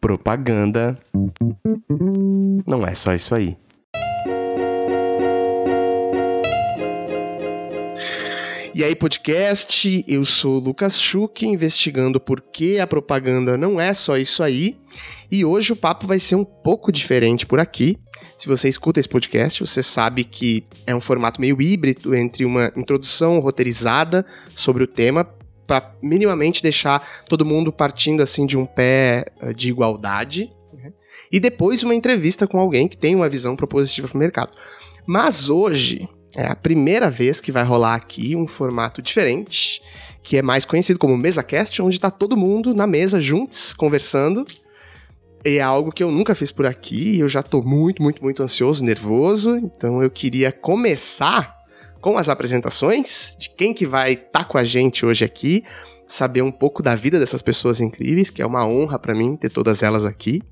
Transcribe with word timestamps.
Propaganda 0.00 0.98
não 2.66 2.86
é 2.86 2.94
só 2.94 3.14
isso 3.14 3.34
aí. 3.34 3.56
E 8.74 8.82
aí, 8.82 8.96
podcast, 8.96 10.04
eu 10.08 10.24
sou 10.24 10.56
o 10.56 10.58
Lucas 10.58 11.00
Schuch, 11.00 11.46
investigando 11.46 12.18
por 12.18 12.40
que 12.40 12.80
a 12.80 12.86
propaganda 12.88 13.56
não 13.56 13.80
é 13.80 13.94
só 13.94 14.16
isso 14.16 14.42
aí. 14.42 14.76
E 15.30 15.44
hoje 15.44 15.72
o 15.72 15.76
papo 15.76 16.08
vai 16.08 16.18
ser 16.18 16.34
um 16.34 16.44
pouco 16.44 16.90
diferente 16.90 17.46
por 17.46 17.60
aqui. 17.60 17.96
Se 18.36 18.48
você 18.48 18.68
escuta 18.68 18.98
esse 18.98 19.08
podcast, 19.08 19.60
você 19.60 19.80
sabe 19.80 20.24
que 20.24 20.66
é 20.88 20.94
um 20.94 21.00
formato 21.00 21.40
meio 21.40 21.62
híbrido 21.62 22.16
entre 22.16 22.44
uma 22.44 22.72
introdução 22.76 23.38
roteirizada 23.38 24.26
sobre 24.56 24.82
o 24.82 24.88
tema 24.88 25.24
para 25.66 25.94
minimamente 26.02 26.62
deixar 26.62 27.06
todo 27.28 27.44
mundo 27.44 27.72
partindo 27.72 28.22
assim 28.22 28.46
de 28.46 28.56
um 28.56 28.66
pé 28.66 29.24
eh, 29.40 29.52
de 29.52 29.68
igualdade 29.68 30.50
né? 30.72 30.92
e 31.30 31.40
depois 31.40 31.82
uma 31.82 31.94
entrevista 31.94 32.46
com 32.46 32.58
alguém 32.58 32.88
que 32.88 32.96
tem 32.96 33.14
uma 33.14 33.28
visão 33.28 33.56
propositiva 33.56 34.08
para 34.08 34.16
o 34.16 34.18
mercado. 34.18 34.52
Mas 35.06 35.48
hoje 35.48 36.08
é 36.34 36.46
a 36.46 36.56
primeira 36.56 37.10
vez 37.10 37.40
que 37.40 37.52
vai 37.52 37.62
rolar 37.62 37.94
aqui 37.94 38.34
um 38.34 38.46
formato 38.46 39.00
diferente, 39.00 39.80
que 40.22 40.36
é 40.36 40.42
mais 40.42 40.64
conhecido 40.64 40.98
como 40.98 41.16
MesaCast, 41.16 41.80
onde 41.80 41.96
está 41.96 42.10
todo 42.10 42.36
mundo 42.36 42.74
na 42.74 42.86
mesa 42.86 43.20
juntos, 43.20 43.72
conversando. 43.72 44.44
E 45.44 45.58
é 45.58 45.60
algo 45.60 45.92
que 45.92 46.02
eu 46.02 46.10
nunca 46.10 46.34
fiz 46.34 46.50
por 46.50 46.66
aqui, 46.66 47.20
eu 47.20 47.28
já 47.28 47.40
estou 47.40 47.62
muito, 47.62 48.02
muito, 48.02 48.22
muito 48.22 48.42
ansioso, 48.42 48.82
nervoso. 48.82 49.54
Então 49.56 50.02
eu 50.02 50.10
queria 50.10 50.50
começar 50.50 51.54
com 52.04 52.18
as 52.18 52.28
apresentações 52.28 53.34
de 53.38 53.48
quem 53.48 53.72
que 53.72 53.86
vai 53.86 54.12
estar 54.12 54.40
tá 54.40 54.44
com 54.44 54.58
a 54.58 54.62
gente 54.62 55.06
hoje 55.06 55.24
aqui, 55.24 55.64
saber 56.06 56.42
um 56.42 56.52
pouco 56.52 56.82
da 56.82 56.94
vida 56.94 57.18
dessas 57.18 57.40
pessoas 57.40 57.80
incríveis, 57.80 58.28
que 58.28 58.42
é 58.42 58.46
uma 58.46 58.68
honra 58.68 58.98
para 58.98 59.14
mim 59.14 59.34
ter 59.36 59.48
todas 59.48 59.82
elas 59.82 60.04
aqui. 60.04 60.42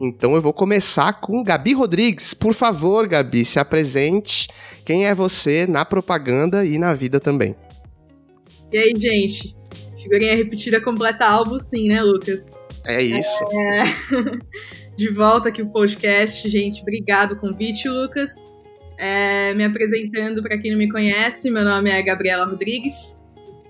Então 0.00 0.34
eu 0.34 0.40
vou 0.40 0.54
começar 0.54 1.20
com 1.20 1.44
Gabi 1.44 1.74
Rodrigues. 1.74 2.32
Por 2.32 2.54
favor, 2.54 3.06
Gabi, 3.06 3.44
se 3.44 3.58
apresente. 3.58 4.48
Quem 4.82 5.04
é 5.04 5.14
você 5.14 5.66
na 5.66 5.84
propaganda 5.84 6.64
e 6.64 6.78
na 6.78 6.94
vida 6.94 7.20
também? 7.20 7.54
E 8.72 8.78
aí, 8.78 8.94
gente? 8.96 9.54
Figurinha 10.02 10.34
repetida 10.34 10.80
completa 10.80 11.26
álbum, 11.26 11.60
sim, 11.60 11.86
né, 11.86 12.00
Lucas? 12.00 12.58
É 12.82 13.02
isso. 13.02 13.44
É... 13.52 13.84
De 14.96 15.12
volta 15.12 15.50
aqui 15.50 15.60
o 15.60 15.70
podcast, 15.70 16.48
gente. 16.48 16.80
Obrigado 16.80 17.32
o 17.32 17.36
convite, 17.38 17.90
Lucas. 17.90 18.53
É... 18.98 19.54
Me 19.54 19.64
apresentando 19.64 20.42
para 20.42 20.58
quem 20.58 20.70
não 20.70 20.78
me 20.78 20.90
conhece, 20.90 21.50
meu 21.50 21.64
nome 21.64 21.90
é 21.90 22.02
Gabriela 22.02 22.44
Rodrigues. 22.44 23.16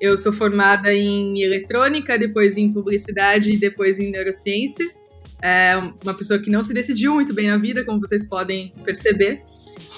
Eu 0.01 0.17
sou 0.17 0.33
formada 0.33 0.93
em 0.93 1.41
eletrônica, 1.41 2.19
depois 2.19 2.57
em 2.57 2.73
publicidade 2.73 3.55
e 3.55 3.57
depois 3.57 3.99
em 3.99 4.11
neurociência 4.11 4.85
é 5.45 5.77
uma 6.03 6.15
pessoa 6.15 6.41
que 6.41 6.51
não 6.51 6.63
se 6.63 6.73
decidiu 6.73 7.13
muito 7.13 7.35
bem 7.35 7.49
na 7.49 7.59
vida, 7.59 7.85
como 7.85 8.01
vocês 8.01 8.27
podem 8.27 8.73
perceber. 8.83 9.43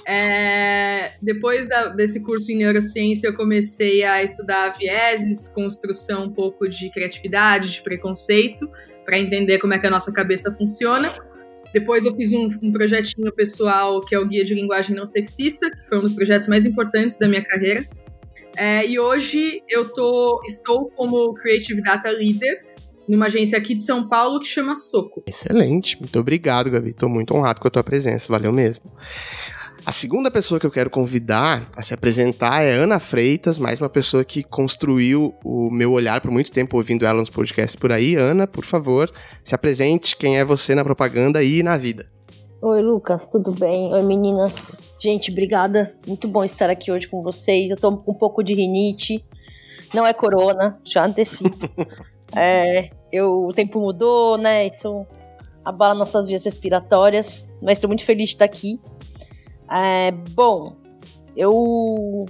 É, 0.05 1.13
depois 1.23 1.69
da, 1.69 1.91
desse 1.91 2.19
curso 2.19 2.51
em 2.51 2.57
neurociência, 2.57 3.29
eu 3.29 3.37
comecei 3.37 4.03
a 4.03 4.25
estudar 4.25 4.77
vieses, 4.77 5.47
construção 5.47 6.25
um 6.25 6.33
pouco 6.33 6.69
de 6.69 6.91
criatividade, 6.91 7.71
de 7.71 7.83
preconceito, 7.83 8.69
para 9.05 9.21
entender 9.21 9.59
como 9.59 9.73
é 9.73 9.79
que 9.79 9.87
a 9.87 9.91
nossa 9.91 10.11
cabeça 10.11 10.51
funciona. 10.51 11.09
Depois 11.77 12.07
eu 12.07 12.17
fiz 12.17 12.33
um, 12.33 12.49
um, 12.63 12.73
projetinho 12.73 13.31
pessoal 13.35 14.01
que 14.01 14.15
é 14.15 14.19
o 14.19 14.25
Guia 14.25 14.43
de 14.43 14.55
Linguagem 14.55 14.97
Não 14.97 15.05
Sexista, 15.05 15.71
que 15.71 15.87
foi 15.87 15.99
um 15.99 16.01
dos 16.01 16.15
projetos 16.15 16.49
mais 16.49 16.65
importantes 16.65 17.19
da 17.19 17.29
minha 17.29 17.45
carreira. 17.45 17.87
É, 18.57 18.87
e 18.87 18.99
hoje 18.99 19.61
eu 19.69 19.93
tô, 19.93 20.41
estou 20.47 20.89
como 20.97 21.35
Creative 21.35 21.83
Data 21.83 22.09
Leader 22.09 22.65
numa 23.07 23.27
agência 23.27 23.59
aqui 23.59 23.75
de 23.75 23.83
São 23.83 24.09
Paulo 24.09 24.41
que 24.41 24.47
chama 24.47 24.75
Soco. 24.75 25.23
Excelente, 25.27 26.01
muito 26.01 26.19
obrigado, 26.19 26.71
Gabi. 26.71 26.91
Estou 26.93 27.11
muito 27.11 27.37
honrado 27.37 27.61
com 27.61 27.69
a 27.69 27.71
tua 27.71 27.85
presença, 27.85 28.27
valeu 28.33 28.55
mesmo. 28.55 28.91
A 29.87 29.93
segunda 29.93 30.33
pessoa 30.33 30.59
que 30.59 30.67
eu 30.67 30.71
quero 30.73 30.91
convidar 30.91 31.71
a 31.77 31.81
se 31.81 31.95
apresentar 31.95 32.61
é 32.61 32.73
Ana 32.73 32.99
Freitas, 32.99 33.57
mais 33.57 33.81
uma 33.81 33.89
pessoa 33.89 34.25
que 34.25 34.43
construiu 34.43 35.33
o 35.45 35.71
meu 35.71 35.93
olhar 35.93 36.21
por 36.21 36.29
muito 36.29 36.51
tempo 36.51 36.77
ouvindo 36.77 37.07
ela 37.07 37.21
nos 37.21 37.31
podcasts 37.31 37.77
por 37.77 37.93
aí. 37.93 38.17
Ana, 38.17 38.49
por 38.49 38.65
favor, 38.65 39.09
se 39.45 39.55
apresente. 39.55 40.17
Quem 40.17 40.39
é 40.39 40.45
você 40.45 40.75
na 40.75 40.83
propaganda 40.83 41.41
e 41.41 41.63
na 41.63 41.77
vida? 41.77 42.11
Oi, 42.61 42.83
Lucas, 42.83 43.29
tudo 43.29 43.53
bem? 43.53 43.95
Oi, 43.95 44.03
meninas. 44.03 44.75
Gente, 44.99 45.31
obrigada. 45.31 45.95
Muito 46.05 46.27
bom 46.27 46.43
estar 46.43 46.69
aqui 46.69 46.91
hoje 46.91 47.07
com 47.07 47.23
vocês. 47.23 47.71
Eu 47.71 47.77
tô 47.77 47.97
com 47.97 48.11
um 48.11 48.15
pouco 48.15 48.43
de 48.43 48.55
rinite. 48.55 49.25
Não 49.95 50.05
é 50.05 50.13
corona, 50.13 50.81
já 50.85 51.07
antecipo. 51.07 51.57
É, 52.35 52.91
eu, 53.11 53.47
o 53.47 53.53
tempo 53.53 53.81
mudou, 53.81 54.37
né? 54.37 54.67
Isso 54.67 55.07
abala 55.65 55.95
nossas 55.95 56.27
vias 56.27 56.45
respiratórias. 56.45 57.47
Mas 57.63 57.79
estou 57.79 57.89
muito 57.89 58.05
feliz 58.05 58.31
de 58.31 58.35
estar 58.35 58.45
aqui. 58.45 58.81
É, 59.71 60.11
bom, 60.11 60.77
eu, 61.37 62.27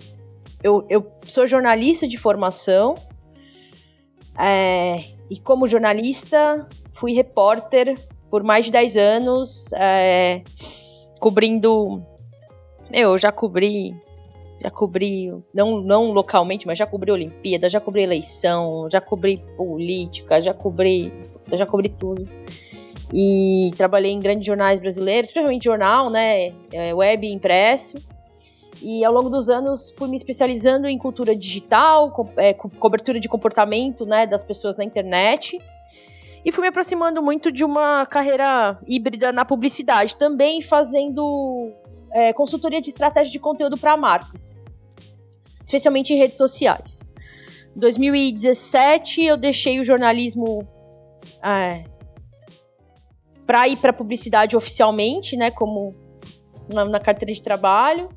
eu, 0.63 0.87
eu 0.89 1.13
sou 1.25 1.47
jornalista 1.47 2.07
de 2.07 2.17
formação. 2.17 2.95
É, 4.39 5.05
e 5.31 5.39
como 5.41 5.67
jornalista, 5.67 6.69
fui 6.91 7.13
repórter 7.13 7.99
por 8.31 8.43
mais 8.43 8.67
de 8.67 8.73
10 8.73 8.97
anos, 8.97 9.73
é, 9.73 10.43
cobrindo. 11.21 12.03
Eu 12.93 13.17
já 13.19 13.33
cobri 13.33 13.95
já 14.61 14.71
cobri, 14.71 15.29
não, 15.55 15.81
não 15.81 16.13
localmente, 16.13 16.67
mas 16.67 16.79
já 16.79 16.87
cobri 16.87 17.11
Olimpíada, 17.11 17.69
já 17.69 17.81
cobri 17.81 18.03
eleição, 18.03 18.89
já 18.91 19.01
cobri 19.01 19.43
política, 19.57 20.41
já 20.41 20.55
cobri, 20.55 21.13
já 21.53 21.67
cobri 21.67 21.89
tudo. 21.89 22.27
E 23.13 23.71
trabalhei 23.77 24.13
em 24.13 24.21
grandes 24.21 24.47
jornais 24.47 24.81
brasileiros, 24.81 25.31
principalmente 25.31 25.65
jornal, 25.65 26.11
né, 26.11 26.53
é, 26.73 26.93
web 26.93 27.27
e 27.27 27.33
impresso. 27.33 27.99
E 28.83 29.05
ao 29.05 29.13
longo 29.13 29.31
dos 29.31 29.49
anos 29.49 29.95
fui 29.97 30.09
me 30.09 30.17
especializando 30.17 30.87
em 30.87 30.99
cultura 30.99 31.35
digital, 31.35 32.11
co 32.11 32.29
é, 32.37 32.53
co 32.53 32.69
cobertura 32.69 33.19
de 33.19 33.29
comportamento, 33.29 34.05
né, 34.05 34.27
das 34.27 34.43
pessoas 34.43 34.77
na 34.77 34.85
internet. 34.85 35.59
E 36.45 36.53
fui 36.53 36.63
me 36.63 36.69
aproximando 36.69 37.23
muito 37.23 37.51
de 37.51 37.65
uma 37.65 38.07
carreira 38.07 38.79
híbrida 38.87 39.33
na 39.33 39.45
publicidade, 39.45 40.15
também 40.17 40.61
fazendo 40.63 41.73
é, 42.13 42.33
consultoria 42.33 42.81
de 42.81 42.91
estratégia 42.91 43.33
de 43.33 43.39
conteúdo 43.39 43.77
para 43.77 43.97
marcas, 43.97 44.55
especialmente 45.65 46.13
em 46.13 46.17
redes 46.17 46.37
sociais. 46.37 47.13
Em 47.77 47.81
2017 47.81 49.25
eu 49.25 49.37
deixei 49.37 49.81
o 49.81 49.85
jornalismo 49.85 50.67
é, 51.43 51.85
para 53.47 53.69
ir 53.69 53.77
para 53.77 53.93
publicidade 53.93 54.57
oficialmente, 54.57 55.37
né, 55.37 55.51
como 55.51 55.91
na, 56.69 56.85
na, 56.85 57.01
carteira 57.01 57.33
de 57.33 57.41
trabalho, 57.41 58.09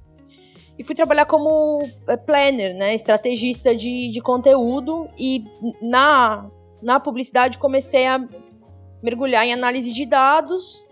e 0.77 0.83
fui 0.83 0.95
trabalhar 0.95 1.25
como 1.25 1.87
é, 2.07 2.17
planner, 2.17 2.75
né, 2.75 2.95
estrategista 2.95 3.75
de, 3.75 4.09
de 4.09 4.21
conteúdo, 4.21 5.07
e 5.17 5.45
na, 5.81 6.47
na 6.81 6.99
publicidade 6.99 7.57
comecei 7.57 8.07
a 8.07 8.19
mergulhar 9.03 9.45
em 9.45 9.53
análise 9.53 9.93
de 9.93 10.05
dados, 10.05 10.85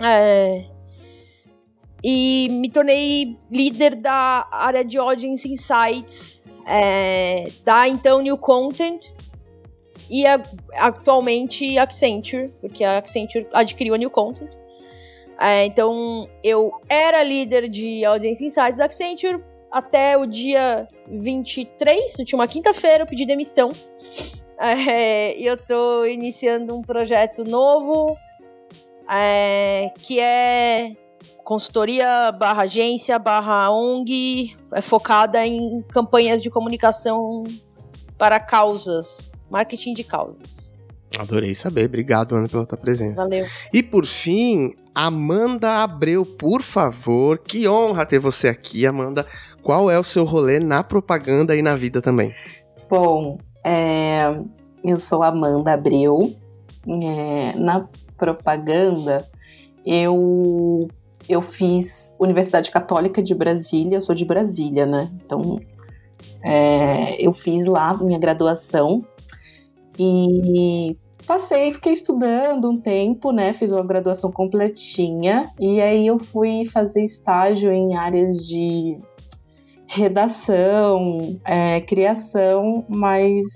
é, 0.00 0.64
e 2.02 2.48
me 2.50 2.70
tornei 2.70 3.36
líder 3.50 3.94
da 3.94 4.46
área 4.50 4.84
de 4.84 4.98
Audience 4.98 5.50
Insights 5.50 6.44
é, 6.66 7.50
da 7.64 7.88
então 7.88 8.20
New 8.20 8.36
Content 8.36 9.13
e 10.10 10.24
atualmente 10.74 11.78
Accenture, 11.78 12.50
porque 12.60 12.84
a 12.84 12.98
Accenture 12.98 13.46
adquiriu 13.52 13.94
a 13.94 13.98
New 13.98 14.10
Content. 14.10 14.50
É, 15.40 15.64
então 15.64 16.28
eu 16.42 16.72
era 16.88 17.22
líder 17.22 17.68
de 17.68 18.04
Audience 18.04 18.44
Insights 18.44 18.78
da 18.78 18.84
Accenture 18.84 19.42
até 19.70 20.16
o 20.16 20.26
dia 20.26 20.86
23, 21.08 22.18
última 22.20 22.46
quinta-feira, 22.46 23.02
eu 23.02 23.06
pedi 23.06 23.26
demissão. 23.26 23.70
É, 24.56 25.36
e 25.36 25.44
eu 25.44 25.56
tô 25.56 26.04
iniciando 26.04 26.76
um 26.76 26.80
projeto 26.80 27.42
novo 27.42 28.16
é, 29.10 29.88
que 29.98 30.20
é 30.20 30.92
consultoria 31.42 32.30
barra 32.30 32.62
agência 32.62 33.18
barra 33.18 33.70
ONG 33.72 34.56
é 34.72 34.80
focada 34.80 35.44
em 35.44 35.82
campanhas 35.82 36.40
de 36.40 36.50
comunicação 36.50 37.42
para 38.16 38.38
causas, 38.38 39.30
marketing 39.50 39.94
de 39.94 40.04
causas. 40.04 40.74
Adorei 41.18 41.54
saber, 41.54 41.86
obrigado 41.86 42.34
Ana 42.34 42.48
pela 42.48 42.66
tua 42.66 42.78
presença. 42.78 43.22
Valeu. 43.22 43.46
E 43.72 43.82
por 43.82 44.04
fim, 44.04 44.74
Amanda 44.94 45.82
Abreu, 45.82 46.24
por 46.24 46.62
favor, 46.62 47.38
que 47.38 47.68
honra 47.68 48.04
ter 48.04 48.18
você 48.18 48.48
aqui, 48.48 48.86
Amanda. 48.86 49.26
Qual 49.62 49.90
é 49.90 49.98
o 49.98 50.04
seu 50.04 50.24
rolê 50.24 50.58
na 50.58 50.82
propaganda 50.82 51.54
e 51.54 51.62
na 51.62 51.74
vida 51.76 52.02
também? 52.02 52.34
Bom, 52.90 53.38
é, 53.64 54.36
eu 54.84 54.98
sou 54.98 55.22
Amanda 55.22 55.72
Abreu. 55.72 56.34
É, 56.86 57.56
na 57.56 57.88
propaganda, 58.16 59.28
eu 59.86 60.88
eu 61.26 61.40
fiz 61.40 62.14
Universidade 62.20 62.70
Católica 62.70 63.22
de 63.22 63.34
Brasília, 63.34 63.96
eu 63.96 64.02
sou 64.02 64.14
de 64.14 64.24
Brasília, 64.24 64.84
né? 64.84 65.10
Então, 65.24 65.58
é, 66.42 67.16
eu 67.18 67.32
fiz 67.32 67.64
lá 67.64 67.96
minha 67.96 68.18
graduação 68.18 69.02
e 69.98 70.96
passei, 71.26 71.72
fiquei 71.72 71.92
estudando 71.92 72.70
um 72.70 72.80
tempo, 72.80 73.32
né? 73.32 73.52
Fiz 73.52 73.70
uma 73.70 73.84
graduação 73.84 74.30
completinha 74.30 75.50
e 75.58 75.80
aí 75.80 76.06
eu 76.06 76.18
fui 76.18 76.64
fazer 76.66 77.02
estágio 77.02 77.72
em 77.72 77.96
áreas 77.96 78.46
de 78.46 78.98
redação, 79.86 81.38
é, 81.44 81.80
criação, 81.80 82.84
mas 82.88 83.46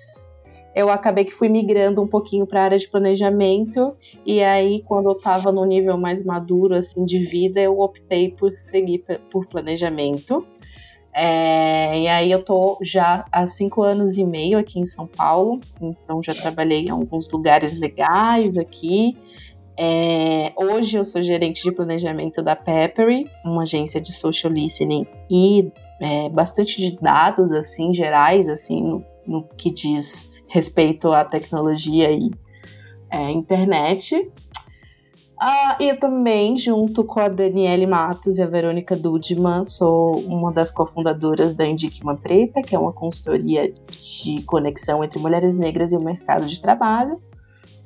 eu 0.74 0.88
acabei 0.88 1.24
que 1.24 1.32
fui 1.32 1.48
migrando 1.48 2.00
um 2.00 2.06
pouquinho 2.06 2.46
para 2.46 2.60
a 2.60 2.64
área 2.64 2.78
de 2.78 2.88
planejamento 2.88 3.96
e 4.24 4.42
aí 4.42 4.82
quando 4.84 5.06
eu 5.10 5.16
estava 5.16 5.50
no 5.50 5.64
nível 5.64 5.98
mais 5.98 6.24
maduro 6.24 6.74
assim 6.74 7.04
de 7.04 7.18
vida, 7.18 7.60
eu 7.60 7.80
optei 7.80 8.30
por 8.30 8.56
seguir 8.56 9.04
por 9.30 9.46
planejamento. 9.46 10.46
É, 11.14 11.98
e 12.00 12.08
aí 12.08 12.30
eu 12.30 12.44
tô 12.44 12.78
já 12.82 13.24
há 13.32 13.46
cinco 13.46 13.82
anos 13.82 14.16
e 14.16 14.24
meio 14.24 14.58
aqui 14.58 14.78
em 14.78 14.84
São 14.84 15.06
Paulo, 15.06 15.60
então 15.80 16.22
já 16.22 16.34
trabalhei 16.34 16.86
em 16.86 16.90
alguns 16.90 17.28
lugares 17.30 17.78
legais 17.80 18.56
aqui. 18.56 19.16
É, 19.76 20.52
hoje 20.56 20.96
eu 20.96 21.04
sou 21.04 21.22
gerente 21.22 21.62
de 21.62 21.72
planejamento 21.72 22.42
da 22.42 22.56
Peppery, 22.56 23.30
uma 23.44 23.62
agência 23.62 24.00
de 24.00 24.12
social 24.12 24.52
listening 24.52 25.06
e 25.30 25.70
é, 26.00 26.28
bastante 26.28 26.80
de 26.80 26.96
dados 27.00 27.52
assim 27.52 27.92
gerais, 27.92 28.48
assim 28.48 28.82
no, 28.82 29.04
no 29.26 29.44
que 29.56 29.70
diz 29.72 30.32
respeito 30.48 31.12
à 31.12 31.24
tecnologia 31.24 32.10
e 32.10 32.30
é, 33.10 33.30
internet. 33.30 34.30
Ah, 35.40 35.76
e 35.78 35.94
também, 35.94 36.56
junto 36.56 37.04
com 37.04 37.20
a 37.20 37.28
Daniele 37.28 37.86
Matos 37.86 38.38
e 38.38 38.42
a 38.42 38.46
Verônica 38.46 38.96
Dudman, 38.96 39.64
sou 39.64 40.18
uma 40.22 40.50
das 40.52 40.70
cofundadoras 40.70 41.52
da 41.52 41.64
Indique 41.64 42.02
Uma 42.02 42.16
Preta, 42.16 42.60
que 42.60 42.74
é 42.74 42.78
uma 42.78 42.92
consultoria 42.92 43.72
de 43.72 44.42
conexão 44.42 45.04
entre 45.04 45.18
mulheres 45.20 45.54
negras 45.54 45.92
e 45.92 45.96
o 45.96 46.00
mercado 46.00 46.44
de 46.46 46.60
trabalho. 46.60 47.22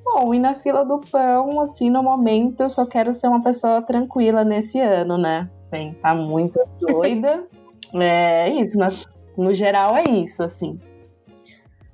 Bom, 0.03 0.33
e 0.33 0.39
na 0.39 0.55
fila 0.55 0.85
do 0.85 0.99
pão, 0.99 1.61
assim, 1.61 1.91
no 1.91 2.03
momento, 2.03 2.63
eu 2.63 2.71
só 2.71 2.87
quero 2.87 3.13
ser 3.13 3.29
uma 3.29 3.43
pessoa 3.43 3.83
tranquila 3.83 4.45
nesse 4.45 4.81
ano, 4.81 5.19
né? 5.19 5.51
Sem 5.57 5.93
tá 5.95 6.15
muito 6.15 6.59
doida. 6.81 7.45
é 7.95 8.49
isso, 8.49 8.79
no 9.37 9.53
geral 9.53 9.97
é 9.97 10.05
isso, 10.05 10.43
assim. 10.43 10.81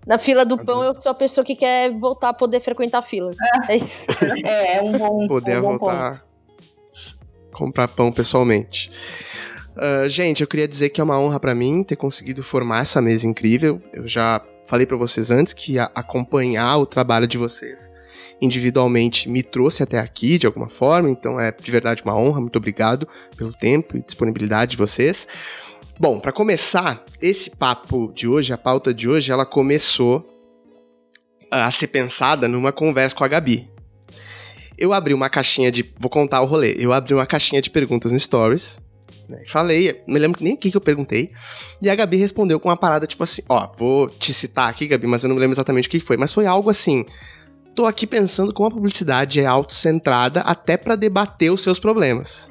Na 0.09 0.17
fila 0.17 0.43
do 0.43 0.57
pão, 0.57 0.83
eu 0.83 0.99
sou 0.99 1.13
a 1.13 1.15
pessoa 1.15 1.45
que 1.45 1.55
quer 1.55 1.91
voltar 1.91 2.31
a 2.31 2.33
poder 2.33 2.61
frequentar 2.61 3.03
filas. 3.03 3.37
É, 3.69 3.75
é 3.75 3.77
isso. 3.77 4.07
É, 4.43 4.79
é 4.79 4.83
um 4.83 4.93
bom 4.97 5.29
Poder 5.29 5.59
um 5.59 5.63
bom 5.63 5.79
voltar 5.79 6.11
ponto. 6.13 6.25
comprar 7.53 7.89
pão 7.89 8.11
pessoalmente. 8.11 8.91
Uh, 9.77 10.09
gente, 10.09 10.41
eu 10.41 10.47
queria 10.47 10.67
dizer 10.67 10.89
que 10.89 11.01
é 11.01 11.05
uma 11.05 11.21
honra 11.21 11.39
para 11.39 11.55
mim 11.55 11.85
ter 11.85 11.97
conseguido 11.97 12.43
formar 12.43 12.81
essa 12.81 13.03
mesa 13.03 13.27
incrível. 13.27 13.83
Eu 13.93 14.07
já 14.07 14.41
falei 14.67 14.87
para 14.87 14.97
vocês 14.97 15.31
antes 15.31 15.53
que 15.53 15.79
acompanhar 15.79 16.79
o 16.79 16.87
trabalho 16.87 17.27
de 17.27 17.37
vocês 17.37 17.89
individualmente 18.41 19.29
me 19.29 19.43
trouxe 19.43 19.83
até 19.83 19.99
aqui 19.99 20.39
de 20.39 20.47
alguma 20.47 20.69
forma, 20.69 21.11
então 21.11 21.41
é 21.41 21.53
de 21.53 21.71
verdade 21.71 22.03
uma 22.05 22.17
honra. 22.17 22.41
Muito 22.41 22.57
obrigado 22.57 23.09
pelo 23.37 23.53
tempo 23.53 23.97
e 23.97 24.01
disponibilidade 24.01 24.73
de 24.73 24.77
vocês. 24.77 25.27
Bom, 26.01 26.21
para 26.21 26.31
começar, 26.31 27.05
esse 27.21 27.51
papo 27.51 28.13
de 28.15 28.29
hoje, 28.29 28.53
a 28.53 28.57
pauta 28.57 28.95
de 28.95 29.09
hoje, 29.09 29.33
ela 29.33 29.45
começou 29.45 30.25
a 31.51 31.69
ser 31.73 31.89
pensada 31.89 32.47
numa 32.47 32.71
conversa 32.71 33.17
com 33.17 33.25
a 33.25 33.29
Gabi. 33.29 33.69
Eu 34.79 34.93
abri 34.93 35.13
uma 35.13 35.29
caixinha 35.29 35.73
de. 35.73 35.93
Vou 35.99 36.09
contar 36.09 36.41
o 36.41 36.47
rolê. 36.47 36.77
Eu 36.79 36.93
abri 36.93 37.15
uma 37.15 37.27
caixinha 37.27 37.61
de 37.61 37.69
perguntas 37.69 38.13
no 38.13 38.21
Stories. 38.21 38.81
Né, 39.29 39.43
falei, 39.49 40.01
me 40.07 40.21
lembro 40.21 40.43
nem 40.43 40.55
o 40.55 40.57
que, 40.57 40.71
que 40.71 40.77
eu 40.77 40.81
perguntei. 40.81 41.33
E 41.83 41.91
a 41.91 41.97
Gabi 41.97 42.17
respondeu 42.17 42.61
com 42.61 42.69
uma 42.69 42.77
parada 42.77 43.05
tipo 43.05 43.25
assim: 43.25 43.43
Ó, 43.49 43.69
vou 43.77 44.09
te 44.09 44.33
citar 44.33 44.71
aqui, 44.71 44.87
Gabi, 44.87 45.09
mas 45.09 45.25
eu 45.25 45.29
não 45.29 45.35
me 45.35 45.41
lembro 45.41 45.55
exatamente 45.55 45.89
o 45.89 45.91
que 45.91 45.99
foi. 45.99 46.17
Mas 46.17 46.33
foi 46.33 46.47
algo 46.47 46.71
assim. 46.71 47.05
Tô 47.75 47.87
aqui 47.87 48.07
pensando 48.07 48.55
como 48.55 48.69
a 48.69 48.71
publicidade 48.71 49.41
é 49.41 49.47
autocentrada 49.47 50.43
até 50.43 50.77
para 50.77 50.95
debater 50.95 51.53
os 51.53 51.61
seus 51.61 51.81
problemas. 51.81 52.49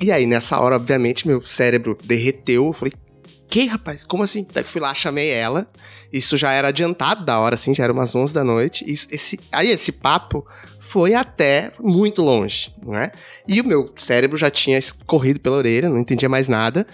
E 0.00 0.10
aí, 0.10 0.26
nessa 0.26 0.58
hora, 0.58 0.76
obviamente, 0.76 1.26
meu 1.26 1.44
cérebro 1.44 1.96
derreteu. 2.04 2.66
Eu 2.66 2.72
falei, 2.72 2.92
que, 3.48 3.66
rapaz? 3.66 4.04
Como 4.04 4.22
assim? 4.22 4.46
Daí 4.52 4.64
fui 4.64 4.80
lá, 4.80 4.92
chamei 4.92 5.30
ela. 5.30 5.70
Isso 6.12 6.36
já 6.36 6.50
era 6.52 6.68
adiantado 6.68 7.24
da 7.24 7.38
hora, 7.38 7.54
assim, 7.54 7.72
já 7.72 7.84
era 7.84 7.92
umas 7.92 8.14
11 8.14 8.34
da 8.34 8.42
noite. 8.42 8.84
Isso, 8.86 9.06
esse, 9.10 9.38
aí 9.52 9.70
esse 9.70 9.92
papo 9.92 10.46
foi 10.80 11.14
até 11.14 11.70
muito 11.80 12.22
longe, 12.22 12.74
não 12.84 12.96
é? 12.96 13.12
E 13.46 13.60
o 13.60 13.64
meu 13.64 13.92
cérebro 13.96 14.36
já 14.36 14.50
tinha 14.50 14.76
escorrido 14.76 15.40
pela 15.40 15.56
orelha, 15.56 15.88
não 15.88 16.00
entendia 16.00 16.28
mais 16.28 16.48
nada. 16.48 16.86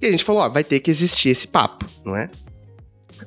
E 0.00 0.06
a 0.06 0.10
gente 0.10 0.24
falou, 0.24 0.42
ó, 0.42 0.48
vai 0.48 0.64
ter 0.64 0.80
que 0.80 0.90
existir 0.90 1.28
esse 1.28 1.46
papo, 1.46 1.84
não 2.04 2.16
é? 2.16 2.30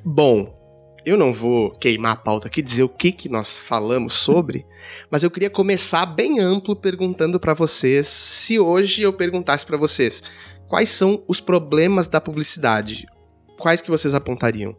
Bom, 0.04 0.63
eu 1.04 1.16
não 1.16 1.32
vou 1.32 1.70
queimar 1.72 2.12
a 2.12 2.16
pauta 2.16 2.48
aqui, 2.48 2.62
dizer 2.62 2.82
o 2.82 2.88
que, 2.88 3.12
que 3.12 3.28
nós 3.28 3.58
falamos 3.58 4.14
sobre, 4.14 4.66
mas 5.10 5.22
eu 5.22 5.30
queria 5.30 5.50
começar 5.50 6.06
bem 6.06 6.40
amplo 6.40 6.74
perguntando 6.74 7.38
para 7.38 7.54
vocês, 7.54 8.06
se 8.06 8.58
hoje 8.58 9.02
eu 9.02 9.12
perguntasse 9.12 9.66
para 9.66 9.76
vocês, 9.76 10.22
quais 10.68 10.88
são 10.88 11.22
os 11.28 11.40
problemas 11.40 12.08
da 12.08 12.20
publicidade? 12.20 13.06
Quais 13.58 13.80
que 13.80 13.90
vocês 13.90 14.14
apontariam? 14.14 14.72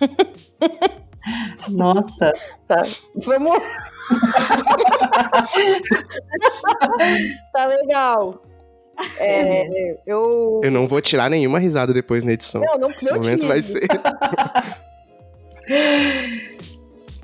Nossa. 1.68 2.32
Tá. 2.66 2.82
Vamos. 3.14 3.62
tá 7.52 7.66
legal. 7.66 8.42
É, 9.18 9.96
eu. 10.06 10.60
Eu 10.62 10.70
não 10.70 10.86
vou 10.86 11.00
tirar 11.00 11.30
nenhuma 11.30 11.58
risada 11.58 11.94
depois 11.94 12.22
na 12.24 12.32
edição. 12.32 12.60
Não, 12.60 12.78
não, 12.78 12.90
Esse 12.90 13.06
não 13.06 13.16
momento 13.16 13.46
vai 13.46 13.62
ser. 13.62 13.86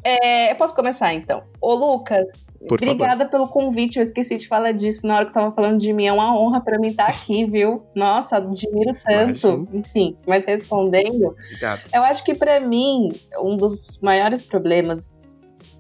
É, 0.03 0.53
eu 0.53 0.57
posso 0.57 0.75
começar 0.75 1.13
então. 1.15 1.43
Ô, 1.61 1.75
Lucas, 1.75 2.27
Por 2.69 2.79
favor. 2.79 2.95
obrigada 2.95 3.27
pelo 3.27 3.49
convite. 3.49 3.97
Eu 3.97 4.03
esqueci 4.03 4.37
de 4.37 4.47
falar 4.47 4.73
disso 4.73 5.07
na 5.07 5.17
hora 5.17 5.25
que 5.25 5.31
eu 5.31 5.35
tava 5.35 5.53
falando 5.55 5.79
de 5.79 5.93
mim. 5.93 6.07
É 6.07 6.13
uma 6.13 6.39
honra 6.39 6.61
pra 6.61 6.79
mim 6.79 6.89
estar 6.89 7.07
aqui, 7.07 7.45
viu? 7.45 7.83
Nossa, 7.95 8.37
admiro 8.37 8.97
tanto. 9.05 9.49
Imagina. 9.49 9.69
Enfim, 9.75 10.17
mas 10.27 10.45
respondendo, 10.45 11.27
Obrigado. 11.29 11.81
eu 11.93 12.03
acho 12.05 12.25
que 12.25 12.35
pra 12.35 12.61
mim, 12.61 13.11
um 13.41 13.57
dos 13.57 13.99
maiores 14.01 14.41
problemas 14.41 15.15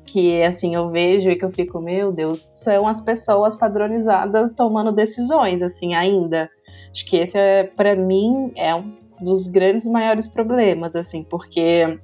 que 0.05 0.41
assim 0.43 0.75
eu 0.75 0.89
vejo 0.91 1.31
e 1.31 1.37
que 1.37 1.45
eu 1.45 1.51
fico, 1.51 1.81
meu 1.81 2.13
Deus, 2.13 2.51
são 2.55 2.87
as 2.87 3.01
pessoas 3.01 3.57
padronizadas 3.57 4.53
tomando 4.53 4.93
decisões, 4.93 5.63
assim, 5.63 5.95
ainda. 5.95 6.49
Acho 6.91 7.05
que 7.07 7.17
esse 7.17 7.37
é 7.39 7.65
para 7.65 7.95
mim 7.97 8.53
é 8.57 8.75
um 8.75 8.97
dos 9.21 9.49
grandes 9.49 9.87
maiores 9.87 10.27
problemas, 10.27 10.95
assim, 10.95 11.25
porque 11.25 11.99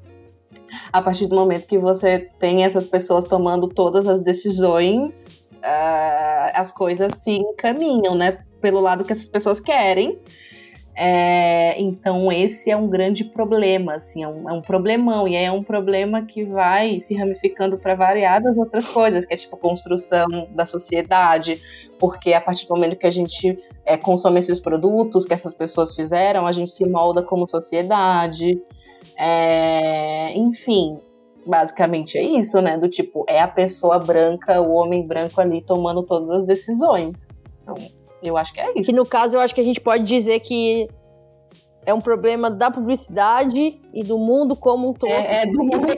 a 0.92 1.00
partir 1.02 1.26
do 1.26 1.34
momento 1.34 1.66
que 1.66 1.78
você 1.78 2.30
tem 2.38 2.64
essas 2.64 2.86
pessoas 2.86 3.24
tomando 3.24 3.68
todas 3.68 4.06
as 4.06 4.20
decisões, 4.20 5.52
ah, 5.62 6.52
as 6.54 6.70
coisas 6.70 7.12
se 7.18 7.32
encaminham, 7.32 8.14
né, 8.14 8.38
pelo 8.60 8.80
lado 8.80 9.04
que 9.04 9.12
essas 9.12 9.28
pessoas 9.28 9.60
querem. 9.60 10.18
É, 10.94 11.80
então 11.80 12.30
esse 12.30 12.70
é 12.70 12.76
um 12.76 12.86
grande 12.86 13.24
problema, 13.24 13.94
assim, 13.94 14.22
é 14.22 14.28
um, 14.28 14.48
é 14.48 14.52
um 14.52 14.60
problemão. 14.60 15.26
E 15.26 15.34
é 15.34 15.50
um 15.50 15.62
problema 15.62 16.22
que 16.22 16.44
vai 16.44 17.00
se 17.00 17.14
ramificando 17.14 17.78
para 17.78 17.94
variadas 17.94 18.56
outras 18.56 18.86
coisas, 18.86 19.24
que 19.24 19.32
é 19.32 19.36
tipo 19.36 19.56
construção 19.56 20.26
da 20.50 20.64
sociedade, 20.64 21.60
porque 21.98 22.34
a 22.34 22.40
partir 22.40 22.66
do 22.66 22.74
momento 22.74 22.96
que 22.96 23.06
a 23.06 23.10
gente 23.10 23.56
é, 23.86 23.96
consome 23.96 24.38
esses 24.38 24.60
produtos 24.60 25.24
que 25.24 25.32
essas 25.32 25.54
pessoas 25.54 25.94
fizeram, 25.94 26.46
a 26.46 26.52
gente 26.52 26.72
se 26.72 26.84
molda 26.86 27.22
como 27.22 27.48
sociedade, 27.48 28.60
É, 29.16 30.32
enfim, 30.36 30.98
basicamente 31.46 32.18
é 32.18 32.22
isso, 32.22 32.60
né? 32.60 32.76
Do 32.78 32.88
tipo 32.88 33.24
é 33.28 33.40
a 33.40 33.48
pessoa 33.48 33.98
branca, 33.98 34.60
o 34.60 34.72
homem 34.72 35.06
branco 35.06 35.40
ali 35.40 35.62
tomando 35.62 36.02
todas 36.02 36.30
as 36.30 36.44
decisões. 36.44 37.42
Então 37.60 37.74
eu 38.22 38.36
acho 38.36 38.52
que 38.52 38.60
é 38.60 38.72
isso. 38.78 38.90
Que 38.90 38.96
no 38.96 39.06
caso 39.06 39.36
eu 39.36 39.40
acho 39.40 39.54
que 39.54 39.60
a 39.60 39.64
gente 39.64 39.80
pode 39.80 40.04
dizer 40.04 40.40
que 40.40 40.88
é 41.84 41.92
um 41.92 42.00
problema 42.00 42.48
da 42.48 42.70
publicidade 42.70 43.80
e 43.92 44.04
do 44.04 44.16
mundo 44.18 44.54
como 44.54 44.90
um 44.90 44.92
todo. 44.92 45.10
É, 45.10 45.42
é 45.42 45.46
do 45.46 45.64
mundo. 45.64 45.86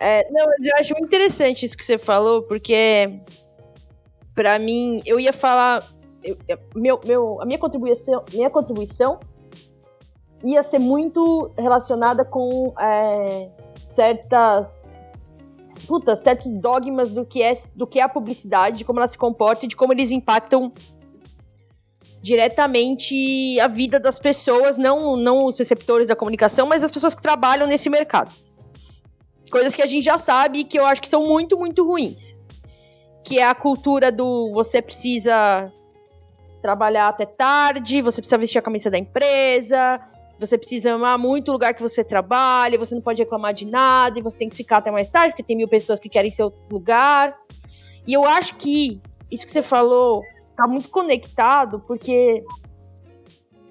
É, 0.00 0.30
não, 0.30 0.46
mas 0.46 0.64
eu 0.64 0.72
acho 0.78 0.92
muito 0.94 1.06
interessante 1.08 1.66
isso 1.66 1.76
que 1.76 1.84
você 1.84 1.98
falou, 1.98 2.42
porque 2.42 3.18
pra 4.32 4.56
mim, 4.58 5.02
eu 5.04 5.18
ia 5.18 5.32
falar. 5.32 5.84
eu- 6.22 6.36
meu, 6.76 7.00
meu, 7.04 7.42
a 7.42 7.44
minha 7.44 7.58
contribuição, 7.58 8.22
minha 8.32 8.48
contribuição 8.48 9.18
ia 10.44 10.62
ser 10.62 10.78
muito 10.78 11.50
relacionada 11.56 12.24
com 12.24 12.72
é, 12.78 13.50
certas. 13.82 15.32
Puta, 15.86 16.14
certos 16.16 16.52
dogmas 16.52 17.10
do 17.10 17.24
que, 17.24 17.42
é, 17.42 17.52
do 17.74 17.86
que 17.86 17.98
é 17.98 18.02
a 18.02 18.08
publicidade, 18.08 18.78
de 18.78 18.84
como 18.84 18.98
ela 18.98 19.08
se 19.08 19.16
comporta 19.16 19.64
e 19.64 19.68
de 19.68 19.76
como 19.76 19.92
eles 19.92 20.10
impactam 20.10 20.72
diretamente 22.20 23.58
a 23.60 23.68
vida 23.68 23.98
das 23.98 24.18
pessoas, 24.18 24.76
não, 24.76 25.16
não 25.16 25.46
os 25.46 25.58
receptores 25.58 26.08
da 26.08 26.16
comunicação, 26.16 26.66
mas 26.66 26.84
as 26.84 26.90
pessoas 26.90 27.14
que 27.14 27.22
trabalham 27.22 27.66
nesse 27.66 27.88
mercado. 27.88 28.34
Coisas 29.50 29.74
que 29.74 29.80
a 29.80 29.86
gente 29.86 30.04
já 30.04 30.18
sabe 30.18 30.64
que 30.64 30.78
eu 30.78 30.84
acho 30.84 31.00
que 31.00 31.08
são 31.08 31.26
muito, 31.26 31.56
muito 31.56 31.86
ruins. 31.86 32.38
Que 33.24 33.38
é 33.38 33.48
a 33.48 33.54
cultura 33.54 34.12
do 34.12 34.50
você 34.52 34.82
precisa 34.82 35.72
trabalhar 36.60 37.08
até 37.08 37.24
tarde, 37.24 38.02
você 38.02 38.20
precisa 38.20 38.36
vestir 38.36 38.58
a 38.58 38.62
camisa 38.62 38.90
da 38.90 38.98
empresa, 38.98 40.00
você 40.38 40.56
precisa 40.56 40.94
amar 40.94 41.18
muito 41.18 41.48
o 41.48 41.52
lugar 41.52 41.74
que 41.74 41.82
você 41.82 42.04
trabalha, 42.04 42.78
você 42.78 42.94
não 42.94 43.02
pode 43.02 43.22
reclamar 43.22 43.52
de 43.52 43.66
nada, 43.66 44.18
e 44.18 44.22
você 44.22 44.38
tem 44.38 44.48
que 44.48 44.56
ficar 44.56 44.78
até 44.78 44.90
mais 44.90 45.08
tarde, 45.08 45.30
porque 45.30 45.42
tem 45.42 45.56
mil 45.56 45.68
pessoas 45.68 45.98
que 45.98 46.08
querem 46.08 46.30
seu 46.30 46.52
lugar. 46.70 47.36
E 48.06 48.14
eu 48.14 48.24
acho 48.24 48.54
que 48.56 49.00
isso 49.30 49.44
que 49.44 49.52
você 49.52 49.62
falou 49.62 50.22
tá 50.56 50.66
muito 50.66 50.88
conectado, 50.88 51.80
porque 51.80 52.44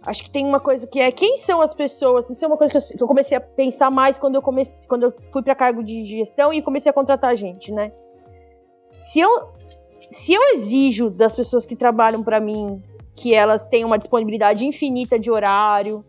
acho 0.04 0.24
que 0.24 0.30
tem 0.30 0.46
uma 0.46 0.60
coisa 0.60 0.88
que 0.88 1.00
é 1.00 1.12
quem 1.12 1.38
são 1.38 1.62
as 1.62 1.74
pessoas. 1.74 2.30
Isso 2.30 2.44
é 2.44 2.48
uma 2.48 2.58
coisa 2.58 2.80
que 2.80 3.02
eu, 3.02 3.08
comecei 3.08 3.38
a 3.38 3.42
pensar 3.42 3.90
mais 3.90 4.18
quando 4.18 4.36
eu 4.36 4.42
comecei, 4.42 4.88
quando 4.88 5.04
eu 5.04 5.14
fui 5.32 5.42
para 5.42 5.56
cargo 5.56 5.84
de 5.84 6.06
gestão 6.06 6.54
e 6.54 6.62
comecei 6.62 6.90
a 6.90 6.94
contratar 6.94 7.36
gente, 7.36 7.72
né? 7.72 7.92
Se 9.04 9.20
eu 9.20 9.56
se 10.10 10.34
eu 10.34 10.42
exijo 10.54 11.10
das 11.10 11.36
pessoas 11.36 11.66
que 11.66 11.76
trabalham 11.76 12.24
para 12.24 12.40
mim 12.40 12.82
que 13.14 13.34
elas 13.34 13.66
tenham 13.66 13.88
uma 13.88 13.98
disponibilidade 13.98 14.66
infinita 14.66 15.20
de 15.20 15.30
horário, 15.30 16.06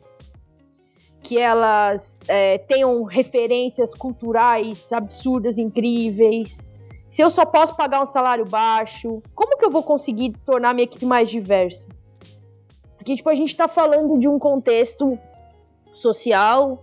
que 1.23 1.39
elas 1.39 2.23
é, 2.29 2.59
tenham 2.59 3.03
referências 3.05 3.95
culturais 3.95 4.93
absurdas, 4.93 5.59
incríveis. 5.59 6.71
Se 7.07 7.23
eu 7.23 7.31
só 7.31 7.45
posso 7.45 7.75
pagar 7.77 8.03
um 8.03 8.07
salário 8.07 8.45
baixo, 8.45 9.23
como 9.35 9.57
que 9.57 9.65
eu 9.65 9.71
vou 9.71 9.83
conseguir 9.83 10.33
tornar 10.45 10.75
minha 10.75 10.85
equipe 10.85 11.07
mais 11.07 11.31
diversa? 11.31 11.91
Porque, 12.97 13.17
tipo, 13.17 13.29
a 13.29 13.35
gente 13.35 13.57
tá 13.57 13.67
falando 13.67 14.19
de 14.19 14.29
um 14.29 14.39
contexto 14.39 15.19
social 15.95 16.83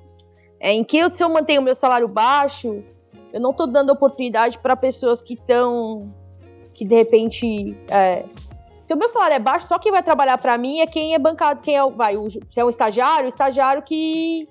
é, 0.60 0.74
em 0.74 0.84
que 0.84 0.98
eu, 0.98 1.12
se 1.12 1.24
eu 1.24 1.30
mantenho 1.30 1.62
meu 1.62 1.75
salário 1.75 2.08
baixo, 2.08 2.84
eu 3.32 3.39
não 3.39 3.54
tô 3.54 3.68
dando 3.68 3.92
oportunidade 3.92 4.58
para 4.60 4.75
pessoas 4.75 5.22
que 5.22 5.34
estão. 5.34 6.12
que 6.74 6.86
de 6.86 6.96
repente. 6.96 7.77
É, 7.89 8.25
se 8.86 8.94
o 8.94 8.98
meu 8.98 9.10
salário 9.10 9.36
é 9.36 9.39
baixo, 9.39 9.68
só 9.68 9.80
quem 9.80 9.92
vai 9.92 10.04
trabalhar 10.04 10.38
para 10.38 10.56
mim 10.60 10.80
é 10.80 10.86
quem 10.86 11.15
é 11.15 11.20
bancado, 11.20 11.62
quem 11.62 11.75
é, 11.75 11.89
vai, 11.89 12.15
o, 12.15 12.30
se 12.30 12.39
é 12.56 12.63
um 12.63 12.70
estagiário, 12.70 13.25
o 13.25 13.30
estagiário 13.30 13.82
que 13.82 14.48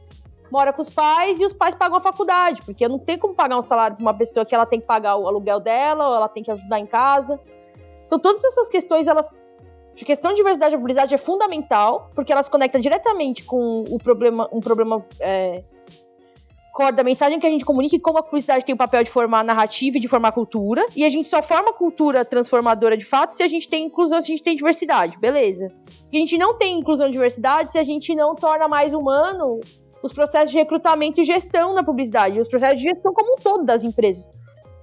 mora 0.51 0.73
com 0.73 0.83
os 0.83 0.91
pais 0.91 1.41
e 1.41 1.47
os 1.47 1.53
pais 1.53 1.75
pagam 1.75 1.99
a 1.99 2.01
faculdade, 2.01 2.61
porque 2.63 2.87
não 2.89 2.99
tenho 2.99 3.21
como 3.21 3.33
pagar 3.33 3.57
um 3.57 3.63
salário 3.63 3.97
para 3.97 4.03
uma 4.03 4.13
pessoa 4.13 4.45
que 4.45 4.53
ela 4.53 4.67
tem 4.67 4.81
que 4.81 4.87
pagar 4.87 5.15
o 5.17 5.29
aluguel 5.29 5.61
dela, 5.61 6.09
ou 6.09 6.17
ela 6.17 6.29
tem 6.29 6.43
que 6.43 6.51
ajudar 6.51 6.81
em 6.81 6.87
casa. 6.87 7.41
Então 8.07 8.19
todas 8.19 8.43
essas 8.43 8.69
questões 8.69 9.07
elas 9.07 9.37
a 10.01 10.05
questão 10.05 10.33
de 10.33 10.39
diversidade 10.39 10.75
e 10.75 10.77
habilidade 10.77 11.15
é 11.15 11.19
fundamental, 11.19 12.11
porque 12.17 12.33
elas 12.33 12.49
conectam 12.49 12.81
diretamente 12.81 13.45
com 13.45 13.85
o 13.89 13.99
problema, 13.99 14.49
um 14.53 14.59
problema 14.59 15.07
é, 15.21 15.63
core 16.75 16.93
da 16.93 17.05
mensagem 17.05 17.39
que 17.39 17.47
a 17.47 17.51
gente 17.51 17.65
comunica 17.65 17.95
e 17.95 18.01
como 18.01 18.19
a 18.19 18.23
publicidade 18.23 18.65
tem 18.65 18.75
o 18.75 18.79
papel 18.79 19.05
de 19.05 19.11
formar 19.11 19.45
narrativa 19.45 19.97
e 19.97 20.01
de 20.01 20.09
formar 20.09 20.33
cultura. 20.33 20.85
E 20.97 21.05
a 21.05 21.09
gente 21.09 21.29
só 21.29 21.41
forma 21.41 21.73
cultura 21.73 22.25
transformadora 22.25 22.97
de 22.97 23.05
fato 23.05 23.31
se 23.31 23.45
a 23.45 23.49
gente 23.49 23.69
tem 23.69 23.87
inclusão, 23.87 24.21
se 24.21 24.27
a 24.33 24.35
gente 24.35 24.43
tem 24.43 24.57
diversidade, 24.57 25.17
beleza. 25.17 25.73
a 26.13 26.17
gente 26.17 26.37
não 26.37 26.59
tem 26.59 26.77
inclusão 26.77 27.07
e 27.09 27.13
diversidade 27.13 27.71
se 27.71 27.79
a 27.79 27.85
gente 27.85 28.13
não 28.15 28.35
torna 28.35 28.67
mais 28.67 28.93
humano 28.93 29.61
os 30.03 30.13
processos 30.13 30.51
de 30.51 30.59
recrutamento 30.59 31.21
e 31.21 31.25
gestão 31.25 31.73
na 31.73 31.83
publicidade, 31.83 32.41
os 32.41 32.49
processos 32.49 32.79
de 32.79 32.89
gestão 32.91 33.15
como 33.15 33.35
um 33.35 33.37
todo 33.37 33.65
das 33.65 33.85
empresas. 33.85 34.29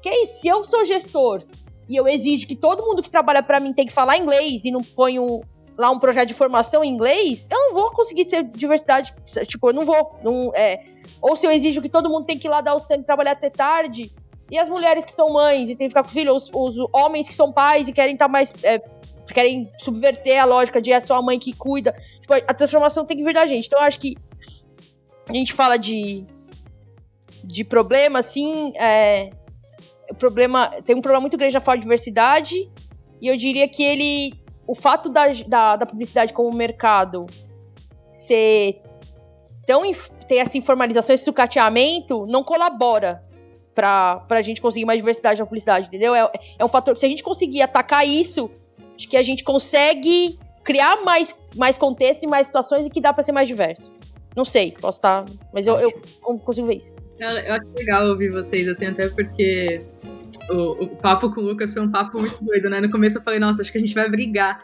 Que 0.02 0.10
é 0.10 0.24
isso, 0.24 0.40
se 0.40 0.48
eu 0.48 0.64
sou 0.64 0.86
gestor 0.86 1.44
e 1.90 1.96
eu 1.96 2.08
exijo 2.08 2.48
que 2.48 2.56
todo 2.56 2.84
mundo 2.84 3.02
que 3.04 3.10
trabalha 3.10 3.44
para 3.44 3.60
mim 3.60 3.74
tem 3.74 3.86
que 3.86 3.92
falar 3.92 4.18
inglês 4.18 4.64
e 4.64 4.72
não 4.72 4.82
ponho 4.82 5.42
lá 5.78 5.92
um 5.92 6.00
projeto 6.00 6.30
de 6.30 6.34
formação 6.34 6.84
em 6.84 6.90
inglês, 6.90 7.48
eu 7.52 7.58
não 7.58 7.74
vou 7.74 7.92
conseguir 7.92 8.30
ser 8.30 8.44
diversidade. 8.44 9.14
Tipo, 9.46 9.70
eu 9.70 9.74
não 9.74 9.84
vou. 9.84 10.20
Não, 10.24 10.52
é, 10.56 10.91
ou 11.22 11.36
se 11.36 11.46
eu 11.46 11.52
exijo 11.52 11.82
que 11.82 11.90
todo 11.90 12.10
mundo 12.10 12.26
tem 12.26 12.38
que 12.38 12.48
ir 12.48 12.50
lá 12.50 12.62
dar 12.62 12.76
o 12.76 12.80
sangue 12.80 13.04
trabalhar 13.04 13.32
até 13.32 13.50
tarde, 13.50 14.14
e 14.50 14.58
as 14.58 14.70
mulheres 14.70 15.06
que 15.06 15.12
são 15.12 15.32
mães 15.32 15.70
e 15.70 15.76
têm 15.76 15.88
que 15.88 15.92
ficar 15.92 16.04
com 16.04 16.10
filho, 16.10 16.36
os, 16.36 16.52
os 16.54 16.76
homens 16.94 17.28
que 17.28 17.34
são 17.34 17.52
pais 17.52 17.88
e 17.88 17.94
querem 17.94 18.14
estar 18.14 18.26
tá 18.26 18.32
mais. 18.32 18.54
É, 18.64 18.80
querem 19.34 19.72
subverter 19.80 20.42
a 20.42 20.46
lógica 20.46 20.82
de 20.82 20.92
é 20.92 21.00
só 21.00 21.16
a 21.16 21.22
mãe 21.22 21.40
que 21.40 21.54
cuida. 21.54 21.96
Tipo, 22.20 22.34
a 22.34 22.54
transformação 22.54 23.06
tem 23.06 23.16
que 23.16 23.24
vir 23.24 23.34
da 23.34 23.46
gente. 23.46 23.68
Então 23.68 23.80
eu 23.80 23.86
acho 23.86 23.98
que 23.98 24.18
a 25.30 25.34
gente 25.34 25.54
fala 25.54 25.78
de. 25.78 26.26
de 27.44 27.64
problema, 27.64 28.20
assim. 28.20 28.74
É, 28.78 29.32
problema 30.18 30.68
tem 30.86 30.96
um 30.96 31.02
problema 31.02 31.22
muito 31.22 31.38
grande 31.38 31.54
na 31.54 31.62
falta 31.62 31.78
de 31.78 31.84
diversidade 31.84 32.70
e 33.22 33.28
eu 33.28 33.38
diria 33.38 33.68
que 33.68 33.84
ele 33.84 34.34
o 34.68 34.76
fato 34.76 35.10
da, 35.10 35.28
da, 35.48 35.76
da 35.78 35.86
publicidade 35.86 36.34
como 36.34 36.52
mercado 36.56 37.26
ser 38.14 38.82
tão 39.66 39.86
ter 40.32 40.38
essa 40.38 40.58
informalização, 40.58 41.14
esse 41.14 41.26
sucateamento, 41.26 42.24
não 42.26 42.42
colabora 42.42 43.20
para 43.76 44.24
a 44.30 44.42
gente 44.42 44.62
conseguir 44.62 44.86
mais 44.86 44.98
diversidade 44.98 45.42
na 45.42 45.46
publicidade, 45.46 45.88
entendeu? 45.88 46.16
É, 46.16 46.32
é 46.58 46.64
um 46.64 46.70
fator 46.70 46.98
se 46.98 47.06
a 47.06 47.10
gente 47.10 47.22
conseguir 47.22 47.62
atacar 47.62 48.08
isso, 48.08 48.50
acho 48.96 49.10
que 49.10 49.18
a 49.18 49.24
gente 49.24 49.44
consegue 49.44 50.40
criar 50.64 51.04
mais, 51.04 51.36
mais 51.54 51.78
contexto 51.78 52.24
e 52.24 52.28
mais 52.28 52.48
situações 52.48 52.86
e 52.86 52.90
que 52.90 53.02
dá 53.02 53.12
para 53.12 53.24
ser 53.24 53.34
mais 53.34 53.46
diverso. 53.46 53.94
Não 54.34 54.46
sei, 54.46 54.72
posso 54.72 55.00
estar, 55.00 55.26
mas 55.54 55.68
eu, 55.68 55.78
eu 55.82 55.92
consigo 56.40 56.68
ver 56.68 56.78
isso. 56.78 56.94
Eu 57.20 57.54
acho 57.54 57.70
legal 57.76 58.08
ouvir 58.08 58.32
vocês, 58.32 58.70
assim, 58.70 58.86
até 58.86 59.10
porque 59.10 59.80
o, 60.50 60.86
o, 60.86 60.88
papo 60.96 61.30
com 61.34 61.42
o 61.42 61.44
Lucas 61.44 61.74
foi 61.74 61.82
um 61.82 61.92
papo 61.92 62.22
muito 62.22 62.42
doido, 62.42 62.70
né? 62.70 62.80
No 62.80 62.90
começo 62.90 63.18
eu 63.18 63.22
falei, 63.22 63.38
nossa, 63.38 63.62
acho 63.62 63.72
que 63.72 63.78
a 63.78 63.82
gente 63.82 63.94
vai 63.94 64.10
brigar. 64.10 64.64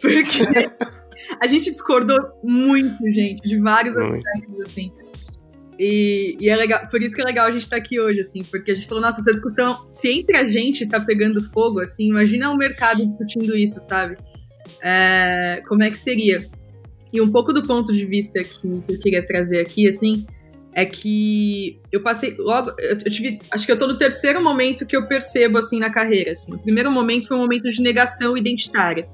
Porque 0.00 0.44
a 1.40 1.46
gente 1.46 1.70
discordou 1.70 2.18
muito, 2.42 3.10
gente, 3.10 3.42
de 3.42 3.58
vários 3.58 3.96
aspectos, 3.96 4.60
assim. 4.60 4.92
E, 5.78 6.36
e, 6.40 6.48
é 6.48 6.56
legal, 6.56 6.88
por 6.88 7.00
isso 7.00 7.14
que 7.14 7.20
é 7.20 7.24
legal 7.24 7.46
a 7.46 7.52
gente 7.52 7.62
estar 7.62 7.76
tá 7.76 7.82
aqui 7.82 8.00
hoje, 8.00 8.20
assim, 8.20 8.42
porque 8.42 8.72
a 8.72 8.74
gente 8.74 8.88
falou, 8.88 9.00
nossa, 9.00 9.20
essa 9.20 9.32
discussão, 9.32 9.88
se 9.88 10.08
entre 10.08 10.36
a 10.36 10.44
gente 10.44 10.86
tá 10.86 11.00
pegando 11.00 11.42
fogo, 11.52 11.80
assim, 11.80 12.08
imagina 12.08 12.50
o 12.50 12.56
mercado 12.56 13.06
discutindo 13.06 13.56
isso, 13.56 13.78
sabe? 13.78 14.16
É, 14.82 15.62
como 15.68 15.84
é 15.84 15.90
que 15.90 15.98
seria? 15.98 16.48
E 17.12 17.20
um 17.20 17.30
pouco 17.30 17.52
do 17.52 17.64
ponto 17.64 17.92
de 17.92 18.04
vista 18.04 18.42
que, 18.42 18.60
que 18.60 18.92
eu 18.92 18.98
queria 18.98 19.24
trazer 19.24 19.60
aqui, 19.60 19.88
assim, 19.88 20.26
é 20.72 20.84
que 20.84 21.80
eu 21.90 22.02
passei 22.02 22.36
logo, 22.38 22.72
eu 22.78 22.96
tive, 22.98 23.40
acho 23.50 23.64
que 23.64 23.72
eu 23.72 23.78
tô 23.78 23.86
no 23.86 23.96
terceiro 23.96 24.42
momento 24.42 24.86
que 24.86 24.96
eu 24.96 25.06
percebo 25.08 25.58
assim 25.58 25.78
na 25.78 25.90
carreira, 25.90 26.32
assim. 26.32 26.54
O 26.54 26.58
primeiro 26.58 26.90
momento 26.90 27.28
foi 27.28 27.36
um 27.36 27.40
momento 27.40 27.68
de 27.68 27.80
negação 27.80 28.36
identitária. 28.36 29.08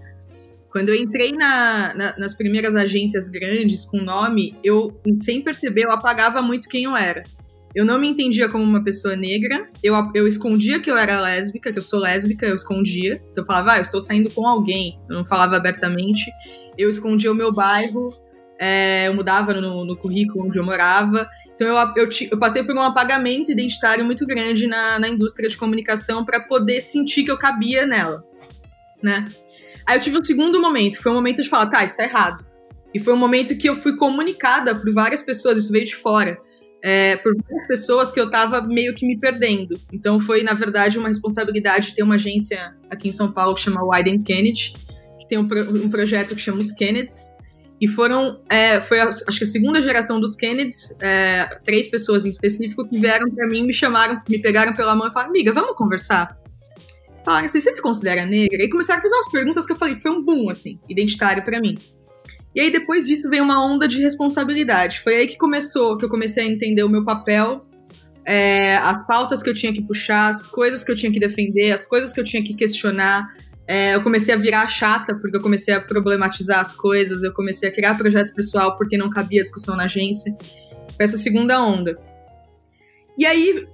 Quando 0.74 0.88
eu 0.88 0.96
entrei 0.96 1.30
na, 1.30 1.94
na, 1.94 2.18
nas 2.18 2.34
primeiras 2.34 2.74
agências 2.74 3.28
grandes 3.28 3.84
com 3.84 3.98
nome, 3.98 4.56
eu, 4.64 5.00
sem 5.22 5.40
perceber, 5.40 5.84
eu 5.84 5.92
apagava 5.92 6.42
muito 6.42 6.68
quem 6.68 6.82
eu 6.82 6.96
era. 6.96 7.22
Eu 7.72 7.84
não 7.84 7.96
me 7.96 8.08
entendia 8.08 8.48
como 8.48 8.64
uma 8.64 8.82
pessoa 8.82 9.14
negra, 9.14 9.70
eu, 9.84 9.94
eu 10.16 10.26
escondia 10.26 10.80
que 10.80 10.90
eu 10.90 10.98
era 10.98 11.20
lésbica, 11.20 11.72
que 11.72 11.78
eu 11.78 11.82
sou 11.82 12.00
lésbica, 12.00 12.44
eu 12.44 12.56
escondia. 12.56 13.22
Então 13.30 13.44
eu 13.44 13.46
falava, 13.46 13.74
ah, 13.74 13.76
eu 13.76 13.82
estou 13.82 14.00
saindo 14.00 14.28
com 14.30 14.48
alguém. 14.48 14.98
Eu 15.08 15.14
não 15.14 15.24
falava 15.24 15.54
abertamente. 15.54 16.28
Eu 16.76 16.90
escondia 16.90 17.30
o 17.30 17.36
meu 17.36 17.52
bairro, 17.52 18.12
é, 18.58 19.06
eu 19.06 19.14
mudava 19.14 19.54
no, 19.54 19.84
no 19.84 19.96
currículo 19.96 20.48
onde 20.48 20.58
eu 20.58 20.64
morava. 20.64 21.30
Então 21.54 21.68
eu, 21.68 21.76
eu, 22.02 22.08
eu, 22.32 22.36
passei 22.36 22.64
por 22.64 22.74
um 22.74 22.82
apagamento 22.82 23.52
identitário 23.52 24.04
muito 24.04 24.26
grande 24.26 24.66
na, 24.66 24.98
na 24.98 25.08
indústria 25.08 25.48
de 25.48 25.56
comunicação 25.56 26.24
para 26.24 26.40
poder 26.40 26.80
sentir 26.80 27.22
que 27.22 27.30
eu 27.30 27.38
cabia 27.38 27.86
nela, 27.86 28.24
né? 29.00 29.28
Aí 29.86 29.96
eu 29.96 30.00
tive 30.00 30.18
um 30.18 30.22
segundo 30.22 30.60
momento, 30.60 31.00
foi 31.00 31.12
um 31.12 31.14
momento 31.14 31.42
de 31.42 31.48
falar, 31.48 31.66
tá, 31.66 31.84
isso 31.84 31.96
tá 31.96 32.04
errado. 32.04 32.44
E 32.94 32.98
foi 32.98 33.12
um 33.12 33.16
momento 33.16 33.56
que 33.56 33.68
eu 33.68 33.74
fui 33.74 33.96
comunicada 33.96 34.74
por 34.74 34.92
várias 34.92 35.20
pessoas, 35.20 35.58
isso 35.58 35.72
veio 35.72 35.84
de 35.84 35.96
fora, 35.96 36.38
é, 36.82 37.16
por 37.16 37.34
várias 37.36 37.66
pessoas 37.66 38.12
que 38.12 38.20
eu 38.20 38.30
tava 38.30 38.62
meio 38.62 38.94
que 38.94 39.06
me 39.06 39.18
perdendo. 39.18 39.78
Então 39.92 40.20
foi, 40.20 40.42
na 40.42 40.54
verdade, 40.54 40.98
uma 40.98 41.08
responsabilidade 41.08 41.88
de 41.88 41.96
ter 41.96 42.02
uma 42.02 42.14
agência 42.14 42.72
aqui 42.88 43.08
em 43.08 43.12
São 43.12 43.32
Paulo 43.32 43.54
que 43.54 43.62
chama 43.62 43.82
Wyden 43.82 44.22
Kennedy, 44.22 44.74
que 45.18 45.26
tem 45.26 45.38
um, 45.38 45.48
pro, 45.48 45.60
um 45.60 45.90
projeto 45.90 46.36
que 46.36 46.40
chama 46.40 46.58
os 46.58 46.70
Kennedys, 46.70 47.34
e 47.80 47.88
foram, 47.88 48.40
é, 48.48 48.80
foi 48.80 49.00
a, 49.00 49.08
acho 49.08 49.38
que 49.38 49.44
a 49.44 49.46
segunda 49.46 49.82
geração 49.82 50.20
dos 50.20 50.36
Kennedys, 50.36 50.94
é, 51.00 51.58
três 51.64 51.88
pessoas 51.88 52.24
em 52.24 52.30
específico, 52.30 52.86
que 52.88 52.98
vieram 52.98 53.28
para 53.30 53.46
mim, 53.48 53.66
me 53.66 53.72
chamaram, 53.72 54.22
me 54.28 54.38
pegaram 54.38 54.72
pela 54.74 54.94
mão 54.94 55.08
e 55.08 55.10
falaram, 55.10 55.30
amiga, 55.30 55.52
vamos 55.52 55.74
conversar? 55.76 56.38
Falaram 57.24 57.46
assim, 57.46 57.60
você 57.60 57.70
se 57.70 57.80
considera 57.80 58.26
negra? 58.26 58.62
E 58.62 58.68
começaram 58.68 58.98
a 58.98 59.02
fazer 59.02 59.14
umas 59.14 59.30
perguntas 59.30 59.64
que 59.64 59.72
eu 59.72 59.76
falei, 59.76 59.98
foi 60.00 60.10
um 60.10 60.22
boom, 60.22 60.50
assim, 60.50 60.78
identitário 60.88 61.44
para 61.44 61.58
mim. 61.60 61.78
E 62.54 62.60
aí 62.60 62.70
depois 62.70 63.06
disso 63.06 63.28
veio 63.28 63.42
uma 63.42 63.64
onda 63.64 63.88
de 63.88 64.00
responsabilidade. 64.00 65.00
Foi 65.00 65.16
aí 65.16 65.26
que 65.26 65.36
começou, 65.36 65.96
que 65.96 66.04
eu 66.04 66.08
comecei 66.08 66.44
a 66.44 66.46
entender 66.46 66.84
o 66.84 66.88
meu 66.88 67.04
papel, 67.04 67.66
é, 68.26 68.76
as 68.76 69.04
pautas 69.06 69.42
que 69.42 69.50
eu 69.50 69.54
tinha 69.54 69.72
que 69.72 69.82
puxar, 69.82 70.28
as 70.28 70.46
coisas 70.46 70.84
que 70.84 70.92
eu 70.92 70.96
tinha 70.96 71.10
que 71.10 71.18
defender, 71.18 71.72
as 71.72 71.84
coisas 71.84 72.12
que 72.12 72.20
eu 72.20 72.24
tinha 72.24 72.42
que 72.44 72.54
questionar, 72.54 73.34
é, 73.66 73.94
eu 73.94 74.02
comecei 74.02 74.34
a 74.34 74.36
virar 74.36 74.66
chata, 74.68 75.14
porque 75.16 75.36
eu 75.36 75.40
comecei 75.40 75.74
a 75.74 75.80
problematizar 75.80 76.60
as 76.60 76.74
coisas, 76.74 77.22
eu 77.22 77.32
comecei 77.32 77.68
a 77.68 77.72
criar 77.72 77.96
projeto 77.96 78.34
pessoal 78.34 78.76
porque 78.76 78.96
não 78.96 79.08
cabia 79.08 79.42
discussão 79.42 79.74
na 79.74 79.84
agência. 79.84 80.36
Foi 80.96 81.04
essa 81.04 81.18
segunda 81.18 81.60
onda. 81.60 81.98
E 83.16 83.24
aí, 83.24 83.66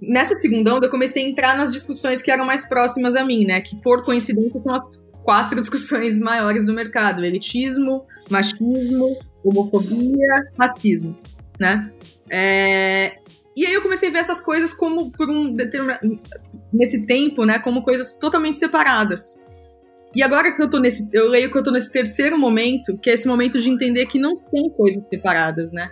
nessa 0.00 0.38
segunda 0.38 0.74
onda, 0.74 0.86
eu 0.86 0.90
comecei 0.90 1.24
a 1.24 1.28
entrar 1.28 1.56
nas 1.56 1.72
discussões 1.72 2.20
que 2.20 2.30
eram 2.30 2.44
mais 2.44 2.64
próximas 2.66 3.14
a 3.14 3.24
mim, 3.24 3.44
né? 3.44 3.60
Que 3.60 3.76
por 3.76 4.02
coincidência 4.04 4.60
são 4.60 4.74
as 4.74 5.06
quatro 5.22 5.58
discussões 5.60 6.18
maiores 6.18 6.64
do 6.64 6.72
mercado: 6.72 7.24
elitismo, 7.24 8.04
machismo, 8.28 9.16
homofobia, 9.44 10.42
racismo, 10.58 11.18
né? 11.58 11.90
É, 12.30 13.18
e 13.56 13.66
aí 13.66 13.74
eu 13.74 13.82
comecei 13.82 14.08
a 14.08 14.12
ver 14.12 14.18
essas 14.18 14.40
coisas 14.40 14.72
como 14.72 15.10
por 15.10 15.28
um 15.28 15.52
determinado 15.54 16.18
nesse 16.72 17.04
tempo, 17.04 17.44
né, 17.44 17.58
como 17.58 17.82
coisas 17.82 18.16
totalmente 18.16 18.58
separadas. 18.58 19.40
E 20.14 20.22
agora 20.22 20.52
que 20.54 20.60
eu 20.60 20.68
tô 20.68 20.78
nesse. 20.78 21.08
Eu 21.12 21.28
leio 21.28 21.50
que 21.50 21.58
eu 21.58 21.62
tô 21.62 21.70
nesse 21.70 21.90
terceiro 21.90 22.36
momento, 22.38 22.98
que 22.98 23.10
é 23.10 23.14
esse 23.14 23.28
momento 23.28 23.60
de 23.60 23.70
entender 23.70 24.06
que 24.06 24.18
não 24.18 24.36
são 24.36 24.68
coisas 24.70 25.08
separadas, 25.08 25.72
né? 25.72 25.88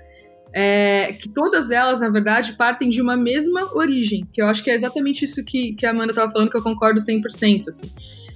É, 0.52 1.12
que 1.12 1.28
todas 1.28 1.70
elas, 1.70 2.00
na 2.00 2.08
verdade, 2.08 2.54
partem 2.54 2.88
de 2.88 3.02
uma 3.02 3.16
mesma 3.16 3.74
origem, 3.74 4.26
que 4.32 4.40
eu 4.40 4.46
acho 4.46 4.62
que 4.62 4.70
é 4.70 4.74
exatamente 4.74 5.24
isso 5.24 5.44
que, 5.44 5.74
que 5.74 5.84
a 5.84 5.90
Amanda 5.90 6.12
estava 6.12 6.30
falando, 6.30 6.50
que 6.50 6.56
eu 6.56 6.62
concordo 6.62 7.00
100%. 7.00 7.68
Assim. 7.68 7.92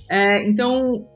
É, 0.09 0.47
então, 0.47 1.09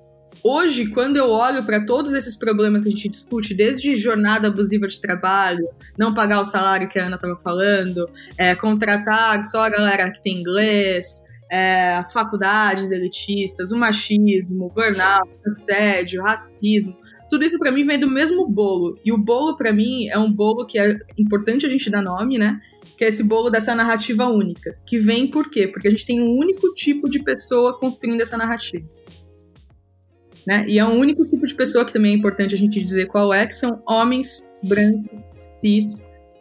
hoje, 0.43 0.87
quando 0.87 1.17
eu 1.17 1.31
olho 1.31 1.63
para 1.65 1.85
todos 1.85 2.15
esses 2.15 2.37
problemas 2.37 2.83
que 2.83 2.89
a 2.89 2.91
gente 2.91 3.09
discute, 3.09 3.55
desde 3.55 3.95
jornada 3.95 4.49
abusiva 4.49 4.87
de 4.87 5.01
trabalho, 5.01 5.69
não 5.99 6.15
pagar 6.15 6.41
o 6.41 6.45
salário 6.45 6.89
que 6.89 6.99
a 6.99 7.07
Ana 7.07 7.17
estava 7.17 7.39
falando, 7.39 8.09
é, 8.39 8.55
contratar 8.55 9.45
só 9.45 9.67
a 9.67 9.71
galera 9.71 10.11
que 10.11 10.23
tem 10.23 10.41
inglês, 10.41 11.23
é, 11.51 11.95
as 11.95 12.13
faculdades 12.13 12.91
elitistas, 12.91 13.71
o 13.71 13.77
machismo, 13.77 14.67
o 14.67 14.73
burnout, 14.73 15.31
assédio, 15.47 16.23
racismo, 16.23 16.97
tudo 17.29 17.45
isso 17.45 17.59
para 17.59 17.71
mim 17.71 17.85
vem 17.85 17.99
do 17.99 18.09
mesmo 18.09 18.49
bolo. 18.49 18.99
E 19.05 19.13
o 19.13 19.19
bolo 19.19 19.57
para 19.57 19.73
mim 19.73 20.09
é 20.09 20.19
um 20.19 20.31
bolo 20.31 20.67
que 20.67 20.79
é 20.79 20.97
importante 21.19 21.67
a 21.67 21.69
gente 21.69 21.91
dar 21.91 22.03
nome, 22.03 22.39
né? 22.39 22.61
Que 22.97 23.05
é 23.05 23.09
esse 23.09 23.23
bolo 23.23 23.51
dessa 23.51 23.75
narrativa 23.75 24.27
única. 24.27 24.79
Que 24.87 24.99
vem 24.99 25.27
por 25.27 25.51
quê? 25.51 25.67
Porque 25.67 25.89
a 25.89 25.91
gente 25.91 26.07
tem 26.07 26.21
um 26.21 26.37
único 26.37 26.73
tipo 26.75 27.09
de 27.09 27.23
pessoa 27.23 27.79
construindo 27.79 28.21
essa 28.21 28.37
narrativa. 28.37 28.87
Né? 30.47 30.65
E 30.69 30.79
é 30.79 30.85
um 30.85 30.99
único 30.99 31.27
tipo 31.27 31.45
de 31.45 31.55
pessoa 31.55 31.85
que 31.85 31.93
também 31.93 32.13
é 32.13 32.17
importante 32.17 32.55
a 32.55 32.59
gente 32.59 32.83
dizer 32.83 33.07
qual 33.07 33.35
é, 33.35 33.45
que 33.45 33.55
são 33.55 33.83
homens 33.85 34.45
brancos, 34.63 35.11
cis, 35.61 35.97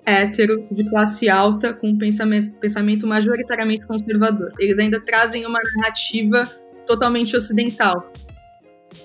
hétero, 0.06 0.68
de 0.72 0.88
classe 0.88 1.27
alta, 1.27 1.74
com 1.74 1.89
um 1.89 1.98
pensamento, 1.98 2.56
pensamento 2.60 3.08
majoritariamente 3.08 3.88
conservador. 3.88 4.54
Eles 4.60 4.77
ainda 4.77 5.04
trazem 5.04 5.46
uma 5.48 5.60
narrativa 5.60 6.48
totalmente 6.86 7.36
ocidental, 7.36 8.13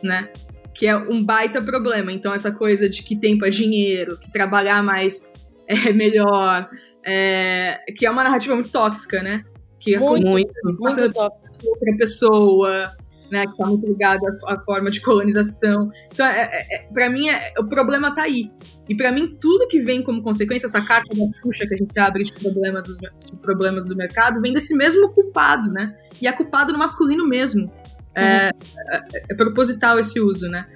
né? 0.03 0.29
Que 0.75 0.87
é 0.87 0.97
um 0.97 1.25
baita 1.25 1.61
problema. 1.61 2.13
Então, 2.13 2.33
essa 2.33 2.53
coisa 2.53 2.89
de 2.89 3.03
que 3.03 3.17
tempo 3.17 3.45
é 3.45 3.51
dinheiro, 3.51 4.19
que 4.19 4.31
trabalhar 4.33 4.83
mais 4.83 5.23
é 5.67 5.93
melhor, 5.93 6.69
é, 7.05 7.79
que 7.97 8.07
é 8.07 8.11
uma 8.11 8.25
narrativa 8.25 8.55
muito 8.55 8.71
tóxica, 8.71 9.23
né? 9.23 9.45
Que 9.79 9.99
muito, 9.99 10.27
é 10.27 10.31
muito, 10.31 10.53
muito 10.63 11.13
tóxica. 11.13 11.53
outra 11.65 11.97
pessoa, 11.97 12.97
né? 13.31 13.45
Que 13.47 13.53
está 13.53 13.67
muito 13.67 13.87
ligada 13.87 14.21
à, 14.45 14.55
à, 14.55 14.65
forma 14.65 14.91
de 14.91 15.01
colonização. 15.01 15.89
Então, 16.13 16.27
é, 16.27 16.51
é, 16.53 16.77
é 16.77 16.93
para 16.93 17.09
mim, 17.09 17.29
é, 17.29 17.55
o 17.59 17.65
problema 17.65 18.09
está 18.09 18.23
aí. 18.23 18.51
E 18.89 18.95
para 18.95 19.13
mim, 19.13 19.37
tudo 19.41 19.69
que 19.69 19.81
vem 19.81 20.03
como 20.03 20.23
consequência, 20.23 20.67
essa 20.67 20.83
carta 20.83 21.15
da 21.15 21.25
puxa 21.41 21.67
que 21.67 21.75
a 21.75 21.77
gente 21.77 21.99
abre 21.99 22.25
de, 22.25 22.33
problema 22.33 22.83
dos, 22.83 22.97
de 22.99 23.37
problemas 23.41 23.85
do 23.85 23.97
mercado, 23.97 24.41
vem 24.41 24.53
desse 24.53 24.75
mesmo 24.75 25.11
culpado, 25.11 25.71
né? 25.71 25.97
E 26.21 26.27
é 26.27 26.33
culpado 26.33 26.73
no 26.73 26.79
masculino 26.79 27.27
mesmo. 27.27 27.73
É, 28.21 28.51
é, 28.93 29.23
é, 29.31 29.35
proposital 29.35 29.99
esse 29.99 30.21
uso, 30.21 30.49
né? 30.49 30.67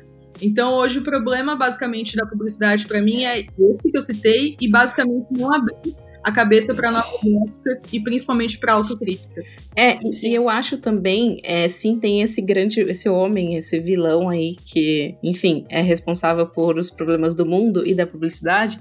Então 0.41 0.75
hoje 0.75 0.99
o 0.99 1.03
problema 1.03 1.55
basicamente 1.55 2.17
da 2.17 2.27
publicidade 2.27 2.87
para 2.87 3.01
mim 3.01 3.25
é 3.25 3.41
esse 3.41 3.91
que 3.91 3.97
eu 3.97 4.03
citei 4.03 4.57
e 4.61 4.69
basicamente 4.69 5.27
não 5.31 5.55
abrir 5.55 5.95
a 6.25 6.33
cabeça 6.33 6.75
para 6.75 6.91
novas 6.91 7.21
éticas 7.23 7.87
e 7.93 8.01
principalmente 8.01 8.59
para 8.59 8.73
autocrítica. 8.73 9.45
É, 9.77 9.99
e 10.03 10.35
eu 10.35 10.49
acho 10.49 10.79
também, 10.79 11.39
é, 11.45 11.69
sim, 11.69 12.01
tem 12.01 12.23
esse 12.23 12.41
grande, 12.41 12.81
esse 12.81 13.09
homem, 13.11 13.57
esse 13.57 13.79
vilão 13.79 14.31
aí 14.31 14.57
que, 14.65 15.15
enfim, 15.23 15.65
é 15.69 15.83
responsável 15.83 16.47
por 16.47 16.79
os 16.79 16.89
problemas 16.89 17.35
do 17.35 17.45
mundo 17.45 17.87
e 17.87 17.95
da 17.95 18.07
publicidade, 18.07 18.79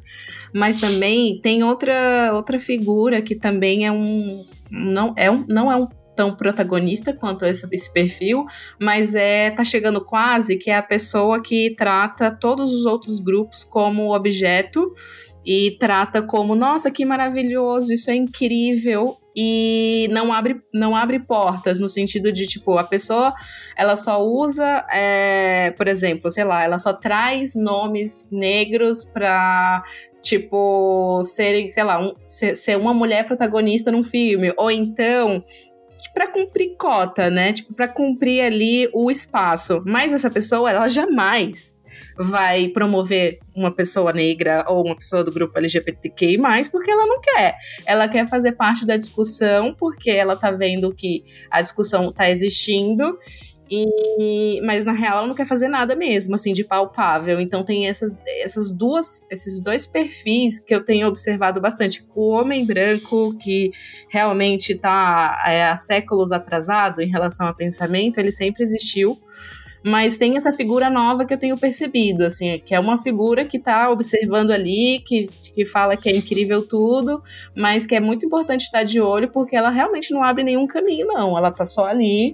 mas 0.54 0.78
também 0.78 1.40
tem 1.42 1.64
outra 1.64 2.32
outra 2.34 2.58
figura 2.58 3.22
que 3.22 3.36
também 3.36 3.86
é 3.86 3.92
um 3.92 4.46
não 4.72 5.14
é 5.18 5.30
um, 5.30 5.46
não 5.50 5.70
é 5.70 5.76
um 5.76 5.88
tão 6.16 6.36
protagonista 6.36 7.14
quanto 7.14 7.46
esse, 7.46 7.68
esse, 7.72 7.92
perfil, 7.92 8.46
mas 8.80 9.16
é 9.16 9.52
tá 9.52 9.64
chegando 9.64 10.04
quase 10.04 10.58
que 10.58 10.70
é 10.70 10.78
a 10.78 10.84
pessoa 10.84 11.42
que 11.42 11.76
trata 11.76 12.32
todos 12.32 12.74
os 12.74 12.86
outros 12.86 13.20
grupos 13.20 13.64
como 13.64 14.14
objeto 14.14 14.92
e 15.46 15.76
trata 15.80 16.22
como 16.22 16.56
nossa 16.56 16.90
que 16.90 17.06
maravilhoso 17.06 17.94
isso 17.94 18.10
é 18.10 18.16
incrível 18.16 19.18
e 19.36 20.08
não 20.12 20.32
abre 20.32 20.62
não 20.74 20.96
abre 20.96 21.20
portas 21.20 21.80
no 21.80 21.90
sentido 21.90 22.32
de 22.32 22.46
tipo 22.48 22.78
a 22.78 22.84
pessoa 22.84 23.34
ela 23.76 23.96
só 23.96 24.24
usa 24.24 24.86
é, 24.92 25.72
por 25.72 25.88
exemplo 25.88 26.30
sei 26.30 26.44
lá 26.44 26.64
ela 26.64 26.78
só 26.78 26.94
traz 26.94 27.56
nomes 27.56 28.30
negros 28.32 29.04
para 29.04 29.84
tipo 30.22 31.22
serem 31.24 31.70
sei 31.70 31.84
lá 31.84 32.00
um, 32.00 32.14
ser, 32.28 32.56
ser 32.56 32.78
uma 32.78 32.94
mulher 32.94 33.26
protagonista 33.26 33.92
num 33.92 34.04
filme 34.04 34.54
ou 34.56 34.72
então 34.72 35.44
para 36.14 36.28
cumprir 36.28 36.76
cota, 36.78 37.30
né? 37.30 37.54
Tipo, 37.54 37.74
para 37.74 37.88
cumprir 37.88 38.42
ali 38.42 38.90
o 38.94 39.10
espaço. 39.10 39.82
Mas 39.86 40.14
essa 40.14 40.30
pessoa, 40.30 40.70
ela 40.70 40.88
jamais 40.88 41.82
vai 42.18 42.68
promover 42.68 43.40
uma 43.56 43.72
pessoa 43.72 44.14
negra 44.14 44.66
ou 44.68 44.86
uma 44.86 44.96
pessoa 44.96 45.24
do 45.24 45.32
grupo 45.32 45.58
LGBTQI+, 45.58 46.38
porque 46.72 46.92
ela 46.92 47.06
não 47.06 47.20
quer. 47.20 47.56
Ela 47.86 48.08
quer 48.08 48.28
fazer 48.28 48.54
parte 48.54 48.86
da 48.86 48.98
discussão 48.98 49.74
porque 49.74 50.12
ela 50.12 50.36
tá 50.36 50.52
vendo 50.52 50.94
que 50.94 51.24
a 51.50 51.62
discussão 51.62 52.12
tá 52.12 52.30
existindo 52.30 53.18
e, 54.20 54.62
mas 54.64 54.86
na 54.86 54.92
real 54.92 55.20
ela 55.20 55.28
não 55.28 55.36
quer 55.36 55.46
fazer 55.46 55.68
nada 55.68 55.96
mesmo, 55.96 56.36
assim, 56.36 56.54
de 56.54 56.64
palpável. 56.64 57.40
Então 57.40 57.64
tem 57.64 57.88
essas, 57.88 58.18
essas 58.42 58.72
duas, 58.72 59.30
esses 59.32 59.62
dois 59.62 59.88
perfis 59.88 60.60
que 60.60 60.74
eu 60.74 60.84
tenho 60.84 61.08
observado 61.08 61.60
bastante. 61.60 62.06
O 62.16 62.30
homem 62.30 62.66
branco, 62.66 63.36
que 63.38 63.72
realmente 64.10 64.74
está 64.74 65.44
é, 65.46 65.66
há 65.66 65.76
séculos 65.76 66.32
atrasado 66.32 67.02
em 67.02 67.10
relação 67.10 67.48
a 67.48 67.54
pensamento, 67.54 68.18
ele 68.18 68.32
sempre 68.32 68.64
existiu. 68.64 69.20
Mas 69.86 70.18
tem 70.18 70.38
essa 70.38 70.54
figura 70.54 70.90
nova 70.90 71.26
que 71.26 71.34
eu 71.34 71.38
tenho 71.38 71.58
percebido, 71.58 72.24
assim, 72.24 72.58
que 72.60 72.74
é 72.74 72.80
uma 72.80 72.98
figura 72.98 73.44
que 73.44 73.58
está 73.58 73.90
observando 73.90 74.52
ali, 74.52 75.04
que, 75.06 75.28
que 75.28 75.66
fala 75.66 75.98
que 75.98 76.08
é 76.08 76.16
incrível 76.16 76.66
tudo, 76.66 77.22
mas 77.54 77.86
que 77.86 77.94
é 77.94 78.00
muito 78.00 78.26
importante 78.26 78.62
estar 78.62 78.84
de 78.84 79.02
olho, 79.02 79.30
porque 79.30 79.58
ela 79.58 79.70
realmente 79.70 80.14
não 80.14 80.24
abre 80.24 80.42
nenhum 80.42 80.66
caminho, 80.66 81.06
não. 81.08 81.38
Ela 81.38 81.50
está 81.50 81.66
só 81.66 81.86
ali 81.86 82.34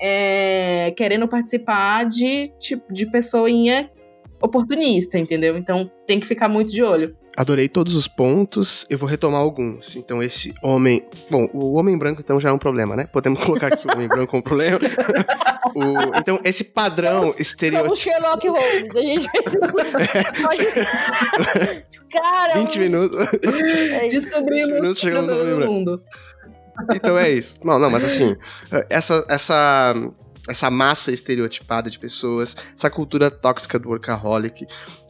é, 0.00 0.92
querendo 0.96 1.26
participar 1.28 2.04
de, 2.04 2.44
tipo, 2.58 2.92
de 2.92 3.10
pessoinha 3.10 3.90
oportunista, 4.40 5.18
entendeu? 5.18 5.56
Então 5.56 5.90
tem 6.06 6.18
que 6.18 6.26
ficar 6.26 6.48
muito 6.48 6.72
de 6.72 6.82
olho. 6.82 7.16
Adorei 7.34 7.66
todos 7.66 7.96
os 7.96 8.06
pontos, 8.06 8.86
eu 8.90 8.98
vou 8.98 9.08
retomar 9.08 9.40
alguns. 9.40 9.96
Então, 9.96 10.22
esse 10.22 10.52
homem. 10.62 11.02
Bom, 11.30 11.48
o 11.54 11.78
homem 11.78 11.96
branco, 11.96 12.20
então, 12.20 12.38
já 12.38 12.50
é 12.50 12.52
um 12.52 12.58
problema, 12.58 12.94
né? 12.94 13.06
Podemos 13.06 13.42
colocar 13.42 13.68
aqui 13.68 13.88
o 13.88 13.92
homem 13.92 14.06
branco 14.08 14.32
como 14.32 14.42
problema. 14.42 14.78
o... 15.74 16.18
Então, 16.18 16.38
esse 16.44 16.62
padrão 16.62 17.32
estereótipo. 17.38 17.96
Sherlock 17.96 18.46
Holmes, 18.48 18.96
a 18.96 19.02
gente 19.02 19.26
pode. 20.42 20.66
Cara. 22.12 22.58
20 22.58 22.78
minutos. 22.78 23.18
É 23.42 24.08
Descobrimos 24.08 24.66
20 24.66 24.74
minutos 24.74 24.98
chegando 24.98 25.34
no 25.34 25.66
mundo. 25.66 26.02
Então 26.94 27.18
é 27.18 27.30
isso. 27.30 27.56
Não, 27.62 27.78
não, 27.78 27.90
mas 27.90 28.04
assim, 28.04 28.36
essa, 28.88 29.24
essa, 29.28 29.94
essa 30.48 30.70
massa 30.70 31.12
estereotipada 31.12 31.90
de 31.90 31.98
pessoas, 31.98 32.56
essa 32.76 32.90
cultura 32.90 33.30
tóxica 33.30 33.78
do 33.78 33.88
workaholic, 33.88 34.66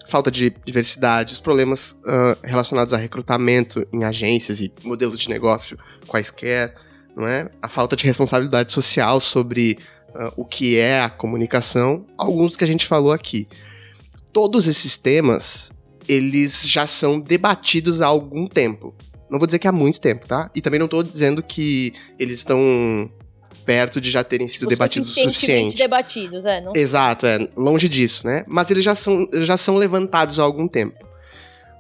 falta 0.07 0.31
de 0.31 0.51
diversidade, 0.65 1.33
os 1.33 1.41
problemas 1.41 1.93
uh, 2.03 2.37
relacionados 2.43 2.93
a 2.93 2.97
recrutamento 2.97 3.87
em 3.93 4.05
agências 4.05 4.61
e 4.61 4.73
modelos 4.85 5.19
de 5.19 5.29
negócio 5.29 5.79
quaisquer, 6.07 6.75
não 7.17 7.27
é? 7.27 7.51
A 7.61 7.69
falta 7.69 7.97
de 7.97 8.05
responsabilidade 8.05 8.73
social 8.73 9.21
sobre 9.21 9.79
uh, 10.11 10.33
o 10.37 10.45
que 10.45 10.77
é 10.77 11.01
a 11.01 11.11
comunicação, 11.11 12.07
alguns 12.17 12.57
que 12.57 12.65
a 12.65 12.67
gente 12.67 12.87
falou 12.87 13.13
aqui. 13.13 13.49
Todos 14.33 14.67
esses 14.67 14.97
temas, 14.97 15.71
eles 16.09 16.63
já 16.63 16.87
são 16.87 17.21
debatidos 17.21 18.03
há 18.03 18.07
algum 18.07 18.47
tempo. 18.47 18.95
Não 19.33 19.39
vou 19.39 19.47
dizer 19.47 19.59
que 19.59 19.67
há 19.67 19.73
muito 19.73 19.99
tempo, 19.99 20.29
tá? 20.29 20.51
E 20.55 20.61
também 20.61 20.79
não 20.79 20.87
tô 20.87 21.03
dizendo 21.03 21.43
que 21.43 21.95
eles 22.19 22.41
estão 22.41 23.11
perto 23.65 23.99
de 23.99 24.11
já 24.11 24.23
terem 24.23 24.47
sido 24.47 24.65
o 24.65 24.69
debatidos 24.69 25.09
o 25.09 25.15
suficiente. 25.15 25.75
debatidos, 25.75 26.45
é. 26.45 26.61
Não? 26.61 26.75
Exato, 26.77 27.25
é. 27.25 27.49
Longe 27.57 27.89
disso, 27.89 28.27
né? 28.27 28.45
Mas 28.47 28.71
eles 28.71 28.85
já 28.85 28.95
são, 28.95 29.27
já 29.41 29.57
são 29.57 29.77
levantados 29.77 30.39
há 30.39 30.43
algum 30.43 30.69
tempo. 30.69 31.03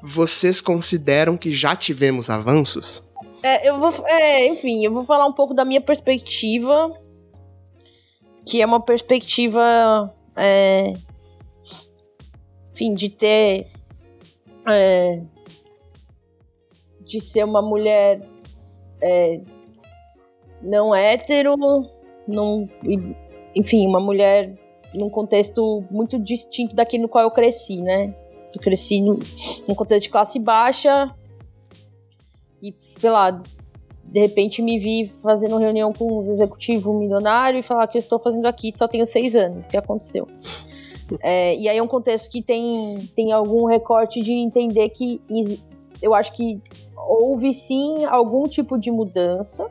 Vocês 0.02 0.62
consideram 0.62 1.36
que 1.36 1.50
já 1.50 1.76
tivemos 1.76 2.30
avanços? 2.30 3.02
É, 3.42 3.68
eu 3.68 3.78
vou, 3.78 3.92
é, 4.06 4.46
enfim, 4.46 4.82
eu 4.82 4.90
vou 4.90 5.04
falar 5.04 5.26
um 5.26 5.32
pouco 5.34 5.52
da 5.52 5.66
minha 5.66 5.80
perspectiva, 5.82 6.90
que 8.48 8.62
é 8.62 8.64
uma 8.64 8.80
perspectiva, 8.80 10.10
é, 10.34 10.94
enfim, 12.72 12.94
de 12.94 13.10
ter 13.10 13.66
é, 14.66 15.22
de 17.06 17.20
ser 17.20 17.44
uma 17.44 17.62
mulher 17.62 18.20
é, 19.00 19.40
não 20.62 20.94
hétero, 20.94 21.56
num, 22.26 22.68
enfim, 23.54 23.86
uma 23.86 24.00
mulher 24.00 24.54
num 24.94 25.10
contexto 25.10 25.84
muito 25.90 26.18
distinto 26.18 26.76
daquele 26.76 27.02
no 27.02 27.08
qual 27.08 27.24
eu 27.24 27.30
cresci, 27.30 27.80
né? 27.80 28.14
Eu 28.54 28.60
cresci 28.60 29.00
num 29.00 29.74
contexto 29.74 30.02
de 30.02 30.10
classe 30.10 30.38
baixa 30.38 31.14
e, 32.62 32.72
sei 32.98 33.10
lá, 33.10 33.30
de 33.30 34.20
repente 34.20 34.60
me 34.60 34.78
vi 34.78 35.08
fazendo 35.22 35.56
reunião 35.56 35.92
com 35.92 36.20
um 36.20 36.30
executivo 36.30 36.92
milionário 36.92 37.58
e 37.58 37.62
falar 37.62 37.86
que 37.86 37.96
eu 37.96 38.00
estou 38.00 38.18
fazendo 38.18 38.46
aqui, 38.46 38.72
só 38.76 38.86
tenho 38.86 39.06
seis 39.06 39.34
anos. 39.34 39.64
O 39.66 39.68
que 39.68 39.76
aconteceu? 39.76 40.28
É, 41.20 41.54
e 41.56 41.68
aí 41.68 41.76
é 41.76 41.82
um 41.82 41.88
contexto 41.88 42.30
que 42.30 42.40
tem, 42.40 42.96
tem 43.14 43.32
algum 43.32 43.66
recorte 43.66 44.22
de 44.22 44.32
entender 44.32 44.88
que 44.88 45.20
eu 46.00 46.14
acho 46.14 46.32
que 46.32 46.58
houve 47.08 47.52
sim 47.52 48.04
algum 48.04 48.46
tipo 48.48 48.78
de 48.78 48.90
mudança, 48.90 49.70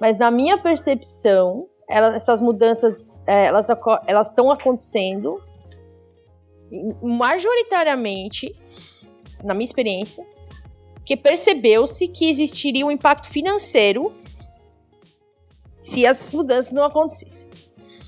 mas 0.00 0.18
na 0.18 0.30
minha 0.30 0.58
percepção, 0.58 1.68
essas 1.88 2.40
mudanças 2.40 3.20
é, 3.26 3.46
elas 3.46 4.28
estão 4.28 4.50
acontecendo 4.50 5.42
majoritariamente, 7.02 8.54
na 9.42 9.54
minha 9.54 9.64
experiência, 9.64 10.26
que 11.04 11.16
percebeu-se 11.16 12.06
que 12.08 12.28
existiria 12.28 12.84
um 12.84 12.90
impacto 12.90 13.28
financeiro 13.28 14.14
se 15.78 16.04
as 16.04 16.34
mudanças 16.34 16.72
não 16.72 16.84
acontecessem. 16.84 17.50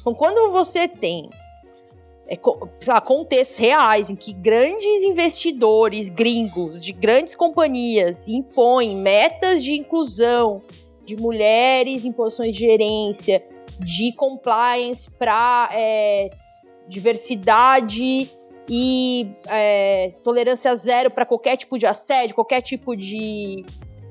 Então, 0.00 0.14
quando 0.14 0.52
você 0.52 0.86
tem 0.86 1.30
é, 2.30 2.38
lá, 2.86 3.00
contextos 3.00 3.58
reais 3.58 4.08
em 4.08 4.14
que 4.14 4.32
grandes 4.32 5.02
investidores 5.02 6.08
gringos 6.08 6.82
de 6.82 6.92
grandes 6.92 7.34
companhias 7.34 8.28
impõem 8.28 8.94
metas 8.94 9.64
de 9.64 9.72
inclusão 9.72 10.62
de 11.04 11.16
mulheres 11.16 12.04
em 12.04 12.12
posições 12.12 12.52
de 12.52 12.60
gerência, 12.60 13.44
de 13.80 14.12
compliance 14.12 15.10
para 15.10 15.70
é, 15.72 16.30
diversidade 16.86 18.30
e 18.68 19.26
é, 19.48 20.12
tolerância 20.22 20.76
zero 20.76 21.10
para 21.10 21.26
qualquer 21.26 21.56
tipo 21.56 21.76
de 21.76 21.86
assédio, 21.86 22.36
qualquer 22.36 22.62
tipo 22.62 22.94
de 22.94 23.64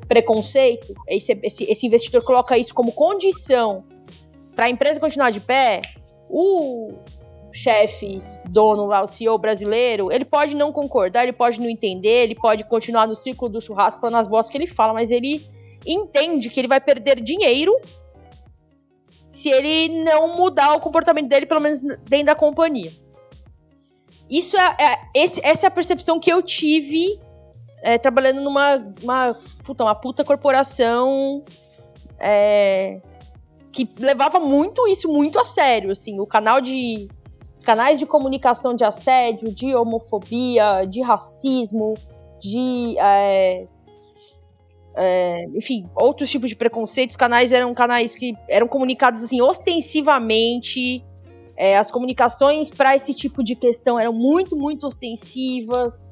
preconceito, 0.09 0.93
esse, 1.07 1.39
esse, 1.41 1.71
esse 1.71 1.87
investidor 1.87 2.23
coloca 2.23 2.57
isso 2.57 2.73
como 2.73 2.91
condição 2.91 3.85
para 4.55 4.65
a 4.65 4.69
empresa 4.69 4.99
continuar 4.99 5.29
de 5.29 5.39
pé, 5.39 5.81
o 6.27 6.91
chefe, 7.53 8.21
dono 8.47 8.85
lá, 8.85 9.03
o 9.03 9.07
CEO 9.07 9.37
brasileiro, 9.37 10.11
ele 10.11 10.25
pode 10.25 10.55
não 10.55 10.71
concordar, 10.71 11.23
ele 11.23 11.33
pode 11.33 11.59
não 11.59 11.69
entender, 11.69 12.23
ele 12.23 12.35
pode 12.35 12.63
continuar 12.63 13.07
no 13.07 13.15
círculo 13.15 13.51
do 13.51 13.61
churrasco 13.61 14.01
falando 14.01 14.21
as 14.21 14.27
bostas 14.27 14.51
que 14.51 14.57
ele 14.57 14.67
fala, 14.67 14.93
mas 14.93 15.11
ele 15.11 15.47
entende 15.85 16.49
que 16.49 16.59
ele 16.59 16.67
vai 16.67 16.79
perder 16.79 17.21
dinheiro 17.21 17.73
se 19.29 19.49
ele 19.49 20.03
não 20.03 20.35
mudar 20.35 20.73
o 20.73 20.79
comportamento 20.79 21.27
dele, 21.27 21.45
pelo 21.45 21.61
menos 21.61 21.81
dentro 21.81 22.27
da 22.27 22.35
companhia. 22.35 22.91
Isso 24.29 24.57
é, 24.57 24.75
é 24.79 24.97
esse, 25.15 25.41
essa 25.43 25.65
é 25.65 25.67
a 25.67 25.71
percepção 25.71 26.19
que 26.19 26.31
eu 26.31 26.41
tive 26.41 27.19
é, 27.81 27.97
trabalhando 27.97 28.41
numa 28.41 28.75
uma, 29.01 29.39
puta, 29.63 29.83
uma 29.83 29.95
puta 29.95 30.23
corporação 30.23 31.43
é, 32.19 33.01
que 33.71 33.87
levava 33.97 34.39
muito 34.39 34.87
isso 34.87 35.07
muito 35.07 35.39
a 35.39 35.45
sério, 35.45 35.91
assim, 35.91 36.19
o 36.19 36.27
canal 36.27 36.59
de 36.61 37.07
os 37.59 37.63
canais 37.65 37.99
de 37.99 38.05
comunicação 38.05 38.73
de 38.73 38.85
assédio, 38.85 39.51
de 39.51 39.75
homofobia, 39.75 40.85
de 40.85 41.01
racismo, 41.01 41.93
de 42.39 42.95
é, 42.97 43.65
é, 44.95 45.43
enfim, 45.53 45.83
outros 45.93 46.29
tipos 46.29 46.49
de 46.49 46.55
preconceitos. 46.55 47.15
Os 47.15 47.17
canais 47.17 47.51
eram 47.51 47.73
canais 47.73 48.15
que 48.15 48.33
eram 48.47 48.65
comunicados 48.65 49.21
assim 49.21 49.41
ostensivamente 49.41 51.03
é, 51.57 51.77
as 51.77 51.91
comunicações 51.91 52.69
para 52.69 52.95
esse 52.95 53.13
tipo 53.13 53.43
de 53.43 53.57
questão 53.57 53.99
eram 53.99 54.13
muito, 54.13 54.55
muito 54.55 54.87
ostensivas. 54.87 56.09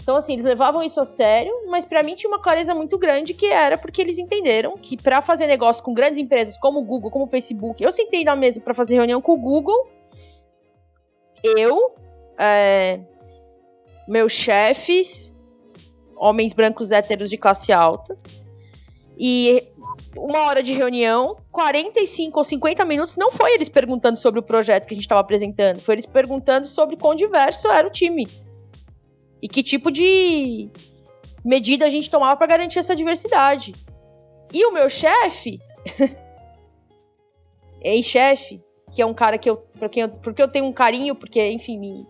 Então, 0.00 0.14
assim, 0.14 0.34
eles 0.34 0.44
levavam 0.44 0.80
isso 0.80 1.00
a 1.00 1.04
sério, 1.04 1.52
mas 1.66 1.84
para 1.84 2.04
mim 2.04 2.14
tinha 2.14 2.30
uma 2.30 2.40
clareza 2.40 2.72
muito 2.72 2.96
grande 2.98 3.34
que 3.34 3.46
era 3.46 3.76
porque 3.76 4.00
eles 4.00 4.16
entenderam 4.16 4.76
que 4.76 4.96
para 4.96 5.20
fazer 5.20 5.48
negócio 5.48 5.82
com 5.82 5.92
grandes 5.92 6.18
empresas 6.18 6.56
como 6.56 6.78
o 6.78 6.84
Google, 6.84 7.10
como 7.10 7.24
o 7.24 7.28
Facebook, 7.28 7.82
eu 7.82 7.90
sentei 7.90 8.22
na 8.22 8.36
mesa 8.36 8.60
para 8.60 8.74
fazer 8.74 8.94
reunião 8.94 9.20
com 9.20 9.32
o 9.32 9.36
Google, 9.36 9.88
eu, 11.42 11.94
é, 12.38 13.00
meus 14.08 14.32
chefes, 14.32 15.36
homens 16.16 16.52
brancos 16.52 16.90
héteros 16.90 17.28
de 17.28 17.36
classe 17.36 17.72
alta, 17.72 18.18
e 19.18 19.68
uma 20.16 20.46
hora 20.46 20.62
de 20.62 20.72
reunião, 20.72 21.36
45 21.50 22.38
ou 22.38 22.44
50 22.44 22.84
minutos, 22.84 23.16
não 23.16 23.30
foi 23.30 23.54
eles 23.54 23.68
perguntando 23.68 24.18
sobre 24.18 24.40
o 24.40 24.42
projeto 24.42 24.86
que 24.86 24.94
a 24.94 24.96
gente 24.96 25.04
estava 25.04 25.20
apresentando, 25.20 25.80
foi 25.80 25.94
eles 25.94 26.06
perguntando 26.06 26.66
sobre 26.66 26.96
quão 26.96 27.14
diverso 27.14 27.68
era 27.68 27.86
o 27.86 27.90
time. 27.90 28.26
E 29.40 29.48
que 29.48 29.62
tipo 29.62 29.90
de 29.90 30.70
medida 31.44 31.86
a 31.86 31.90
gente 31.90 32.10
tomava 32.10 32.36
para 32.36 32.46
garantir 32.46 32.78
essa 32.78 32.94
diversidade. 32.94 33.74
E 34.52 34.64
o 34.66 34.72
meu 34.72 34.88
chefe, 34.88 35.58
ex-chefe, 37.82 38.62
que 38.92 39.00
é 39.00 39.06
um 39.06 39.14
cara 39.14 39.38
que 39.38 39.48
eu, 39.48 39.56
porque 39.78 40.02
eu, 40.02 40.08
porque 40.10 40.42
eu 40.42 40.48
tenho 40.48 40.66
um 40.66 40.72
carinho, 40.72 41.14
porque, 41.14 41.50
enfim, 41.50 41.78
me, 41.78 42.06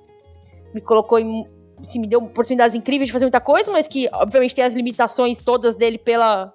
me 0.75 0.81
colocou 0.81 1.19
em. 1.19 1.47
Se 1.81 1.99
me 1.99 2.09
deu 2.09 2.21
oportunidades 2.21 2.75
incríveis 2.75 3.07
de 3.09 3.13
fazer 3.13 3.25
muita 3.25 3.41
coisa, 3.41 3.71
mas 3.71 3.87
que, 3.87 4.09
obviamente, 4.13 4.55
tem 4.55 4.65
as 4.65 4.75
limitações 4.75 5.41
todas 5.41 5.75
dele 5.77 5.99
pela, 5.99 6.53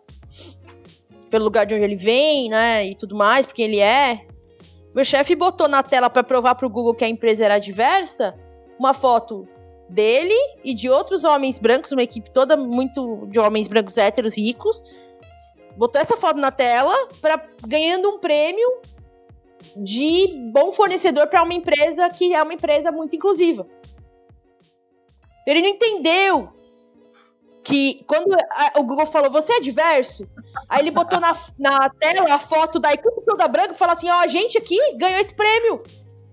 pelo 1.30 1.46
lugar 1.46 1.66
de 1.66 1.74
onde 1.74 1.84
ele 1.84 1.96
vem, 1.96 2.50
né, 2.50 2.86
e 2.86 2.96
tudo 2.96 3.16
mais, 3.16 3.46
porque 3.46 3.62
ele 3.62 3.80
é. 3.80 4.26
Meu 4.94 5.04
chefe 5.04 5.36
botou 5.36 5.68
na 5.68 5.82
tela 5.84 6.10
para 6.10 6.24
provar 6.24 6.56
pro 6.56 6.70
Google 6.70 6.96
que 6.96 7.06
a 7.06 7.10
empresa 7.10 7.46
era 7.46 7.60
diversa, 7.60 8.36
uma 8.80 8.94
foto 8.94 9.48
dele 9.90 10.36
e 10.64 10.74
de 10.74 10.90
outros 10.90 11.24
homens 11.24 11.58
brancos, 11.58 11.92
uma 11.92 12.04
equipe 12.04 12.30
toda 12.30 12.58
muito 12.58 13.28
de 13.28 13.40
homens 13.40 13.68
brancos 13.68 13.98
héteros 13.98 14.38
ricos. 14.38 14.84
Botou 15.78 16.02
essa 16.02 16.18
foto 16.18 16.40
na 16.40 16.52
tela 16.52 16.94
para 17.22 17.46
ganhando 17.66 18.10
um 18.10 18.20
prêmio 18.20 18.82
de 19.76 20.52
bom 20.52 20.72
fornecedor 20.72 21.28
para 21.28 21.44
uma 21.44 21.54
empresa 21.54 22.10
que 22.10 22.34
é 22.34 22.42
uma 22.42 22.54
empresa 22.54 22.92
muito 22.92 23.16
inclusiva. 23.16 23.66
Ele 25.46 25.62
não 25.62 25.70
entendeu 25.70 26.50
que 27.64 28.04
quando 28.08 28.36
o 28.78 28.84
Google 28.84 29.06
falou, 29.06 29.30
você 29.30 29.54
é 29.54 29.60
diverso? 29.60 30.26
Aí 30.70 30.82
ele 30.82 30.92
botou 30.92 31.20
na, 31.20 31.34
na 31.60 31.90
tela 31.90 32.34
a 32.34 32.40
foto 32.40 32.80
da 32.80 32.94
equipe 32.94 33.22
toda 33.26 33.48
branca 33.48 33.74
e 33.74 33.78
falou 33.78 33.94
assim, 33.94 34.10
ó, 34.10 34.18
oh, 34.18 34.20
a 34.20 34.28
gente 34.28 34.58
aqui 34.58 34.78
ganhou 34.96 35.20
esse 35.20 35.34
prêmio, 35.34 35.84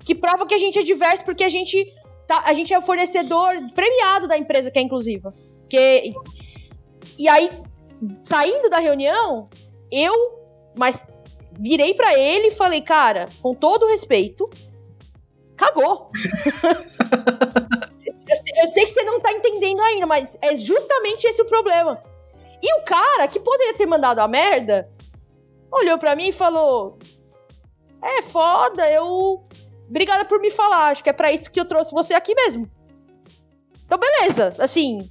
que 0.05 0.15
prova 0.15 0.47
que 0.47 0.55
a 0.55 0.59
gente 0.59 0.79
é 0.79 0.83
diverso, 0.83 1.25
porque 1.25 1.43
a 1.43 1.49
gente, 1.49 1.93
tá, 2.27 2.43
a 2.47 2.53
gente 2.53 2.73
é 2.73 2.79
o 2.79 2.83
fornecedor 2.83 3.55
premiado 3.75 4.29
da 4.29 4.39
empresa 4.39 4.71
que 4.71 4.79
é 4.79 4.83
inclusiva. 4.83 5.35
Que, 5.69 6.15
e 7.19 7.29
aí, 7.29 7.51
saindo 8.23 8.69
da 8.69 8.79
reunião, 8.79 9.49
eu, 9.91 10.13
mas 10.77 11.07
virei 11.59 11.95
para 11.95 12.19
ele 12.19 12.49
e 12.49 12.51
falei, 12.51 12.81
cara, 12.81 13.29
com 13.43 13.55
todo 13.55 13.87
respeito, 13.87 14.49
cagou. 15.57 16.11
eu, 18.57 18.67
sei 18.67 18.85
que 18.85 18.93
você 18.93 19.03
não 19.03 19.21
tá 19.21 19.33
entendendo 19.33 19.81
ainda, 19.83 20.07
mas 20.07 20.39
é 20.41 20.55
justamente 20.57 21.27
esse 21.27 21.41
o 21.41 21.47
problema. 21.47 22.03
E 22.63 22.81
o 22.81 22.85
cara, 22.85 23.29
que 23.29 23.41
poderia 23.41 23.75
ter 23.75 23.87
mandado 23.87 24.21
a 24.21 24.29
merda, 24.29 24.91
olhou 25.71 25.99
para 25.99 26.17
mim 26.17 26.29
e 26.29 26.33
falou: 26.33 26.99
É 28.03 28.23
foda, 28.23 28.91
eu. 28.91 29.45
Obrigada 29.89 30.25
por 30.25 30.41
me 30.41 30.51
falar, 30.51 30.89
acho 30.89 31.05
que 31.05 31.11
é 31.11 31.13
para 31.13 31.31
isso 31.31 31.51
que 31.51 31.61
eu 31.61 31.67
trouxe 31.67 31.93
você 31.93 32.15
aqui 32.15 32.35
mesmo. 32.35 32.71
Então, 33.85 33.99
beleza, 33.99 34.55
assim. 34.59 35.11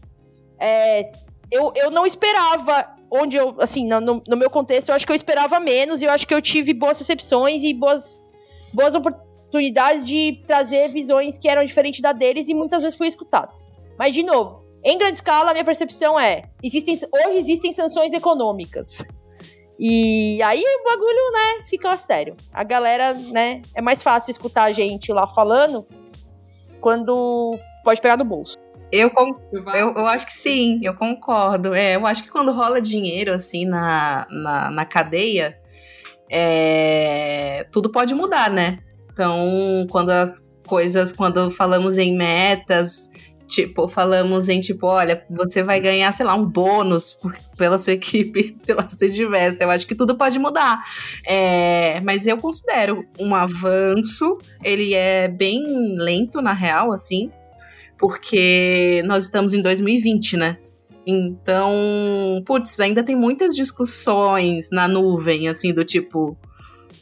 É, 0.60 1.12
eu, 1.52 1.72
eu 1.76 1.92
não 1.92 2.06
esperava 2.06 2.93
onde 3.14 3.38
eu, 3.38 3.56
assim, 3.60 3.88
no, 3.88 4.02
no, 4.28 4.36
meu 4.36 4.50
contexto, 4.50 4.90
eu 4.90 4.96
acho 4.96 5.06
que 5.06 5.12
eu 5.12 5.16
esperava 5.16 5.60
menos 5.60 6.02
e 6.02 6.06
eu 6.06 6.10
acho 6.10 6.26
que 6.26 6.34
eu 6.34 6.42
tive 6.42 6.74
boas 6.74 6.98
recepções 6.98 7.62
e 7.62 7.72
boas, 7.72 8.28
boas 8.74 8.96
oportunidades 8.96 10.06
de 10.08 10.42
trazer 10.48 10.92
visões 10.92 11.38
que 11.38 11.48
eram 11.48 11.64
diferentes 11.64 12.02
da 12.02 12.12
deles 12.12 12.50
e 12.50 12.56
muitas 12.56 12.82
vezes 12.82 12.98
fui 12.98 13.08
escutado. 13.08 13.54
Mas, 14.00 14.16
de 14.16 14.24
novo, 14.24 14.64
em 14.84 14.98
grande 14.98 15.18
escala, 15.18 15.52
a 15.52 15.54
minha 15.54 15.64
percepção 15.64 16.20
é: 16.20 16.50
existem, 16.64 16.96
hoje 16.96 17.38
existem 17.38 17.72
sanções 17.72 18.14
econômicas. 18.14 19.06
E 19.80 20.42
aí 20.42 20.64
o 20.64 20.84
bagulho, 20.84 21.32
né, 21.32 21.66
fica 21.68 21.96
sério. 21.98 22.36
A 22.52 22.64
galera, 22.64 23.14
né, 23.14 23.62
é 23.76 23.82
mais 23.82 24.02
fácil 24.02 24.32
escutar 24.32 24.64
a 24.64 24.72
gente 24.72 25.12
lá 25.12 25.28
falando 25.28 25.86
quando 26.82 27.58
pode 27.84 28.02
pegar 28.02 28.18
no 28.18 28.26
bolso. 28.26 28.58
Eu, 28.94 29.12
eu, 29.52 29.94
eu, 29.96 30.06
acho 30.06 30.28
que 30.28 30.34
sim, 30.34 30.80
eu 30.84 30.94
concordo. 30.94 31.74
É, 31.74 31.96
eu 31.96 32.06
acho 32.06 32.22
que 32.22 32.30
quando 32.30 32.52
rola 32.52 32.80
dinheiro, 32.80 33.34
assim, 33.34 33.66
na, 33.66 34.28
na, 34.30 34.70
na 34.70 34.86
cadeia, 34.86 35.58
é, 36.30 37.66
tudo 37.72 37.90
pode 37.90 38.14
mudar, 38.14 38.52
né? 38.52 38.78
Então, 39.12 39.88
quando 39.90 40.12
as 40.12 40.54
coisas, 40.68 41.12
quando 41.12 41.50
falamos 41.50 41.98
em 41.98 42.16
metas, 42.16 43.10
tipo, 43.48 43.88
falamos 43.88 44.48
em 44.48 44.60
tipo, 44.60 44.86
olha, 44.86 45.26
você 45.28 45.64
vai 45.64 45.80
ganhar, 45.80 46.12
sei 46.12 46.28
lá, 46.28 46.36
um 46.36 46.46
bônus 46.46 47.14
por, 47.14 47.36
pela 47.58 47.80
sua 47.80 47.94
equipe, 47.94 48.56
sei 48.62 48.76
lá, 48.76 48.88
se 48.88 49.12
tivesse. 49.12 49.64
Eu 49.64 49.72
acho 49.72 49.88
que 49.88 49.96
tudo 49.96 50.16
pode 50.16 50.38
mudar. 50.38 50.80
É, 51.26 52.00
mas 52.02 52.28
eu 52.28 52.38
considero 52.38 53.04
um 53.20 53.34
avanço, 53.34 54.38
ele 54.64 54.94
é 54.94 55.28
bem 55.28 55.98
lento, 55.98 56.44
na 56.44 56.54
real, 56.54 56.92
assim, 56.92 57.32
porque 58.04 59.02
nós 59.06 59.24
estamos 59.24 59.54
em 59.54 59.62
2020, 59.62 60.36
né? 60.36 60.58
Então, 61.08 61.72
putz, 62.46 62.78
ainda 62.82 63.02
tem 63.02 63.16
muitas 63.16 63.56
discussões 63.56 64.68
na 64.74 64.90
nuvem, 64.90 65.48
assim, 65.48 65.74
do 65.74 65.86
tipo, 65.86 66.38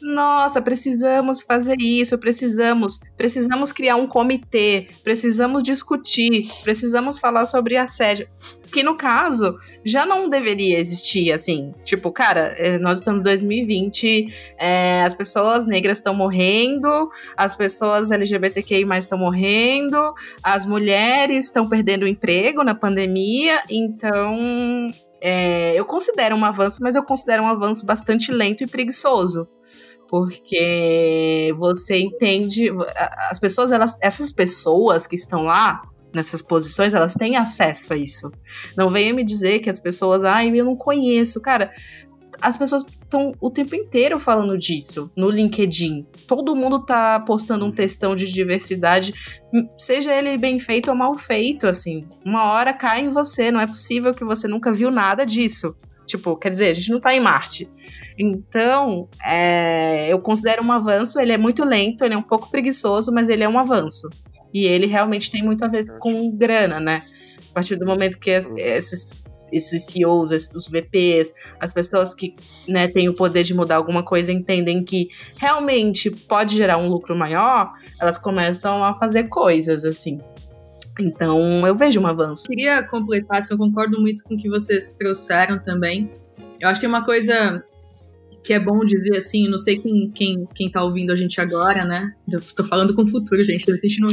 nossa, 0.02 0.60
precisamos 0.60 1.40
fazer 1.40 1.80
isso, 1.80 2.18
precisamos, 2.18 2.98
precisamos 3.16 3.70
criar 3.70 3.94
um 3.94 4.08
comitê, 4.08 4.88
precisamos 5.04 5.62
discutir, 5.62 6.42
precisamos 6.64 7.20
falar 7.20 7.44
sobre 7.44 7.76
assédio. 7.76 8.28
Que 8.72 8.82
no 8.82 8.96
caso 8.96 9.56
já 9.84 10.04
não 10.04 10.28
deveria 10.28 10.78
existir 10.78 11.30
assim. 11.30 11.72
Tipo, 11.84 12.10
cara, 12.10 12.54
é, 12.58 12.78
nós 12.78 12.98
estamos 12.98 13.20
em 13.20 13.22
2020, 13.22 14.26
é, 14.58 15.02
as 15.02 15.14
pessoas 15.14 15.66
negras 15.66 15.98
estão 15.98 16.14
morrendo, 16.14 17.08
as 17.36 17.54
pessoas 17.54 18.10
LGBTQI 18.10 18.84
estão 18.98 19.18
morrendo, 19.18 20.12
as 20.42 20.66
mulheres 20.66 21.44
estão 21.44 21.68
perdendo 21.68 22.08
emprego 22.08 22.64
na 22.64 22.74
pandemia, 22.74 23.62
então 23.70 24.90
é, 25.20 25.78
eu 25.78 25.84
considero 25.84 26.34
um 26.34 26.44
avanço, 26.44 26.78
mas 26.80 26.96
eu 26.96 27.04
considero 27.04 27.44
um 27.44 27.48
avanço 27.48 27.86
bastante 27.86 28.32
lento 28.32 28.64
e 28.64 28.66
preguiçoso 28.66 29.46
porque 30.12 31.54
você 31.56 31.98
entende 31.98 32.70
as 33.30 33.38
pessoas 33.38 33.72
elas 33.72 33.98
essas 34.02 34.30
pessoas 34.30 35.06
que 35.06 35.16
estão 35.16 35.44
lá 35.44 35.80
nessas 36.12 36.42
posições 36.42 36.92
elas 36.92 37.14
têm 37.14 37.38
acesso 37.38 37.94
a 37.94 37.96
isso 37.96 38.30
não 38.76 38.90
venha 38.90 39.14
me 39.14 39.24
dizer 39.24 39.60
que 39.60 39.70
as 39.70 39.78
pessoas 39.78 40.22
ai 40.22 40.50
eu 40.54 40.66
não 40.66 40.76
conheço 40.76 41.40
cara 41.40 41.70
as 42.42 42.58
pessoas 42.58 42.84
estão 42.84 43.32
o 43.40 43.48
tempo 43.48 43.74
inteiro 43.74 44.18
falando 44.18 44.58
disso 44.58 45.08
no 45.16 45.30
LinkedIn. 45.30 46.04
Todo 46.26 46.56
mundo 46.56 46.84
tá 46.84 47.20
postando 47.20 47.64
um 47.64 47.70
textão 47.70 48.16
de 48.16 48.32
diversidade, 48.32 49.14
seja 49.78 50.12
ele 50.12 50.36
bem 50.36 50.58
feito 50.58 50.90
ou 50.90 50.96
mal 50.96 51.14
feito, 51.14 51.68
assim. 51.68 52.04
Uma 52.26 52.50
hora 52.50 52.72
cai 52.72 53.02
em 53.02 53.10
você, 53.10 53.52
não 53.52 53.60
é 53.60 53.66
possível 53.66 54.12
que 54.12 54.24
você 54.24 54.48
nunca 54.48 54.72
viu 54.72 54.90
nada 54.90 55.24
disso. 55.24 55.72
Tipo, 56.04 56.36
quer 56.36 56.50
dizer, 56.50 56.66
a 56.66 56.72
gente 56.72 56.90
não 56.90 57.00
tá 57.00 57.14
em 57.14 57.20
Marte. 57.20 57.68
Então, 58.18 59.08
é, 59.24 60.12
eu 60.12 60.20
considero 60.20 60.62
um 60.62 60.72
avanço. 60.72 61.18
Ele 61.20 61.32
é 61.32 61.38
muito 61.38 61.64
lento, 61.64 62.04
ele 62.04 62.14
é 62.14 62.16
um 62.16 62.22
pouco 62.22 62.50
preguiçoso, 62.50 63.12
mas 63.12 63.28
ele 63.28 63.42
é 63.42 63.48
um 63.48 63.58
avanço. 63.58 64.08
E 64.52 64.66
ele 64.66 64.86
realmente 64.86 65.30
tem 65.30 65.42
muito 65.42 65.64
a 65.64 65.68
ver 65.68 65.84
com 65.98 66.30
grana, 66.36 66.78
né? 66.78 67.04
A 67.50 67.54
partir 67.54 67.76
do 67.76 67.84
momento 67.84 68.18
que 68.18 68.30
esses, 68.30 69.48
esses 69.52 69.84
CEOs, 69.84 70.32
esses, 70.32 70.54
os 70.54 70.68
VPs, 70.68 71.34
as 71.60 71.72
pessoas 71.72 72.14
que 72.14 72.34
né, 72.66 72.88
têm 72.88 73.10
o 73.10 73.14
poder 73.14 73.42
de 73.42 73.52
mudar 73.52 73.76
alguma 73.76 74.02
coisa 74.02 74.32
entendem 74.32 74.82
que 74.82 75.08
realmente 75.36 76.10
pode 76.10 76.56
gerar 76.56 76.78
um 76.78 76.88
lucro 76.88 77.14
maior, 77.14 77.70
elas 78.00 78.16
começam 78.16 78.82
a 78.82 78.94
fazer 78.94 79.24
coisas 79.24 79.84
assim. 79.84 80.18
Então, 80.98 81.66
eu 81.66 81.74
vejo 81.74 82.00
um 82.00 82.06
avanço. 82.06 82.48
Queria 82.48 82.82
completar, 82.82 83.42
se 83.42 83.52
eu 83.52 83.58
concordo 83.58 84.00
muito 84.00 84.22
com 84.22 84.34
o 84.34 84.38
que 84.38 84.48
vocês 84.48 84.94
trouxeram 84.94 85.60
também. 85.62 86.10
Eu 86.60 86.68
acho 86.68 86.80
que 86.80 86.86
tem 86.86 86.88
uma 86.88 87.04
coisa 87.04 87.62
que 88.42 88.52
é 88.52 88.58
bom 88.58 88.80
dizer 88.80 89.16
assim, 89.16 89.48
não 89.48 89.56
sei 89.56 89.78
quem, 89.78 90.10
quem, 90.10 90.48
quem 90.54 90.70
tá 90.70 90.82
ouvindo 90.82 91.12
a 91.12 91.16
gente 91.16 91.40
agora, 91.40 91.84
né? 91.84 92.12
Eu 92.30 92.40
tô 92.40 92.64
falando 92.64 92.94
com 92.94 93.02
o 93.02 93.06
futuro, 93.06 93.42
gente, 93.44 93.64
tô 93.64 93.72
assistindo 93.72 94.08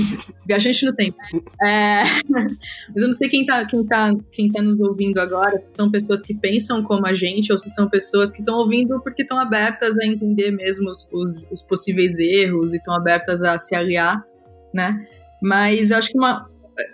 viajante 0.47 0.85
no 0.85 0.93
tempo. 0.93 1.17
É, 1.63 2.03
mas 2.29 3.01
eu 3.01 3.07
não 3.07 3.13
sei 3.13 3.27
quem 3.27 3.45
tá, 3.45 3.65
quem, 3.65 3.83
tá, 3.85 4.13
quem 4.31 4.51
tá 4.51 4.61
nos 4.61 4.79
ouvindo 4.79 5.19
agora, 5.19 5.59
se 5.63 5.75
são 5.75 5.89
pessoas 5.89 6.21
que 6.21 6.35
pensam 6.35 6.83
como 6.83 7.07
a 7.07 7.13
gente 7.13 7.51
ou 7.51 7.57
se 7.57 7.69
são 7.69 7.89
pessoas 7.89 8.31
que 8.31 8.39
estão 8.39 8.57
ouvindo 8.57 9.01
porque 9.01 9.23
estão 9.23 9.39
abertas 9.39 9.97
a 9.97 10.05
entender 10.05 10.51
mesmo 10.51 10.89
os, 10.89 11.07
os, 11.11 11.47
os 11.51 11.61
possíveis 11.63 12.19
erros 12.19 12.73
e 12.73 12.77
estão 12.77 12.93
abertas 12.93 13.41
a 13.41 13.57
se 13.57 13.73
aliar, 13.75 14.23
né? 14.73 15.07
Mas 15.41 15.89
eu 15.89 15.97
acho 15.97 16.11
que 16.11 16.17
uma, 16.17 16.47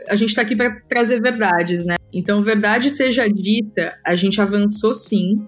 a 0.07 0.15
gente 0.15 0.29
está 0.29 0.41
aqui 0.41 0.55
para 0.55 0.79
trazer 0.87 1.21
verdades, 1.21 1.83
né? 1.83 1.95
Então, 2.13 2.41
verdade 2.41 2.89
seja 2.89 3.27
dita, 3.27 3.97
a 4.05 4.15
gente 4.15 4.39
avançou 4.39 4.95
sim, 4.95 5.45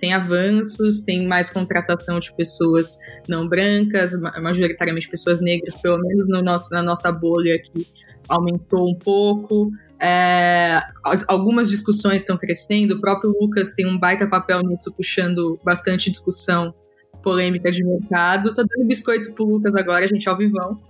tem 0.00 0.14
avanços, 0.14 1.02
tem 1.02 1.26
mais 1.26 1.50
contratação 1.50 2.18
de 2.18 2.32
pessoas 2.34 2.96
não 3.28 3.48
brancas, 3.48 4.12
majoritariamente 4.40 5.08
pessoas 5.08 5.38
negras, 5.40 5.76
pelo 5.76 5.98
menos 5.98 6.26
no 6.28 6.42
nosso, 6.42 6.70
na 6.70 6.82
nossa 6.82 7.12
bolha 7.12 7.58
que 7.58 7.86
aumentou 8.28 8.88
um 8.88 8.94
pouco. 8.94 9.70
É, 10.02 10.80
algumas 11.28 11.68
discussões 11.68 12.22
estão 12.22 12.38
crescendo, 12.38 12.94
o 12.94 13.00
próprio 13.00 13.34
Lucas 13.38 13.72
tem 13.72 13.86
um 13.86 13.98
baita 13.98 14.26
papel 14.26 14.62
nisso, 14.62 14.92
puxando 14.96 15.60
bastante 15.62 16.10
discussão 16.10 16.74
polêmica 17.22 17.70
de 17.70 17.84
mercado. 17.84 18.54
Tô 18.54 18.64
dando 18.64 18.86
biscoito 18.86 19.32
pro 19.34 19.44
Lucas 19.44 19.74
agora, 19.74 20.08
gente, 20.08 20.26
ao 20.26 20.36
vivão. 20.36 20.80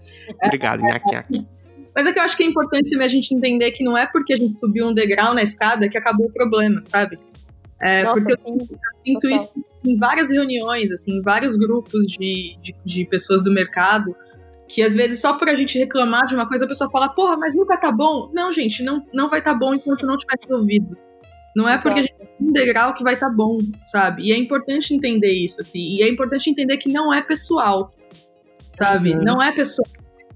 Obrigado, 0.45 0.85
é, 0.85 0.93
nhaque, 0.93 1.47
Mas 1.93 2.07
é 2.07 2.13
que 2.13 2.21
eu 2.21 2.23
acho 2.23 2.37
que 2.37 2.45
é 2.45 2.47
importante 2.47 2.89
também 2.89 3.05
a 3.05 3.11
gente 3.11 3.35
entender 3.35 3.73
que 3.73 3.83
não 3.83 3.99
é 3.99 4.07
porque 4.07 4.33
a 4.33 4.37
gente 4.37 4.57
subiu 4.59 4.87
um 4.87 4.95
degrau 4.95 5.35
na 5.35 5.43
escada 5.43 5.89
que 5.89 5.99
acabou 5.99 6.27
o 6.27 6.33
problema, 6.33 6.81
sabe? 6.81 7.19
É, 7.81 8.05
Nossa, 8.05 8.21
porque 8.21 8.33
eu, 8.33 8.69
sinto 8.93 9.29
isso 9.29 9.49
em 9.85 9.97
várias 9.97 10.29
reuniões, 10.31 10.93
assim, 10.93 11.19
em 11.19 11.23
vários 11.23 11.57
grupos 11.57 12.05
de, 12.05 12.59
de, 12.61 12.77
de, 12.85 13.07
pessoas 13.07 13.43
do 13.43 13.51
mercado, 13.51 14.15
que 14.69 14.83
às 14.83 14.95
vezes 14.95 15.21
só 15.21 15.39
por 15.39 15.49
a 15.49 15.55
gente 15.55 15.79
reclamar 15.79 16.27
de 16.27 16.35
uma 16.35 16.47
coisa, 16.47 16.67
a 16.67 16.69
pessoa 16.69 16.91
fala, 16.91 17.09
porra, 17.09 17.39
mas 17.39 17.55
nunca 17.55 17.79
tá 17.79 17.91
bom. 17.91 18.31
Não, 18.35 18.53
gente, 18.53 18.83
não, 18.83 19.05
não 19.15 19.31
vai 19.31 19.39
estar 19.39 19.55
tá 19.55 19.59
bom 19.59 19.75
enquanto 19.75 20.07
não 20.07 20.17
tiver 20.17 20.37
resolvido. 20.43 20.97
Não 21.57 21.69
é 21.69 21.79
porque 21.79 22.01
a 22.01 22.03
gente 22.03 22.15
tem 22.15 22.49
um 22.49 22.53
degrau 22.53 22.95
que 22.95 23.03
vai 23.03 23.15
estar 23.15 23.29
tá 23.29 23.35
bom, 23.35 23.59
sabe? 23.83 24.25
E 24.25 24.33
é 24.33 24.37
importante 24.37 24.95
entender 24.95 25.33
isso, 25.33 25.61
assim. 25.61 25.81
E 25.81 26.03
é 26.03 26.09
importante 26.09 26.51
entender 26.51 26.77
que 26.77 26.89
não 26.89 27.13
é 27.13 27.23
pessoal, 27.23 27.93
sabe? 28.71 29.15
Uhum. 29.15 29.23
Não 29.25 29.43
é 29.43 29.51
pessoal 29.53 29.89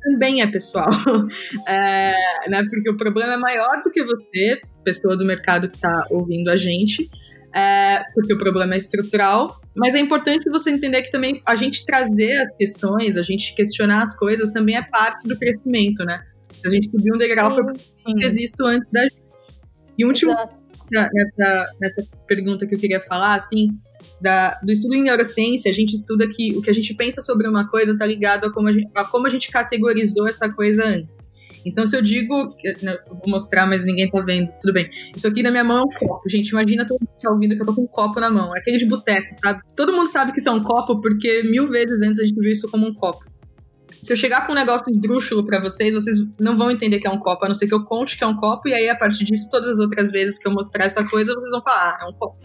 também 0.03 0.43
é 0.43 0.47
pessoal. 0.47 0.89
É, 1.69 2.13
né? 2.49 2.65
Porque 2.69 2.91
o 2.91 2.97
problema 2.97 3.35
é 3.35 3.37
maior 3.37 3.83
do 3.83 3.91
que 3.91 4.05
você, 4.05 4.61
pessoa 4.83 5.17
do 5.17 5.25
mercado 5.25 5.69
que 5.69 5.77
está 5.77 6.07
ouvindo 6.11 6.51
a 6.51 6.57
gente 6.57 7.09
é, 7.55 8.03
porque 8.15 8.35
o 8.35 8.39
problema 8.39 8.75
é 8.75 8.77
estrutural, 8.77 9.61
mas 9.77 9.95
é 9.95 10.01
importante 10.01 10.51
você 10.51 10.71
entender 10.71 11.03
que 11.03 11.11
também 11.11 11.41
a 11.47 11.55
gente 11.55 11.85
trazer 11.87 12.33
as 12.33 12.51
questões, 12.57 13.17
a 13.17 13.23
gente 13.23 13.55
questionar 13.55 14.03
as 14.03 14.17
coisas 14.17 14.51
também 14.51 14.77
é 14.77 14.83
parte 14.83 15.27
do 15.27 15.39
crescimento, 15.39 16.05
né? 16.05 16.21
Se 16.61 16.67
a 16.67 16.71
gente 16.71 16.91
subir 16.91 17.15
um 17.15 17.19
degrau, 17.19 17.51
sim, 17.51 17.57
foi 17.57 17.65
porque 17.65 18.21
fez 18.21 18.37
isso 18.37 18.65
antes 18.65 18.91
da 18.91 19.03
gente. 19.03 19.23
E 19.97 20.05
um 20.05 20.09
último 20.09 20.35
nessa, 20.91 21.71
nessa 21.81 22.03
pergunta 22.27 22.67
que 22.67 22.75
eu 22.75 22.79
queria 22.79 23.01
falar, 23.01 23.35
assim, 23.37 23.69
da, 24.21 24.59
do 24.63 24.73
estudo 24.73 24.95
em 24.95 25.03
neurociência, 25.03 25.71
a 25.71 25.75
gente 25.75 25.93
estuda 25.93 26.29
que 26.29 26.57
o 26.57 26.63
que 26.63 26.71
a 26.71 26.75
gente 26.75 26.95
pensa 26.95 27.21
sobre 27.21 27.49
uma 27.49 27.69
coisa 27.69 27.93
está 27.93 28.07
ligado 28.07 28.47
a 28.47 28.53
como 28.53 28.69
a, 28.69 28.73
gente, 28.73 28.91
a 28.95 29.05
como 29.05 29.27
a 29.27 29.31
gente 29.31 29.51
categorizou 29.51 30.29
essa 30.29 30.49
coisa 30.53 30.85
antes. 30.87 31.34
Então, 31.65 31.87
se 31.87 31.97
eu 31.97 32.03
digo, 32.03 32.55
né, 32.83 32.99
eu 33.09 33.15
vou 33.15 33.29
mostrar, 33.29 33.67
mas 33.67 33.85
ninguém 33.85 34.11
tá 34.11 34.21
vendo, 34.21 34.51
tudo 34.61 34.75
bem. 34.75 34.91
Isso 35.17 35.27
aqui 35.27 35.43
na 35.43 35.51
minha 35.51 35.65
mão 35.65 35.79
é 35.79 35.83
um 35.83 35.89
copo. 35.89 36.29
Gente, 36.29 36.51
imagina 36.51 36.87
todo 36.87 37.01
mundo 37.01 37.11
que 37.17 37.23
tá 37.23 37.31
ouvindo 37.31 37.57
que 37.57 37.63
eu 37.63 37.67
tô 37.67 37.75
com 37.75 37.83
um 37.83 37.87
copo 37.87 38.21
na 38.21 38.31
mão. 38.31 38.55
É 38.55 38.61
aquele 38.61 38.79
de 38.79 38.87
boteco, 38.87 39.35
sabe? 39.35 39.63
Todo 39.75 39.93
mundo 39.93 40.09
sabe 40.09 40.33
que 40.33 40.41
isso 40.41 40.49
é 40.49 40.53
um 40.53 40.63
copo 40.63 41.01
porque 41.01 41.43
mil 41.45 41.69
vezes 41.69 42.01
antes 42.03 42.21
a 42.21 42.27
gente 42.27 42.39
viu 42.39 42.51
isso 42.51 42.71
como 42.71 42.87
um 42.87 42.95
copo. 42.95 43.25
Se 44.03 44.13
eu 44.13 44.17
chegar 44.17 44.47
com 44.47 44.53
um 44.53 44.55
negócio 44.55 44.91
esdrúxulo 44.91 45.47
para 45.47 45.59
vocês, 45.59 45.95
vocês 45.95 46.19
não 46.39 46.59
vão 46.59 46.71
entender 46.71 46.99
que 46.99 47.07
é 47.07 47.11
um 47.11 47.19
copo, 47.19 47.43
a 47.47 47.49
não 47.49 47.55
ser 47.55 47.67
que 47.67 47.73
eu 47.73 47.85
conte 47.87 48.19
que 48.19 48.25
é 48.25 48.27
um 48.27 48.37
copo, 48.37 48.69
e 48.69 48.75
aí 48.75 48.87
a 48.91 48.95
partir 48.95 49.25
disso, 49.25 49.49
todas 49.51 49.71
as 49.71 49.79
outras 49.79 50.11
vezes 50.11 50.37
que 50.37 50.47
eu 50.47 50.53
mostrar 50.53 50.85
essa 50.85 51.03
coisa, 51.09 51.33
vocês 51.35 51.51
vão 51.51 51.63
falar, 51.63 51.97
ah, 51.99 52.05
é 52.05 52.07
um 52.07 52.13
copo, 52.13 52.39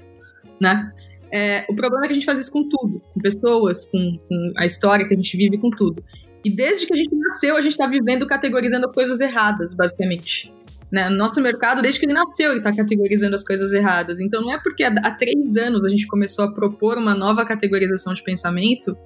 né? 0.62 0.90
É, 1.32 1.66
o 1.70 1.76
problema 1.76 2.06
é 2.06 2.08
que 2.08 2.14
a 2.14 2.16
gente 2.16 2.26
faz 2.26 2.40
isso 2.40 2.52
com 2.52 2.68
tudo, 2.68 3.02
com 3.14 3.20
pessoas, 3.20 3.86
com, 3.86 4.18
com 4.28 4.54
a 4.58 4.66
história 4.66 5.06
que 5.06 5.14
a 5.14 5.18
gente 5.18 5.36
vive, 5.36 5.58
com 5.58 5.70
tudo. 5.70 6.02
E 6.44 6.50
desde 6.50 6.86
que 6.86 6.94
a 6.94 6.98
gente 6.98 7.16
nasceu, 7.16 7.56
a 7.56 7.62
gente 7.62 7.74
está 7.74 7.88
vivendo 7.88 8.26
categorizando 8.26 8.86
as 8.86 8.94
coisas 8.94 9.20
erradas, 9.20 9.74
basicamente. 9.74 10.52
Né? 10.92 11.08
No 11.10 11.18
nosso 11.18 11.40
mercado, 11.42 11.82
desde 11.82 12.00
que 12.00 12.06
ele 12.06 12.14
nasceu, 12.14 12.52
ele 12.52 12.60
está 12.60 12.76
categorizando 12.76 13.36
as 13.36 13.44
coisas 13.44 13.72
erradas. 13.72 14.20
Então 14.20 14.42
não 14.42 14.52
é 14.52 14.60
porque 14.62 14.84
há 14.84 15.12
três 15.12 15.58
anos 15.58 15.86
a 15.86 15.90
gente 15.90 16.08
começou 16.08 16.46
a 16.46 16.54
propor 16.54 16.98
uma 16.98 17.14
nova 17.14 17.46
categorização 17.46 18.14
de 18.14 18.24
pensamento 18.24 18.98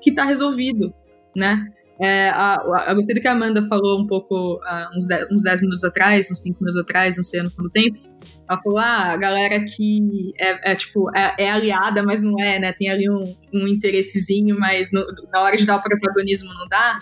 que 0.00 0.10
está 0.10 0.24
resolvido, 0.24 0.92
né? 1.34 1.66
É, 2.00 2.30
a, 2.30 2.54
a, 2.56 2.86
eu 2.88 2.96
gostei 2.96 3.14
do 3.14 3.20
que 3.20 3.28
a 3.28 3.32
Amanda 3.32 3.62
falou 3.68 4.00
um 4.00 4.06
pouco, 4.06 4.54
uh, 4.56 4.96
uns, 4.96 5.06
dez, 5.06 5.26
uns 5.30 5.42
minutos 5.60 5.84
atrás, 5.84 6.28
uns 6.32 6.40
cinco 6.40 6.58
minutos 6.60 6.80
atrás, 6.80 7.16
não 7.16 7.22
sei 7.22 7.40
a 7.40 7.42
noção 7.44 7.62
do 7.62 7.70
tempo, 7.70 7.96
ela 8.52 8.62
falou, 8.62 8.78
ah, 8.78 9.12
a 9.12 9.16
galera 9.16 9.64
que 9.64 10.32
é, 10.38 10.72
é 10.72 10.74
tipo, 10.74 11.10
é, 11.16 11.44
é, 11.44 11.50
aliada, 11.50 12.02
mas 12.02 12.22
não 12.22 12.38
é, 12.38 12.58
né? 12.58 12.72
Tem 12.72 12.90
ali 12.90 13.10
um, 13.10 13.36
um 13.52 13.66
interessezinho, 13.66 14.58
mas 14.58 14.92
no, 14.92 15.04
na 15.32 15.42
hora 15.42 15.56
de 15.56 15.64
dar 15.64 15.76
o 15.76 15.82
protagonismo 15.82 16.52
não 16.52 16.68
dá. 16.68 16.98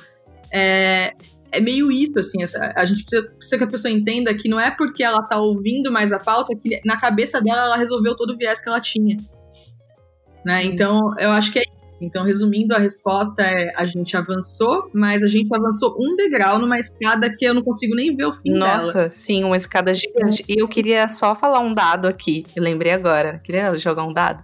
É, 0.52 1.12
é 1.52 1.60
meio 1.60 1.90
isso, 1.90 2.18
assim, 2.18 2.42
essa, 2.42 2.72
a 2.76 2.84
gente 2.84 3.04
precisa, 3.04 3.28
precisa, 3.30 3.58
que 3.58 3.64
a 3.64 3.70
pessoa 3.70 3.90
entenda 3.90 4.34
que 4.34 4.48
não 4.48 4.60
é 4.60 4.70
porque 4.70 5.02
ela 5.02 5.22
tá 5.22 5.38
ouvindo 5.38 5.90
mais 5.90 6.12
a 6.12 6.18
pauta 6.18 6.54
que 6.56 6.80
na 6.84 7.00
cabeça 7.00 7.40
dela 7.40 7.64
ela 7.64 7.76
resolveu 7.76 8.14
todo 8.14 8.32
o 8.32 8.36
viés 8.36 8.60
que 8.60 8.68
ela 8.68 8.80
tinha. 8.80 9.16
Né? 10.44 10.64
Então, 10.64 10.98
eu 11.18 11.30
acho 11.30 11.52
que 11.52 11.58
é 11.58 11.62
então, 12.00 12.24
resumindo, 12.24 12.74
a 12.74 12.78
resposta 12.78 13.42
é: 13.42 13.72
a 13.76 13.84
gente 13.84 14.16
avançou, 14.16 14.90
mas 14.92 15.22
a 15.22 15.28
gente 15.28 15.54
avançou 15.54 15.96
um 16.00 16.16
degrau 16.16 16.58
numa 16.58 16.78
escada 16.78 17.34
que 17.34 17.44
eu 17.44 17.52
não 17.52 17.62
consigo 17.62 17.94
nem 17.94 18.16
ver 18.16 18.26
o 18.26 18.32
fim 18.32 18.52
Nossa, 18.52 18.94
dela. 18.94 19.10
sim, 19.10 19.44
uma 19.44 19.56
escada 19.56 19.92
gigante. 19.92 20.44
E 20.48 20.60
eu 20.60 20.68
queria 20.68 21.06
só 21.08 21.34
falar 21.34 21.60
um 21.60 21.74
dado 21.74 22.08
aqui, 22.08 22.46
eu 22.56 22.62
lembrei 22.62 22.92
agora. 22.92 23.38
Queria 23.44 23.76
jogar 23.76 24.04
um 24.04 24.12
dado. 24.12 24.42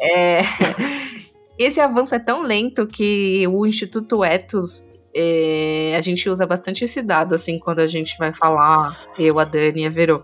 É... 0.00 0.40
Esse 1.58 1.80
avanço 1.80 2.14
é 2.14 2.18
tão 2.18 2.42
lento 2.42 2.86
que 2.86 3.46
o 3.48 3.64
Instituto 3.64 4.22
Etos 4.22 4.84
é, 5.14 5.94
a 5.96 6.00
gente 6.02 6.28
usa 6.28 6.44
bastante 6.44 6.84
esse 6.84 7.00
dado, 7.00 7.34
assim, 7.34 7.58
quando 7.58 7.78
a 7.78 7.86
gente 7.86 8.14
vai 8.18 8.30
falar, 8.30 8.94
eu, 9.18 9.38
a 9.38 9.44
Dani 9.44 9.80
e 9.80 9.86
a 9.86 9.88
Verô. 9.88 10.22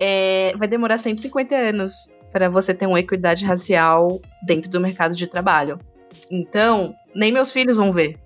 é, 0.00 0.52
vai 0.56 0.66
demorar 0.66 0.98
150 0.98 1.54
anos 1.54 2.08
para 2.36 2.50
você 2.50 2.74
ter 2.74 2.84
uma 2.86 3.00
equidade 3.00 3.46
racial 3.46 4.20
dentro 4.42 4.68
do 4.70 4.78
mercado 4.78 5.16
de 5.16 5.26
trabalho. 5.26 5.78
Então, 6.30 6.94
nem 7.14 7.32
meus 7.32 7.50
filhos 7.50 7.76
vão 7.78 7.90
ver 7.90 8.18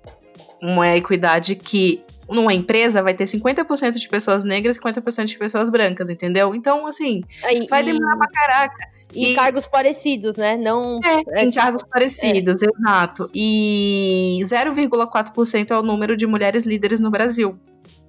uma 0.61 0.97
equidade 0.97 1.55
que 1.55 2.03
numa 2.29 2.53
empresa 2.53 3.05
vai 3.05 3.15
ter 3.15 3.23
50% 3.23 3.93
de 3.93 4.09
pessoas 4.09 4.43
negras 4.43 4.77
e 4.77 4.81
50% 4.81 5.27
de 5.27 5.39
pessoas 5.39 5.71
brancas, 5.71 6.11
entendeu? 6.11 6.57
Então, 6.57 6.89
assim, 6.89 7.21
vai 7.69 7.85
demorar 7.85 8.17
e... 8.17 8.19
pra 8.19 8.29
caraca. 8.29 8.91
E, 9.15 9.27
em 9.29 9.35
cargos 9.37 9.69
parecidos, 9.69 10.37
né? 10.37 10.57
Não. 10.57 10.99
É, 11.05 11.43
é 11.43 11.45
em 11.45 11.53
cargos 11.53 11.85
parecidos, 11.85 12.65
é. 12.65 12.67
exato. 12.67 13.31
E 13.33 14.41
0,4% 14.43 15.71
é 15.71 15.79
o 15.79 15.83
número 15.83 16.17
de 16.17 16.27
mulheres 16.27 16.67
líderes 16.67 16.99
no 16.99 17.13
Brasil, 17.13 17.57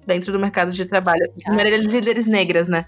dentro 0.04 0.32
do 0.32 0.38
mercado 0.40 0.72
de 0.72 0.84
trabalho. 0.84 1.32
Ah. 1.46 1.52
Mulheres 1.52 1.92
líderes 1.92 2.26
negras, 2.26 2.66
né? 2.66 2.86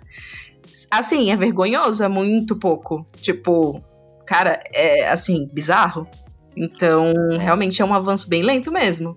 Assim, 0.90 1.30
é 1.30 1.36
vergonhoso, 1.36 2.02
é 2.02 2.08
muito 2.08 2.56
pouco. 2.56 3.06
Tipo, 3.20 3.82
cara, 4.26 4.60
é 4.72 5.08
assim, 5.08 5.48
bizarro. 5.52 6.06
Então, 6.56 7.12
realmente 7.38 7.80
é 7.82 7.84
um 7.84 7.94
avanço 7.94 8.28
bem 8.28 8.42
lento 8.42 8.70
mesmo. 8.70 9.16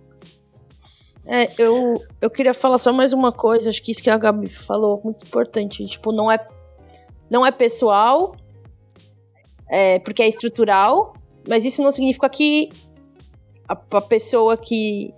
É, 1.26 1.52
eu, 1.58 2.02
eu 2.22 2.30
queria 2.30 2.54
falar 2.54 2.78
só 2.78 2.94
mais 2.94 3.12
uma 3.12 3.32
coisa, 3.32 3.70
acho 3.70 3.84
que 3.84 3.92
isso 3.92 4.02
que 4.02 4.10
a 4.10 4.18
Gabi 4.18 4.48
falou, 4.48 5.02
muito 5.04 5.26
importante. 5.26 5.86
Tipo, 5.86 6.12
não 6.12 6.32
é, 6.32 6.40
não 7.30 7.46
é 7.46 7.52
pessoal, 7.52 8.36
é, 9.70 10.00
porque 10.00 10.24
é 10.24 10.28
estrutural, 10.28 11.14
mas 11.48 11.66
isso 11.66 11.84
não 11.84 11.92
significa 11.92 12.30
que 12.30 12.70
a, 13.68 13.74
a 13.74 14.02
pessoa 14.02 14.56
que 14.56 15.14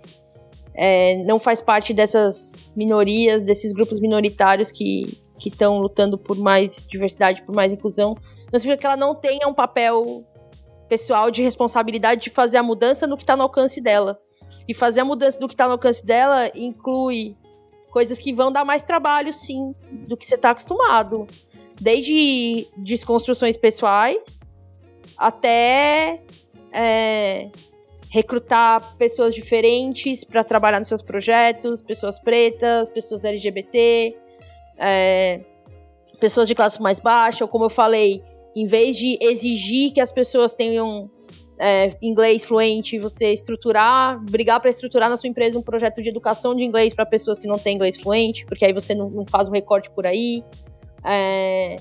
é, 0.74 1.22
não 1.24 1.38
faz 1.38 1.60
parte 1.60 1.94
dessas 1.94 2.70
minorias, 2.74 3.44
desses 3.44 3.72
grupos 3.72 4.00
minoritários 4.00 4.70
que 4.70 5.22
estão 5.48 5.78
lutando 5.78 6.18
por 6.18 6.36
mais 6.36 6.84
diversidade, 6.86 7.42
por 7.42 7.54
mais 7.54 7.72
inclusão, 7.72 8.16
não 8.52 8.58
significa 8.58 8.76
que 8.76 8.86
ela 8.86 8.96
não 8.96 9.14
tenha 9.14 9.46
um 9.48 9.54
papel 9.54 10.24
pessoal 10.88 11.30
de 11.30 11.42
responsabilidade 11.42 12.22
de 12.22 12.30
fazer 12.30 12.56
a 12.58 12.62
mudança 12.62 13.06
no 13.06 13.16
que 13.16 13.22
está 13.22 13.36
no 13.36 13.44
alcance 13.44 13.80
dela. 13.80 14.20
E 14.68 14.74
fazer 14.74 15.00
a 15.00 15.04
mudança 15.04 15.38
do 15.38 15.48
que 15.48 15.54
está 15.54 15.66
no 15.66 15.72
alcance 15.72 16.04
dela 16.04 16.50
inclui 16.54 17.36
coisas 17.90 18.18
que 18.18 18.32
vão 18.32 18.52
dar 18.52 18.64
mais 18.64 18.84
trabalho, 18.84 19.32
sim, 19.32 19.72
do 20.08 20.16
que 20.16 20.26
você 20.26 20.34
está 20.34 20.50
acostumado. 20.50 21.26
Desde 21.80 22.68
desconstruções 22.76 23.56
pessoais 23.56 24.40
até 25.16 26.20
é, 26.72 27.50
recrutar 28.10 28.96
pessoas 28.96 29.34
diferentes 29.34 30.24
para 30.24 30.42
trabalhar 30.42 30.78
nos 30.78 30.88
seus 30.88 31.02
projetos, 31.02 31.80
pessoas 31.80 32.18
pretas, 32.18 32.88
pessoas 32.88 33.24
LGBT, 33.24 34.16
é, 34.80 35.40
pessoas 36.18 36.48
de 36.48 36.54
classe 36.54 36.80
mais 36.80 36.98
baixa, 36.98 37.44
ou 37.44 37.48
como 37.48 37.66
eu 37.66 37.70
falei, 37.70 38.22
em 38.56 38.66
vez 38.66 38.96
de 38.96 39.18
exigir 39.20 39.92
que 39.92 40.00
as 40.00 40.10
pessoas 40.10 40.52
tenham 40.52 41.10
é, 41.58 41.94
inglês 42.00 42.44
fluente, 42.44 42.98
você 42.98 43.32
estruturar, 43.32 44.18
brigar 44.24 44.58
para 44.60 44.70
estruturar 44.70 45.10
na 45.10 45.16
sua 45.16 45.28
empresa 45.28 45.58
um 45.58 45.62
projeto 45.62 46.02
de 46.02 46.08
educação 46.08 46.54
de 46.54 46.64
inglês 46.64 46.94
para 46.94 47.04
pessoas 47.04 47.38
que 47.38 47.46
não 47.46 47.58
têm 47.58 47.76
inglês 47.76 47.98
fluente, 48.00 48.46
porque 48.46 48.64
aí 48.64 48.72
você 48.72 48.94
não, 48.94 49.10
não 49.10 49.26
faz 49.26 49.48
um 49.48 49.52
recorte 49.52 49.90
por 49.90 50.06
aí. 50.06 50.42
É, 51.04 51.76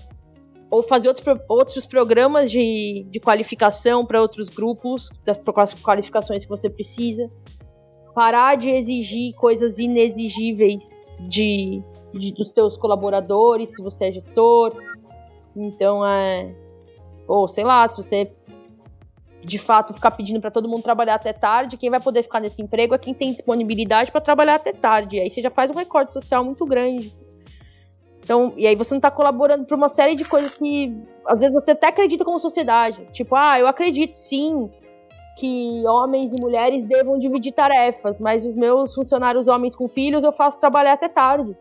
ou 0.70 0.84
fazer 0.84 1.08
outros, 1.08 1.40
outros 1.48 1.86
programas 1.88 2.52
de, 2.52 3.06
de 3.10 3.20
qualificação 3.20 4.06
para 4.06 4.22
outros 4.22 4.50
grupos, 4.50 5.10
das 5.26 5.40
qualificações 5.82 6.44
que 6.44 6.50
você 6.50 6.70
precisa. 6.70 7.28
Parar 8.20 8.58
de 8.58 8.70
exigir 8.70 9.34
coisas 9.36 9.80
inexigíveis 9.80 11.10
de, 11.22 11.82
de 12.14 12.34
dos 12.34 12.52
seus 12.52 12.76
colaboradores, 12.76 13.74
se 13.74 13.82
você 13.82 14.10
é 14.10 14.12
gestor. 14.12 14.76
Então, 15.56 16.06
é. 16.06 16.54
Ou 17.26 17.48
sei 17.48 17.64
lá, 17.64 17.88
se 17.88 17.96
você 17.96 18.30
de 19.42 19.58
fato 19.58 19.94
ficar 19.94 20.12
pedindo 20.12 20.42
para 20.42 20.52
todo 20.52 20.68
mundo 20.68 20.84
trabalhar 20.84 21.16
até 21.16 21.32
tarde, 21.32 21.78
quem 21.78 21.90
vai 21.90 22.02
poder 22.02 22.22
ficar 22.24 22.42
nesse 22.42 22.62
emprego 22.62 22.94
é 22.94 22.98
quem 22.98 23.14
tem 23.14 23.32
disponibilidade 23.32 24.12
para 24.12 24.20
trabalhar 24.20 24.56
até 24.56 24.74
tarde. 24.74 25.18
Aí 25.18 25.30
você 25.30 25.42
já 25.42 25.50
faz 25.50 25.72
um 25.72 25.76
recorte 25.76 26.12
social 26.12 26.44
muito 26.44 26.66
grande. 26.66 27.16
Então, 28.22 28.52
e 28.58 28.68
aí 28.68 28.76
você 28.76 28.94
não 28.94 29.00
tá 29.00 29.10
colaborando 29.10 29.64
para 29.64 29.78
uma 29.78 29.88
série 29.88 30.14
de 30.14 30.26
coisas 30.26 30.52
que 30.52 30.94
às 31.26 31.40
vezes 31.40 31.54
você 31.54 31.72
até 31.72 31.88
acredita 31.88 32.26
como 32.26 32.38
sociedade. 32.38 33.08
Tipo, 33.14 33.38
ah, 33.38 33.58
eu 33.58 33.66
acredito 33.66 34.12
sim 34.14 34.70
que 35.40 35.84
homens 35.88 36.34
e 36.34 36.42
mulheres 36.42 36.84
devam 36.86 37.18
dividir 37.18 37.54
tarefas, 37.54 38.20
mas 38.20 38.46
os 38.46 38.56
meus 38.56 38.94
funcionários 38.94 39.48
homens 39.48 39.76
com 39.76 39.88
filhos 39.88 40.24
eu 40.24 40.32
faço 40.32 40.60
trabalhar 40.60 40.94
até 40.94 41.08
tarde. 41.08 41.56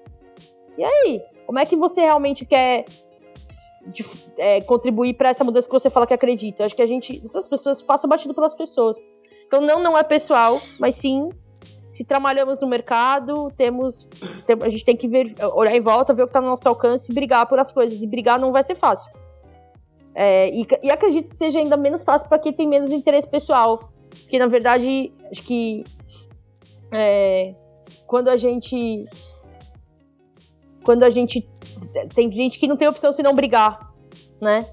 E 0.77 0.85
aí? 0.85 1.23
Como 1.47 1.59
é 1.59 1.65
que 1.65 1.77
você 1.77 2.01
realmente 2.01 2.45
quer 2.45 2.85
é, 4.39 4.61
contribuir 4.61 5.15
para 5.15 5.31
essa 5.31 5.45
mudança 5.45 5.69
que 5.69 5.73
você 5.73 5.89
fala 5.89 6.07
que 6.07 6.15
acredita. 6.15 6.65
Acho 6.65 6.77
que 6.77 6.83
a 6.83 6.87
gente, 6.87 7.21
essas 7.25 7.49
pessoas 7.49 7.81
passam 7.81 8.09
batido 8.09 8.35
pelas 8.35 8.55
pessoas. 8.55 8.99
Então 9.47 9.61
não, 9.61 9.83
não 9.83 9.97
é 9.97 10.03
pessoal, 10.03 10.61
mas 10.79 10.97
sim 10.97 11.29
se 11.89 12.05
trabalhamos 12.05 12.61
no 12.61 12.69
mercado, 12.69 13.51
temos, 13.57 14.07
tem, 14.47 14.57
a 14.61 14.69
gente 14.69 14.85
tem 14.85 14.97
que 14.97 15.09
ver, 15.09 15.35
olhar 15.55 15.75
em 15.75 15.81
volta, 15.81 16.13
ver 16.13 16.23
o 16.23 16.27
que 16.27 16.31
está 16.31 16.41
no 16.41 16.49
nosso 16.49 16.69
alcance 16.69 17.11
e 17.11 17.15
brigar 17.15 17.47
por 17.47 17.59
as 17.59 17.73
coisas. 17.73 18.03
E 18.03 18.07
brigar 18.07 18.39
não 18.39 18.53
vai 18.53 18.63
ser 18.63 18.75
fácil. 18.75 19.11
É, 20.21 20.51
e, 20.51 20.67
e, 20.83 20.91
acredito 20.91 21.29
que 21.29 21.37
seja 21.37 21.61
ainda 21.61 21.77
menos 21.77 22.03
fácil 22.03 22.29
para 22.29 22.41
quem 22.41 22.53
tem 22.53 22.67
menos 22.67 22.91
interesse 22.91 23.29
pessoal. 23.29 23.93
Porque, 24.11 24.37
na 24.37 24.49
verdade, 24.49 25.15
acho 25.31 25.43
que 25.43 25.85
é, 26.93 27.55
quando 28.05 28.27
a 28.27 28.37
gente. 28.37 29.07
Quando 30.83 31.05
a 31.05 31.11
gente 31.11 31.49
tem 32.17 32.33
gente 32.33 32.59
que 32.59 32.67
não 32.67 32.77
tem 32.77 32.89
opção 32.89 33.13
se 33.13 33.23
não 33.23 33.33
brigar, 33.33 33.79
né? 34.41 34.67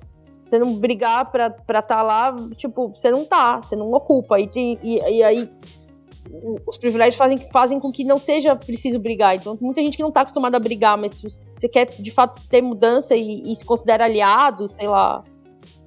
Você 0.44 0.58
não 0.58 0.78
brigar 0.78 1.32
pra 1.32 1.48
estar 1.48 1.82
tá 1.84 2.02
lá, 2.02 2.36
tipo, 2.56 2.90
você 2.90 3.12
não 3.12 3.24
tá, 3.24 3.62
você 3.62 3.76
não 3.76 3.92
ocupa. 3.94 4.40
E, 4.40 4.48
tem, 4.48 4.80
e, 4.82 4.96
e 4.98 5.22
aí 5.22 5.48
os 6.66 6.78
privilégios 6.80 7.18
fazem, 7.18 7.38
fazem 7.52 7.80
com 7.80 7.92
que 7.92 8.04
não 8.04 8.18
seja 8.18 8.56
preciso 8.56 8.98
brigar. 8.98 9.36
Então, 9.36 9.56
muita 9.62 9.82
gente 9.82 9.96
que 9.96 10.02
não 10.02 10.12
tá 10.12 10.22
acostumada 10.22 10.58
a 10.58 10.60
brigar, 10.60 10.98
mas 10.98 11.14
se 11.14 11.30
você 11.30 11.70
quer 11.70 11.86
de 11.86 12.10
fato 12.10 12.42
ter 12.48 12.64
mudança 12.64 13.16
e, 13.16 13.52
e 13.52 13.56
se 13.56 13.64
considera 13.64 14.06
aliado, 14.06 14.68
sei 14.68 14.88
lá, 14.88 15.24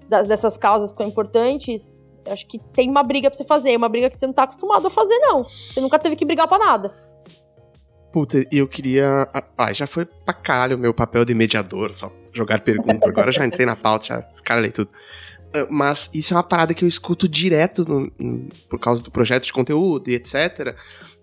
das, 0.09 0.29
dessas 0.29 0.57
causas 0.57 0.93
que 0.93 0.99
são 0.99 1.07
importantes, 1.07 2.15
acho 2.27 2.47
que 2.47 2.59
tem 2.73 2.89
uma 2.89 3.03
briga 3.03 3.31
pra 3.31 3.37
você 3.37 3.45
fazer, 3.45 3.77
uma 3.77 3.89
briga 3.89 4.09
que 4.11 4.19
você 4.19 4.27
não 4.27 4.35
tá 4.35 4.45
acostumado 4.45 4.87
a 4.87 4.91
fazer, 4.91 5.19
não. 5.19 5.45
Você 5.73 5.81
nunca 5.81 5.99
teve 5.99 6.17
que 6.17 6.25
brigar 6.25 6.49
para 6.49 6.65
nada. 6.65 7.09
Puta, 8.13 8.45
eu 8.51 8.67
queria. 8.67 9.29
Ah, 9.57 9.73
já 9.73 9.87
foi 9.87 10.07
pra 10.07 10.33
caralho 10.33 10.77
o 10.77 10.79
meu 10.79 10.95
papel 10.95 11.25
de 11.25 11.35
mediador, 11.35 11.93
só 11.93 12.11
jogar 12.33 12.61
perguntas. 12.61 13.09
Agora 13.09 13.31
já 13.31 13.45
entrei 13.45 13.67
na 13.67 13.77
pauta, 13.77 14.07
já 14.07 14.19
escalei 14.31 14.71
tudo. 14.71 14.91
Ah, 15.53 15.67
mas 15.71 16.11
isso 16.13 16.33
é 16.33 16.37
uma 16.37 16.43
parada 16.43 16.73
que 16.73 16.85
eu 16.85 16.89
escuto 16.89 17.29
direto 17.29 17.85
no, 17.85 18.13
no, 18.19 18.49
por 18.69 18.79
causa 18.79 19.03
do 19.03 19.11
projeto 19.11 19.45
de 19.45 19.53
conteúdo 19.53 20.09
e 20.09 20.15
etc. 20.15 20.75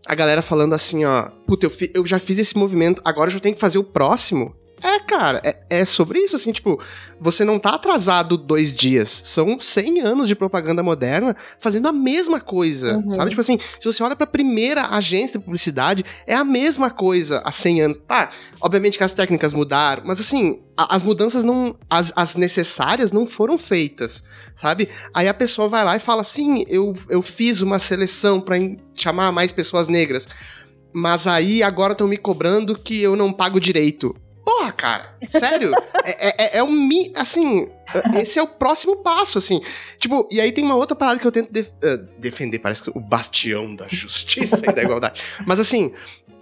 A 0.08 0.14
galera 0.14 0.42
falando 0.42 0.74
assim, 0.74 1.06
ó, 1.06 1.30
puta, 1.48 1.66
eu, 1.66 1.70
fi, 1.70 1.92
eu 1.94 2.06
já 2.06 2.20
fiz 2.20 2.38
esse 2.38 2.56
movimento, 2.56 3.02
agora 3.04 3.30
eu 3.30 3.34
já 3.34 3.40
tenho 3.40 3.56
que 3.56 3.62
fazer 3.62 3.80
o 3.80 3.84
próximo. 3.84 4.56
É, 4.84 5.00
cara, 5.00 5.42
é, 5.44 5.58
é, 5.70 5.86
sobre 5.86 6.20
isso, 6.20 6.36
assim, 6.36 6.52
tipo, 6.52 6.80
você 7.20 7.46
não 7.46 7.58
tá 7.58 7.72
atrasado 7.72 8.38
dois 8.38 8.74
dias. 8.74 9.22
São 9.24 9.60
100 9.60 10.02
anos 10.02 10.28
de 10.28 10.36
propaganda 10.36 10.84
moderna 10.84 11.36
fazendo 11.60 11.88
a 11.88 11.94
mesma 11.94 12.40
coisa, 12.40 12.98
uhum. 12.98 13.12
sabe? 13.12 13.30
Tipo 13.30 13.42
assim, 13.42 13.58
se 13.80 13.86
você 13.86 14.04
olha 14.04 14.16
pra 14.16 14.28
primeira 14.28 14.88
agência 14.88 15.40
de 15.40 15.46
publicidade, 15.46 16.04
é 16.28 16.36
a 16.36 16.44
mesma 16.44 16.90
coisa 16.90 17.42
há 17.44 17.52
100 17.52 17.82
anos. 17.82 17.98
Tá, 18.08 18.30
obviamente 18.62 18.98
que 18.98 19.04
as 19.04 19.14
técnicas 19.14 19.54
mudaram, 19.54 20.04
mas 20.06 20.20
assim, 20.20 20.62
a, 20.78 20.96
as 20.96 21.04
mudanças 21.04 21.44
não. 21.44 21.76
As, 21.90 22.12
as 22.16 22.36
necessárias 22.36 23.12
não 23.12 23.26
foram 23.26 23.58
feitas, 23.58 24.24
sabe? 24.54 24.90
Aí 25.14 25.28
a 25.28 25.34
pessoa 25.34 25.68
vai 25.68 25.84
lá 25.84 25.96
e 25.96 26.00
fala 26.00 26.22
assim: 26.22 26.66
eu, 26.68 26.96
eu 27.10 27.22
fiz 27.22 27.62
uma 27.62 27.80
seleção 27.80 28.42
para 28.42 28.58
chamar 28.94 29.32
mais 29.32 29.52
pessoas 29.52 29.88
negras 29.88 30.28
mas 30.98 31.28
aí 31.28 31.62
agora 31.62 31.92
estão 31.92 32.08
me 32.08 32.16
cobrando 32.16 32.74
que 32.74 33.02
eu 33.02 33.18
não 33.18 33.34
pago 33.34 33.60
direito. 33.60 34.16
Porra, 34.46 34.72
cara, 34.72 35.18
sério? 35.28 35.72
é, 36.04 36.28
é, 36.28 36.36
é, 36.38 36.58
é 36.60 36.64
um. 36.64 36.90
Assim, 37.16 37.68
esse 38.22 38.38
é 38.38 38.44
o 38.44 38.48
próximo 38.48 38.98
passo, 38.98 39.40
assim. 39.40 39.60
Tipo, 40.00 40.30
e 40.32 40.40
aí 40.40 40.52
tem 40.52 40.64
uma 40.64 40.76
outra 40.76 40.96
parada 40.96 41.20
que 41.20 41.26
eu 41.26 41.32
tento 41.32 41.52
def 41.52 41.70
uh, 41.70 41.98
defender, 42.20 42.60
parece 42.60 42.84
que 42.84 42.92
o 42.96 43.00
bastião 43.00 43.76
da 43.76 43.88
justiça 43.88 44.70
e 44.70 44.72
da 44.72 44.84
igualdade. 44.84 45.20
Mas 45.48 45.60
assim, 45.60 45.92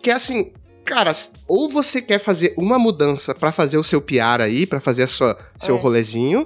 que 0.02 0.10
é 0.10 0.14
assim, 0.14 0.52
cara, 0.84 1.14
ou 1.48 1.70
você 1.70 2.02
quer 2.02 2.20
fazer 2.20 2.54
uma 2.58 2.78
mudança 2.78 3.34
para 3.34 3.54
fazer 3.54 3.78
o 3.78 3.84
seu 3.84 4.02
PR 4.02 4.42
aí, 4.42 4.68
para 4.68 4.82
fazer 4.82 5.04
a 5.04 5.08
sua, 5.08 5.40
seu 5.58 5.78
é. 5.78 5.80
rolezinho, 5.80 6.46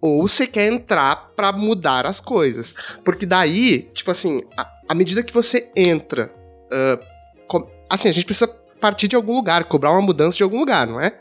ou 0.00 0.26
você 0.26 0.44
quer 0.44 0.72
entrar 0.72 1.30
para 1.36 1.52
mudar 1.52 2.04
as 2.04 2.20
coisas. 2.20 2.74
Porque 3.04 3.24
daí, 3.24 3.82
tipo 3.94 4.10
assim, 4.10 4.40
à 4.88 4.94
medida 4.94 5.22
que 5.22 5.32
você 5.32 5.70
entra. 5.76 6.32
Uh, 6.66 7.64
assim, 7.88 8.08
a 8.08 8.12
gente 8.12 8.26
precisa 8.26 8.52
partir 8.80 9.08
de 9.08 9.16
algum 9.16 9.34
lugar, 9.34 9.64
cobrar 9.64 9.92
uma 9.92 10.02
mudança 10.02 10.36
de 10.36 10.42
algum 10.42 10.58
lugar, 10.58 10.86
não 10.86 11.00
é? 11.00 11.18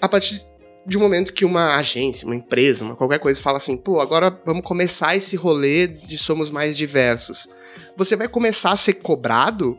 A 0.00 0.08
partir 0.08 0.44
de 0.86 0.96
um 0.96 1.00
momento 1.00 1.32
que 1.32 1.44
uma 1.44 1.76
agência, 1.76 2.26
uma 2.26 2.34
empresa, 2.34 2.84
uma 2.84 2.96
qualquer 2.96 3.18
coisa 3.18 3.42
fala 3.42 3.58
assim, 3.58 3.76
pô, 3.76 4.00
agora 4.00 4.30
vamos 4.44 4.64
começar 4.64 5.14
esse 5.14 5.36
rolê 5.36 5.86
de 5.86 6.16
somos 6.16 6.50
mais 6.50 6.76
diversos. 6.76 7.48
Você 7.96 8.16
vai 8.16 8.26
começar 8.26 8.72
a 8.72 8.76
ser 8.76 8.94
cobrado 8.94 9.78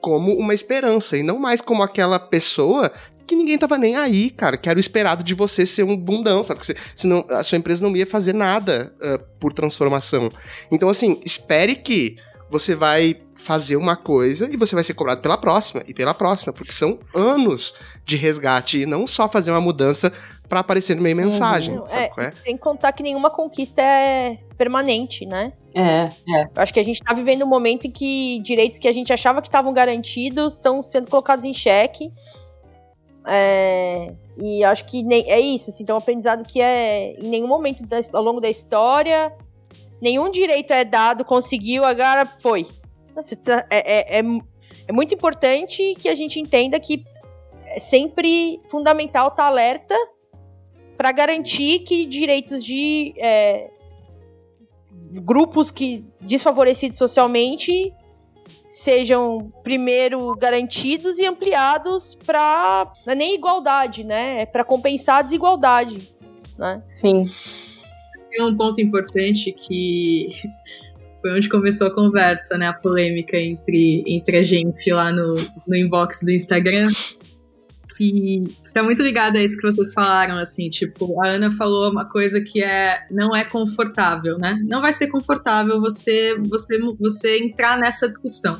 como 0.00 0.34
uma 0.34 0.52
esperança 0.52 1.16
e 1.16 1.22
não 1.22 1.38
mais 1.38 1.62
como 1.62 1.82
aquela 1.82 2.18
pessoa 2.18 2.92
que 3.26 3.34
ninguém 3.34 3.56
tava 3.56 3.78
nem 3.78 3.96
aí, 3.96 4.28
cara, 4.28 4.58
que 4.58 4.68
era 4.68 4.76
o 4.76 4.80
esperado 4.80 5.24
de 5.24 5.32
você 5.32 5.64
ser 5.64 5.82
um 5.82 5.96
bundão, 5.96 6.42
sabe? 6.42 6.60
Que 6.60 6.66
você, 6.66 6.76
senão 6.94 7.24
a 7.30 7.42
sua 7.42 7.56
empresa 7.56 7.82
não 7.82 7.96
ia 7.96 8.06
fazer 8.06 8.34
nada 8.34 8.94
uh, 9.00 9.18
por 9.40 9.52
transformação. 9.52 10.30
Então, 10.70 10.90
assim, 10.90 11.20
espere 11.24 11.74
que 11.74 12.16
você 12.50 12.74
vai 12.74 13.16
fazer 13.44 13.76
uma 13.76 13.94
coisa 13.94 14.48
e 14.50 14.56
você 14.56 14.74
vai 14.74 14.82
ser 14.82 14.94
cobrado 14.94 15.20
pela 15.20 15.36
próxima 15.36 15.84
e 15.86 15.92
pela 15.92 16.14
próxima, 16.14 16.50
porque 16.50 16.72
são 16.72 16.98
anos 17.14 17.74
de 18.02 18.16
resgate 18.16 18.80
e 18.80 18.86
não 18.86 19.06
só 19.06 19.28
fazer 19.28 19.50
uma 19.50 19.60
mudança 19.60 20.10
para 20.48 20.60
aparecer 20.60 20.96
no 20.96 21.02
meio 21.02 21.14
mensagem. 21.14 21.76
Uhum. 21.76 21.84
É, 21.88 22.10
é? 22.16 22.32
Sem 22.42 22.56
contar 22.56 22.92
que 22.92 23.02
nenhuma 23.02 23.28
conquista 23.28 23.82
é 23.82 24.38
permanente, 24.56 25.26
né? 25.26 25.52
É, 25.74 26.08
é. 26.26 26.44
Eu 26.44 26.62
acho 26.62 26.72
que 26.72 26.80
a 26.80 26.84
gente 26.84 27.02
tá 27.02 27.12
vivendo 27.12 27.42
um 27.42 27.46
momento 27.46 27.86
em 27.86 27.90
que 27.90 28.40
direitos 28.40 28.78
que 28.78 28.88
a 28.88 28.92
gente 28.94 29.12
achava 29.12 29.42
que 29.42 29.48
estavam 29.48 29.74
garantidos 29.74 30.54
estão 30.54 30.82
sendo 30.82 31.10
colocados 31.10 31.44
em 31.44 31.52
xeque. 31.52 32.10
É, 33.26 34.14
e 34.40 34.64
acho 34.64 34.86
que 34.86 35.02
nem, 35.02 35.30
é 35.30 35.38
isso, 35.38 35.68
assim, 35.68 35.82
então 35.82 35.96
um 35.96 35.98
aprendizado 35.98 36.46
que 36.46 36.62
é 36.62 37.12
em 37.20 37.28
nenhum 37.28 37.48
momento 37.48 37.86
da, 37.86 38.00
ao 38.14 38.22
longo 38.22 38.40
da 38.40 38.48
história, 38.48 39.30
nenhum 40.00 40.30
direito 40.30 40.72
é 40.72 40.82
dado, 40.82 41.26
conseguiu, 41.26 41.84
agora 41.84 42.26
foi. 42.40 42.66
Tá, 43.42 43.66
é, 43.70 44.18
é, 44.18 44.20
é, 44.20 44.22
é 44.88 44.92
muito 44.92 45.14
importante 45.14 45.94
que 45.98 46.08
a 46.08 46.14
gente 46.14 46.40
entenda 46.40 46.78
que 46.80 47.04
é 47.66 47.78
sempre 47.78 48.60
fundamental 48.66 49.28
estar 49.28 49.42
tá 49.42 49.48
alerta 49.48 49.94
para 50.96 51.10
garantir 51.12 51.80
que 51.80 52.06
direitos 52.06 52.64
de 52.64 53.14
é, 53.18 53.70
grupos 55.22 55.70
que 55.70 56.04
desfavorecidos 56.20 56.98
socialmente 56.98 57.92
sejam 58.66 59.52
primeiro 59.62 60.34
garantidos 60.36 61.18
e 61.18 61.26
ampliados 61.26 62.16
para 62.26 62.92
não 63.06 63.12
é 63.12 63.16
nem 63.16 63.34
igualdade, 63.34 64.04
né? 64.04 64.42
É 64.42 64.46
para 64.46 64.64
compensar 64.64 65.18
a 65.18 65.22
desigualdade, 65.22 66.14
né? 66.58 66.82
Sim. 66.86 67.30
Tem 68.30 68.44
um 68.44 68.56
ponto 68.56 68.80
importante 68.80 69.52
que 69.52 70.28
foi 71.24 71.32
onde 71.32 71.48
começou 71.48 71.86
a 71.86 71.90
conversa, 71.90 72.58
né? 72.58 72.66
A 72.66 72.74
polêmica 72.74 73.38
entre, 73.38 74.04
entre 74.06 74.36
a 74.36 74.42
gente 74.42 74.92
lá 74.92 75.10
no, 75.10 75.36
no 75.66 75.74
inbox 75.74 76.20
do 76.22 76.30
Instagram. 76.30 76.90
Que 77.96 78.42
tá 78.74 78.82
muito 78.82 79.02
ligada 79.02 79.38
a 79.38 79.42
isso 79.42 79.56
que 79.56 79.62
vocês 79.62 79.94
falaram, 79.94 80.36
assim, 80.36 80.68
tipo, 80.68 81.18
a 81.24 81.28
Ana 81.28 81.50
falou 81.50 81.90
uma 81.90 82.04
coisa 82.04 82.42
que 82.42 82.62
é 82.62 83.06
não 83.10 83.34
é 83.34 83.42
confortável, 83.42 84.36
né? 84.36 84.58
Não 84.68 84.82
vai 84.82 84.92
ser 84.92 85.06
confortável 85.06 85.80
você 85.80 86.36
você 86.50 86.78
você 87.00 87.38
entrar 87.38 87.78
nessa 87.78 88.06
discussão. 88.06 88.58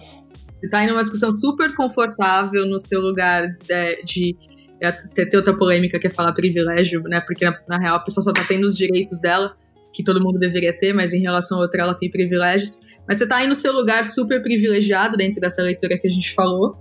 Você 0.58 0.70
tá 0.70 0.84
em 0.84 0.90
uma 0.90 1.02
discussão 1.02 1.36
super 1.36 1.74
confortável 1.74 2.64
no 2.64 2.78
seu 2.78 3.00
lugar 3.02 3.44
de, 3.66 4.04
de 4.04 4.36
até 4.82 5.26
ter 5.26 5.36
outra 5.36 5.54
polêmica 5.54 5.98
que 5.98 6.06
é 6.06 6.10
falar 6.10 6.32
privilégio, 6.32 7.02
né? 7.02 7.20
Porque 7.20 7.44
na, 7.44 7.60
na 7.68 7.76
real 7.76 7.96
a 7.96 8.00
pessoa 8.00 8.24
só 8.24 8.32
tá 8.32 8.44
tendo 8.48 8.66
os 8.66 8.74
direitos 8.74 9.20
dela 9.20 9.52
que 9.94 10.02
todo 10.02 10.20
mundo 10.20 10.38
deveria 10.38 10.76
ter, 10.76 10.92
mas 10.92 11.12
em 11.12 11.20
relação 11.20 11.58
a 11.58 11.60
outra 11.62 11.82
ela 11.82 11.94
tem 11.94 12.10
privilégios. 12.10 12.80
Mas 13.06 13.18
você 13.18 13.24
está 13.24 13.36
aí 13.36 13.46
no 13.46 13.54
seu 13.54 13.72
lugar 13.72 14.04
super 14.04 14.42
privilegiado 14.42 15.16
dentro 15.16 15.40
dessa 15.40 15.62
leitura 15.62 15.96
que 15.98 16.06
a 16.06 16.10
gente 16.10 16.34
falou. 16.34 16.74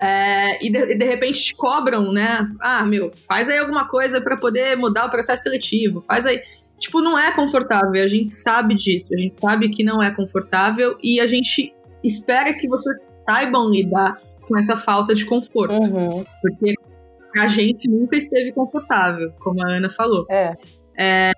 É, 0.00 0.62
e, 0.64 0.70
de, 0.70 0.94
de, 0.94 1.04
repente 1.06 1.42
te 1.42 1.54
cobram, 1.56 2.12
né? 2.12 2.46
Ah, 2.60 2.84
meu, 2.84 3.10
faz 3.26 3.48
aí 3.48 3.58
alguma 3.58 3.88
coisa 3.88 4.20
para 4.20 4.36
poder 4.36 4.76
mudar 4.76 5.06
o 5.06 5.10
processo 5.10 5.44
seletivo, 5.44 6.02
faz 6.02 6.26
aí. 6.26 6.42
Tipo, 6.78 7.00
não 7.00 7.18
é 7.18 7.32
confortável, 7.32 8.04
a 8.04 8.06
gente 8.06 8.28
sabe 8.28 8.74
disso, 8.74 9.08
a 9.14 9.18
gente 9.18 9.36
sabe 9.40 9.70
que 9.70 9.82
não 9.82 10.02
é 10.02 10.14
confortável 10.14 10.98
e 11.02 11.18
a 11.18 11.26
gente 11.26 11.74
espera 12.04 12.52
que 12.52 12.68
vocês 12.68 13.00
saibam 13.24 13.70
lidar 13.70 14.20
com 14.42 14.58
essa 14.58 14.76
falta 14.76 15.14
de 15.14 15.24
conforto. 15.24 15.74
Uhum. 15.74 16.22
Porque 16.42 16.74
a 17.38 17.46
gente 17.48 17.88
nunca 17.88 18.18
esteve 18.18 18.52
confortável, 18.52 19.32
como 19.38 19.66
a 19.66 19.70
Ana 19.70 19.88
falou. 19.88 20.26
É. 20.30 20.54
é 20.98 21.32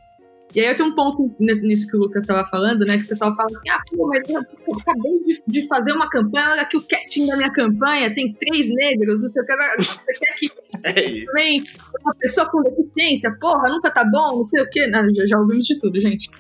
e 0.55 0.61
aí 0.61 0.67
eu 0.67 0.77
tenho 0.77 0.89
um 0.89 0.95
ponto 0.95 1.35
nisso 1.39 1.87
que 1.87 1.97
o 1.97 2.01
Lucas 2.01 2.23
estava 2.23 2.47
falando, 2.49 2.87
né? 2.87 2.97
Que 2.97 3.05
o 3.05 3.09
pessoal 3.09 3.35
fala 3.37 3.51
assim: 3.55 3.69
ah, 3.69 3.81
pô, 3.91 4.07
mas 4.07 4.21
eu, 4.29 4.41
acabei 4.81 5.23
de, 5.25 5.43
de, 5.47 5.69
fazer 5.69 5.93
uma 5.93 6.09
campanha, 6.09 6.51
olha 6.53 6.63
aqui 6.63 6.77
o 6.77 6.83
casting 6.83 7.27
da 7.27 7.37
minha 7.37 7.53
campanha, 7.53 8.13
tem 8.15 8.33
três 8.33 8.69
negros, 8.75 9.21
não 9.21 9.31
sei 9.31 9.43
o 9.43 9.47
que. 9.47 9.57
Você 9.57 10.19
quer 10.19 10.35
que 10.39 10.51
é 10.85 11.27
também 11.27 11.63
uma 12.01 12.15
pessoa 12.15 12.49
com 12.51 12.63
deficiência, 12.63 13.37
porra, 13.39 13.65
nunca 13.69 13.91
tá 13.91 14.05
bom, 14.11 14.37
não 14.37 14.45
sei 14.45 14.63
o 14.63 14.71
que. 14.71 14.87
Não, 14.87 15.15
já, 15.15 15.27
já 15.27 15.39
ouvimos 15.39 15.67
de 15.67 15.79
tudo, 15.79 16.01
gente. 16.01 16.31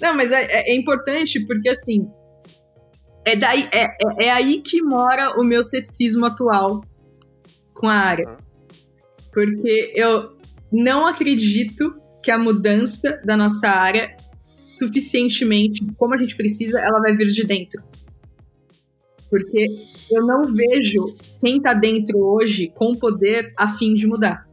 Não, 0.00 0.14
mas 0.14 0.32
é, 0.32 0.44
é, 0.44 0.70
é 0.70 0.74
importante 0.74 1.38
porque 1.40 1.68
assim. 1.68 2.08
É, 3.24 3.36
daí, 3.36 3.68
é, 3.70 3.84
é, 3.84 4.24
é 4.26 4.30
aí 4.30 4.62
que 4.62 4.80
mora 4.80 5.38
o 5.38 5.44
meu 5.44 5.62
ceticismo 5.62 6.24
atual 6.24 6.80
com 7.74 7.86
a 7.86 7.94
área. 7.94 8.38
Porque 9.30 9.92
eu 9.94 10.38
não 10.72 11.06
acredito 11.06 11.94
que 12.28 12.32
a 12.32 12.36
mudança 12.36 13.22
da 13.24 13.38
nossa 13.38 13.66
área 13.66 14.14
suficientemente 14.78 15.82
como 15.96 16.12
a 16.12 16.18
gente 16.18 16.36
precisa, 16.36 16.78
ela 16.78 17.00
vai 17.00 17.16
vir 17.16 17.28
de 17.28 17.42
dentro. 17.42 17.82
Porque 19.30 19.66
eu 20.10 20.26
não 20.26 20.42
vejo 20.42 21.16
quem 21.42 21.58
tá 21.58 21.72
dentro 21.72 22.18
hoje 22.18 22.70
com 22.74 22.94
poder 22.94 23.50
a 23.56 23.66
fim 23.66 23.94
de 23.94 24.06
mudar. 24.06 24.46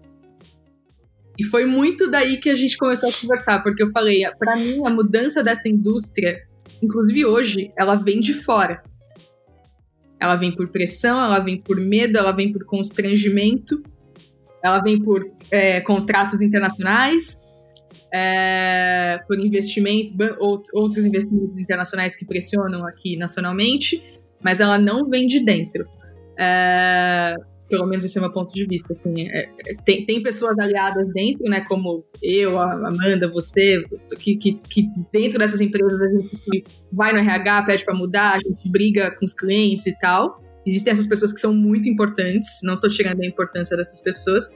E 1.37 1.43
foi 1.43 1.65
muito 1.65 2.09
daí 2.09 2.37
que 2.37 2.49
a 2.49 2.55
gente 2.55 2.77
começou 2.77 3.09
a 3.09 3.11
conversar, 3.11 3.61
porque 3.61 3.83
eu 3.83 3.91
falei, 3.91 4.23
para 4.39 4.55
mim 4.55 4.79
a 4.85 4.89
mudança 4.89 5.43
dessa 5.43 5.67
indústria, 5.67 6.47
inclusive 6.81 7.25
hoje, 7.25 7.73
ela 7.77 7.95
vem 7.95 8.21
de 8.21 8.35
fora. 8.35 8.81
Ela 10.17 10.37
vem 10.37 10.55
por 10.55 10.69
pressão, 10.69 11.21
ela 11.21 11.39
vem 11.39 11.61
por 11.61 11.75
medo, 11.75 12.17
ela 12.17 12.31
vem 12.31 12.53
por 12.53 12.63
constrangimento, 12.63 13.83
ela 14.63 14.79
vem 14.79 14.97
por 14.97 15.29
é, 15.51 15.81
contratos 15.81 16.39
internacionais, 16.39 17.44
é, 18.17 19.19
por 19.27 19.37
investimento, 19.37 20.13
outros 20.73 21.03
investimentos 21.03 21.59
internacionais 21.59 22.15
que 22.15 22.23
pressionam 22.23 22.87
aqui 22.87 23.17
nacionalmente, 23.17 24.01
mas 24.41 24.61
ela 24.61 24.77
não 24.77 25.09
vem 25.09 25.27
de 25.27 25.43
dentro. 25.43 25.85
É, 26.39 27.35
pelo 27.67 27.85
menos 27.85 28.05
esse 28.05 28.17
é 28.17 28.21
o 28.21 28.23
meu 28.23 28.31
ponto 28.31 28.53
de 28.53 28.65
vista. 28.65 28.93
Assim, 28.93 29.27
é, 29.29 29.49
tem, 29.83 30.05
tem 30.05 30.23
pessoas 30.23 30.57
aliadas 30.57 31.05
dentro, 31.13 31.43
né, 31.49 31.59
como 31.67 32.05
eu, 32.23 32.57
a 32.57 32.71
Amanda, 32.87 33.27
você, 33.27 33.83
que, 34.17 34.37
que, 34.37 34.53
que 34.53 34.87
dentro 35.11 35.37
dessas 35.37 35.59
empresas 35.59 35.99
a 35.99 36.07
gente 36.07 36.63
vai 36.93 37.11
no 37.11 37.19
RH, 37.19 37.63
pede 37.63 37.83
para 37.83 37.95
mudar, 37.95 38.35
a 38.35 38.39
gente 38.39 38.69
briga 38.69 39.11
com 39.11 39.25
os 39.25 39.33
clientes 39.33 39.87
e 39.87 39.99
tal. 39.99 40.41
Existem 40.65 40.93
essas 40.93 41.05
pessoas 41.05 41.33
que 41.33 41.39
são 41.41 41.53
muito 41.53 41.89
importantes, 41.89 42.47
não 42.63 42.75
estou 42.75 42.89
tirando 42.89 43.21
a 43.21 43.25
importância 43.25 43.75
dessas 43.75 43.99
pessoas, 43.99 44.51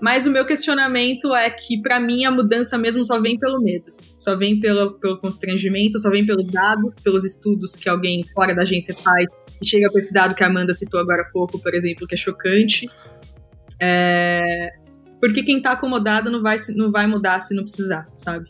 mas 0.00 0.26
o 0.26 0.30
meu 0.30 0.46
questionamento 0.46 1.34
é 1.34 1.50
que, 1.50 1.80
para 1.80 1.98
mim, 1.98 2.24
a 2.24 2.30
mudança 2.30 2.78
mesmo 2.78 3.04
só 3.04 3.20
vem 3.20 3.38
pelo 3.38 3.60
medo, 3.60 3.92
só 4.16 4.36
vem 4.36 4.60
pelo, 4.60 4.98
pelo 4.98 5.18
constrangimento, 5.18 5.98
só 5.98 6.10
vem 6.10 6.24
pelos 6.24 6.46
dados, 6.46 6.94
pelos 7.02 7.24
estudos 7.24 7.74
que 7.74 7.88
alguém 7.88 8.24
fora 8.34 8.54
da 8.54 8.62
agência 8.62 8.94
faz 8.94 9.26
e 9.60 9.68
chega 9.68 9.90
com 9.90 9.98
esse 9.98 10.12
dado 10.12 10.34
que 10.34 10.44
a 10.44 10.46
Amanda 10.46 10.72
citou 10.72 11.00
agora 11.00 11.22
há 11.22 11.30
pouco, 11.32 11.58
por 11.58 11.74
exemplo, 11.74 12.06
que 12.06 12.14
é 12.14 12.18
chocante. 12.18 12.88
É... 13.80 14.70
Porque 15.20 15.42
quem 15.42 15.60
tá 15.60 15.72
acomodado 15.72 16.30
não 16.30 16.42
vai, 16.42 16.56
não 16.76 16.92
vai 16.92 17.06
mudar 17.06 17.40
se 17.40 17.54
não 17.54 17.64
precisar, 17.64 18.06
sabe? 18.14 18.48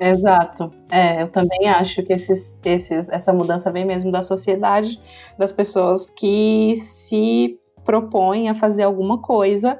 Exato. 0.00 0.72
É, 0.90 1.22
eu 1.22 1.28
também 1.28 1.68
acho 1.68 2.02
que 2.02 2.12
esses, 2.12 2.58
esses, 2.64 3.08
essa 3.10 3.32
mudança 3.32 3.70
vem 3.70 3.84
mesmo 3.84 4.10
da 4.10 4.22
sociedade, 4.22 4.98
das 5.38 5.52
pessoas 5.52 6.10
que 6.10 6.74
se 6.76 7.58
propõem 7.84 8.48
a 8.48 8.54
fazer 8.54 8.82
alguma 8.82 9.20
coisa 9.20 9.78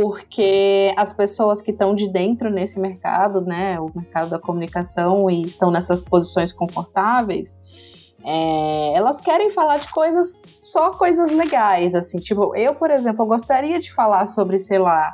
porque 0.00 0.94
as 0.96 1.12
pessoas 1.12 1.60
que 1.60 1.72
estão 1.72 1.92
de 1.92 2.08
dentro 2.08 2.48
nesse 2.50 2.78
mercado, 2.78 3.40
né, 3.40 3.80
o 3.80 3.90
mercado 3.92 4.30
da 4.30 4.38
comunicação 4.38 5.28
e 5.28 5.42
estão 5.42 5.72
nessas 5.72 6.04
posições 6.04 6.52
confortáveis, 6.52 7.58
é, 8.24 8.92
elas 8.94 9.20
querem 9.20 9.50
falar 9.50 9.78
de 9.78 9.88
coisas, 9.92 10.40
só 10.54 10.92
coisas 10.92 11.32
legais, 11.32 11.96
assim, 11.96 12.18
tipo, 12.20 12.54
eu, 12.54 12.76
por 12.76 12.92
exemplo, 12.92 13.24
eu 13.24 13.26
gostaria 13.26 13.78
de 13.80 13.92
falar 13.92 14.26
sobre, 14.26 14.60
sei 14.60 14.78
lá, 14.78 15.12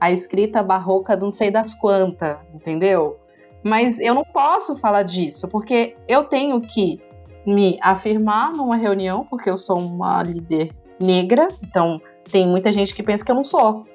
a 0.00 0.12
escrita 0.12 0.62
barroca 0.62 1.16
não 1.16 1.30
sei 1.30 1.50
das 1.50 1.74
quantas, 1.74 2.38
entendeu? 2.54 3.18
Mas 3.64 3.98
eu 3.98 4.14
não 4.14 4.24
posso 4.24 4.76
falar 4.76 5.02
disso, 5.02 5.48
porque 5.48 5.96
eu 6.06 6.22
tenho 6.22 6.60
que 6.60 7.00
me 7.44 7.78
afirmar 7.82 8.52
numa 8.52 8.76
reunião, 8.76 9.26
porque 9.28 9.50
eu 9.50 9.56
sou 9.56 9.78
uma 9.80 10.22
líder 10.22 10.70
negra, 11.00 11.48
então 11.62 12.00
tem 12.30 12.46
muita 12.46 12.70
gente 12.70 12.94
que 12.94 13.02
pensa 13.02 13.24
que 13.24 13.30
eu 13.32 13.34
não 13.34 13.44
sou. 13.44 13.89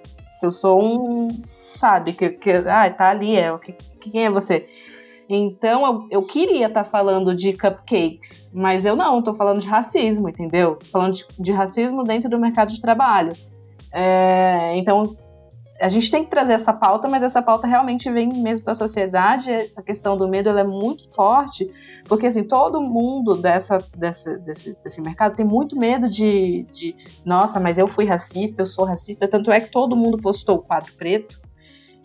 Eu 0.45 0.51
sou 0.51 0.81
um, 0.81 1.27
sabe, 1.73 2.13
que, 2.13 2.29
que 2.29 2.51
ah, 2.51 2.89
tá 2.89 3.09
ali, 3.09 3.35
é, 3.35 3.55
que, 3.57 3.73
quem 3.99 4.25
é 4.25 4.29
você? 4.29 4.67
Então 5.27 5.85
eu, 5.85 6.07
eu 6.11 6.23
queria 6.23 6.67
estar 6.67 6.83
tá 6.83 6.89
falando 6.89 7.35
de 7.35 7.53
cupcakes, 7.53 8.51
mas 8.55 8.85
eu 8.85 8.95
não, 8.95 9.21
tô 9.21 9.33
falando 9.33 9.59
de 9.59 9.67
racismo, 9.67 10.29
entendeu? 10.29 10.77
Falando 10.91 11.13
de, 11.13 11.25
de 11.39 11.51
racismo 11.51 12.03
dentro 12.03 12.29
do 12.29 12.39
mercado 12.39 12.71
de 12.71 12.79
trabalho. 12.79 13.33
É, 13.91 14.75
então 14.77 15.15
a 15.79 15.89
gente 15.89 16.09
tem 16.09 16.23
que 16.23 16.29
trazer 16.29 16.53
essa 16.53 16.71
pauta, 16.71 17.07
mas 17.07 17.21
essa 17.21 17.41
pauta 17.41 17.67
realmente 17.67 18.09
vem 18.09 18.33
mesmo 18.41 18.65
da 18.65 18.73
sociedade. 18.73 19.51
Essa 19.51 19.83
questão 19.83 20.17
do 20.17 20.27
medo 20.27 20.47
ela 20.47 20.61
é 20.61 20.63
muito 20.63 21.13
forte, 21.13 21.69
porque 22.05 22.27
assim, 22.27 22.43
todo 22.43 22.79
mundo 22.79 23.35
dessa, 23.35 23.83
dessa, 23.95 24.37
desse, 24.37 24.73
desse 24.81 25.01
mercado 25.01 25.35
tem 25.35 25.45
muito 25.45 25.77
medo 25.77 26.07
de, 26.07 26.65
de, 26.71 26.95
nossa, 27.25 27.59
mas 27.59 27.77
eu 27.77 27.87
fui 27.87 28.05
racista, 28.05 28.61
eu 28.61 28.65
sou 28.65 28.85
racista. 28.85 29.27
Tanto 29.27 29.51
é 29.51 29.59
que 29.59 29.69
todo 29.69 29.97
mundo 29.97 30.17
postou 30.17 30.57
o 30.57 30.61
quadro 30.61 30.93
preto. 30.93 31.43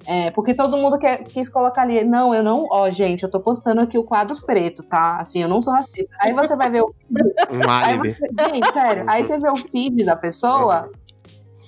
É, 0.06 0.30
porque 0.30 0.54
todo 0.54 0.78
mundo 0.78 0.98
quer, 0.98 1.24
quis 1.24 1.48
colocar 1.48 1.82
ali, 1.82 2.02
não, 2.04 2.34
eu 2.34 2.42
não, 2.42 2.66
ó, 2.70 2.88
gente, 2.88 3.22
eu 3.22 3.30
tô 3.30 3.38
postando 3.38 3.82
aqui 3.82 3.98
o 3.98 4.02
quadro 4.02 4.34
preto, 4.46 4.82
tá? 4.82 5.18
Assim, 5.18 5.42
eu 5.42 5.48
não 5.48 5.60
sou 5.60 5.74
racista. 5.74 6.08
Aí 6.22 6.32
você 6.32 6.56
vai 6.56 6.70
ver 6.70 6.82
o. 6.82 6.94
Um 7.52 7.70
álibi. 7.70 8.16
Gente, 8.50 8.72
sério, 8.72 9.04
aí 9.06 9.22
você 9.22 9.38
vê 9.38 9.50
o 9.50 9.56
feed 9.56 10.04
da 10.04 10.16
pessoa, 10.16 10.90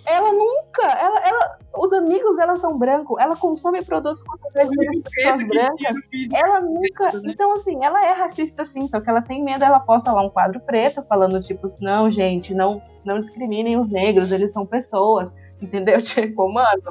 ela 0.07 0.33
nunca, 0.33 0.83
ela, 0.83 1.21
ela, 1.27 1.59
os 1.75 1.93
amigos 1.93 2.37
dela 2.37 2.57
são 2.57 2.79
brancos, 2.79 3.21
ela 3.21 3.37
consome 3.37 3.85
produtos 3.85 4.23
com 4.23 4.37
pessoas 4.37 5.43
brancas, 5.45 5.97
ela 6.33 6.61
nunca, 6.61 7.13
então 7.25 7.53
assim, 7.55 7.83
ela 7.83 8.05
é 8.05 8.13
racista 8.13 8.65
sim, 8.65 8.87
só 8.87 9.01
que 9.01 9.09
ela 9.09 9.23
tem 9.23 9.43
medo, 9.43 9.65
ela 9.65 9.81
posta 9.81 10.13
lá 10.13 10.23
um 10.23 10.31
quadro 10.31 10.61
preto 10.61 11.03
falando 11.03 11.41
tipo, 11.41 11.67
não 11.81 12.11
gente, 12.11 12.55
não, 12.55 12.83
não 13.05 13.17
discriminem 13.17 13.79
os 13.79 13.89
negros, 13.89 14.33
eles 14.33 14.53
são 14.53 14.67
pessoas, 14.67 15.33
entendeu? 15.61 15.97
Tipo, 16.03 16.53
mano, 16.53 16.83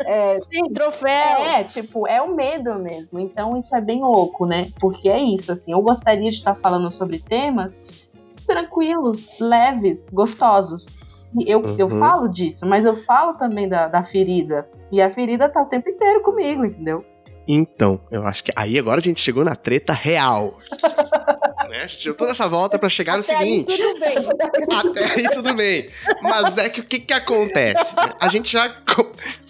é, 0.00 0.38
sim, 0.52 0.72
troféu. 0.72 1.10
É, 1.10 1.64
tipo, 1.64 2.06
é 2.06 2.20
o 2.20 2.34
medo 2.34 2.78
mesmo, 2.78 3.18
então 3.18 3.56
isso 3.56 3.74
é 3.74 3.80
bem 3.80 4.02
louco, 4.02 4.46
né? 4.46 4.70
Porque 4.78 5.08
é 5.08 5.18
isso, 5.20 5.50
assim, 5.50 5.72
eu 5.72 5.80
gostaria 5.80 6.28
de 6.28 6.36
estar 6.36 6.54
falando 6.54 6.90
sobre 6.90 7.18
temas 7.18 7.76
tranquilos, 8.46 9.40
leves, 9.40 10.08
gostosos. 10.10 10.86
Eu, 11.46 11.60
uhum. 11.60 11.76
eu 11.78 11.88
falo 11.88 12.28
disso, 12.28 12.66
mas 12.66 12.84
eu 12.84 12.94
falo 12.94 13.34
também 13.34 13.68
da, 13.68 13.88
da 13.88 14.02
ferida. 14.02 14.68
E 14.92 15.02
a 15.02 15.10
ferida 15.10 15.48
tá 15.48 15.62
o 15.62 15.66
tempo 15.66 15.88
inteiro 15.88 16.22
comigo, 16.22 16.64
entendeu? 16.64 17.04
Então, 17.46 18.00
eu 18.10 18.26
acho 18.26 18.42
que 18.42 18.52
aí 18.56 18.78
agora 18.78 19.00
a 19.00 19.02
gente 19.02 19.20
chegou 19.20 19.44
na 19.44 19.54
treta 19.54 19.92
real. 19.92 20.56
né? 21.68 21.82
A 21.82 21.86
gente 21.86 22.04
deu 22.04 22.14
toda 22.14 22.30
essa 22.30 22.48
volta 22.48 22.78
para 22.78 22.88
chegar 22.88 23.14
no 23.14 23.20
Até 23.20 23.36
seguinte. 23.36 23.72
Aí 23.72 23.78
tudo 23.78 24.00
bem. 24.00 24.78
Até 24.78 25.04
aí 25.04 25.28
tudo 25.30 25.54
bem. 25.54 25.90
Mas 26.22 26.56
é 26.56 26.68
que 26.68 26.80
o 26.80 26.84
que 26.84 27.00
que 27.00 27.12
acontece? 27.12 27.94
A 28.18 28.28
gente 28.28 28.50
já 28.50 28.74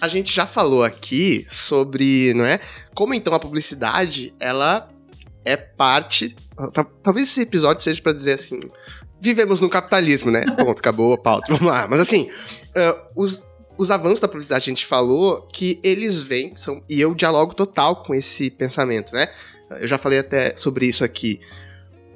a 0.01 0.09
gente 0.09 0.35
já 0.35 0.47
falou 0.47 0.83
aqui 0.83 1.45
sobre, 1.49 2.35
não 2.35 2.45
é? 2.45 2.59
Como 2.95 3.15
então 3.15 3.35
a 3.35 3.39
publicidade, 3.39 4.35
ela 4.41 4.89
é 5.45 5.57
parte, 5.57 6.35
talvez 7.03 7.29
esse 7.29 7.43
episódio 7.43 7.83
seja 7.83 8.01
para 8.01 8.13
dizer 8.13 8.33
assim, 8.33 8.61
vivemos 9.25 9.61
no 9.61 9.69
capitalismo, 9.69 10.31
né? 10.31 10.45
Ponto, 10.57 10.79
acabou 10.79 11.15
a 11.15 11.19
pauta. 11.19 11.53
Vamos 11.53 11.67
lá. 11.67 11.87
Mas 11.89 12.01
assim, 12.01 12.29
uh, 12.71 13.01
os, 13.17 13.43
os 13.77 13.91
avanços 13.91 14.21
da 14.21 14.29
publicidade, 14.29 14.63
a 14.63 14.71
gente 14.71 14.87
falou 14.87 15.43
que 15.53 15.81
eles 15.83 16.23
vêm, 16.23 16.55
são, 16.57 16.81
e 16.89 17.01
eu 17.01 17.15
dialogo 17.15 17.55
total 17.55 18.03
com 18.03 18.15
esse 18.15 18.51
pensamento, 18.51 19.13
né? 19.15 19.29
Eu 19.81 19.87
já 19.87 19.99
falei 19.99 20.19
até 20.19 20.55
sobre 20.57 20.87
isso 20.87 21.05
aqui. 21.05 21.41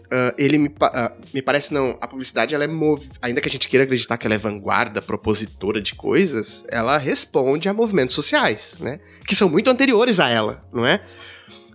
Uh, 0.07 0.33
ele 0.39 0.57
me, 0.57 0.69
uh, 0.69 1.13
me 1.35 1.43
parece 1.43 1.73
não, 1.73 1.99
a 2.01 2.09
publicidade 2.09 2.55
ela 2.55 2.65
é 2.65 2.67
mov... 2.67 3.05
ainda 3.21 3.43
que 3.43 3.49
a 3.49 3.51
gente 3.51 3.69
queira 3.69 3.85
acreditar 3.85 4.17
que 4.17 4.27
ela 4.27 4.35
é 4.35 4.39
vanguarda, 4.39 5.03
propositora 5.03 5.83
de 5.83 5.95
coisas, 5.95 6.65
ela 6.71 6.97
responde 6.97 7.69
a 7.69 7.75
movimentos 7.75 8.15
sociais, 8.15 8.79
né? 8.81 9.01
Que 9.27 9.35
são 9.35 9.51
muito 9.51 9.69
anteriores 9.69 10.19
a 10.19 10.31
ela, 10.31 10.65
não 10.73 10.87
é? 10.87 11.03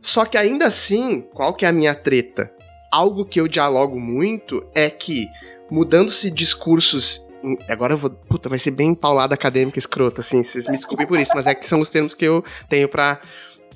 Só 0.02 0.26
que 0.26 0.36
ainda 0.36 0.66
assim, 0.66 1.22
qual 1.34 1.54
que 1.54 1.64
é 1.64 1.70
a 1.70 1.72
minha 1.72 1.94
treta? 1.94 2.52
Algo 2.94 3.26
que 3.26 3.42
eu 3.42 3.48
dialogo 3.48 4.00
muito 4.00 4.64
é 4.76 4.88
que, 4.88 5.28
mudando-se 5.70 6.30
discursos. 6.30 7.20
Agora 7.68 7.94
eu 7.94 7.98
vou. 7.98 8.12
Puta, 8.12 8.48
vai 8.48 8.60
ser 8.60 8.72
bem 8.72 8.94
paulada 8.94 9.34
acadêmica 9.34 9.80
escrota, 9.80 10.22
assim, 10.22 10.44
vocês 10.44 10.68
me 10.68 10.78
desculpem 10.78 11.08
por 11.08 11.20
isso, 11.20 11.32
mas 11.34 11.48
é 11.48 11.56
que 11.56 11.66
são 11.66 11.80
os 11.80 11.90
termos 11.90 12.14
que 12.14 12.24
eu 12.24 12.44
tenho 12.70 12.88
pra. 12.88 13.20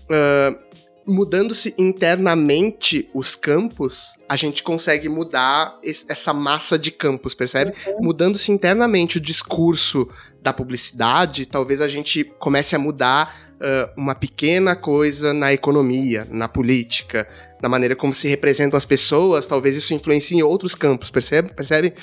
Uh, 0.04 0.68
mudando-se 1.06 1.74
internamente 1.78 3.10
os 3.14 3.34
campos, 3.36 4.14
a 4.28 4.36
gente 4.36 4.62
consegue 4.62 5.10
mudar 5.10 5.80
essa 6.08 6.34
massa 6.34 6.78
de 6.78 6.92
campos, 6.92 7.34
percebe? 7.34 7.74
Uhum. 7.88 8.04
Mudando-se 8.04 8.52
internamente 8.52 9.18
o 9.18 9.22
discurso 9.22 10.08
da 10.42 10.54
publicidade, 10.54 11.46
talvez 11.46 11.82
a 11.82 11.88
gente 11.88 12.24
comece 12.24 12.76
a 12.76 12.80
mudar 12.80 13.50
uh, 13.56 14.00
uma 14.00 14.16
pequena 14.16 14.76
coisa 14.76 15.34
na 15.34 15.52
economia, 15.54 16.28
na 16.30 16.48
política, 16.48 17.28
na 17.62 17.70
maneira 17.70 17.96
como 17.96 18.14
se 18.14 18.28
representam 18.28 18.78
as 18.78 18.86
pessoas, 18.86 19.46
talvez 19.46 19.76
isso 19.76 19.94
influencie 19.94 20.38
em 20.38 20.44
outros 20.44 20.76
campos, 20.76 21.10
percebe? 21.10 21.54
Percebe? 21.54 21.94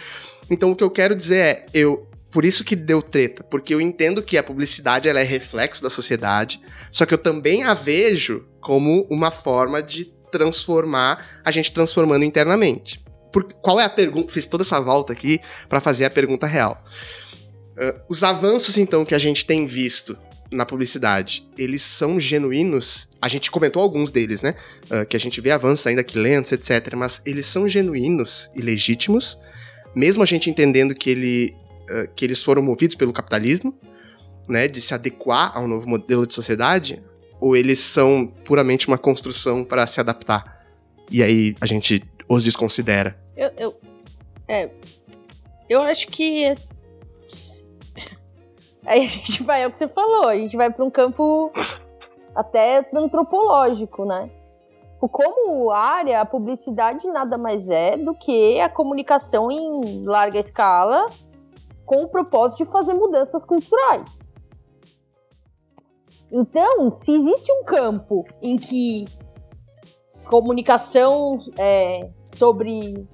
Então 0.51 0.71
o 0.71 0.77
que 0.77 0.85
eu 0.85 0.91
quero 0.91 1.15
dizer 1.15 1.39
é, 1.39 1.67
eu 1.73 2.09
por 2.31 2.45
isso 2.45 2.65
que 2.65 2.75
deu 2.75 3.01
treta, 3.01 3.45
porque 3.45 3.73
eu 3.73 3.81
entendo 3.81 4.21
que 4.21 4.37
a 4.37 4.43
publicidade 4.43 5.09
ela 5.09 5.21
é 5.21 5.23
reflexo 5.23 5.81
da 5.81 5.89
sociedade, 5.89 6.61
só 6.91 7.07
que 7.07 7.15
eu 7.15 7.19
também 7.19 7.63
a 7.63 7.75
vejo 7.75 8.49
como 8.61 9.07
uma 9.09 9.31
forma 9.31 9.81
de 9.81 10.07
transformar, 10.33 11.25
a 11.45 11.51
gente 11.53 11.73
transformando 11.73 12.25
internamente. 12.25 13.01
Por, 13.33 13.45
qual 13.45 13.79
é 13.79 13.85
a 13.85 13.89
pergunta? 13.89 14.33
Fiz 14.33 14.49
toda 14.49 14.65
essa 14.65 14.81
volta 14.81 15.13
aqui 15.13 15.41
para 15.69 15.81
fazer 15.81 16.05
a 16.07 16.11
pergunta 16.11 16.45
real. 16.45 16.85
Uh, 17.77 18.01
os 18.09 18.25
avanços, 18.25 18.77
então, 18.77 19.05
que 19.05 19.15
a 19.15 19.19
gente 19.19 19.47
tem 19.47 19.65
visto 19.65 20.19
na 20.55 20.65
publicidade, 20.65 21.47
eles 21.59 21.83
são 21.83 22.19
genuínos. 22.19 23.09
A 23.21 23.29
gente 23.29 23.51
comentou 23.51 23.83
alguns 23.83 24.11
deles, 24.11 24.41
né? 24.41 24.55
Uh, 24.85 25.05
que 25.07 25.17
a 25.17 25.21
gente 25.21 25.41
vê 25.41 25.51
avanços 25.51 25.87
ainda 25.87 26.05
que 26.05 26.19
lentos, 26.19 26.53
etc. 26.53 26.95
Mas 26.97 27.21
eles 27.27 27.47
são 27.47 27.69
genuínos 27.69 28.51
e 28.55 28.61
legítimos, 28.61 29.39
mesmo 29.95 30.23
a 30.23 30.27
gente 30.27 30.49
entendendo 30.49 30.95
que, 30.95 31.11
ele, 31.11 31.57
uh, 31.91 32.09
que 32.15 32.25
eles 32.25 32.43
foram 32.43 32.63
movidos 32.63 32.97
pelo 32.97 33.13
capitalismo, 33.13 33.77
né? 34.49 34.69
De 34.69 34.81
se 34.81 34.95
adequar 34.95 35.57
ao 35.57 35.67
novo 35.67 35.89
modelo 35.89 36.27
de 36.27 36.35
sociedade, 36.35 37.03
ou 37.41 37.57
eles 37.57 37.79
são 37.79 38.27
puramente 38.45 38.87
uma 38.87 38.97
construção 38.97 39.65
para 39.65 39.87
se 39.87 40.01
adaptar. 40.01 40.65
E 41.11 41.23
aí 41.23 41.55
a 41.61 41.67
gente 41.67 42.03
os 42.29 42.43
desconsidera. 42.43 43.19
Eu, 43.37 43.51
eu, 43.59 43.81
é, 44.49 44.71
eu 45.69 45.83
acho 45.83 46.09
que 46.09 46.57
Aí 48.87 49.05
a 49.05 49.09
gente 49.09 49.43
vai, 49.43 49.63
é 49.63 49.67
o 49.67 49.71
que 49.71 49.79
você 49.79 49.89
falou, 49.89 50.29
a 50.29 50.37
gente 50.37 50.57
vai 50.57 50.71
para 50.71 50.85
um 50.85 50.91
campo 50.91 51.51
até 52.35 52.89
antropológico, 52.95 54.05
né? 54.05 54.31
Como 55.01 55.71
área, 55.71 56.23
a 56.23 56.25
publicidade 56.25 57.07
nada 57.09 57.37
mais 57.37 57.69
é 57.69 57.95
do 57.95 58.15
que 58.15 58.59
a 58.59 58.71
comunicação 58.71 59.51
em 59.51 60.03
larga 60.03 60.39
escala 60.39 61.11
com 61.85 62.05
o 62.05 62.09
propósito 62.09 62.65
de 62.65 62.71
fazer 62.71 62.95
mudanças 62.95 63.45
culturais. 63.45 64.27
Então, 66.33 66.93
se 66.93 67.13
existe 67.13 67.53
um 67.53 67.65
campo 67.65 68.25
em 68.43 68.57
que 68.57 69.05
comunicação 70.25 71.39
é, 71.59 72.11
sobre 72.23 73.07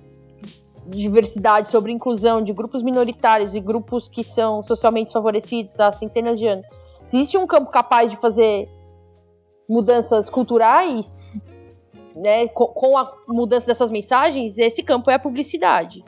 diversidade, 0.86 1.68
sobre 1.68 1.92
inclusão 1.92 2.42
de 2.42 2.52
grupos 2.52 2.82
minoritários 2.82 3.54
e 3.54 3.60
grupos 3.60 4.08
que 4.08 4.24
são 4.24 4.62
socialmente 4.62 5.04
desfavorecidos 5.04 5.78
há 5.78 5.92
centenas 5.92 6.38
de 6.38 6.46
anos. 6.46 6.66
Se 6.82 7.16
existe 7.16 7.38
um 7.38 7.46
campo 7.46 7.70
capaz 7.70 8.10
de 8.10 8.16
fazer 8.16 8.68
mudanças 9.68 10.28
culturais, 10.28 11.32
né, 12.14 12.48
com, 12.48 12.98
a 12.98 13.12
mudança 13.28 13.68
dessas 13.68 13.90
mensagens, 13.90 14.58
esse 14.58 14.82
campo 14.82 15.10
é 15.10 15.14
a 15.14 15.18
publicidade. 15.18 16.04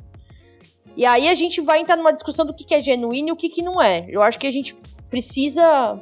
E 0.96 1.06
aí 1.06 1.28
a 1.28 1.34
gente 1.34 1.60
vai 1.60 1.80
entrar 1.80 1.96
numa 1.96 2.12
discussão 2.12 2.44
do 2.44 2.52
que, 2.52 2.64
que 2.64 2.74
é 2.74 2.80
genuíno 2.80 3.28
e 3.28 3.32
o 3.32 3.36
que, 3.36 3.48
que 3.48 3.62
não 3.62 3.80
é. 3.80 4.04
Eu 4.08 4.20
acho 4.20 4.38
que 4.38 4.46
a 4.46 4.52
gente 4.52 4.76
precisa. 5.08 6.00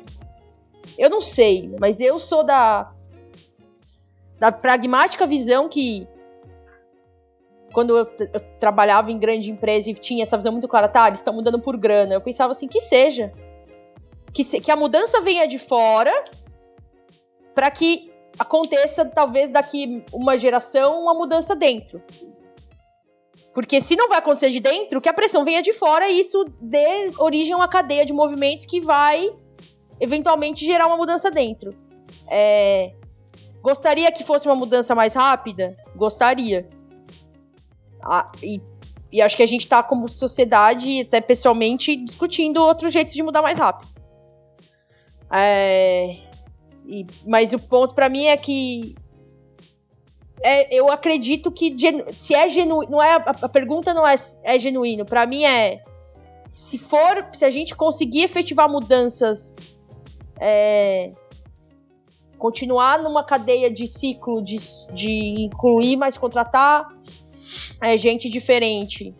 Eu 0.98 1.10
não 1.10 1.20
sei, 1.20 1.70
mas 1.78 2.00
eu 2.00 2.18
sou 2.18 2.42
da 2.42 2.92
da 4.40 4.50
pragmática 4.50 5.26
visão 5.26 5.68
que 5.68 6.08
quando 7.72 7.96
eu, 7.96 8.08
eu, 8.18 8.40
trabalhava 8.58 9.10
em 9.10 9.18
grande 9.18 9.50
empresa 9.50 9.90
e 9.90 9.94
tinha 9.94 10.22
essa 10.22 10.36
visão 10.36 10.52
muito 10.52 10.68
clara, 10.68 10.88
tá, 10.88 11.06
eles 11.06 11.20
estão 11.20 11.32
mudando 11.32 11.60
por 11.60 11.76
grana. 11.76 12.14
Eu 12.14 12.20
pensava 12.20 12.52
assim, 12.52 12.66
que 12.66 12.80
seja. 12.80 13.32
Que, 14.32 14.44
se, 14.44 14.60
que 14.60 14.70
a 14.70 14.76
mudança 14.76 15.20
venha 15.20 15.46
de 15.46 15.58
fora 15.58 16.12
para 17.54 17.70
que 17.70 18.10
aconteça, 18.38 19.04
talvez, 19.04 19.50
daqui 19.50 20.04
uma 20.12 20.36
geração, 20.38 21.00
uma 21.02 21.14
mudança 21.14 21.54
dentro. 21.54 22.02
Porque 23.52 23.80
se 23.80 23.96
não 23.96 24.08
vai 24.08 24.18
acontecer 24.18 24.50
de 24.50 24.60
dentro, 24.60 25.00
que 25.00 25.08
a 25.08 25.12
pressão 25.12 25.44
venha 25.44 25.60
de 25.60 25.72
fora 25.72 26.08
e 26.08 26.20
isso 26.20 26.44
dê 26.60 27.10
origem 27.18 27.52
a 27.52 27.56
uma 27.56 27.68
cadeia 27.68 28.06
de 28.06 28.12
movimentos 28.12 28.64
que 28.64 28.80
vai, 28.80 29.28
eventualmente, 29.98 30.64
gerar 30.64 30.86
uma 30.86 30.96
mudança 30.96 31.30
dentro. 31.30 31.74
É... 32.28 32.94
Gostaria 33.60 34.10
que 34.10 34.24
fosse 34.24 34.46
uma 34.46 34.54
mudança 34.54 34.94
mais 34.94 35.14
rápida? 35.14 35.76
Gostaria 35.94 36.68
ah, 38.02 38.30
e, 38.42 38.60
e 39.12 39.20
acho 39.20 39.36
que 39.36 39.42
a 39.42 39.46
gente 39.46 39.66
tá, 39.66 39.82
como 39.82 40.08
sociedade, 40.08 41.00
até 41.00 41.20
pessoalmente, 41.20 41.96
discutindo 41.96 42.62
outros 42.62 42.92
jeitos 42.92 43.14
de 43.14 43.22
mudar 43.22 43.42
mais 43.42 43.58
rápido. 43.58 43.90
É, 45.32 46.16
e, 46.86 47.06
mas 47.26 47.52
o 47.52 47.58
ponto 47.58 47.94
para 47.94 48.08
mim 48.08 48.26
é 48.26 48.36
que 48.36 48.94
é, 50.42 50.74
eu 50.74 50.90
acredito 50.90 51.52
que 51.52 51.74
se 52.12 52.34
é 52.34 52.48
genuíno, 52.48 52.90
não 52.90 53.02
é 53.02 53.12
a, 53.12 53.16
a, 53.16 53.48
pergunta 53.48 53.92
não 53.92 54.06
é 54.06 54.14
é 54.42 54.58
genuíno. 54.58 55.04
Para 55.04 55.26
mim 55.26 55.44
é 55.44 55.82
se 56.48 56.78
for, 56.78 57.28
se 57.32 57.44
a 57.44 57.50
gente 57.50 57.76
conseguir 57.76 58.22
efetivar 58.22 58.68
mudanças, 58.68 59.56
é, 60.40 61.12
continuar 62.36 63.02
numa 63.02 63.22
cadeia 63.22 63.70
de 63.70 63.86
ciclo 63.86 64.42
de, 64.42 64.56
de 64.92 65.44
incluir, 65.44 65.96
mas 65.96 66.18
contratar 66.18 66.88
é, 67.80 67.96
gente 67.96 68.28
diferente, 68.28 69.14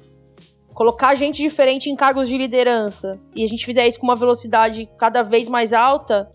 colocar 0.75 1.15
gente 1.15 1.43
diferente 1.43 1.91
em 1.91 1.97
cargos 1.97 2.29
de 2.29 2.37
liderança, 2.37 3.19
e 3.35 3.45
a 3.45 3.49
gente 3.49 3.65
fizer 3.65 3.87
isso 3.87 3.99
com 3.99 4.07
uma 4.07 4.17
velocidade 4.17 4.89
cada 4.99 5.23
vez 5.23 5.49
mais 5.49 5.73
alta, 5.73 6.31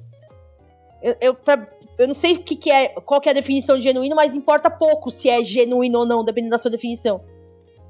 eu, 1.01 1.15
eu, 1.21 1.33
pra, 1.33 1.67
eu 1.97 2.07
não 2.07 2.13
sei 2.13 2.37
que, 2.37 2.55
que 2.55 2.69
é, 2.69 2.89
qual 2.89 3.21
que 3.21 3.29
é 3.29 3.31
a 3.31 3.35
definição 3.35 3.77
de 3.77 3.83
genuíno, 3.83 4.15
mas 4.15 4.35
importa 4.35 4.69
pouco 4.69 5.11
se 5.11 5.29
é 5.29 5.43
genuíno 5.43 5.99
ou 5.99 6.05
não, 6.05 6.23
dependendo 6.23 6.51
da 6.51 6.57
sua 6.57 6.71
definição. 6.71 7.23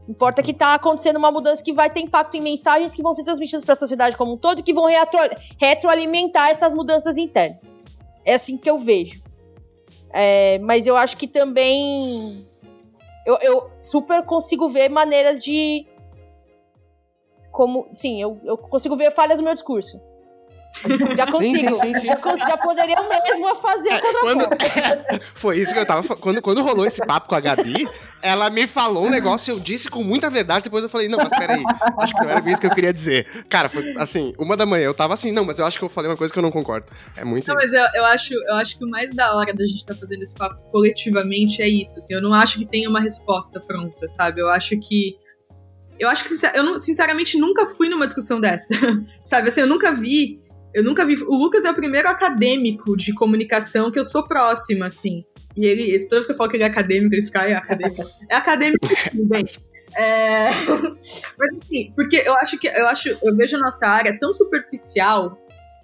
Importa 0.07 0.43
que 0.43 0.53
tá 0.53 0.75
acontecendo 0.75 1.17
uma 1.17 1.31
mudança 1.31 1.63
que 1.63 1.73
vai 1.73 1.89
ter 1.89 2.01
impacto 2.01 2.35
em 2.35 2.41
mensagens 2.41 2.93
que 2.93 3.01
vão 3.01 3.13
ser 3.13 3.23
transmitidas 3.23 3.65
para 3.65 3.73
a 3.73 3.77
sociedade 3.77 4.15
como 4.15 4.33
um 4.33 4.37
todo 4.37 4.59
e 4.59 4.63
que 4.63 4.73
vão 4.73 4.85
retro, 4.85 5.19
retroalimentar 5.59 6.49
essas 6.49 6.73
mudanças 6.73 7.17
internas. 7.17 7.75
É 8.23 8.35
assim 8.35 8.57
que 8.57 8.69
eu 8.69 8.77
vejo. 8.77 9.21
É, 10.13 10.59
mas 10.59 10.85
eu 10.85 10.95
acho 10.95 11.17
que 11.17 11.27
também. 11.27 12.47
Eu, 13.25 13.37
eu, 13.41 13.71
super 13.77 14.23
consigo 14.23 14.69
ver 14.69 14.89
maneiras 14.89 15.43
de. 15.43 15.85
Como. 17.51 17.87
Sim, 17.93 18.21
eu, 18.21 18.39
eu 18.43 18.57
consigo 18.57 18.95
ver 18.95 19.11
falhas 19.11 19.39
no 19.39 19.45
meu 19.45 19.53
discurso. 19.53 19.99
Já 21.15 21.25
consigo. 21.31 21.75
Sim, 21.75 21.93
sim, 21.93 21.99
sim, 21.99 22.07
já, 22.07 22.17
cons 22.17 22.39
já 22.39 22.57
poderia 22.57 22.95
mesmo 23.01 23.55
fazer 23.55 23.93
é, 23.93 24.01
quando, 24.21 24.47
Foi 25.35 25.57
isso 25.57 25.73
que 25.73 25.79
eu 25.79 25.85
tava 25.85 26.15
quando 26.15 26.41
Quando 26.41 26.61
rolou 26.61 26.85
esse 26.85 27.05
papo 27.05 27.29
com 27.29 27.35
a 27.35 27.39
Gabi, 27.39 27.87
ela 28.21 28.49
me 28.49 28.67
falou 28.67 29.05
um 29.05 29.09
negócio, 29.09 29.53
eu 29.53 29.59
disse 29.59 29.89
com 29.89 30.03
muita 30.03 30.29
verdade, 30.29 30.65
depois 30.65 30.83
eu 30.83 30.89
falei, 30.89 31.07
não, 31.07 31.17
mas 31.17 31.29
peraí, 31.29 31.63
acho 31.99 32.13
que 32.13 32.23
não 32.23 32.29
era 32.29 32.49
isso 32.49 32.61
que 32.61 32.67
eu 32.67 32.71
queria 32.71 32.93
dizer. 32.93 33.25
Cara, 33.49 33.69
foi 33.69 33.93
assim, 33.97 34.33
uma 34.37 34.57
da 34.57 34.65
manhã, 34.65 34.85
eu 34.85 34.93
tava 34.93 35.13
assim, 35.13 35.31
não, 35.31 35.45
mas 35.45 35.59
eu 35.59 35.65
acho 35.65 35.77
que 35.77 35.85
eu 35.85 35.89
falei 35.89 36.09
uma 36.09 36.17
coisa 36.17 36.33
que 36.33 36.39
eu 36.39 36.43
não 36.43 36.51
concordo. 36.51 36.87
É 37.15 37.23
muito. 37.23 37.47
Não, 37.47 37.55
mas 37.55 37.71
eu, 37.71 37.85
eu, 37.93 38.05
acho, 38.05 38.33
eu 38.33 38.55
acho 38.55 38.77
que 38.77 38.85
o 38.85 38.89
mais 38.89 39.13
da 39.13 39.35
hora 39.35 39.53
da 39.53 39.65
gente 39.65 39.77
estar 39.77 39.93
tá 39.93 39.99
fazendo 39.99 40.21
esse 40.21 40.33
papo 40.33 40.59
coletivamente 40.71 41.61
é 41.61 41.67
isso. 41.67 41.97
Assim, 41.97 42.13
eu 42.13 42.21
não 42.21 42.33
acho 42.33 42.57
que 42.57 42.65
tenha 42.65 42.89
uma 42.89 42.99
resposta 42.99 43.59
pronta, 43.59 44.07
sabe? 44.09 44.41
Eu 44.41 44.49
acho 44.49 44.77
que 44.79 45.15
eu 45.97 46.09
acho 46.09 46.23
que 46.23 46.29
eu 46.57 46.79
sinceramente 46.79 47.37
nunca 47.37 47.69
fui 47.69 47.87
numa 47.87 48.05
discussão 48.05 48.39
dessa. 48.39 48.73
sabe 49.23 49.47
assim, 49.47 49.61
eu 49.61 49.67
nunca 49.67 49.93
vi 49.93 50.41
eu 50.75 50.83
nunca 50.83 51.05
vi. 51.05 51.15
O 51.23 51.37
Lucas 51.37 51.63
é 51.63 51.71
o 51.71 51.73
primeiro 51.73 52.09
acadêmico 52.09 52.97
de 52.97 53.13
comunicação 53.13 53.89
que 53.89 53.97
eu 53.97 54.03
sou 54.03 54.27
próxima, 54.27 54.87
assim. 54.87 55.23
E 55.55 55.65
ele, 55.65 55.97
toda 56.03 56.17
vez 56.17 56.25
que 56.25 56.33
eu 56.33 56.35
falo 56.35 56.49
que 56.49 56.57
ele 56.57 56.63
é 56.63 56.67
acadêmico, 56.67 57.15
ele 57.15 57.25
fica, 57.25 57.43
ah, 57.43 57.49
é 57.49 57.53
acadêmico. 57.53 58.03
É 58.29 58.35
acadêmico 58.35 58.85
bem. 59.23 59.45
É... 59.95 60.49
Mas 61.39 61.49
assim, 61.63 61.93
porque 61.95 62.21
eu 62.25 62.35
acho 62.35 62.59
que 62.59 62.67
eu 62.67 62.87
acho, 62.87 63.07
eu 63.23 63.35
vejo 63.37 63.55
a 63.55 63.59
nossa 63.59 63.87
área 63.87 64.19
tão 64.19 64.33
superficial. 64.33 65.41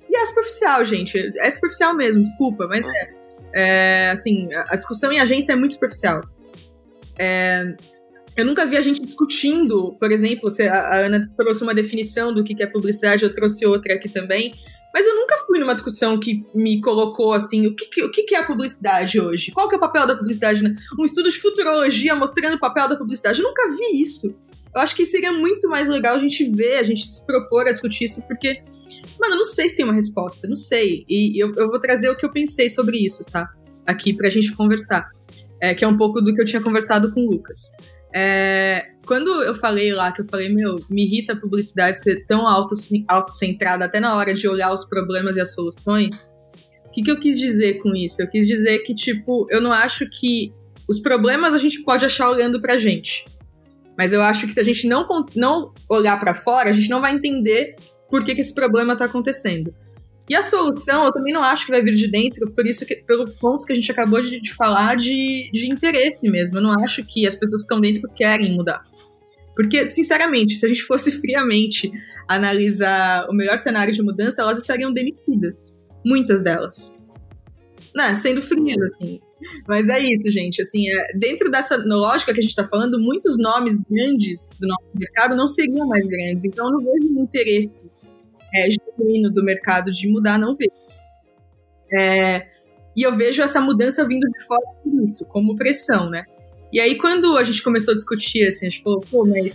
E 0.09 0.17
é 0.17 0.25
superficial, 0.25 0.83
gente. 0.83 1.17
É 1.39 1.49
superficial 1.49 1.95
mesmo, 1.95 2.25
desculpa, 2.25 2.67
mas 2.67 2.85
é. 2.85 3.13
é 3.53 4.09
assim, 4.11 4.49
a 4.67 4.75
discussão 4.75 5.09
em 5.09 5.21
agência 5.21 5.53
é 5.53 5.55
muito 5.55 5.75
superficial. 5.75 6.21
É, 7.17 7.73
eu 8.35 8.45
nunca 8.45 8.65
vi 8.65 8.75
a 8.75 8.81
gente 8.81 9.05
discutindo, 9.05 9.95
por 9.97 10.11
exemplo, 10.11 10.49
a 10.69 10.97
Ana 10.97 11.31
trouxe 11.37 11.63
uma 11.63 11.73
definição 11.73 12.33
do 12.33 12.43
que 12.43 12.61
é 12.61 12.67
publicidade, 12.67 13.23
eu 13.23 13.33
trouxe 13.33 13.65
outra 13.65 13.93
aqui 13.93 14.09
também. 14.09 14.53
Mas 14.93 15.05
eu 15.05 15.15
nunca 15.15 15.37
fui 15.47 15.59
numa 15.59 15.73
discussão 15.73 16.19
que 16.19 16.45
me 16.53 16.81
colocou 16.81 17.33
assim, 17.33 17.65
o 17.67 17.75
que, 17.75 18.03
o 18.03 18.11
que 18.11 18.35
é 18.35 18.39
a 18.39 18.45
publicidade 18.45 19.19
hoje? 19.19 19.51
Qual 19.51 19.69
que 19.69 19.75
é 19.75 19.77
o 19.77 19.81
papel 19.81 20.05
da 20.05 20.15
publicidade? 20.15 20.61
Né? 20.61 20.75
Um 20.99 21.05
estudo 21.05 21.29
de 21.29 21.39
futurologia 21.39 22.15
mostrando 22.15 22.55
o 22.55 22.59
papel 22.59 22.89
da 22.89 22.97
publicidade. 22.97 23.39
Eu 23.39 23.47
nunca 23.47 23.71
vi 23.71 24.01
isso. 24.01 24.35
Eu 24.73 24.81
acho 24.81 24.95
que 24.95 25.05
seria 25.05 25.31
muito 25.31 25.67
mais 25.69 25.89
legal 25.89 26.15
a 26.15 26.19
gente 26.19 26.43
ver, 26.55 26.77
a 26.77 26.83
gente 26.83 27.05
se 27.05 27.25
propor 27.25 27.67
a 27.67 27.71
discutir 27.71 28.05
isso, 28.05 28.21
porque, 28.21 28.63
mano, 29.19 29.33
eu 29.33 29.37
não 29.37 29.45
sei 29.45 29.67
se 29.67 29.75
tem 29.75 29.83
uma 29.83 29.93
resposta, 29.93 30.47
não 30.47 30.55
sei. 30.55 31.05
E 31.09 31.41
eu, 31.41 31.53
eu 31.55 31.69
vou 31.69 31.79
trazer 31.79 32.09
o 32.09 32.15
que 32.15 32.25
eu 32.25 32.31
pensei 32.31 32.69
sobre 32.69 32.97
isso, 32.97 33.23
tá? 33.25 33.49
Aqui 33.85 34.13
pra 34.13 34.29
gente 34.29 34.55
conversar. 34.55 35.09
É, 35.61 35.75
que 35.75 35.83
é 35.83 35.87
um 35.87 35.95
pouco 35.95 36.21
do 36.21 36.33
que 36.33 36.41
eu 36.41 36.45
tinha 36.45 36.61
conversado 36.61 37.11
com 37.13 37.21
o 37.21 37.31
Lucas. 37.31 37.59
É, 38.15 38.90
quando 39.05 39.29
eu 39.43 39.55
falei 39.55 39.93
lá, 39.93 40.11
que 40.11 40.21
eu 40.21 40.25
falei, 40.25 40.49
meu, 40.49 40.83
me 40.89 41.05
irrita 41.05 41.33
a 41.33 41.35
publicidade 41.35 41.97
ser 41.97 42.25
tão 42.25 42.45
autocentrada 43.07 43.85
até 43.85 43.99
na 43.99 44.15
hora 44.15 44.33
de 44.33 44.47
olhar 44.47 44.71
os 44.71 44.85
problemas 44.85 45.35
e 45.35 45.41
as 45.41 45.53
soluções, 45.53 46.09
o 46.85 46.89
que, 46.91 47.01
que 47.01 47.11
eu 47.11 47.19
quis 47.19 47.39
dizer 47.39 47.75
com 47.81 47.95
isso? 47.95 48.21
Eu 48.21 48.29
quis 48.29 48.47
dizer 48.47 48.79
que, 48.79 48.93
tipo, 48.93 49.47
eu 49.49 49.61
não 49.61 49.71
acho 49.71 50.07
que 50.09 50.53
os 50.87 50.99
problemas 50.99 51.53
a 51.53 51.57
gente 51.57 51.83
pode 51.83 52.05
achar 52.05 52.29
olhando 52.29 52.61
pra 52.61 52.77
gente. 52.77 53.25
Mas 53.97 54.11
eu 54.11 54.21
acho 54.21 54.45
que 54.45 54.53
se 54.53 54.59
a 54.59 54.63
gente 54.63 54.87
não, 54.87 55.07
não 55.35 55.73
olhar 55.89 56.19
para 56.19 56.33
fora, 56.33 56.69
a 56.69 56.73
gente 56.73 56.89
não 56.89 57.01
vai 57.01 57.13
entender 57.13 57.75
por 58.09 58.23
que, 58.23 58.35
que 58.35 58.41
esse 58.41 58.53
problema 58.53 58.95
tá 58.95 59.05
acontecendo. 59.05 59.73
E 60.29 60.35
a 60.35 60.41
solução, 60.41 61.05
eu 61.05 61.11
também 61.11 61.33
não 61.33 61.43
acho 61.43 61.65
que 61.65 61.71
vai 61.71 61.81
vir 61.81 61.93
de 61.93 62.07
dentro, 62.07 62.49
por 62.51 62.65
isso 62.65 62.85
que, 62.85 62.95
pelo 62.97 63.29
ponto 63.31 63.65
que 63.65 63.73
a 63.73 63.75
gente 63.75 63.91
acabou 63.91 64.21
de, 64.21 64.39
de 64.39 64.53
falar 64.53 64.95
de, 64.95 65.49
de 65.51 65.67
interesse 65.67 66.29
mesmo. 66.29 66.57
Eu 66.57 66.61
não 66.61 66.71
acho 66.83 67.03
que 67.05 67.27
as 67.27 67.35
pessoas 67.35 67.61
que 67.61 67.65
estão 67.65 67.79
dentro 67.79 68.09
querem 68.15 68.53
mudar. 68.53 68.83
Porque, 69.55 69.85
sinceramente, 69.85 70.55
se 70.55 70.65
a 70.65 70.69
gente 70.69 70.83
fosse 70.83 71.11
friamente 71.19 71.91
analisar 72.27 73.27
o 73.29 73.33
melhor 73.33 73.57
cenário 73.57 73.93
de 73.93 74.01
mudança, 74.01 74.41
elas 74.41 74.59
estariam 74.59 74.93
demitidas. 74.93 75.75
Muitas 76.05 76.41
delas. 76.41 76.97
Né, 77.93 78.15
sendo 78.15 78.41
frias, 78.41 78.77
assim. 78.83 79.19
Mas 79.67 79.89
é 79.89 79.99
isso, 79.99 80.31
gente. 80.31 80.61
Assim, 80.61 80.87
é, 80.89 81.17
dentro 81.17 81.51
dessa 81.51 81.75
lógica 81.75 82.33
que 82.33 82.39
a 82.39 82.41
gente 82.41 82.51
está 82.51 82.67
falando, 82.67 82.99
muitos 82.99 83.37
nomes 83.37 83.81
grandes 83.81 84.49
do 84.59 84.67
nosso 84.67 84.87
mercado 84.95 85.35
não 85.35 85.47
seriam 85.47 85.87
mais 85.87 86.05
grandes. 86.07 86.45
Então, 86.45 86.67
eu 86.67 86.71
não 86.71 86.79
vejo 86.79 87.13
um 87.13 87.23
interesse 87.23 87.71
é, 88.53 88.69
genuíno 88.71 89.29
do 89.29 89.43
mercado 89.43 89.91
de 89.91 90.07
mudar, 90.07 90.37
não 90.37 90.55
vejo. 90.55 90.71
É, 91.93 92.47
e 92.95 93.03
eu 93.03 93.15
vejo 93.15 93.41
essa 93.41 93.59
mudança 93.59 94.05
vindo 94.07 94.27
de 94.27 94.45
fora 94.45 94.61
por 94.83 95.03
isso, 95.03 95.25
como 95.25 95.55
pressão, 95.55 96.09
né? 96.09 96.23
E 96.72 96.80
aí, 96.80 96.97
quando 96.97 97.38
a 97.38 97.43
gente 97.43 97.61
começou 97.61 97.91
a 97.91 97.95
discutir, 97.95 98.47
assim, 98.47 98.67
a 98.67 98.69
gente 98.69 98.82
falou, 98.82 99.01
pô, 99.01 99.26
mas 99.26 99.51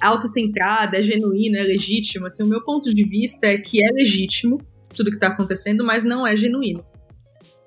autocentrada, 0.00 0.98
é 0.98 1.02
genuíno, 1.02 1.56
é 1.56 1.62
legítimo, 1.62 2.26
assim, 2.26 2.42
o 2.42 2.46
meu 2.46 2.62
ponto 2.62 2.92
de 2.92 3.04
vista 3.04 3.46
é 3.46 3.56
que 3.56 3.84
é 3.84 3.92
legítimo 3.92 4.58
tudo 4.94 5.10
que 5.10 5.16
está 5.16 5.28
acontecendo, 5.28 5.84
mas 5.84 6.04
não 6.04 6.26
é 6.26 6.36
genuíno, 6.36 6.84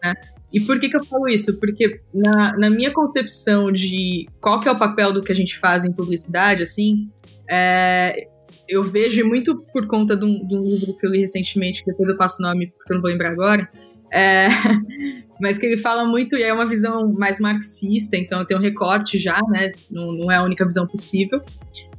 né? 0.04 0.14
E 0.54 0.62
por 0.62 0.80
que, 0.80 0.90
que 0.90 0.96
eu 0.96 1.04
falo 1.04 1.28
isso? 1.28 1.60
Porque 1.60 2.00
na, 2.14 2.58
na 2.58 2.70
minha 2.70 2.92
concepção 2.92 3.72
de 3.72 4.28
qual 4.40 4.62
que 4.62 4.70
é 4.70 4.72
o 4.72 4.80
papel 4.80 5.12
do 5.12 5.22
que 5.22 5.32
a 5.32 5.36
gente 5.36 5.58
faz 5.58 5.84
em 5.84 5.92
publicidade, 5.92 6.64
assim, 6.64 7.10
é, 7.50 8.28
eu 8.68 8.82
vejo 8.84 9.26
muito 9.28 9.58
por 9.74 9.88
conta 9.88 10.16
de 10.16 10.24
um, 10.26 10.48
de 10.48 10.56
um, 10.56 10.64
livro 10.64 10.96
que 10.96 11.06
eu 11.06 11.12
li 11.12 11.20
recentemente, 11.20 11.84
que 11.84 11.92
depois 11.92 12.08
eu 12.08 12.18
passo 12.18 12.42
o 12.42 12.46
nome 12.46 12.68
porque 12.68 12.94
eu 12.94 12.96
não 12.96 13.02
vou 13.02 13.12
lembrar 13.12 13.32
agora, 13.32 13.70
é, 14.12 14.48
mas 15.40 15.58
que 15.58 15.66
ele 15.66 15.78
fala 15.78 16.06
muito, 16.06 16.36
e 16.36 16.44
é 16.44 16.54
uma 16.54 16.66
visão 16.66 17.12
mais 17.14 17.40
marxista, 17.40 18.18
então 18.18 18.46
tem 18.46 18.58
um 18.58 18.60
recorte 18.60 19.18
já, 19.18 19.40
né? 19.50 19.72
Não, 19.90 20.12
não, 20.14 20.32
é 20.32 20.36
a 20.36 20.44
única 20.44 20.66
visão 20.66 20.88
possível. 20.88 21.42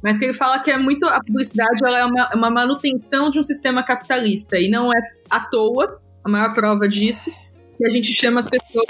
Mas 0.01 0.17
que 0.17 0.25
ele 0.25 0.33
fala 0.33 0.59
que 0.59 0.71
é 0.71 0.77
muito. 0.77 1.05
A 1.05 1.19
publicidade 1.19 1.79
ela 1.83 1.99
é 1.99 2.05
uma, 2.05 2.29
uma 2.35 2.49
manutenção 2.49 3.29
de 3.29 3.39
um 3.39 3.43
sistema 3.43 3.83
capitalista, 3.83 4.57
e 4.57 4.69
não 4.69 4.91
é 4.91 4.99
à 5.29 5.41
toa, 5.41 6.01
a 6.23 6.29
maior 6.29 6.53
prova 6.53 6.87
disso, 6.87 7.31
que 7.77 7.85
a 7.85 7.89
gente 7.89 8.15
chama 8.19 8.39
as 8.39 8.49
pessoas 8.49 8.85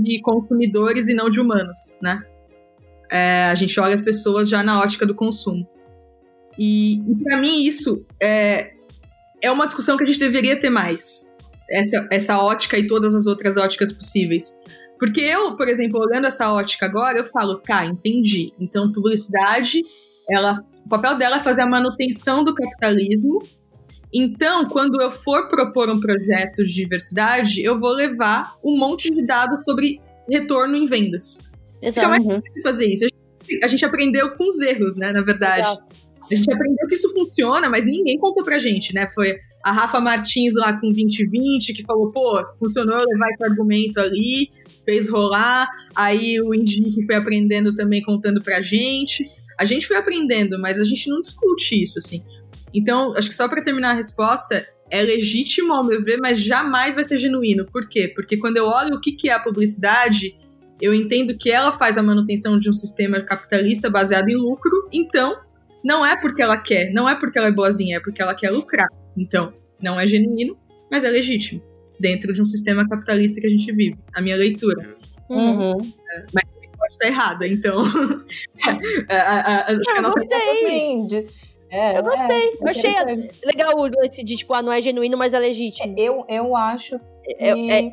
de 0.00 0.20
consumidores 0.20 1.08
e 1.08 1.14
não 1.14 1.30
de 1.30 1.40
humanos, 1.40 1.96
né? 2.02 2.22
É, 3.10 3.44
a 3.44 3.54
gente 3.54 3.78
olha 3.78 3.94
as 3.94 4.00
pessoas 4.00 4.48
já 4.48 4.62
na 4.62 4.80
ótica 4.80 5.06
do 5.06 5.14
consumo. 5.14 5.66
E, 6.58 6.94
e 6.94 7.16
para 7.22 7.40
mim 7.40 7.64
isso 7.64 8.04
é, 8.20 8.72
é 9.42 9.50
uma 9.50 9.66
discussão 9.66 9.96
que 9.96 10.04
a 10.04 10.06
gente 10.06 10.18
deveria 10.18 10.58
ter 10.58 10.70
mais 10.70 11.33
essa, 11.70 12.08
essa 12.10 12.38
ótica 12.38 12.78
e 12.78 12.86
todas 12.86 13.14
as 13.14 13.26
outras 13.26 13.56
óticas 13.56 13.92
possíveis. 13.92 14.52
Porque 14.98 15.20
eu, 15.20 15.56
por 15.56 15.68
exemplo, 15.68 16.00
olhando 16.00 16.26
essa 16.26 16.52
ótica 16.52 16.86
agora, 16.86 17.18
eu 17.18 17.24
falo, 17.26 17.58
tá, 17.58 17.84
entendi. 17.84 18.50
Então, 18.58 18.92
publicidade, 18.92 19.82
ela, 20.30 20.58
o 20.84 20.88
papel 20.88 21.16
dela 21.16 21.36
é 21.36 21.40
fazer 21.40 21.62
a 21.62 21.66
manutenção 21.66 22.44
do 22.44 22.54
capitalismo. 22.54 23.42
Então, 24.12 24.68
quando 24.68 25.00
eu 25.02 25.10
for 25.10 25.48
propor 25.48 25.90
um 25.90 25.98
projeto 25.98 26.62
de 26.64 26.72
diversidade, 26.72 27.62
eu 27.62 27.78
vou 27.78 27.92
levar 27.92 28.54
um 28.64 28.78
monte 28.78 29.10
de 29.10 29.24
dados 29.24 29.64
sobre 29.64 30.00
retorno 30.30 30.76
em 30.76 30.86
vendas. 30.86 31.50
Exato. 31.82 31.94
Fica 31.94 32.08
mais 32.08 32.22
difícil 32.22 32.62
fazer 32.62 32.86
isso. 32.86 33.04
A 33.04 33.08
gente, 33.08 33.64
a 33.64 33.68
gente, 33.68 33.84
aprendeu 33.84 34.32
com 34.32 34.48
os 34.48 34.60
erros, 34.60 34.94
né, 34.96 35.12
na 35.12 35.20
verdade. 35.20 35.68
Exato. 35.68 35.84
A 36.30 36.34
gente 36.34 36.50
aprendeu 36.50 36.88
que 36.88 36.94
isso 36.94 37.12
funciona, 37.12 37.68
mas 37.68 37.84
ninguém 37.84 38.16
contou 38.18 38.42
pra 38.42 38.58
gente, 38.58 38.94
né? 38.94 39.08
Foi 39.10 39.36
a 39.64 39.72
Rafa 39.72 39.98
Martins 39.98 40.52
lá 40.54 40.74
com 40.74 40.92
2020, 40.92 41.72
que 41.72 41.82
falou, 41.84 42.12
pô, 42.12 42.44
funcionou 42.58 42.98
levar 42.98 43.30
esse 43.30 43.42
argumento 43.42 43.98
ali, 43.98 44.50
fez 44.84 45.08
rolar. 45.08 45.66
Aí 45.96 46.38
o 46.38 46.52
Henrique 46.52 47.06
foi 47.06 47.14
aprendendo 47.14 47.74
também, 47.74 48.02
contando 48.02 48.42
pra 48.42 48.60
gente. 48.60 49.26
A 49.58 49.64
gente 49.64 49.86
foi 49.86 49.96
aprendendo, 49.96 50.60
mas 50.60 50.78
a 50.78 50.84
gente 50.84 51.08
não 51.08 51.18
discute 51.18 51.82
isso, 51.82 51.98
assim. 51.98 52.22
Então, 52.74 53.14
acho 53.16 53.30
que 53.30 53.34
só 53.34 53.48
para 53.48 53.62
terminar 53.62 53.92
a 53.92 53.94
resposta, 53.94 54.68
é 54.90 55.00
legítimo 55.00 55.72
ao 55.72 55.82
meu 55.82 56.04
ver, 56.04 56.18
mas 56.20 56.38
jamais 56.38 56.94
vai 56.94 57.04
ser 57.04 57.16
genuíno. 57.16 57.64
Por 57.64 57.88
quê? 57.88 58.12
Porque 58.14 58.36
quando 58.36 58.58
eu 58.58 58.66
olho 58.66 58.96
o 58.96 59.00
que 59.00 59.30
é 59.30 59.32
a 59.32 59.40
publicidade, 59.40 60.36
eu 60.78 60.92
entendo 60.92 61.38
que 61.38 61.50
ela 61.50 61.72
faz 61.72 61.96
a 61.96 62.02
manutenção 62.02 62.58
de 62.58 62.68
um 62.68 62.74
sistema 62.74 63.18
capitalista 63.22 63.88
baseado 63.88 64.28
em 64.28 64.36
lucro, 64.36 64.90
então 64.92 65.34
não 65.82 66.04
é 66.04 66.20
porque 66.20 66.42
ela 66.42 66.58
quer, 66.58 66.92
não 66.92 67.08
é 67.08 67.14
porque 67.14 67.38
ela 67.38 67.48
é 67.48 67.52
boazinha, 67.52 67.96
é 67.96 68.00
porque 68.00 68.20
ela 68.20 68.34
quer 68.34 68.50
lucrar. 68.50 68.88
Então, 69.16 69.52
não 69.80 69.98
é 69.98 70.06
genuíno, 70.06 70.56
mas 70.90 71.04
é 71.04 71.10
legítimo 71.10 71.62
dentro 71.98 72.32
de 72.32 72.42
um 72.42 72.44
sistema 72.44 72.88
capitalista 72.88 73.40
que 73.40 73.46
a 73.46 73.50
gente 73.50 73.70
vive. 73.72 73.98
A 74.14 74.20
minha 74.20 74.36
leitura. 74.36 74.96
Uhum. 75.30 75.72
É, 75.72 76.24
mas 76.32 76.44
pode 76.84 76.92
estar 76.92 77.06
errada, 77.06 77.46
então. 77.46 77.82
É, 79.08 79.16
a, 79.16 79.22
a, 79.22 79.56
a, 79.56 79.70
acho 79.70 79.80
que 79.80 79.90
a 79.90 80.02
nossa. 80.02 80.20
Gostei. 80.20 81.26
É, 81.70 81.98
eu 81.98 82.02
gostei. 82.02 82.48
É, 82.48 82.54
eu 82.54 82.68
achei 82.68 82.92
legal 83.44 83.76
o 83.76 83.86
lance 83.86 84.24
de, 84.24 84.36
tipo, 84.36 84.54
ah, 84.54 84.62
não 84.62 84.72
é 84.72 84.80
genuíno, 84.80 85.16
mas 85.16 85.34
é 85.34 85.38
legítimo. 85.38 85.94
É, 85.98 86.02
eu, 86.02 86.24
eu 86.28 86.56
acho 86.56 86.98
que... 86.98 87.34
É, 87.38 87.92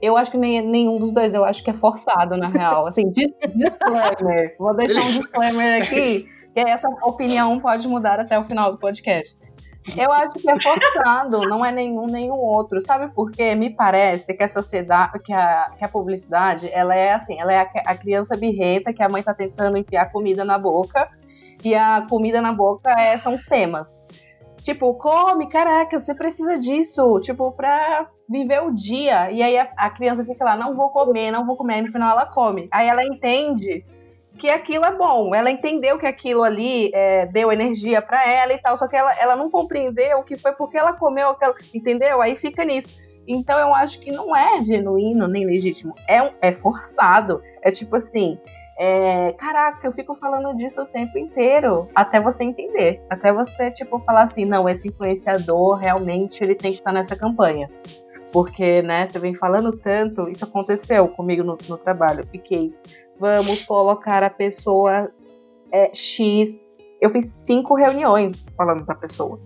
eu 0.00 0.16
acho 0.16 0.30
que 0.30 0.36
nem, 0.36 0.60
nenhum 0.62 0.98
dos 0.98 1.10
dois, 1.10 1.34
eu 1.34 1.44
acho 1.44 1.64
que 1.64 1.70
é 1.70 1.72
forçado, 1.72 2.36
na 2.36 2.48
real. 2.48 2.86
Assim, 2.86 3.10
disclaimer. 3.10 4.54
Vou 4.58 4.76
deixar 4.76 5.02
um 5.02 5.06
disclaimer 5.06 5.82
aqui, 5.82 6.26
que 6.54 6.60
essa 6.60 6.88
opinião 7.02 7.58
pode 7.58 7.88
mudar 7.88 8.20
até 8.20 8.38
o 8.38 8.44
final 8.44 8.72
do 8.72 8.78
podcast. 8.78 9.36
Eu 9.96 10.10
acho 10.10 10.38
que 10.38 10.50
é 10.50 10.58
forçado, 10.58 11.40
não 11.40 11.64
é 11.64 11.70
nenhum 11.70 12.06
o 12.32 12.38
outro. 12.38 12.80
Sabe 12.80 13.12
por 13.12 13.30
quê? 13.30 13.54
Me 13.54 13.68
parece 13.68 14.34
que 14.34 14.42
a 14.42 14.48
sociedade, 14.48 15.18
que 15.20 15.32
a, 15.32 15.72
que 15.76 15.84
a 15.84 15.88
publicidade, 15.88 16.70
ela 16.72 16.94
é 16.94 17.12
assim, 17.12 17.38
ela 17.38 17.52
é 17.52 17.58
a, 17.58 17.70
a 17.92 17.94
criança 17.96 18.34
birreta 18.36 18.92
que 18.94 19.02
a 19.02 19.08
mãe 19.08 19.22
tá 19.22 19.34
tentando 19.34 19.76
enfiar 19.76 20.10
comida 20.10 20.44
na 20.44 20.58
boca 20.58 21.08
e 21.62 21.74
a 21.74 22.02
comida 22.02 22.40
na 22.40 22.52
boca 22.52 22.90
é, 22.98 23.16
são 23.18 23.34
os 23.34 23.44
temas. 23.44 24.02
Tipo, 24.62 24.94
come, 24.94 25.46
caraca, 25.46 26.00
você 26.00 26.14
precisa 26.14 26.58
disso, 26.58 27.20
tipo, 27.20 27.52
pra 27.52 28.08
viver 28.26 28.62
o 28.62 28.70
dia. 28.70 29.30
E 29.30 29.42
aí 29.42 29.58
a, 29.58 29.68
a 29.76 29.90
criança 29.90 30.24
fica 30.24 30.42
lá, 30.42 30.56
não 30.56 30.74
vou 30.74 30.88
comer, 30.88 31.30
não 31.30 31.44
vou 31.44 31.54
comer. 31.54 31.74
Aí 31.74 31.82
no 31.82 31.92
final 31.92 32.10
ela 32.12 32.24
come. 32.24 32.66
Aí 32.72 32.88
ela 32.88 33.04
entende 33.04 33.84
que 34.44 34.50
aquilo 34.50 34.84
é 34.84 34.92
bom. 34.94 35.34
Ela 35.34 35.50
entendeu 35.50 35.96
que 35.96 36.04
aquilo 36.04 36.42
ali 36.42 36.90
é, 36.92 37.24
deu 37.24 37.50
energia 37.50 38.02
para 38.02 38.28
ela 38.28 38.52
e 38.52 38.58
tal, 38.58 38.76
só 38.76 38.86
que 38.86 38.94
ela, 38.94 39.10
ela 39.18 39.34
não 39.34 39.50
compreendeu 39.50 40.22
que 40.22 40.36
foi 40.36 40.52
porque 40.52 40.76
ela 40.76 40.92
comeu 40.92 41.30
aquela. 41.30 41.54
Entendeu? 41.72 42.20
Aí 42.20 42.36
fica 42.36 42.62
nisso. 42.62 42.92
Então 43.26 43.58
eu 43.58 43.74
acho 43.74 44.00
que 44.00 44.12
não 44.12 44.36
é 44.36 44.62
genuíno 44.62 45.26
nem 45.26 45.46
legítimo. 45.46 45.94
É, 46.06 46.30
é 46.42 46.52
forçado. 46.52 47.40
É 47.62 47.70
tipo 47.70 47.96
assim. 47.96 48.38
É, 48.76 49.32
caraca, 49.32 49.86
eu 49.86 49.92
fico 49.92 50.14
falando 50.14 50.54
disso 50.54 50.82
o 50.82 50.84
tempo 50.84 51.16
inteiro, 51.16 51.88
até 51.94 52.20
você 52.20 52.42
entender, 52.42 53.00
até 53.08 53.32
você, 53.32 53.70
tipo, 53.70 54.00
falar 54.00 54.22
assim, 54.22 54.44
não, 54.44 54.68
esse 54.68 54.88
influenciador 54.88 55.76
realmente 55.76 56.42
ele 56.42 56.56
tem 56.56 56.72
que 56.72 56.78
estar 56.78 56.92
nessa 56.92 57.14
campanha. 57.14 57.70
Porque, 58.32 58.82
né, 58.82 59.06
você 59.06 59.20
vem 59.20 59.32
falando 59.32 59.70
tanto, 59.70 60.28
isso 60.28 60.44
aconteceu 60.44 61.06
comigo 61.06 61.44
no, 61.44 61.56
no 61.68 61.78
trabalho, 61.78 62.22
eu 62.22 62.26
fiquei, 62.26 62.74
vamos 63.18 63.62
colocar 63.62 64.22
a 64.22 64.30
pessoa 64.30 65.10
é, 65.72 65.94
X. 65.94 66.58
Eu 67.00 67.10
fiz 67.10 67.26
cinco 67.26 67.74
reuniões 67.74 68.46
falando 68.56 68.84
pra 68.84 68.94
pessoa. 68.94 69.38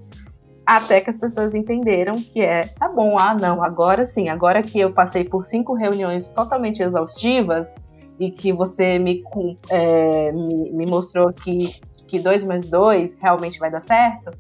Até 0.67 1.01
que 1.01 1.09
as 1.09 1.17
pessoas 1.17 1.55
entenderam 1.55 2.17
que 2.17 2.41
é, 2.43 2.67
tá 2.67 2.89
bom, 2.89 3.19
ah, 3.19 3.35
não, 3.35 3.63
agora 3.63 4.05
sim, 4.05 4.29
agora 4.29 4.63
que 4.63 4.79
eu 4.79 4.93
passei 4.93 5.25
por 5.25 5.43
cinco 5.43 5.73
reuniões 5.73 6.29
totalmente 6.29 6.83
exaustivas, 6.83 7.73
e 8.19 8.31
que 8.31 8.53
você 8.53 8.99
me, 8.99 9.23
é, 9.69 10.33
me, 10.33 10.71
me, 10.73 10.87
mostrou 10.87 11.33
que, 11.33 11.81
que 12.07 12.19
2 12.19 12.45
mais 12.45 12.69
2 12.69 13.17
realmente 13.21 13.59
vai 13.59 13.71
dar 13.71 13.81
certo, 13.81 14.31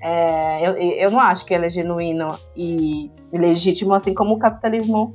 é, 0.00 0.66
eu, 0.66 0.74
eu 0.74 1.10
não 1.10 1.18
acho 1.18 1.44
que 1.44 1.54
ela 1.54 1.66
é 1.66 1.70
genuína 1.70 2.38
e 2.56 3.10
legítimo, 3.32 3.94
assim 3.94 4.14
como 4.14 4.34
o 4.34 4.38
capitalismo 4.38 5.12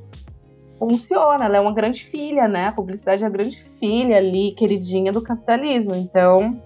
funciona. 0.79 1.45
Ela 1.45 1.57
é 1.57 1.59
uma 1.59 1.73
grande 1.73 2.03
filha, 2.03 2.47
né? 2.47 2.67
A 2.67 2.71
publicidade 2.71 3.23
é 3.23 3.27
a 3.27 3.29
grande 3.29 3.59
filha 3.59 4.17
ali, 4.17 4.53
queridinha 4.53 5.11
do 5.11 5.21
capitalismo. 5.21 5.93
Então, 5.93 6.59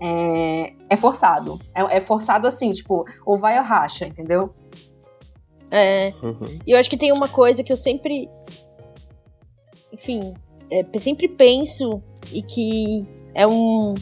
é, 0.00 0.74
é 0.90 0.96
forçado. 0.96 1.58
É, 1.74 1.96
é, 1.96 2.00
forçado 2.00 2.46
assim, 2.46 2.72
tipo, 2.72 3.04
ou 3.24 3.38
vai 3.38 3.56
ou 3.56 3.64
racha, 3.64 4.06
entendeu? 4.06 4.52
É. 5.70 6.12
Uhum. 6.22 6.58
E 6.66 6.72
eu 6.72 6.78
acho 6.78 6.90
que 6.90 6.96
tem 6.96 7.12
uma 7.12 7.28
coisa 7.28 7.62
que 7.62 7.72
eu 7.72 7.76
sempre. 7.76 8.28
Enfim, 9.92 10.34
é, 10.70 10.98
sempre 10.98 11.28
penso 11.28 12.02
e 12.32 12.42
que 12.42 13.06
é 13.34 13.46
um 13.46 13.94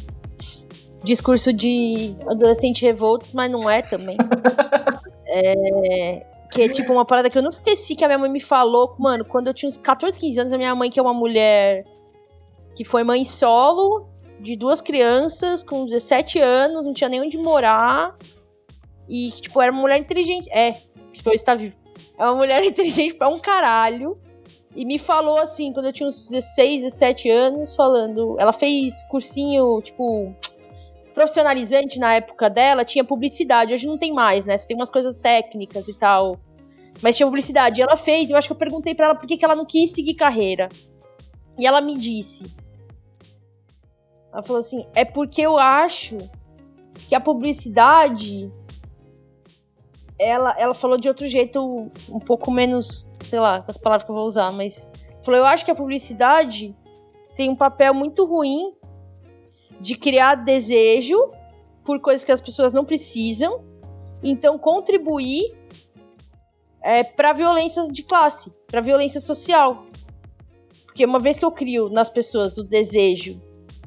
discurso 1.05 1.53
de 1.53 2.17
adolescente 2.27 2.85
revoltos, 2.85 3.33
mas 3.33 3.51
não 3.51 3.69
é 3.71 3.83
também. 3.83 4.17
é, 5.27 6.27
que 6.51 6.63
é 6.63 6.69
tipo 6.69 6.93
uma 6.93 7.05
parada 7.05 7.29
que 7.29 7.37
eu 7.37 7.43
não 7.43 7.51
esqueci 7.51 7.95
que 7.95 8.05
a 8.05 8.09
minha 8.09 8.19
mãe 8.19 8.31
me 8.31 8.41
falou, 8.41 8.95
mano, 8.99 9.25
quando 9.25 9.49
eu 9.49 9.55
tinha 9.55 9.69
uns 9.69 9.77
14, 9.77 10.19
15 10.19 10.41
anos, 10.41 10.53
a 10.53 10.59
minha 10.59 10.75
mãe, 10.75 10.91
que 10.91 10.99
é 10.99 11.03
uma 11.03 11.15
mulher 11.15 11.85
que 12.75 12.85
foi 12.85 13.03
mãe 13.03 13.25
solo 13.25 14.07
de 14.41 14.55
duas 14.55 14.81
crianças 14.81 15.65
com 15.65 15.87
17 15.87 16.39
anos, 16.39 16.85
não 16.85 16.93
tinha 16.93 17.09
nem 17.09 17.21
onde 17.21 17.39
morar. 17.39 18.15
E, 19.09 19.31
tipo, 19.31 19.61
era 19.61 19.73
uma 19.73 19.81
mulher 19.81 19.99
inteligente. 19.99 20.49
É, 20.51 20.73
tipo, 21.13 21.31
está 21.31 21.55
vivo. 21.55 21.75
É 22.19 22.25
uma 22.25 22.35
mulher 22.35 22.63
inteligente 22.65 23.15
pra 23.15 23.29
um 23.29 23.39
caralho. 23.39 24.17
E 24.75 24.85
me 24.85 24.99
falou 24.99 25.39
assim, 25.39 25.73
quando 25.73 25.87
eu 25.87 25.93
tinha 25.93 26.09
uns 26.09 26.29
16, 26.29 26.83
17 26.83 27.31
anos, 27.31 27.75
falando. 27.75 28.37
Ela 28.39 28.53
fez 28.53 29.03
cursinho, 29.11 29.81
tipo. 29.81 30.35
Profissionalizante 31.17 31.99
na 31.99 32.13
época 32.13 32.51
dela, 32.51 32.85
tinha 32.85 33.03
publicidade. 33.03 33.73
Hoje 33.73 33.87
não 33.87 33.97
tem 33.97 34.13
mais, 34.13 34.45
né? 34.45 34.59
Só 34.59 34.67
tem 34.67 34.77
umas 34.77 34.91
coisas 34.91 35.17
técnicas 35.17 35.89
e 35.89 35.95
tal. 35.95 36.39
Mas 37.01 37.17
tinha 37.17 37.27
publicidade. 37.27 37.81
E 37.81 37.83
ela 37.83 37.97
fez, 37.97 38.29
eu 38.29 38.37
acho 38.37 38.47
que 38.47 38.53
eu 38.53 38.59
perguntei 38.59 38.95
para 38.95 39.07
ela 39.07 39.15
por 39.15 39.27
que, 39.27 39.39
que 39.39 39.45
ela 39.45 39.57
não 39.57 39.65
quis 39.65 39.93
seguir 39.93 40.13
carreira. 40.13 40.69
E 41.59 41.67
ela 41.67 41.81
me 41.81 41.97
disse. 41.97 42.45
Ela 44.31 44.43
falou 44.43 44.61
assim: 44.61 44.87
é 44.95 45.07
porque 45.07 45.41
eu 45.41 45.57
acho 45.57 46.19
que 47.09 47.15
a 47.15 47.21
publicidade 47.21 48.51
ela, 50.19 50.55
ela 50.59 50.75
falou 50.75 50.99
de 50.99 51.09
outro 51.09 51.27
jeito, 51.27 51.87
um 52.11 52.19
pouco 52.19 52.51
menos, 52.51 53.15
sei 53.25 53.41
lá, 53.41 53.65
as 53.67 53.79
palavras 53.79 54.05
que 54.05 54.11
eu 54.11 54.15
vou 54.15 54.27
usar, 54.27 54.53
mas 54.53 54.91
falou: 55.23 55.41
eu 55.41 55.47
acho 55.47 55.65
que 55.65 55.71
a 55.71 55.75
publicidade 55.75 56.77
tem 57.35 57.49
um 57.49 57.57
papel 57.57 57.95
muito 57.95 58.27
ruim 58.27 58.76
de 59.81 59.97
criar 59.97 60.37
desejo 60.37 61.31
por 61.85 62.01
coisas 62.01 62.25
que 62.25 62.33
as 62.33 62.41
pessoas 62.41 62.73
não 62.73 62.85
precisam, 62.85 63.65
então 64.23 64.59
contribuir 64.59 65.55
é, 66.83 67.05
para 67.05 67.33
violência 67.33 67.85
de 67.91 68.03
classe, 68.03 68.51
para 68.67 68.81
violência 68.81 69.21
social. 69.21 69.87
Porque 70.85 71.05
uma 71.05 71.19
vez 71.19 71.39
que 71.39 71.45
eu 71.45 71.51
crio 71.51 71.89
nas 71.89 72.09
pessoas 72.09 72.57
o 72.57 72.65
desejo 72.65 73.41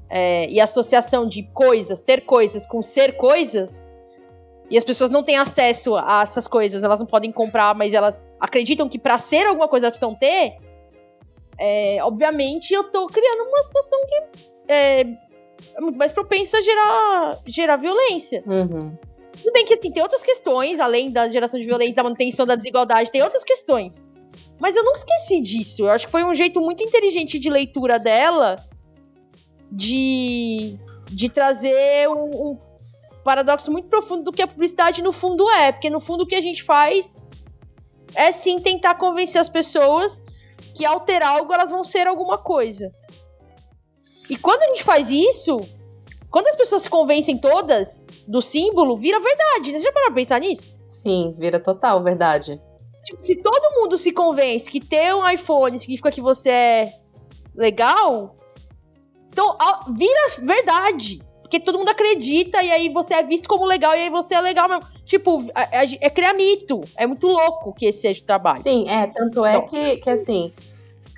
é, 0.10 0.50
e 0.50 0.60
associação 0.60 1.28
de 1.28 1.44
coisas, 1.54 2.02
ter 2.02 2.26
coisas 2.26 2.66
com 2.66 2.82
ser 2.82 3.18
coisas, 3.18 3.88
e 4.70 4.78
as 4.78 4.84
pessoas 4.84 5.10
não 5.10 5.24
têm 5.24 5.38
acesso 5.38 5.96
a 5.96 6.22
essas 6.24 6.48
coisas, 6.48 6.84
elas 6.84 7.00
não 7.00 7.08
podem 7.08 7.32
comprar, 7.32 7.74
mas 7.74 7.94
elas 7.94 8.38
acreditam 8.40 8.88
que 8.88 9.00
para 9.00 9.18
ser 9.18 9.48
alguma 9.48 9.68
coisa 9.68 9.88
elas 9.88 9.98
precisam 9.98 10.16
ter, 10.16 10.58
é, 11.58 11.98
obviamente 12.04 12.74
eu 12.74 12.84
tô 12.86 13.08
criando 13.08 13.42
uma 13.50 13.64
situação 13.64 14.00
que 14.06 14.72
é, 14.72 15.04
é 15.76 15.82
muito 15.82 15.98
mais 15.98 16.12
propensa 16.12 16.58
a 16.58 16.62
gerar, 16.62 17.40
gerar 17.46 17.76
violência. 17.78 18.44
Uhum. 18.46 18.98
Tudo 19.42 19.54
bem 19.54 19.66
que 19.66 19.74
assim, 19.74 19.92
tem 19.92 20.02
outras 20.02 20.24
questões, 20.24 20.80
além 20.80 21.12
da 21.12 21.30
geração 21.30 21.60
de 21.60 21.66
violência, 21.66 21.96
da 21.96 22.04
manutenção 22.04 22.46
da 22.46 22.56
desigualdade, 22.56 23.12
tem 23.12 23.22
outras 23.22 23.44
questões. 23.44 24.12
Mas 24.60 24.76
eu 24.76 24.84
não 24.84 24.94
esqueci 24.94 25.40
disso. 25.42 25.84
Eu 25.84 25.90
acho 25.90 26.06
que 26.06 26.12
foi 26.12 26.24
um 26.24 26.36
jeito 26.36 26.60
muito 26.60 26.84
inteligente 26.84 27.40
de 27.40 27.50
leitura 27.50 27.98
dela 27.98 28.58
de, 29.72 30.78
de 31.10 31.30
trazer 31.30 32.10
um, 32.10 32.52
um 32.52 32.58
paradoxo 33.24 33.72
muito 33.72 33.88
profundo 33.88 34.24
do 34.24 34.32
que 34.32 34.42
a 34.42 34.48
publicidade 34.48 35.02
no 35.02 35.14
fundo 35.14 35.50
é. 35.50 35.72
Porque 35.72 35.90
no 35.90 36.00
fundo 36.00 36.24
o 36.24 36.28
que 36.28 36.36
a 36.36 36.42
gente 36.42 36.64
faz 36.64 37.24
é 38.16 38.32
sim 38.32 38.60
tentar 38.60 38.96
convencer 38.96 39.40
as 39.40 39.50
pessoas 39.50 40.26
que 40.76 40.86
ao 40.86 41.00
ter 41.00 41.22
algo 41.22 41.54
elas 41.54 41.72
vão 41.72 41.84
ser 41.84 42.08
alguma 42.08 42.38
coisa. 42.38 42.92
E 44.30 44.38
quando 44.38 44.64
a 44.64 44.68
gente 44.68 44.84
faz 44.84 45.10
isso, 45.10 45.60
quando 46.30 46.48
as 46.48 46.56
pessoas 46.56 46.84
se 46.84 46.90
convencem 46.90 47.38
todas 47.38 48.06
do 48.28 48.42
símbolo, 48.42 48.96
vira 48.96 49.20
verdade. 49.20 49.72
Você 49.72 49.80
já 49.80 49.92
parou 49.92 50.10
pra 50.10 50.16
pensar 50.16 50.40
nisso? 50.40 50.76
Sim, 50.84 51.36
vira 51.38 51.60
total 51.60 52.04
verdade. 52.04 52.62
Tipo, 53.04 53.24
se 53.24 53.36
todo 53.36 53.76
mundo 53.76 53.98
se 53.98 54.12
convence 54.12 54.70
que 54.70 54.80
ter 54.80 55.14
um 55.16 55.28
iPhone 55.28 55.80
significa 55.80 56.12
que 56.12 56.22
você 56.22 56.50
é 56.50 56.94
legal, 57.56 58.36
então 59.30 59.58
vira 59.96 60.30
verdade. 60.44 61.20
Porque 61.42 61.60
todo 61.60 61.80
mundo 61.80 61.90
acredita 61.90 62.62
e 62.62 62.72
aí 62.72 62.90
você 62.90 63.16
é 63.16 63.24
visto 63.24 63.50
como 63.50 63.66
legal 63.66 63.96
e 63.96 64.02
aí 64.02 64.10
você 64.12 64.36
é 64.36 64.42
legal 64.42 64.70
mesmo. 64.70 64.84
Tipo, 65.04 65.46
é, 65.56 65.84
é, 65.84 65.98
é 66.02 66.10
criar 66.12 66.34
mito. 66.34 66.82
É 66.96 67.08
muito 67.08 67.26
louco 67.26 67.74
que 67.74 67.88
esse 67.88 68.02
seja 68.02 68.22
o 68.22 68.26
trabalho. 68.26 68.62
Sim, 68.62 68.88
é. 68.88 69.08
Tanto 69.08 69.44
é 69.44 69.60
que, 69.62 69.98
que 69.98 70.10
assim, 70.12 70.54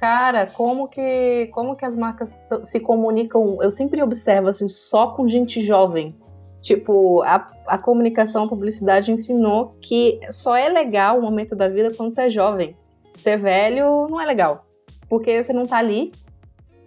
cara, 0.01 0.47
como 0.47 0.87
que, 0.87 1.47
como 1.53 1.75
que 1.75 1.85
as 1.85 1.95
marcas 1.95 2.41
se 2.63 2.79
comunicam? 2.79 3.59
Eu 3.61 3.69
sempre 3.69 4.01
observo 4.01 4.47
assim, 4.49 4.67
só 4.67 5.11
com 5.11 5.27
gente 5.27 5.61
jovem. 5.61 6.15
Tipo, 6.59 7.21
a, 7.21 7.47
a 7.67 7.77
comunicação, 7.77 8.43
a 8.43 8.47
publicidade 8.47 9.11
ensinou 9.11 9.69
que 9.79 10.19
só 10.31 10.55
é 10.55 10.69
legal 10.69 11.19
o 11.19 11.21
momento 11.21 11.55
da 11.55 11.69
vida 11.69 11.91
quando 11.95 12.11
você 12.11 12.23
é 12.23 12.29
jovem. 12.29 12.75
Ser 13.17 13.37
velho 13.37 14.07
não 14.09 14.19
é 14.19 14.25
legal. 14.25 14.65
Porque 15.07 15.43
você 15.43 15.53
não 15.53 15.67
tá 15.67 15.77
ali 15.77 16.11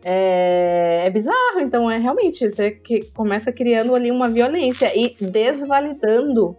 É, 0.05 1.07
é 1.07 1.11
bizarro, 1.11 1.61
então 1.61 1.91
é 1.91 1.97
realmente, 1.99 2.51
você 2.51 2.73
que 2.73 3.11
começa 3.13 3.51
criando 3.51 3.95
ali 3.95 4.11
uma 4.11 4.29
violência 4.29 4.93
e 4.95 5.17
desvalidando 5.19 6.55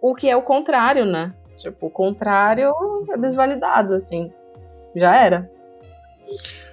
o 0.00 0.14
que 0.14 0.30
é 0.30 0.34
o 0.36 0.42
contrário, 0.42 1.04
né? 1.04 1.34
Tipo, 1.58 1.88
o 1.88 1.90
contrário 1.90 2.72
é 3.10 3.18
desvalidado, 3.18 3.94
assim. 3.94 4.32
Já 4.94 5.14
era. 5.14 5.50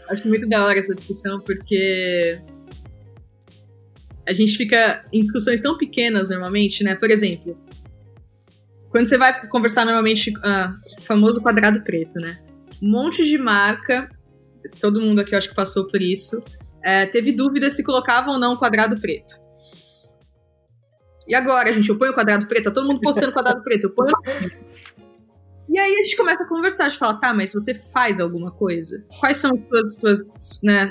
Acho 0.09 0.27
muito 0.27 0.47
da 0.47 0.65
hora 0.65 0.79
essa 0.79 0.93
discussão, 0.95 1.39
porque 1.39 2.41
a 4.27 4.33
gente 4.33 4.55
fica 4.57 5.03
em 5.11 5.21
discussões 5.21 5.61
tão 5.61 5.77
pequenas 5.77 6.29
normalmente, 6.29 6.83
né? 6.83 6.95
Por 6.95 7.09
exemplo, 7.09 7.55
quando 8.89 9.07
você 9.07 9.17
vai 9.17 9.47
conversar 9.47 9.85
normalmente, 9.85 10.33
ah, 10.43 10.75
famoso 11.01 11.41
quadrado 11.41 11.81
preto, 11.83 12.19
né? 12.19 12.39
Um 12.81 12.91
monte 12.91 13.25
de 13.25 13.37
marca, 13.37 14.09
todo 14.79 15.01
mundo 15.01 15.19
aqui 15.21 15.33
eu 15.33 15.37
acho 15.37 15.49
que 15.49 15.55
passou 15.55 15.87
por 15.87 16.01
isso, 16.01 16.43
é, 16.83 17.05
teve 17.05 17.31
dúvida 17.31 17.69
se 17.69 17.83
colocava 17.83 18.31
ou 18.31 18.39
não 18.39 18.55
quadrado 18.55 18.99
preto. 18.99 19.35
E 21.27 21.35
agora, 21.35 21.71
gente, 21.71 21.89
eu 21.89 21.97
ponho 21.97 22.11
o 22.11 22.15
quadrado 22.15 22.47
preto, 22.47 22.63
tá 22.65 22.71
todo 22.71 22.87
mundo 22.87 23.01
postando 23.01 23.31
quadrado 23.31 23.61
preto, 23.63 23.83
eu 23.83 23.91
ponho. 23.91 24.11
E 25.69 25.77
aí 25.77 25.93
a 25.93 26.01
gente 26.01 26.17
começa 26.17 26.41
a 26.41 26.47
conversar, 26.47 26.85
a 26.85 26.89
gente 26.89 26.97
fala, 26.97 27.19
tá, 27.19 27.33
mas 27.33 27.53
você 27.53 27.75
faz 27.93 28.19
alguma 28.19 28.51
coisa? 28.51 29.05
Quais 29.19 29.37
são 29.37 29.51
as 29.51 29.95
suas, 29.95 30.59
né, 30.63 30.87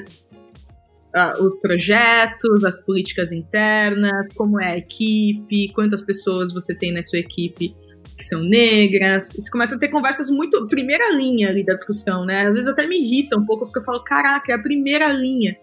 os 1.41 1.55
projetos, 1.61 2.64
as 2.64 2.81
políticas 2.85 3.33
internas, 3.33 4.29
como 4.37 4.61
é 4.61 4.72
a 4.72 4.79
equipe, 4.79 5.72
quantas 5.72 6.01
pessoas 6.01 6.53
você 6.53 6.74
tem 6.74 6.93
na 6.93 7.03
sua 7.03 7.18
equipe 7.18 7.74
que 8.16 8.24
são 8.24 8.43
negras. 8.43 9.33
Você 9.33 9.51
começa 9.51 9.76
a 9.76 9.79
ter 9.79 9.89
conversas 9.89 10.29
muito. 10.29 10.66
Primeira 10.66 11.14
linha 11.14 11.49
ali 11.49 11.64
da 11.64 11.74
discussão, 11.74 12.26
né? 12.26 12.47
Às 12.47 12.55
vezes 12.55 12.68
até 12.68 12.87
me 12.87 12.99
irrita 12.99 13.39
um 13.39 13.47
pouco, 13.47 13.64
porque 13.66 13.79
eu 13.79 13.85
falo, 13.85 14.03
caraca, 14.03 14.53
é 14.53 14.55
a 14.57 14.62
primeira 14.62 15.09
linha. 15.12 15.57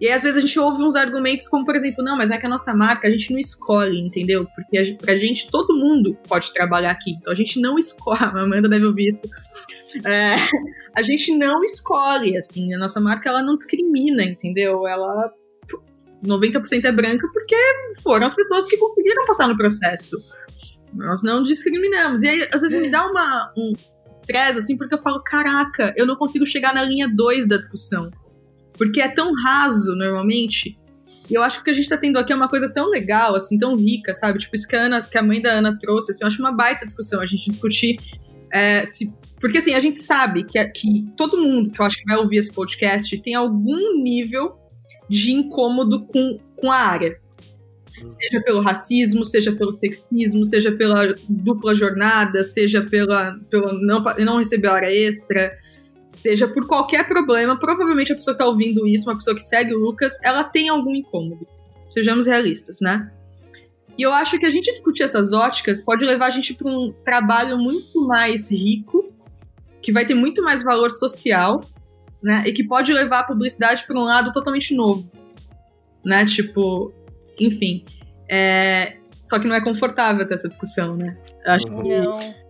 E 0.00 0.06
aí, 0.06 0.12
às 0.12 0.22
vezes, 0.22 0.36
a 0.36 0.40
gente 0.40 0.58
ouve 0.58 0.82
uns 0.82 0.94
argumentos 0.94 1.48
como, 1.48 1.64
por 1.64 1.74
exemplo, 1.74 2.04
não, 2.04 2.16
mas 2.16 2.30
é 2.30 2.38
que 2.38 2.46
a 2.46 2.48
nossa 2.48 2.74
marca 2.74 3.08
a 3.08 3.10
gente 3.10 3.32
não 3.32 3.38
escolhe, 3.38 3.98
entendeu? 3.98 4.46
Porque 4.54 4.76
a, 4.78 4.96
pra 4.96 5.16
gente, 5.16 5.50
todo 5.50 5.74
mundo 5.74 6.16
pode 6.28 6.52
trabalhar 6.52 6.90
aqui. 6.90 7.12
Então 7.12 7.32
a 7.32 7.36
gente 7.36 7.60
não 7.60 7.78
escolhe. 7.78 8.18
A 8.20 8.42
Amanda 8.42 8.68
deve 8.68 8.84
ouvir 8.84 9.14
isso. 9.14 9.22
É, 10.04 10.36
a 10.94 11.02
gente 11.02 11.34
não 11.36 11.64
escolhe, 11.64 12.36
assim. 12.36 12.74
A 12.74 12.78
nossa 12.78 13.00
marca, 13.00 13.28
ela 13.28 13.42
não 13.42 13.54
discrimina, 13.54 14.22
entendeu? 14.22 14.86
Ela. 14.86 15.32
90% 16.24 16.84
é 16.84 16.92
branca 16.92 17.28
porque 17.32 17.54
foram 18.02 18.26
as 18.26 18.34
pessoas 18.34 18.64
que 18.64 18.76
conseguiram 18.78 19.24
passar 19.26 19.46
no 19.46 19.56
processo. 19.56 20.16
Nós 20.92 21.22
não 21.22 21.42
discriminamos. 21.42 22.22
E 22.22 22.28
aí, 22.28 22.48
às 22.52 22.60
vezes, 22.60 22.80
me 22.80 22.90
dá 22.90 23.06
uma, 23.06 23.52
um 23.56 23.74
estresse, 24.26 24.58
assim, 24.60 24.76
porque 24.76 24.94
eu 24.94 25.02
falo, 25.02 25.22
caraca, 25.22 25.92
eu 25.96 26.06
não 26.06 26.16
consigo 26.16 26.44
chegar 26.44 26.74
na 26.74 26.82
linha 26.82 27.08
2 27.08 27.46
da 27.46 27.56
discussão. 27.56 28.10
Porque 28.76 29.00
é 29.00 29.08
tão 29.08 29.32
raso, 29.34 29.94
normalmente. 29.94 30.78
E 31.28 31.34
eu 31.34 31.42
acho 31.42 31.56
que 31.56 31.62
o 31.62 31.64
que 31.64 31.70
a 31.70 31.74
gente 31.74 31.88
tá 31.88 31.96
tendo 31.96 32.18
aqui 32.18 32.32
é 32.32 32.36
uma 32.36 32.48
coisa 32.48 32.68
tão 32.72 32.88
legal, 32.88 33.34
assim, 33.34 33.58
tão 33.58 33.76
rica, 33.76 34.14
sabe? 34.14 34.38
Tipo, 34.38 34.54
isso 34.54 34.68
que 34.68 34.76
a, 34.76 34.82
Ana, 34.82 35.02
que 35.02 35.18
a 35.18 35.22
mãe 35.22 35.40
da 35.40 35.50
Ana 35.50 35.76
trouxe, 35.76 36.12
assim, 36.12 36.22
eu 36.22 36.28
acho 36.28 36.40
uma 36.40 36.52
baita 36.52 36.86
discussão 36.86 37.20
a 37.20 37.26
gente 37.26 37.50
discutir 37.50 37.96
é, 38.52 38.84
se. 38.84 39.12
Porque, 39.40 39.58
assim, 39.58 39.74
a 39.74 39.80
gente 39.80 39.98
sabe 39.98 40.44
que, 40.44 40.64
que 40.68 41.06
todo 41.16 41.36
mundo 41.36 41.70
que 41.70 41.80
eu 41.80 41.84
acho 41.84 41.98
que 41.98 42.04
vai 42.04 42.16
ouvir 42.16 42.38
esse 42.38 42.52
podcast 42.52 43.16
tem 43.18 43.34
algum 43.34 44.00
nível 44.02 44.56
de 45.08 45.32
incômodo 45.32 46.06
com, 46.06 46.38
com 46.56 46.70
a 46.70 46.76
área. 46.76 47.20
Seja 48.06 48.42
pelo 48.42 48.60
racismo, 48.60 49.24
seja 49.24 49.52
pelo 49.52 49.72
sexismo, 49.72 50.44
seja 50.44 50.70
pela 50.72 51.14
dupla 51.28 51.74
jornada, 51.74 52.44
seja 52.44 52.82
pela, 52.82 53.38
pela 53.50 53.72
não, 53.72 54.04
não 54.18 54.38
receber 54.38 54.68
hora 54.68 54.92
extra, 54.92 55.56
seja 56.16 56.48
por 56.48 56.66
qualquer 56.66 57.06
problema, 57.06 57.58
provavelmente 57.58 58.12
a 58.12 58.16
pessoa 58.16 58.34
que 58.34 58.42
tá 58.42 58.46
ouvindo 58.46 58.86
isso, 58.86 59.04
uma 59.04 59.16
pessoa 59.16 59.36
que 59.36 59.42
segue 59.42 59.74
o 59.74 59.78
Lucas, 59.78 60.18
ela 60.22 60.42
tem 60.42 60.68
algum 60.68 60.94
incômodo. 60.94 61.46
Sejamos 61.88 62.26
realistas, 62.26 62.80
né? 62.80 63.12
E 63.98 64.02
eu 64.02 64.12
acho 64.12 64.38
que 64.38 64.46
a 64.46 64.50
gente 64.50 64.72
discutir 64.72 65.02
essas 65.02 65.32
óticas 65.32 65.80
pode 65.80 66.04
levar 66.04 66.26
a 66.26 66.30
gente 66.30 66.54
para 66.54 66.68
um 66.68 66.92
trabalho 67.04 67.58
muito 67.58 68.06
mais 68.06 68.50
rico, 68.50 69.12
que 69.82 69.92
vai 69.92 70.04
ter 70.06 70.14
muito 70.14 70.42
mais 70.42 70.62
valor 70.62 70.90
social, 70.90 71.62
né? 72.22 72.42
E 72.46 72.52
que 72.52 72.64
pode 72.64 72.92
levar 72.92 73.20
a 73.20 73.24
publicidade 73.24 73.86
para 73.86 73.98
um 73.98 74.04
lado 74.04 74.32
totalmente 74.32 74.74
novo, 74.74 75.10
né? 76.04 76.24
Tipo, 76.24 76.92
enfim. 77.38 77.84
É... 78.30 78.96
Só 79.22 79.38
que 79.38 79.46
não 79.46 79.54
é 79.54 79.60
confortável 79.60 80.26
ter 80.26 80.34
essa 80.34 80.48
discussão, 80.48 80.96
né? 80.96 81.16
Eu 81.44 81.52
acho 81.52 81.66
que... 81.66 81.72
Não. 81.72 82.45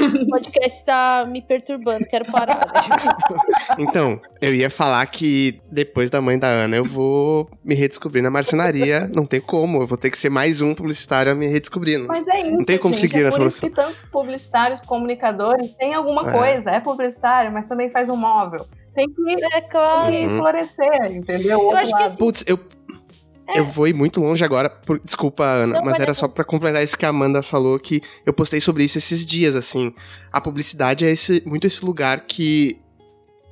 O 0.00 0.26
podcast 0.26 0.84
tá 0.84 1.26
me 1.28 1.42
perturbando, 1.42 2.06
quero 2.06 2.30
parar. 2.30 2.56
Né? 2.56 3.76
então, 3.78 4.20
eu 4.40 4.54
ia 4.54 4.70
falar 4.70 5.04
que 5.06 5.60
depois 5.70 6.08
da 6.08 6.20
mãe 6.20 6.38
da 6.38 6.48
Ana 6.48 6.76
eu 6.76 6.84
vou 6.84 7.48
me 7.64 7.74
redescobrir 7.74 8.22
na 8.22 8.30
marcenaria. 8.30 9.10
Não 9.14 9.24
tem 9.24 9.40
como, 9.40 9.82
eu 9.82 9.86
vou 9.86 9.98
ter 9.98 10.10
que 10.10 10.18
ser 10.18 10.30
mais 10.30 10.60
um 10.60 10.74
publicitário 10.74 11.32
a 11.32 11.34
me 11.34 11.46
redescobrindo. 11.46 12.06
Mas 12.06 12.26
é 12.26 12.40
isso. 12.40 12.56
Não 12.56 12.64
tem 12.64 12.78
como 12.78 12.94
gente, 12.94 13.02
seguir 13.02 13.20
é 13.20 13.24
nessa 13.24 13.38
por 13.38 13.46
isso 13.46 13.60
que 13.60 13.70
tantos 13.70 14.02
publicitários, 14.02 14.80
comunicadores 14.80 15.72
têm 15.74 15.94
alguma 15.94 16.28
é. 16.28 16.32
coisa. 16.32 16.70
É 16.70 16.80
publicitário, 16.80 17.52
mas 17.52 17.66
também 17.66 17.90
faz 17.90 18.08
um 18.08 18.16
móvel. 18.16 18.66
Tem 18.94 19.08
que, 19.08 19.44
é 19.54 19.60
claro. 19.62 20.12
Tem 20.12 20.28
uhum. 20.28 20.38
florescer, 20.38 21.12
entendeu? 21.12 21.62
Eu 21.62 21.76
acho 21.76 21.96
que 21.96 22.02
assim, 22.02 22.18
Putz, 22.18 22.44
eu 22.46 22.58
é. 23.54 23.58
Eu 23.60 23.64
vou 23.64 23.86
ir 23.86 23.94
muito 23.94 24.20
longe 24.20 24.44
agora. 24.44 24.68
Por... 24.68 25.00
Desculpa, 25.04 25.44
Ana, 25.44 25.78
não, 25.78 25.84
mas 25.84 26.00
era 26.00 26.14
só 26.14 26.28
para 26.28 26.44
completar 26.44 26.82
isso 26.82 26.96
que 26.96 27.04
a 27.04 27.08
Amanda 27.08 27.42
falou, 27.42 27.78
que 27.78 28.00
eu 28.24 28.32
postei 28.32 28.60
sobre 28.60 28.84
isso 28.84 28.98
esses 28.98 29.24
dias, 29.24 29.56
assim. 29.56 29.94
A 30.32 30.40
publicidade 30.40 31.04
é 31.04 31.10
esse, 31.10 31.42
muito 31.46 31.66
esse 31.66 31.84
lugar 31.84 32.22
que 32.26 32.78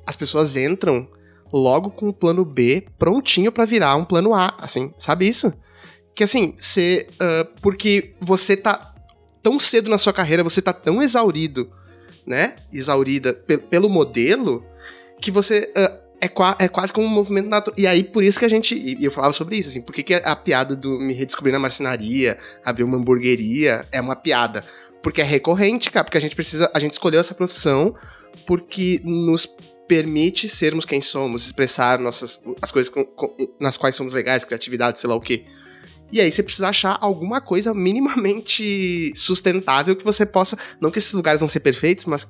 as 0.05 0.15
pessoas 0.15 0.55
entram 0.55 1.07
logo 1.53 1.91
com 1.91 2.09
o 2.09 2.13
plano 2.13 2.45
B 2.45 2.85
prontinho 2.97 3.51
para 3.51 3.65
virar 3.65 3.95
um 3.95 4.05
plano 4.05 4.33
A, 4.33 4.55
assim, 4.59 4.93
sabe 4.97 5.27
isso? 5.27 5.53
Que 6.15 6.23
assim, 6.23 6.53
você. 6.57 7.07
Uh, 7.13 7.59
porque 7.61 8.13
você 8.19 8.57
tá 8.57 8.93
tão 9.41 9.57
cedo 9.57 9.89
na 9.89 9.97
sua 9.97 10.13
carreira, 10.13 10.43
você 10.43 10.61
tá 10.61 10.73
tão 10.73 11.01
exaurido, 11.01 11.69
né? 12.25 12.55
Exaurida 12.71 13.33
pelo 13.33 13.89
modelo, 13.89 14.63
que 15.21 15.31
você. 15.31 15.71
Uh, 15.75 16.00
é, 16.21 16.27
qua 16.27 16.55
é 16.59 16.67
quase 16.67 16.93
como 16.93 17.07
um 17.07 17.09
movimento 17.09 17.49
natural. 17.49 17.75
E 17.77 17.87
aí, 17.87 18.03
por 18.03 18.23
isso 18.23 18.39
que 18.39 18.45
a 18.45 18.49
gente. 18.49 18.75
E 18.75 19.03
eu 19.03 19.11
falava 19.11 19.33
sobre 19.33 19.57
isso, 19.57 19.69
assim, 19.69 19.81
por 19.81 19.93
que, 19.93 20.03
que 20.03 20.13
a 20.13 20.35
piada 20.35 20.75
do 20.75 20.99
me 20.99 21.13
redescobrir 21.13 21.51
na 21.51 21.59
marcenaria, 21.59 22.37
abrir 22.63 22.83
uma 22.83 22.97
hamburgueria, 22.97 23.85
é 23.91 23.99
uma 23.99 24.15
piada? 24.15 24.63
Porque 25.01 25.19
é 25.19 25.23
recorrente, 25.23 25.89
cara, 25.89 26.03
porque 26.03 26.17
a 26.17 26.21
gente 26.21 26.35
precisa. 26.35 26.69
A 26.73 26.79
gente 26.79 26.93
escolheu 26.93 27.19
essa 27.19 27.33
profissão 27.33 27.95
porque 28.45 29.01
nos 29.03 29.47
permite 29.87 30.47
sermos 30.47 30.85
quem 30.85 31.01
somos, 31.01 31.45
expressar 31.45 31.99
nossas, 31.99 32.39
as 32.61 32.71
coisas 32.71 32.89
com, 32.89 33.03
com, 33.03 33.35
nas 33.59 33.75
quais 33.75 33.95
somos 33.95 34.13
legais, 34.13 34.45
criatividade, 34.45 34.99
sei 34.99 35.09
lá 35.09 35.15
o 35.15 35.19
quê. 35.19 35.43
E 36.11 36.19
aí 36.19 36.31
você 36.31 36.43
precisa 36.43 36.69
achar 36.69 36.97
alguma 37.01 37.41
coisa 37.41 37.73
minimamente 37.73 39.11
sustentável 39.15 39.95
que 39.95 40.03
você 40.03 40.25
possa. 40.25 40.57
Não 40.79 40.91
que 40.91 40.99
esses 40.99 41.13
lugares 41.13 41.41
vão 41.41 41.49
ser 41.49 41.61
perfeitos, 41.61 42.05
mas 42.05 42.27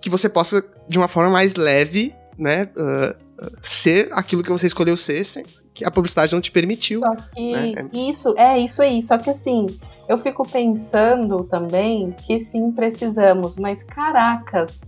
que 0.00 0.10
você 0.10 0.28
possa, 0.28 0.64
de 0.88 0.98
uma 0.98 1.08
forma 1.08 1.30
mais 1.30 1.54
leve, 1.54 2.14
né, 2.36 2.68
uh, 2.76 3.16
ser 3.60 4.08
aquilo 4.12 4.42
que 4.42 4.50
você 4.50 4.66
escolheu 4.66 4.96
ser, 4.96 5.24
sem, 5.24 5.44
que 5.74 5.84
a 5.84 5.90
publicidade 5.90 6.32
não 6.32 6.40
te 6.40 6.50
permitiu. 6.50 7.00
Só 7.00 7.14
que 7.34 7.52
né? 7.52 7.88
isso, 7.92 8.34
é 8.36 8.58
isso 8.58 8.82
aí. 8.82 9.02
Só 9.02 9.18
que 9.18 9.30
assim, 9.30 9.66
eu 10.08 10.18
fico 10.18 10.46
pensando 10.46 11.44
também 11.44 12.12
que 12.26 12.38
sim, 12.38 12.72
precisamos, 12.72 13.56
mas 13.56 13.82
caracas, 13.82 14.82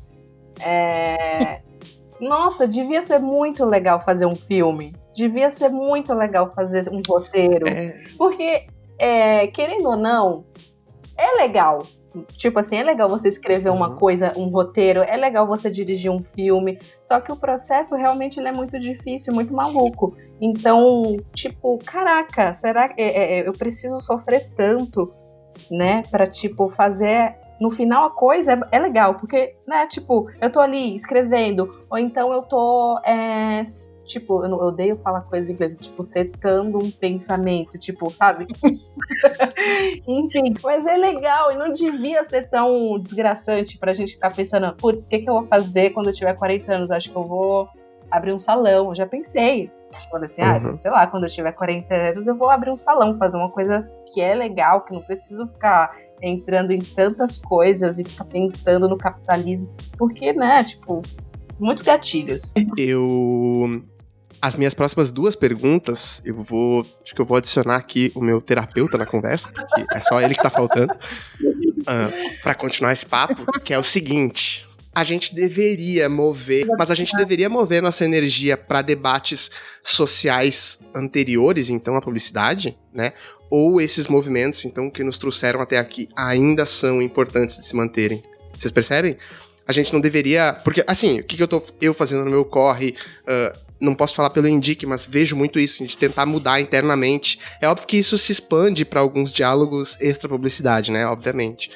é... 0.61 1.63
nossa, 2.21 2.67
devia 2.67 3.03
ser 3.03 3.19
muito 3.19 3.65
legal 3.65 4.01
fazer 4.01 4.27
um 4.27 4.37
filme. 4.37 4.95
Devia 5.15 5.51
ser 5.51 5.69
muito 5.69 6.13
legal 6.15 6.53
fazer 6.55 6.89
um 6.91 7.01
roteiro. 7.07 7.69
É... 7.69 7.99
Porque, 8.19 8.67
é, 8.99 9.47
querendo 9.49 9.87
ou 9.87 9.97
não, 9.97 10.45
é 11.17 11.43
legal 11.43 11.83
Tipo 12.37 12.59
assim, 12.61 12.77
é 12.77 12.83
legal 12.83 13.09
você 13.09 13.29
escrever 13.29 13.71
uma 13.71 13.91
uhum. 13.91 13.97
coisa, 13.97 14.33
um 14.37 14.49
roteiro, 14.49 15.03
é 15.03 15.17
legal 15.17 15.47
você 15.47 15.71
dirigir 15.71 16.11
um 16.11 16.23
filme, 16.23 16.79
só 17.01 17.21
que 17.21 17.33
o 17.33 17.37
processo 17.37 17.97
realmente 17.97 18.41
é 18.41 18.53
muito 18.53 18.79
difícil, 18.79 19.33
muito 19.33 19.53
maluco. 19.53 20.17
Então, 20.41 21.17
tipo, 21.33 21.79
caraca, 21.85 22.55
será 22.55 22.89
que 22.89 23.01
é, 23.01 23.07
é, 23.07 23.39
é, 23.39 23.49
eu 23.49 23.53
preciso 23.53 24.01
sofrer 24.01 24.51
tanto, 24.57 25.13
né, 25.71 26.03
para 26.11 26.27
tipo 26.27 26.69
fazer 26.69 27.37
no 27.61 27.71
final 27.71 28.05
a 28.05 28.11
coisa 28.11 28.53
é, 28.53 28.59
é, 28.73 28.79
legal, 28.79 29.15
porque, 29.15 29.57
né, 29.67 29.87
tipo, 29.87 30.31
eu 30.41 30.51
tô 30.51 30.61
ali 30.61 30.95
escrevendo, 30.95 31.71
ou 31.89 31.97
então 31.97 32.33
eu 32.33 32.43
tô 32.43 32.99
é, 33.05 33.63
tipo, 34.05 34.45
eu, 34.45 34.49
não, 34.49 34.59
eu 34.59 34.67
odeio 34.67 34.97
falar 34.97 35.23
coisas 35.23 35.51
em 35.51 35.55
inglês, 35.55 35.75
tipo, 35.79 36.03
setando 36.05 36.79
um 36.79 36.91
pensamento, 36.91 37.79
tipo, 37.79 38.11
sabe? 38.11 38.47
Enfim, 40.07 40.55
mas 40.63 40.87
é 40.87 40.97
legal 40.97 41.53
e 41.53 41.57
não 41.57 41.71
devia 41.71 42.25
ser 42.25 42.49
tão 42.49 42.99
desgraçante 42.99 43.79
pra 43.79 43.93
gente 43.93 44.15
ficar 44.15 44.31
pensando, 44.31 44.75
putz, 44.77 45.05
o 45.05 45.09
que, 45.09 45.21
que 45.21 45.31
eu 45.31 45.35
vou 45.35 45.47
fazer 45.47 45.91
quando 45.91 46.09
eu 46.09 46.13
tiver 46.15 46.35
40 46.35 46.73
anos? 46.73 46.91
Acho 46.91 47.11
que 47.11 47.17
eu 47.17 47.25
vou 47.25 47.69
abrir 48.11 48.33
um 48.33 48.39
salão. 48.39 48.89
Eu 48.89 48.95
já 48.95 49.07
pensei. 49.07 49.71
Tipo, 49.97 50.17
assim, 50.17 50.43
ah, 50.43 50.59
uhum. 50.61 50.69
ah, 50.69 50.73
sei 50.73 50.91
lá, 50.91 51.07
quando 51.07 51.23
eu 51.23 51.29
tiver 51.29 51.53
40 51.53 51.95
anos, 51.95 52.27
eu 52.27 52.37
vou 52.37 52.51
abrir 52.51 52.71
um 52.71 52.77
salão, 52.77 53.17
fazer 53.17 53.37
uma 53.37 53.51
coisa 53.51 53.79
que 54.13 54.21
é 54.21 54.35
legal, 54.35 54.81
que 54.81 54.93
não 54.93 55.01
preciso 55.01 55.47
ficar 55.47 55.95
entrando 56.21 56.73
em 56.73 56.81
tantas 56.81 57.39
coisas 57.39 58.01
e 58.01 58.05
ficar 58.05 58.25
pensando 58.25 58.89
no 58.89 58.99
capitalismo. 58.99 59.73
Porque, 59.97 60.33
né, 60.33 60.65
tipo, 60.65 61.01
muitos 61.61 61.83
gatilhos. 61.83 62.53
Eu 62.77 63.85
As 64.45 64.57
minhas 64.57 64.75
próximas 64.75 65.11
duas 65.11 65.35
perguntas, 65.35 66.21
eu 66.23 66.43
vou. 66.43 66.85
Acho 67.03 67.15
que 67.15 67.21
eu 67.23 67.25
vou 67.25 67.39
adicionar 67.39 67.77
aqui 67.77 68.13
o 68.15 68.21
meu 68.21 68.43
terapeuta 68.43 68.99
na 68.99 69.07
conversa, 69.07 69.49
porque 69.49 69.87
é 69.91 70.01
só 70.03 70.21
ele 70.21 70.35
que 70.35 70.43
tá 70.43 70.51
faltando. 70.51 70.93
Uh, 70.93 71.81
ah, 71.89 72.11
para 72.43 72.55
continuar 72.55 72.93
esse 72.93 73.07
papo, 73.07 73.47
que 73.63 73.73
é 73.73 73.79
o 73.79 73.83
seguinte. 73.83 74.69
A 74.95 75.03
gente 75.03 75.35
deveria 75.35 76.11
mover, 76.11 76.67
mas 76.79 76.91
a 76.91 76.95
gente 76.95 77.17
deveria 77.17 77.49
mover 77.49 77.81
nossa 77.81 78.05
energia 78.05 78.55
para 78.55 78.83
debates 78.83 79.51
sociais 79.83 80.79
anteriores, 80.95 81.71
então, 81.71 81.97
à 81.97 82.03
publicidade, 82.03 82.77
né? 82.93 83.15
Ou 83.49 83.81
esses 83.81 84.09
movimentos, 84.09 84.67
então, 84.67 84.91
que 84.91 85.03
nos 85.03 85.17
trouxeram 85.17 85.63
até 85.63 85.79
aqui, 85.79 86.07
ainda 86.15 86.67
são 86.67 87.01
importantes 87.01 87.57
de 87.57 87.67
se 87.67 87.75
manterem. 87.75 88.23
Vocês 88.59 88.71
percebem? 88.71 89.17
A 89.67 89.73
gente 89.73 89.91
não 89.91 90.03
deveria. 90.03 90.53
Porque, 90.63 90.85
assim, 90.87 91.21
o 91.21 91.25
que, 91.25 91.39
que 91.39 91.43
eu 91.43 91.49
tô 91.49 91.63
eu 91.81 91.95
fazendo 91.95 92.27
no 92.27 92.31
meu 92.31 92.45
corre? 92.45 92.95
Uh, 93.23 93.64
não 93.85 93.95
posso 93.95 94.15
falar 94.15 94.31
pelo 94.31 94.49
Indique, 94.49 94.87
mas 94.87 95.05
vejo 95.05 95.37
muito 95.37 95.59
isso, 95.59 95.85
de 95.85 95.97
tentar 95.97 96.27
mudar 96.27 96.61
internamente. 96.61 97.39
É 97.61 97.69
óbvio 97.69 97.87
que 97.87 97.97
isso 97.97 98.17
se 98.19 98.33
expande 98.33 98.85
para 98.85 99.01
alguns 99.01 99.33
diálogos 99.33 99.97
extra-publicidade, 100.01 100.91
né? 100.91 101.07
Obviamente. 101.07 101.71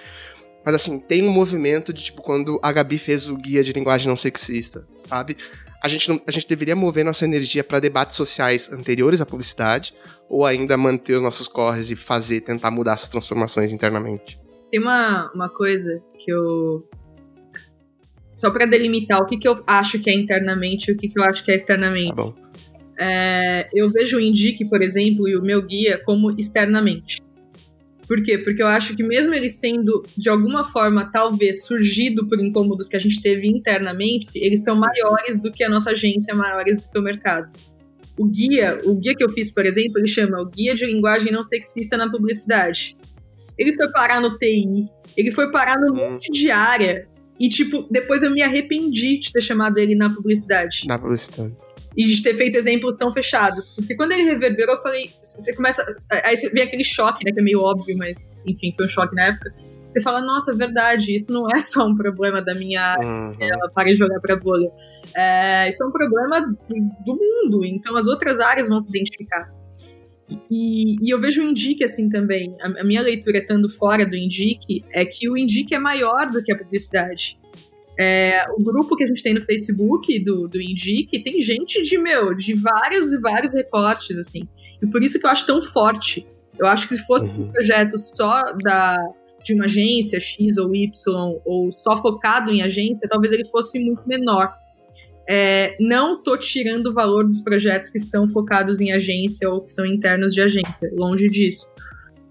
Mas 0.64 0.74
assim, 0.74 0.98
tem 0.98 1.26
um 1.26 1.30
movimento 1.30 1.92
de 1.92 2.02
tipo 2.04 2.22
quando 2.22 2.58
a 2.62 2.72
Gabi 2.72 2.98
fez 2.98 3.28
o 3.28 3.36
guia 3.36 3.62
de 3.62 3.72
linguagem 3.72 4.08
não 4.08 4.16
sexista, 4.16 4.86
sabe? 5.08 5.36
A 5.82 5.86
gente, 5.86 6.08
não, 6.08 6.20
a 6.26 6.30
gente 6.30 6.48
deveria 6.48 6.74
mover 6.74 7.04
nossa 7.04 7.24
energia 7.24 7.62
para 7.62 7.78
debates 7.78 8.16
sociais 8.16 8.70
anteriores 8.72 9.20
à 9.20 9.26
publicidade 9.26 9.94
ou 10.28 10.44
ainda 10.44 10.76
manter 10.76 11.14
os 11.14 11.22
nossos 11.22 11.46
corres 11.46 11.90
e 11.90 11.96
fazer, 11.96 12.40
tentar 12.40 12.70
mudar 12.70 12.94
essas 12.94 13.08
transformações 13.08 13.72
internamente? 13.72 14.40
Tem 14.70 14.80
uma, 14.80 15.30
uma 15.32 15.48
coisa 15.48 16.02
que 16.18 16.30
eu 16.30 16.86
só 18.38 18.52
para 18.52 18.66
delimitar 18.66 19.20
o 19.20 19.26
que, 19.26 19.36
que 19.36 19.48
eu 19.48 19.60
acho 19.66 19.98
que 19.98 20.08
é 20.08 20.14
internamente 20.14 20.92
e 20.92 20.94
o 20.94 20.96
que, 20.96 21.08
que 21.08 21.18
eu 21.18 21.24
acho 21.24 21.44
que 21.44 21.50
é 21.50 21.56
externamente. 21.56 22.10
Tá 22.10 22.22
bom. 22.22 22.32
É, 22.96 23.68
eu 23.74 23.90
vejo 23.90 24.16
o 24.16 24.20
Indique, 24.20 24.64
por 24.64 24.80
exemplo, 24.80 25.28
e 25.28 25.36
o 25.36 25.42
meu 25.42 25.60
guia 25.60 26.00
como 26.04 26.30
externamente. 26.38 27.20
Por 28.06 28.22
quê? 28.22 28.38
Porque 28.38 28.62
eu 28.62 28.68
acho 28.68 28.94
que 28.94 29.02
mesmo 29.02 29.34
eles 29.34 29.56
tendo, 29.56 30.06
de 30.16 30.28
alguma 30.28 30.62
forma, 30.70 31.10
talvez 31.10 31.64
surgido 31.64 32.28
por 32.28 32.40
incômodos 32.40 32.88
que 32.88 32.94
a 32.94 33.00
gente 33.00 33.20
teve 33.20 33.48
internamente, 33.48 34.28
eles 34.36 34.62
são 34.62 34.76
maiores 34.76 35.36
do 35.40 35.50
que 35.50 35.64
a 35.64 35.68
nossa 35.68 35.90
agência, 35.90 36.32
maiores 36.32 36.78
do 36.78 36.88
que 36.88 36.96
o 36.96 37.02
mercado. 37.02 37.50
O 38.16 38.24
guia, 38.24 38.80
o 38.84 38.94
guia 38.94 39.16
que 39.16 39.24
eu 39.24 39.30
fiz, 39.30 39.50
por 39.50 39.66
exemplo, 39.66 39.98
ele 39.98 40.06
chama 40.06 40.40
o 40.40 40.46
Guia 40.46 40.76
de 40.76 40.86
Linguagem 40.86 41.32
Não 41.32 41.42
Sexista 41.42 41.96
na 41.96 42.08
Publicidade. 42.08 42.96
Ele 43.58 43.72
foi 43.72 43.90
parar 43.90 44.20
no 44.20 44.38
TI, 44.38 44.88
ele 45.16 45.32
foi 45.32 45.50
parar 45.50 45.76
no 45.80 45.92
hum. 45.92 46.12
monte 46.12 46.30
de 46.30 46.52
área 46.52 47.08
e, 47.38 47.48
tipo, 47.48 47.86
depois 47.90 48.22
eu 48.22 48.30
me 48.30 48.42
arrependi 48.42 49.18
de 49.18 49.32
ter 49.32 49.40
chamado 49.40 49.78
ele 49.78 49.94
na 49.94 50.10
publicidade. 50.10 50.86
Na 50.86 50.98
publicidade. 50.98 51.54
E 51.96 52.04
de 52.04 52.22
ter 52.22 52.34
feito 52.34 52.56
exemplos 52.56 52.96
tão 52.96 53.12
fechados. 53.12 53.70
Porque 53.70 53.94
quando 53.96 54.12
ele 54.12 54.22
reverberou, 54.22 54.76
eu 54.76 54.82
falei. 54.82 55.10
Você 55.20 55.52
começa. 55.54 55.84
Aí 56.24 56.36
você 56.36 56.48
vê 56.50 56.62
aquele 56.62 56.84
choque, 56.84 57.24
né? 57.24 57.32
Que 57.32 57.40
é 57.40 57.42
meio 57.42 57.60
óbvio, 57.60 57.96
mas, 57.96 58.36
enfim, 58.46 58.72
foi 58.76 58.86
um 58.86 58.88
choque 58.88 59.14
na 59.14 59.26
época. 59.26 59.52
Você 59.90 60.02
fala, 60.02 60.20
nossa, 60.20 60.52
é 60.52 60.54
verdade, 60.54 61.14
isso 61.14 61.26
não 61.30 61.46
é 61.48 61.58
só 61.62 61.86
um 61.86 61.94
problema 61.94 62.42
da 62.42 62.54
minha 62.54 62.82
área, 62.82 63.08
uhum. 63.08 63.36
ela 63.40 63.70
para 63.70 63.88
de 63.88 63.96
jogar 63.96 64.20
pra 64.20 64.36
bolha. 64.36 64.70
É, 65.14 65.68
isso 65.68 65.82
é 65.82 65.86
um 65.86 65.90
problema 65.90 66.40
do 67.04 67.16
mundo, 67.16 67.64
então 67.64 67.96
as 67.96 68.06
outras 68.06 68.38
áreas 68.38 68.68
vão 68.68 68.78
se 68.78 68.88
identificar. 68.90 69.50
E, 70.50 70.96
e, 71.00 71.10
eu 71.10 71.20
vejo 71.20 71.40
o 71.40 71.44
Indique 71.44 71.84
assim 71.84 72.08
também. 72.08 72.54
A, 72.60 72.80
a, 72.80 72.84
minha 72.84 73.02
leitura, 73.02 73.38
estando 73.38 73.68
fora 73.70 74.04
do 74.04 74.14
Indique, 74.14 74.84
é 74.92 75.04
que 75.04 75.28
o 75.28 75.36
Indique 75.36 75.74
é 75.74 75.78
maior 75.78 76.30
do 76.30 76.42
que 76.42 76.52
a 76.52 76.58
publicidade. 76.58 77.38
É, 77.98 78.44
o 78.56 78.62
grupo 78.62 78.94
que 78.94 79.04
a 79.04 79.06
gente 79.06 79.22
tem 79.22 79.34
no 79.34 79.40
Facebook 79.40 80.18
do, 80.20 80.46
do 80.46 80.60
Indique 80.60 81.20
tem 81.20 81.40
gente 81.42 81.82
de, 81.82 81.98
meu, 81.98 82.32
de 82.34 82.54
vários 82.54 83.12
e 83.12 83.18
vários 83.18 83.54
recortes, 83.54 84.18
assim. 84.18 84.42
E 84.80 84.86
por 84.86 85.02
isso 85.02 85.18
que 85.18 85.26
eu 85.26 85.30
acho 85.30 85.46
tão 85.46 85.60
forte. 85.62 86.26
Eu 86.58 86.66
acho 86.66 86.86
que 86.86 86.94
se 86.94 87.04
fosse 87.06 87.24
uhum. 87.24 87.44
um 87.44 87.52
projeto 87.52 87.98
só 87.98 88.42
da, 88.62 88.96
de 89.44 89.54
uma 89.54 89.64
agência 89.64 90.20
X 90.20 90.58
ou 90.58 90.74
Y, 90.74 91.40
ou 91.44 91.72
só 91.72 91.96
focado 91.96 92.52
em 92.52 92.62
agência, 92.62 93.08
talvez 93.08 93.32
ele 93.32 93.48
fosse 93.48 93.78
muito 93.78 94.02
menor. 94.06 94.52
É, 95.28 95.76
não 95.78 96.22
tô 96.22 96.38
tirando 96.38 96.86
o 96.86 96.94
valor 96.94 97.24
dos 97.24 97.38
projetos 97.40 97.90
que 97.90 97.98
são 97.98 98.26
focados 98.28 98.80
em 98.80 98.92
agência 98.92 99.48
ou 99.50 99.60
que 99.60 99.70
são 99.70 99.84
internos 99.84 100.32
de 100.32 100.40
agência, 100.40 100.90
longe 100.96 101.28
disso. 101.28 101.66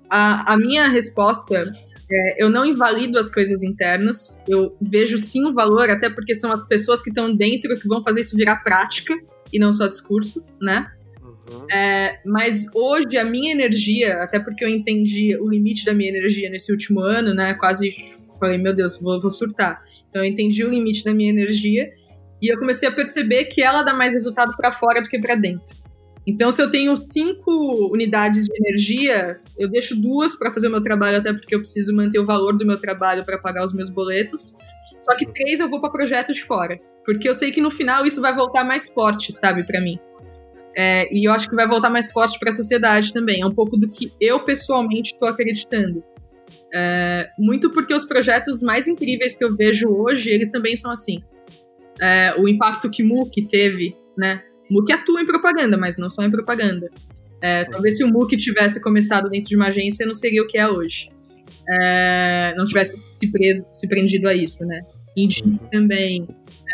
A, 0.10 0.54
a 0.54 0.58
minha 0.58 0.88
resposta 0.88 1.72
é, 2.10 2.44
eu 2.44 2.50
não 2.50 2.66
invalido 2.66 3.20
as 3.20 3.30
coisas 3.30 3.62
internas, 3.62 4.42
eu 4.48 4.76
vejo 4.82 5.18
sim 5.18 5.46
o 5.46 5.54
valor, 5.54 5.90
até 5.90 6.10
porque 6.10 6.34
são 6.34 6.52
as 6.52 6.66
pessoas 6.68 7.02
que 7.02 7.10
estão 7.10 7.36
dentro 7.36 7.78
que 7.78 7.88
vão 7.88 8.02
fazer 8.02 8.22
isso 8.22 8.36
virar 8.36 8.64
prática 8.64 9.14
e 9.52 9.60
não 9.60 9.72
só 9.74 9.88
discurso, 9.88 10.44
né? 10.62 10.90
Uhum. 11.22 11.68
É, 11.70 12.20
mas 12.26 12.66
hoje 12.74 13.18
a 13.18 13.26
minha 13.26 13.52
energia, 13.52 14.24
até 14.24 14.40
porque 14.40 14.64
eu 14.64 14.70
entendi 14.70 15.36
o 15.38 15.50
limite 15.50 15.86
da 15.86 15.94
minha 15.94 16.10
energia 16.10 16.50
nesse 16.50 16.72
último 16.72 17.02
ano, 17.02 17.34
né? 17.34 17.54
Quase 17.54 17.94
falei, 18.40 18.58
meu 18.58 18.74
Deus, 18.74 18.98
vou, 19.00 19.20
vou 19.20 19.30
surtar. 19.30 19.84
Então 20.10 20.24
eu 20.24 20.30
entendi 20.30 20.64
o 20.64 20.70
limite 20.70 21.04
da 21.04 21.14
minha 21.14 21.30
energia 21.30 21.92
e 22.42 22.52
eu 22.52 22.60
comecei 22.60 22.88
a 22.88 22.92
perceber 22.92 23.46
que 23.46 23.62
ela 23.62 23.82
dá 23.82 23.94
mais 23.94 24.14
resultado 24.14 24.56
para 24.56 24.72
fora 24.72 25.02
do 25.02 25.10
que 25.10 25.20
para 25.20 25.36
dentro. 25.36 25.76
Então, 26.26 26.52
se 26.52 26.62
eu 26.62 26.70
tenho 26.70 26.94
cinco 26.96 27.90
unidades 27.92 28.46
de 28.46 28.52
energia, 28.60 29.40
eu 29.58 29.70
deixo 29.70 29.96
duas 29.96 30.38
para 30.38 30.52
fazer 30.52 30.68
o 30.68 30.72
meu 30.72 30.82
trabalho, 30.82 31.18
até 31.18 31.32
porque 31.32 31.56
eu 31.56 31.60
preciso 31.60 31.96
manter 31.96 32.20
o 32.20 32.26
valor 32.26 32.58
do 32.58 32.66
meu 32.66 32.78
trabalho 32.78 33.24
para 33.24 33.38
pagar 33.38 33.64
os 33.64 33.74
meus 33.74 33.90
boletos. 33.90 34.58
Só 35.00 35.16
que 35.16 35.26
três 35.26 35.62
eu 35.62 35.70
vou 35.70 35.80
para 35.80 35.90
projetos 35.90 36.40
fora, 36.40 36.78
porque 37.06 37.30
eu 37.30 37.34
sei 37.34 37.52
que 37.52 37.62
no 37.62 37.72
final 37.72 38.06
isso 38.06 38.20
vai 38.20 38.36
voltar 38.36 38.66
mais 38.66 38.90
forte, 38.90 39.32
sabe, 39.32 39.64
para 39.64 39.80
mim. 39.80 39.98
É, 40.76 41.08
e 41.16 41.28
eu 41.28 41.32
acho 41.32 41.50
que 41.50 41.56
vai 41.56 41.66
voltar 41.66 41.90
mais 41.90 42.12
forte 42.12 42.38
para 42.38 42.50
a 42.50 42.54
sociedade 42.54 43.14
também. 43.14 43.42
É 43.42 43.46
um 43.46 43.54
pouco 43.54 43.78
do 43.78 43.88
que 43.88 44.12
eu 44.20 44.42
pessoalmente 44.42 45.14
estou 45.14 45.30
acreditando. 45.30 46.04
É, 46.74 47.30
muito 47.40 47.70
porque 47.70 47.94
os 47.94 48.04
projetos 48.04 48.62
mais 48.62 48.86
incríveis 48.86 49.34
que 49.34 49.44
eu 49.46 49.56
vejo 49.56 49.88
hoje, 49.88 50.30
eles 50.30 50.52
também 50.52 50.76
são 50.76 50.92
assim 50.92 51.24
é, 52.02 52.34
o 52.38 52.48
impacto 52.48 52.90
que 52.90 53.04
MOOC 53.04 53.48
teve, 53.48 53.96
né? 54.18 54.44
MOOC 54.70 54.92
atua 54.92 55.22
em 55.22 55.26
propaganda, 55.26 55.78
mas 55.78 55.98
não 55.98 56.10
só 56.10 56.24
em 56.24 56.32
propaganda. 56.32 56.90
É, 57.42 57.66
talvez 57.66 57.98
se 57.98 58.04
o 58.04 58.12
MOOC 58.12 58.36
tivesse 58.38 58.82
começado 58.82 59.30
dentro 59.30 59.50
de 59.50 59.56
uma 59.56 59.68
agência, 59.68 60.06
não 60.06 60.14
seria 60.14 60.42
o 60.42 60.48
que 60.48 60.58
é 60.58 60.68
hoje. 60.68 61.10
É, 61.70 62.54
não 62.58 62.66
tivesse 62.66 62.94
se, 63.14 63.32
preso, 63.32 63.66
se 63.72 63.88
prendido 63.88 64.28
a 64.28 64.34
isso, 64.34 64.64
né? 64.66 64.82
Indie 65.16 65.44
uhum. 65.44 65.58
também. 65.72 66.28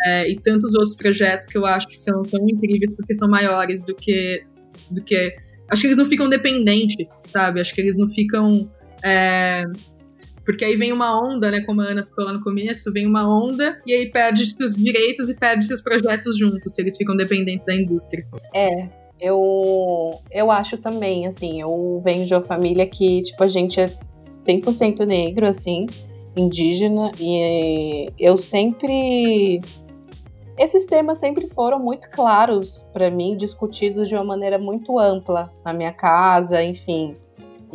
É, 0.06 0.28
e 0.30 0.38
tantos 0.40 0.74
outros 0.74 0.94
projetos 0.94 1.46
que 1.46 1.56
eu 1.56 1.64
acho 1.64 1.86
que 1.86 1.96
são 1.96 2.22
tão 2.22 2.46
incríveis 2.48 2.92
porque 2.94 3.14
são 3.14 3.28
maiores 3.28 3.82
do 3.84 3.94
que. 3.94 4.42
Do 4.90 5.02
que 5.02 5.34
acho 5.68 5.82
que 5.82 5.86
eles 5.88 5.96
não 5.96 6.04
ficam 6.04 6.28
dependentes, 6.28 7.08
sabe? 7.30 7.60
Acho 7.60 7.74
que 7.74 7.80
eles 7.80 7.96
não 7.96 8.08
ficam. 8.08 8.70
Porque 10.44 10.64
aí 10.64 10.76
vem 10.76 10.92
uma 10.92 11.18
onda, 11.18 11.50
né? 11.50 11.60
Como 11.60 11.80
a 11.80 11.84
Ana 11.84 12.02
falou 12.02 12.32
no 12.32 12.40
começo, 12.40 12.92
vem 12.92 13.06
uma 13.06 13.26
onda 13.26 13.78
e 13.86 13.92
aí 13.92 14.10
perde 14.10 14.46
seus 14.46 14.74
direitos 14.74 15.28
e 15.28 15.34
perde 15.34 15.64
seus 15.64 15.80
projetos 15.80 16.38
juntos, 16.38 16.74
se 16.74 16.82
eles 16.82 16.96
ficam 16.96 17.16
dependentes 17.16 17.64
da 17.64 17.74
indústria. 17.74 18.26
É, 18.54 18.88
eu, 19.20 20.20
eu 20.30 20.50
acho 20.50 20.76
também, 20.76 21.26
assim, 21.26 21.60
eu 21.60 22.00
venho 22.04 22.26
de 22.26 22.34
uma 22.34 22.44
família 22.44 22.86
que, 22.86 23.22
tipo, 23.22 23.42
a 23.42 23.48
gente 23.48 23.80
é 23.80 23.90
100% 24.46 25.06
negro, 25.06 25.46
assim, 25.46 25.86
indígena, 26.36 27.10
e 27.18 28.10
eu 28.18 28.36
sempre. 28.36 29.60
Esses 30.56 30.86
temas 30.86 31.18
sempre 31.18 31.48
foram 31.48 31.80
muito 31.80 32.08
claros 32.10 32.86
para 32.92 33.10
mim, 33.10 33.36
discutidos 33.36 34.08
de 34.08 34.14
uma 34.14 34.22
maneira 34.22 34.56
muito 34.56 34.98
ampla 35.00 35.52
na 35.64 35.72
minha 35.72 35.92
casa, 35.92 36.62
enfim. 36.62 37.12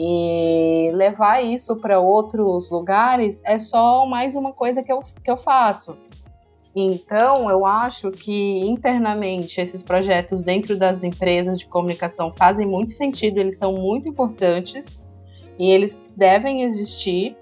E 0.02 0.92
levar 0.94 1.44
isso 1.44 1.76
para 1.76 2.00
outros 2.00 2.72
lugares 2.72 3.42
é 3.44 3.60
só 3.60 4.06
mais 4.06 4.34
uma 4.34 4.54
coisa 4.54 4.82
que 4.82 4.90
eu, 4.90 5.00
que 5.22 5.30
eu 5.30 5.36
faço. 5.36 5.94
Então, 6.74 7.50
eu 7.50 7.66
acho 7.66 8.10
que 8.10 8.60
internamente 8.60 9.60
esses 9.60 9.84
projetos 9.84 10.42
dentro 10.42 10.78
das 10.78 11.04
empresas 11.04 11.60
de 11.60 11.66
comunicação 11.66 12.32
fazem 12.34 12.66
muito 12.66 12.94
sentido, 12.94 13.40
eles 13.40 13.58
são 13.58 13.74
muito 13.74 14.08
importantes 14.08 15.04
e 15.58 15.70
eles 15.70 16.02
devem 16.16 16.62
existir. 16.62 17.36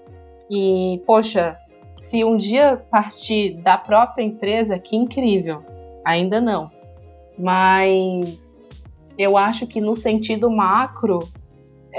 E, 0.50 1.00
poxa, 1.06 1.56
se 1.94 2.24
um 2.24 2.36
dia 2.36 2.82
partir 2.90 3.54
da 3.58 3.78
própria 3.78 4.24
empresa, 4.24 4.80
que 4.80 4.96
incrível. 4.96 5.62
Ainda 6.04 6.40
não. 6.40 6.72
Mas 7.38 8.68
eu 9.16 9.36
acho 9.36 9.64
que 9.64 9.80
no 9.80 9.94
sentido 9.94 10.50
macro, 10.50 11.28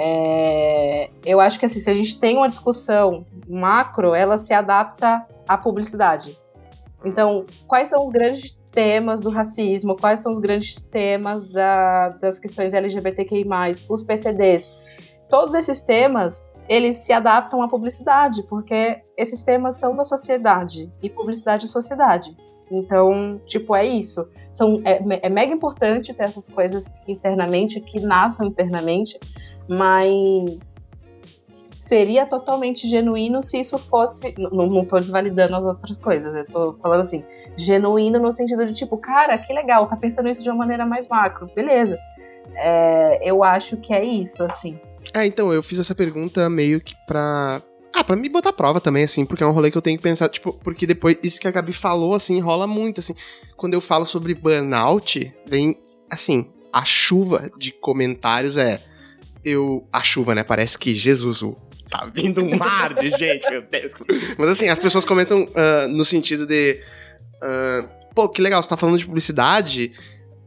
é, 0.02 1.10
eu 1.26 1.42
acho 1.42 1.60
que 1.60 1.66
assim, 1.66 1.82
se 1.82 1.90
a 1.90 1.94
gente 1.94 2.18
tem 2.18 2.38
uma 2.38 2.48
discussão 2.48 3.26
macro, 3.50 4.16
ela 4.16 4.38
se 4.38 4.54
adapta 4.54 5.28
à 5.46 5.58
publicidade. 5.58 6.40
Então, 7.04 7.46
quais 7.68 7.90
são 7.90 8.06
os 8.06 8.12
grandes 8.12 8.58
temas 8.72 9.22
do 9.22 9.30
racismo? 9.30 9.98
Quais 9.98 10.22
são 10.22 10.32
os 10.32 10.40
grandes 10.40 10.82
temas 10.82 11.44
da, 11.44 12.10
das 12.10 12.40
questões 12.40 12.74
LGBTQI+, 12.74 13.46
os 13.90 14.02
PCDs? 14.02 14.72
Todos 15.28 15.54
esses 15.54 15.82
temas, 15.82 16.50
eles 16.70 16.96
se 16.98 17.12
adaptam 17.12 17.62
à 17.62 17.68
publicidade, 17.68 18.42
porque 18.44 19.02
esses 19.18 19.44
temas 19.44 19.76
são 19.76 19.96
da 19.96 20.06
sociedade, 20.06 20.90
e 21.02 21.10
publicidade 21.10 21.66
é 21.66 21.68
sociedade. 21.68 22.38
Então, 22.72 23.40
tipo, 23.46 23.76
é 23.76 23.86
isso. 23.86 24.28
São, 24.52 24.82
é, 24.86 25.26
é 25.26 25.30
mega 25.30 25.52
importante 25.52 26.14
ter 26.14 26.24
essas 26.24 26.48
coisas 26.48 26.92
internamente, 27.08 27.82
que 27.82 28.00
nasçam 28.00 28.46
internamente, 28.46 29.20
mas 29.70 30.92
seria 31.72 32.26
totalmente 32.26 32.88
genuíno 32.88 33.42
se 33.42 33.60
isso 33.60 33.78
fosse. 33.78 34.34
Não, 34.38 34.68
não 34.68 34.86
tô 34.86 35.00
desvalidando 35.00 35.56
as 35.56 35.64
outras 35.64 35.98
coisas, 35.98 36.34
eu 36.36 36.46
tô 36.46 36.74
falando 36.82 37.02
assim, 37.02 37.24
genuíno 37.56 38.20
no 38.20 38.32
sentido 38.32 38.66
de 38.66 38.74
tipo, 38.74 38.98
cara, 38.98 39.38
que 39.38 39.54
legal, 39.54 39.88
tá 39.88 39.96
pensando 39.96 40.30
isso 40.30 40.44
de 40.44 40.50
uma 40.50 40.58
maneira 40.58 40.86
mais 40.86 41.08
macro, 41.08 41.50
beleza. 41.56 41.98
É, 42.56 43.20
eu 43.24 43.44
acho 43.44 43.78
que 43.78 43.94
é 43.94 44.04
isso, 44.04 44.44
assim. 44.44 44.80
É, 45.14 45.26
então, 45.26 45.54
eu 45.54 45.64
fiz 45.64 45.80
essa 45.80 45.96
pergunta 45.96 46.50
meio 46.50 46.80
que 46.82 46.96
pra. 47.08 47.62
Ah, 47.94 48.04
pra 48.04 48.16
me 48.16 48.30
botar 48.30 48.54
prova 48.54 48.80
também, 48.80 49.04
assim, 49.04 49.26
porque 49.26 49.44
é 49.44 49.48
um 49.48 49.52
rolê 49.52 49.72
que 49.72 49.78
eu 49.78 49.82
tenho 49.82 49.98
que 49.98 50.04
pensar, 50.04 50.30
tipo, 50.30 50.54
porque 50.54 50.86
depois, 50.86 51.18
isso 51.24 51.40
que 51.40 51.48
a 51.48 51.52
Gabi 51.52 51.74
falou, 51.74 52.14
assim, 52.14 52.40
rola 52.40 52.68
muito, 52.68 53.00
assim. 53.00 53.16
Quando 53.58 53.74
eu 53.74 53.82
falo 53.82 54.06
sobre 54.06 54.36
burnout, 54.36 55.34
vem, 55.48 55.78
assim, 56.10 56.48
a 56.72 56.86
chuva 56.86 57.50
de 57.58 57.72
comentários 57.72 58.58
é. 58.58 58.80
Eu. 59.44 59.88
A 59.92 60.04
chuva, 60.04 60.36
né? 60.36 60.44
Parece 60.44 60.78
que 60.78 60.94
Jesus, 60.94 61.42
tá 61.90 62.10
vindo 62.14 62.44
um 62.44 62.58
mar 62.58 62.94
de 62.94 63.10
gente, 63.18 63.50
meu 63.50 63.62
Deus. 63.62 63.94
Mas 64.38 64.50
assim, 64.50 64.70
as 64.70 64.80
pessoas 64.80 65.06
comentam 65.06 65.44
uh, 65.44 65.88
no 65.88 66.04
sentido 66.04 66.46
de. 66.46 66.82
Uh, 67.42 68.00
Pô, 68.14 68.28
que 68.28 68.42
legal, 68.42 68.62
você 68.62 68.68
tá 68.68 68.76
falando 68.76 68.98
de 68.98 69.06
publicidade 69.06 69.94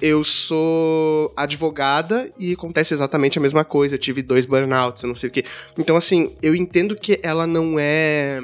eu 0.03 0.24
sou 0.24 1.32
advogada 1.36 2.28
e 2.36 2.55
acontece 2.55 2.93
exatamente 2.93 3.38
a 3.38 3.40
mesma 3.40 3.64
coisa. 3.64 3.95
Eu 3.95 3.99
tive 4.01 4.20
dois 4.20 4.45
burnouts, 4.45 5.05
eu 5.05 5.07
não 5.07 5.14
sei 5.14 5.28
o 5.28 5.32
quê. 5.32 5.45
Então, 5.78 5.95
assim, 5.95 6.34
eu 6.43 6.57
entendo 6.57 6.97
que 6.97 7.20
ela 7.22 7.47
não 7.47 7.76
é. 7.78 8.43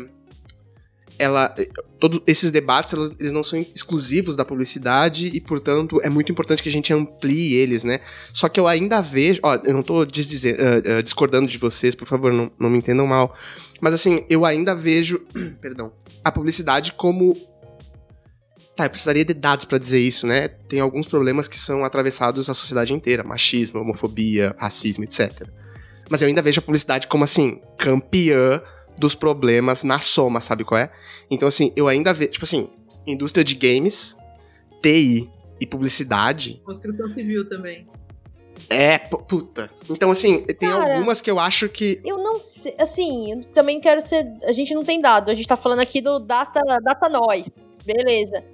Ela. 1.18 1.52
Todos 1.98 2.20
esses 2.26 2.50
debates, 2.50 2.94
eles 3.18 3.32
não 3.32 3.42
são 3.42 3.58
exclusivos 3.58 4.36
da 4.36 4.44
publicidade 4.44 5.28
e, 5.28 5.40
portanto, 5.40 6.00
é 6.02 6.08
muito 6.08 6.30
importante 6.30 6.62
que 6.62 6.68
a 6.68 6.72
gente 6.72 6.92
amplie 6.92 7.54
eles, 7.54 7.82
né? 7.82 8.00
Só 8.32 8.48
que 8.48 8.60
eu 8.60 8.68
ainda 8.68 9.00
vejo. 9.00 9.40
Ó, 9.42 9.58
eu 9.64 9.74
não 9.74 9.82
tô 9.82 10.04
desdizer, 10.04 10.56
uh, 10.60 10.98
uh, 10.98 11.02
discordando 11.02 11.48
de 11.48 11.58
vocês, 11.58 11.94
por 11.94 12.06
favor, 12.06 12.32
não, 12.32 12.50
não 12.58 12.70
me 12.70 12.78
entendam 12.78 13.06
mal. 13.06 13.34
Mas, 13.80 13.94
assim, 13.94 14.24
eu 14.30 14.44
ainda 14.44 14.74
vejo. 14.74 15.20
perdão. 15.60 15.92
A 16.24 16.30
publicidade 16.30 16.92
como 16.92 17.34
Tá, 18.78 18.84
eu 18.84 18.90
precisaria 18.90 19.24
de 19.24 19.34
dados 19.34 19.64
para 19.64 19.76
dizer 19.76 19.98
isso, 19.98 20.24
né? 20.24 20.46
Tem 20.46 20.78
alguns 20.78 21.08
problemas 21.08 21.48
que 21.48 21.58
são 21.58 21.84
atravessados 21.84 22.48
a 22.48 22.54
sociedade 22.54 22.94
inteira: 22.94 23.24
machismo, 23.24 23.80
homofobia, 23.80 24.54
racismo, 24.56 25.02
etc. 25.02 25.48
Mas 26.08 26.22
eu 26.22 26.28
ainda 26.28 26.40
vejo 26.40 26.60
a 26.60 26.62
publicidade 26.62 27.08
como, 27.08 27.24
assim, 27.24 27.60
campeã 27.76 28.62
dos 28.98 29.14
problemas 29.14 29.84
na 29.84 30.00
soma, 30.00 30.40
sabe 30.40 30.64
qual 30.64 30.80
é? 30.80 30.90
Então, 31.30 31.48
assim, 31.48 31.72
eu 31.76 31.88
ainda 31.88 32.12
vejo, 32.12 32.32
tipo 32.32 32.44
assim, 32.44 32.68
indústria 33.06 33.44
de 33.44 33.54
games, 33.54 34.16
TI 34.82 35.30
e 35.60 35.66
publicidade. 35.66 36.60
Construção 36.64 37.12
civil 37.14 37.46
também. 37.46 37.86
É, 38.68 38.98
puta. 38.98 39.70
Então, 39.88 40.10
assim, 40.10 40.42
tem 40.42 40.68
Cara, 40.68 40.94
algumas 40.94 41.20
que 41.20 41.30
eu 41.30 41.38
acho 41.38 41.68
que. 41.68 42.00
Eu 42.04 42.18
não 42.18 42.40
sei. 42.40 42.74
Assim, 42.78 43.32
eu 43.32 43.40
também 43.52 43.80
quero 43.80 44.00
ser. 44.00 44.26
A 44.44 44.52
gente 44.52 44.74
não 44.74 44.84
tem 44.84 45.00
dado. 45.00 45.30
A 45.30 45.34
gente 45.34 45.46
tá 45.46 45.56
falando 45.56 45.80
aqui 45.80 46.00
do 46.00 46.18
Data, 46.18 46.60
data 46.82 47.08
Nós. 47.08 47.48
Beleza. 47.84 48.44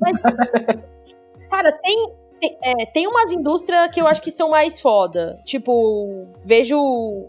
Mas, 0.00 0.16
cara, 1.50 1.70
tem, 1.72 2.12
tem, 2.40 2.58
é, 2.62 2.86
tem 2.86 3.06
umas 3.06 3.30
indústrias 3.30 3.90
que 3.92 4.00
eu 4.00 4.06
acho 4.06 4.22
que 4.22 4.30
são 4.30 4.48
mais 4.50 4.80
foda. 4.80 5.38
Tipo, 5.44 6.26
vejo 6.44 7.28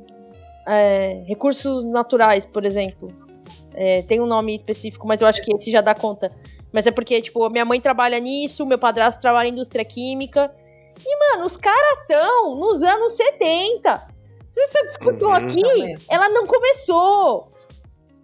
é, 0.68 1.24
recursos 1.28 1.84
naturais, 1.86 2.46
por 2.46 2.66
exemplo. 2.66 3.12
É, 3.74 4.04
tem 4.04 4.22
um 4.22 4.26
nome 4.26 4.56
específico, 4.56 5.08
mas 5.08 5.22
eu 5.22 5.28
acho 5.28 5.42
que 5.42 5.54
esse 5.56 5.72
já 5.72 5.82
dá 5.82 5.96
conta. 5.96 6.34
Mas 6.72 6.88
é 6.88 6.92
porque, 6.92 7.22
tipo, 7.22 7.48
minha 7.50 7.66
mãe 7.66 7.80
trabalha 7.80 8.20
nisso, 8.20 8.66
meu 8.66 8.80
padrasto 8.80 9.22
trabalha 9.22 9.48
em 9.48 9.52
indústria 9.52 9.86
química. 9.86 10.54
E, 11.06 11.32
mano, 11.32 11.46
os 11.46 11.58
caras 11.58 12.00
estão 12.02 12.56
nos 12.56 12.82
anos 12.82 13.14
70. 13.14 14.08
Essa 14.56 14.86
discussão 14.86 15.30
uhum. 15.30 15.36
aqui, 15.36 15.96
ela 16.10 16.30
não 16.30 16.46
começou. 16.46 17.50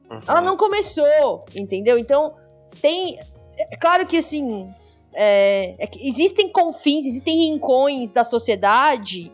Uhum. 0.09 0.21
Ela 0.27 0.41
não 0.41 0.57
começou, 0.57 1.45
entendeu? 1.55 1.97
Então, 1.97 2.35
tem. 2.81 3.19
É 3.57 3.77
claro 3.77 4.05
que 4.05 4.17
assim. 4.17 4.71
É, 5.11 5.75
é 5.79 5.87
que 5.87 6.07
existem 6.07 6.49
confins, 6.49 7.03
existem 7.05 7.49
rincões 7.49 8.11
da 8.11 8.23
sociedade 8.23 9.31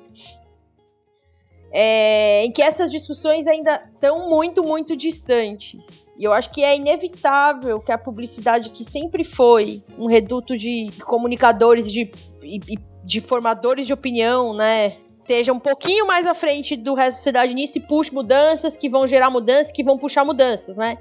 é, 1.78 2.46
em 2.46 2.52
que 2.54 2.62
essas 2.62 2.90
discussões 2.90 3.48
ainda 3.48 3.84
estão 3.94 4.30
muito, 4.30 4.64
muito 4.64 4.96
distantes. 4.96 6.10
E 6.18 6.24
eu 6.24 6.32
acho 6.32 6.50
que 6.54 6.64
é 6.64 6.74
inevitável 6.74 7.82
que 7.82 7.92
a 7.92 7.98
publicidade, 7.98 8.70
que 8.70 8.86
sempre 8.86 9.26
foi 9.26 9.84
um 9.98 10.08
reduto 10.08 10.58
de 10.58 10.90
comunicadores, 11.04 11.92
de, 11.92 12.06
de, 12.42 12.80
de 13.04 13.20
formadores 13.20 13.86
de 13.86 13.92
opinião, 13.92 14.54
né? 14.54 14.96
Esteja 15.20 15.52
um 15.52 15.60
pouquinho 15.60 16.08
mais 16.08 16.26
à 16.26 16.34
frente 16.34 16.78
do 16.78 16.94
resto 16.94 17.10
da 17.10 17.18
sociedade 17.18 17.54
nisso 17.54 17.78
e 17.78 17.82
puxe 17.82 18.14
mudanças 18.14 18.78
que 18.78 18.88
vão 18.88 19.06
gerar 19.06 19.30
mudanças, 19.30 19.70
que 19.70 19.84
vão 19.84 19.98
puxar 19.98 20.24
mudanças, 20.24 20.78
né? 20.78 20.98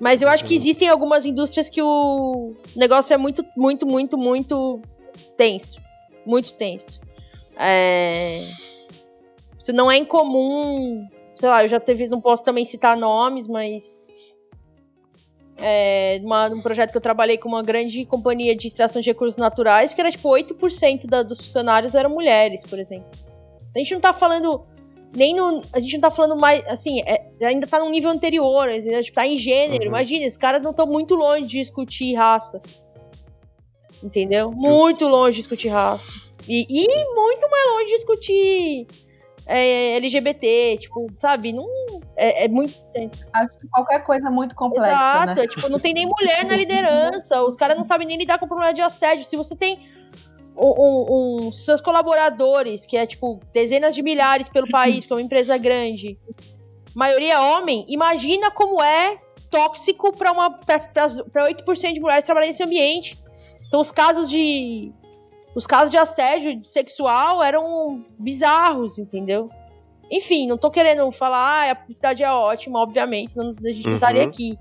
Mas 0.00 0.22
eu 0.22 0.28
acho 0.30 0.42
que 0.46 0.54
uhum. 0.54 0.56
existem 0.56 0.88
algumas 0.88 1.26
indústrias 1.26 1.68
que 1.68 1.82
o 1.82 2.54
negócio 2.74 3.12
é 3.12 3.18
muito, 3.18 3.44
muito, 3.54 3.86
muito, 3.86 4.16
muito 4.16 4.80
tenso. 5.36 5.78
Muito 6.24 6.54
tenso. 6.54 6.98
É... 7.58 8.48
Isso 9.66 9.72
não 9.72 9.90
é 9.90 9.96
incomum. 9.96 11.08
Sei 11.34 11.48
lá, 11.48 11.64
eu 11.64 11.68
já 11.68 11.80
teve. 11.80 12.06
Não 12.06 12.20
posso 12.20 12.44
também 12.44 12.64
citar 12.64 12.96
nomes, 12.96 13.48
mas. 13.48 14.00
É, 15.56 16.20
uma, 16.22 16.46
um 16.48 16.62
projeto 16.62 16.92
que 16.92 16.96
eu 16.96 17.00
trabalhei 17.00 17.36
com 17.36 17.48
uma 17.48 17.64
grande 17.64 18.04
companhia 18.04 18.54
de 18.54 18.68
extração 18.68 19.02
de 19.02 19.10
recursos 19.10 19.36
naturais, 19.36 19.92
que 19.92 20.00
era 20.00 20.10
tipo 20.10 20.28
8% 20.28 21.06
da, 21.06 21.22
dos 21.24 21.40
funcionários 21.40 21.96
eram 21.96 22.10
mulheres, 22.10 22.62
por 22.62 22.78
exemplo. 22.78 23.10
A 23.74 23.78
gente 23.78 23.92
não 23.92 24.00
tá 24.00 24.12
falando 24.12 24.64
nem 25.12 25.34
no. 25.34 25.62
A 25.72 25.80
gente 25.80 25.94
não 25.94 26.02
tá 26.02 26.10
falando 26.12 26.36
mais. 26.36 26.64
Assim, 26.68 27.00
é, 27.00 27.28
ainda 27.42 27.66
tá 27.66 27.80
num 27.80 27.90
nível 27.90 28.10
anterior. 28.10 28.68
A 28.68 28.78
gente 28.78 29.12
tá 29.12 29.26
em 29.26 29.36
gênero. 29.36 29.82
Uhum. 29.82 29.88
Imagina, 29.88 30.28
os 30.28 30.36
caras 30.36 30.62
não 30.62 30.70
estão 30.70 30.86
muito 30.86 31.16
longe 31.16 31.42
de 31.42 31.58
discutir 31.58 32.14
raça. 32.14 32.62
Entendeu? 34.00 34.52
Muito 34.52 35.08
longe 35.08 35.32
de 35.32 35.38
discutir 35.38 35.68
raça. 35.70 36.12
E, 36.46 36.64
e 36.70 36.86
muito 37.16 37.50
mais 37.50 37.70
longe 37.72 37.86
de 37.86 37.94
discutir 37.94 38.86
é, 39.46 39.96
LGBT, 39.96 40.78
tipo, 40.78 41.06
sabe? 41.18 41.52
Não. 41.52 41.66
É, 42.16 42.44
é 42.44 42.48
muito. 42.48 42.74
Acho 43.32 43.58
que 43.60 43.68
qualquer 43.68 44.00
coisa 44.00 44.30
muito 44.30 44.54
complexa. 44.54 44.90
Exato, 44.90 45.40
né? 45.40 45.46
tipo, 45.46 45.68
não 45.68 45.78
tem 45.78 45.94
nem 45.94 46.06
mulher 46.06 46.44
na 46.44 46.56
liderança. 46.56 47.42
Os 47.44 47.56
caras 47.56 47.76
não 47.76 47.84
sabem 47.84 48.06
nem 48.06 48.18
lidar 48.18 48.38
com 48.38 48.46
o 48.46 48.48
problema 48.48 48.74
de 48.74 48.82
assédio. 48.82 49.24
Se 49.24 49.36
você 49.36 49.54
tem 49.54 49.88
um, 50.56 51.46
um, 51.46 51.52
seus 51.52 51.80
colaboradores, 51.80 52.84
que 52.84 52.96
é 52.96 53.06
tipo 53.06 53.40
dezenas 53.52 53.94
de 53.94 54.02
milhares 54.02 54.48
pelo 54.48 54.68
país, 54.68 55.00
porque 55.00 55.12
é 55.12 55.16
uma 55.16 55.22
empresa 55.22 55.56
grande, 55.56 56.18
maioria 56.94 57.40
homem, 57.40 57.84
imagina 57.88 58.50
como 58.50 58.82
é 58.82 59.18
tóxico 59.50 60.12
para 60.12 60.32
uma 60.32 60.50
para 60.50 61.48
8% 61.48 61.92
de 61.92 62.00
mulheres 62.00 62.24
trabalharem 62.24 62.50
nesse 62.50 62.64
ambiente. 62.64 63.18
Então 63.66 63.80
os 63.80 63.92
casos 63.92 64.28
de 64.28 64.92
os 65.56 65.66
casos 65.66 65.90
de 65.90 65.96
assédio 65.96 66.60
sexual 66.64 67.42
eram 67.42 68.04
bizarros, 68.18 68.98
entendeu? 68.98 69.48
Enfim, 70.10 70.46
não 70.46 70.58
tô 70.58 70.70
querendo 70.70 71.10
falar, 71.10 71.38
ah, 71.38 71.70
a 71.70 71.74
publicidade 71.74 72.22
é 72.22 72.30
ótima, 72.30 72.78
obviamente, 72.78 73.32
senão 73.32 73.54
a 73.58 73.72
gente 73.72 73.86
não 73.86 73.94
estaria 73.94 74.22
uhum. 74.22 74.28
aqui. 74.28 74.58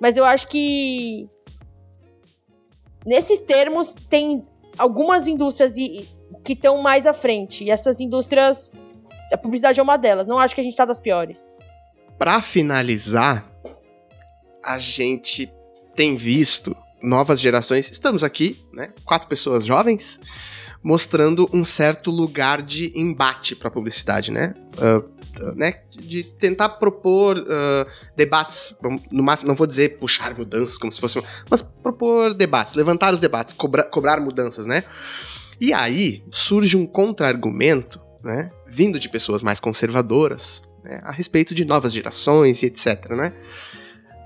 Mas 0.00 0.16
eu 0.16 0.24
acho 0.24 0.48
que 0.48 1.28
nesses 3.04 3.42
termos 3.42 3.94
tem 3.94 4.42
algumas 4.78 5.26
indústrias 5.26 5.74
que 5.74 6.52
estão 6.54 6.80
mais 6.80 7.06
à 7.06 7.12
frente. 7.12 7.64
E 7.64 7.70
essas 7.70 8.00
indústrias, 8.00 8.72
a 9.30 9.36
publicidade 9.36 9.78
é 9.78 9.82
uma 9.82 9.98
delas. 9.98 10.26
Não 10.26 10.38
acho 10.38 10.54
que 10.54 10.62
a 10.62 10.64
gente 10.64 10.76
tá 10.76 10.86
das 10.86 10.98
piores. 10.98 11.38
Para 12.18 12.40
finalizar, 12.40 13.46
a 14.64 14.78
gente 14.78 15.52
tem 15.94 16.16
visto 16.16 16.74
novas 17.02 17.40
gerações. 17.40 17.90
Estamos 17.90 18.22
aqui, 18.22 18.64
né? 18.72 18.92
Quatro 19.04 19.28
pessoas 19.28 19.64
jovens 19.64 20.20
mostrando 20.82 21.50
um 21.52 21.64
certo 21.64 22.12
lugar 22.12 22.62
de 22.62 22.92
embate 22.94 23.56
para 23.56 23.68
publicidade, 23.68 24.30
né? 24.30 24.54
Uh, 24.78 25.16
né, 25.54 25.80
de 25.90 26.22
tentar 26.22 26.68
propor 26.70 27.36
uh, 27.38 27.86
debates, 28.16 28.74
no 29.10 29.22
máximo, 29.22 29.48
não 29.48 29.54
vou 29.54 29.66
dizer 29.66 29.98
puxar 29.98 30.34
mudanças 30.38 30.78
como 30.78 30.90
se 30.90 30.98
fosse, 31.00 31.20
mas 31.50 31.60
propor 31.60 32.32
debates, 32.32 32.72
levantar 32.72 33.12
os 33.12 33.20
debates, 33.20 33.52
cobra, 33.52 33.82
cobrar 33.82 34.18
mudanças, 34.18 34.64
né? 34.64 34.84
E 35.60 35.74
aí 35.74 36.24
surge 36.30 36.76
um 36.76 36.86
contra-argumento, 36.86 38.00
né, 38.22 38.50
vindo 38.66 38.98
de 38.98 39.08
pessoas 39.08 39.42
mais 39.42 39.60
conservadoras, 39.60 40.62
né, 40.82 41.00
a 41.02 41.12
respeito 41.12 41.54
de 41.54 41.64
novas 41.64 41.92
gerações 41.92 42.62
e 42.62 42.66
etc, 42.66 43.10
né? 43.10 43.32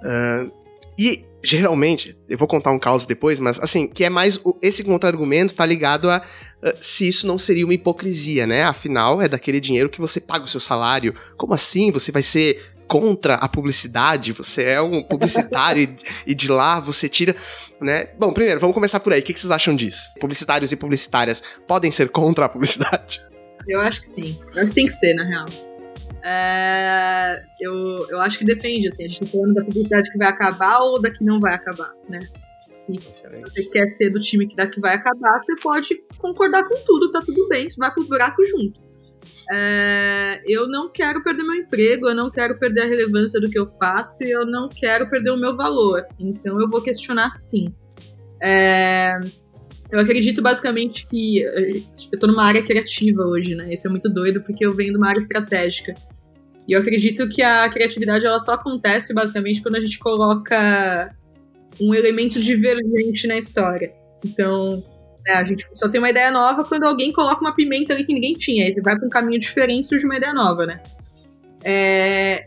Uh, 0.05 0.60
e 1.01 1.25
geralmente, 1.43 2.15
eu 2.29 2.37
vou 2.37 2.47
contar 2.47 2.71
um 2.73 2.79
caos 2.79 3.07
depois, 3.07 3.41
mas 3.41 3.59
assim, 3.59 3.89
que 3.89 4.05
é 4.05 4.11
mais. 4.11 4.39
Esse 4.61 4.85
contra-argumento 4.85 5.55
tá 5.55 5.65
ligado 5.65 6.11
a 6.11 6.19
uh, 6.63 6.73
se 6.79 7.09
isso 7.09 7.27
não 7.27 7.39
seria 7.39 7.65
uma 7.65 7.73
hipocrisia, 7.73 8.47
né? 8.47 8.65
Afinal, 8.65 9.23
é 9.23 9.27
daquele 9.27 9.61
dinheiro 9.61 9.89
que 9.89 9.99
você 9.99 10.21
paga 10.21 10.45
o 10.45 10.47
seu 10.47 10.61
salário. 10.61 11.15
Como 11.39 11.55
assim? 11.55 11.91
Você 11.91 12.13
vai 12.13 12.23
ser 12.23 12.75
contra 12.87 13.37
a 13.37 13.49
publicidade, 13.49 14.33
você 14.33 14.65
é 14.65 14.83
um 14.83 15.03
publicitário 15.03 15.85
e, 16.27 16.33
e, 16.33 16.35
de 16.35 16.51
lá 16.51 16.79
você 16.81 17.09
tira, 17.09 17.35
né? 17.81 18.11
Bom, 18.19 18.31
primeiro, 18.31 18.61
vamos 18.61 18.75
começar 18.75 19.01
por 19.01 19.15
aí. 19.15 19.21
O 19.21 19.23
que 19.23 19.33
vocês 19.33 19.51
acham 19.51 19.75
disso? 19.75 20.03
Publicitários 20.21 20.71
e 20.71 20.77
publicitárias 20.77 21.43
podem 21.67 21.91
ser 21.91 22.11
contra 22.11 22.45
a 22.45 22.49
publicidade? 22.51 23.23
Eu 23.67 23.81
acho 23.81 24.01
que 24.01 24.07
sim. 24.07 24.39
Eu 24.55 24.61
acho 24.61 24.69
que 24.69 24.75
tem 24.75 24.87
que 24.87 24.93
ser, 24.93 25.15
na 25.15 25.25
real. 25.25 25.70
É, 26.23 27.43
eu, 27.61 28.07
eu 28.11 28.21
acho 28.21 28.39
que 28.39 28.45
depende, 28.45 28.89
assim, 28.89 29.05
a 29.05 29.09
gente 29.09 29.21
tá 29.21 29.27
falando 29.27 29.55
da 29.55 29.65
publicidade 29.65 30.11
que 30.11 30.19
vai 30.19 30.29
acabar 30.29 30.79
ou 30.81 31.01
da 31.01 31.11
que 31.11 31.25
não 31.25 31.41
vai 31.41 31.55
acabar, 31.55 31.91
né? 32.09 32.21
Se 32.87 33.41
você 33.41 33.63
quer 33.65 33.89
ser 33.91 34.11
do 34.11 34.19
time 34.19 34.47
que 34.47 34.57
daqui 34.57 34.81
vai 34.81 34.95
acabar, 34.95 35.39
você 35.39 35.55
pode 35.63 36.03
concordar 36.19 36.67
com 36.67 36.75
tudo, 36.85 37.13
tá 37.13 37.23
tudo 37.23 37.49
bem, 37.49 37.69
você 37.69 37.77
vai 37.77 37.93
pro 37.93 38.05
buraco 38.05 38.43
junto. 38.45 38.81
É, 39.53 40.41
eu 40.45 40.69
não 40.69 40.91
quero 40.91 41.23
perder 41.23 41.43
meu 41.43 41.55
emprego, 41.55 42.09
eu 42.09 42.15
não 42.15 42.31
quero 42.31 42.59
perder 42.59 42.83
a 42.83 42.87
relevância 42.87 43.41
do 43.41 43.51
que 43.51 43.59
eu 43.59 43.69
faço 43.69 44.17
e 44.21 44.31
eu 44.31 44.47
não 44.47 44.69
quero 44.69 45.09
perder 45.09 45.31
o 45.31 45.37
meu 45.37 45.57
valor. 45.57 46.05
Então 46.19 46.61
eu 46.61 46.69
vou 46.69 46.81
questionar 46.81 47.31
sim. 47.31 47.75
É, 48.43 49.19
eu 49.91 49.99
acredito 49.99 50.41
basicamente 50.41 51.07
que 51.07 51.41
eu 51.41 52.19
tô 52.19 52.27
numa 52.27 52.45
área 52.45 52.63
criativa 52.63 53.25
hoje, 53.25 53.55
né? 53.55 53.73
Isso 53.73 53.87
é 53.87 53.91
muito 53.91 54.09
doido 54.09 54.41
porque 54.43 54.65
eu 54.65 54.75
venho 54.75 54.93
de 54.93 54.97
uma 54.97 55.09
área 55.09 55.21
estratégica. 55.21 55.95
E 56.71 56.73
eu 56.73 56.81
acredito 56.81 57.29
que 57.29 57.43
a 57.43 57.69
criatividade 57.69 58.25
ela 58.25 58.39
só 58.39 58.53
acontece 58.53 59.13
basicamente 59.13 59.61
quando 59.61 59.75
a 59.75 59.81
gente 59.81 59.99
coloca 59.99 61.13
um 61.81 61.93
elemento 61.93 62.41
divergente 62.41 63.27
na 63.27 63.37
história. 63.37 63.93
Então, 64.25 64.81
né, 65.27 65.33
a 65.35 65.43
gente 65.43 65.67
só 65.75 65.89
tem 65.89 66.01
uma 66.01 66.11
ideia 66.11 66.31
nova 66.31 66.63
quando 66.63 66.85
alguém 66.85 67.13
coloca 67.13 67.41
uma 67.41 67.57
pimenta 67.57 67.93
ali 67.93 68.05
que 68.05 68.15
ninguém 68.15 68.35
tinha. 68.35 68.65
Aí 68.65 68.73
você 68.73 68.81
vai 68.83 68.97
para 68.97 69.05
um 69.05 69.11
caminho 69.11 69.41
diferente 69.41 69.87
e 69.87 69.89
surge 69.89 70.05
uma 70.05 70.17
ideia 70.17 70.33
nova, 70.33 70.65
né? 70.65 70.81
É... 71.65 72.47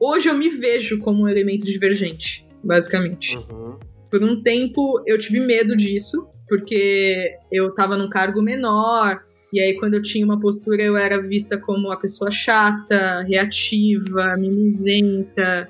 Hoje 0.00 0.30
eu 0.30 0.34
me 0.34 0.48
vejo 0.48 0.98
como 1.00 1.24
um 1.24 1.28
elemento 1.28 1.66
divergente, 1.66 2.46
basicamente. 2.64 3.36
Uhum. 3.36 3.78
Por 4.10 4.24
um 4.24 4.40
tempo 4.40 5.02
eu 5.06 5.18
tive 5.18 5.40
medo 5.40 5.76
disso, 5.76 6.26
porque 6.48 7.36
eu 7.52 7.68
estava 7.68 7.94
num 7.94 8.08
cargo 8.08 8.40
menor, 8.40 9.22
e 9.56 9.60
aí 9.60 9.74
quando 9.78 9.94
eu 9.94 10.02
tinha 10.02 10.24
uma 10.24 10.38
postura 10.38 10.82
eu 10.82 10.96
era 10.96 11.20
vista 11.20 11.58
como 11.58 11.88
uma 11.88 11.98
pessoa 11.98 12.30
chata, 12.30 13.22
reativa, 13.28 14.36
mimizenta, 14.36 15.68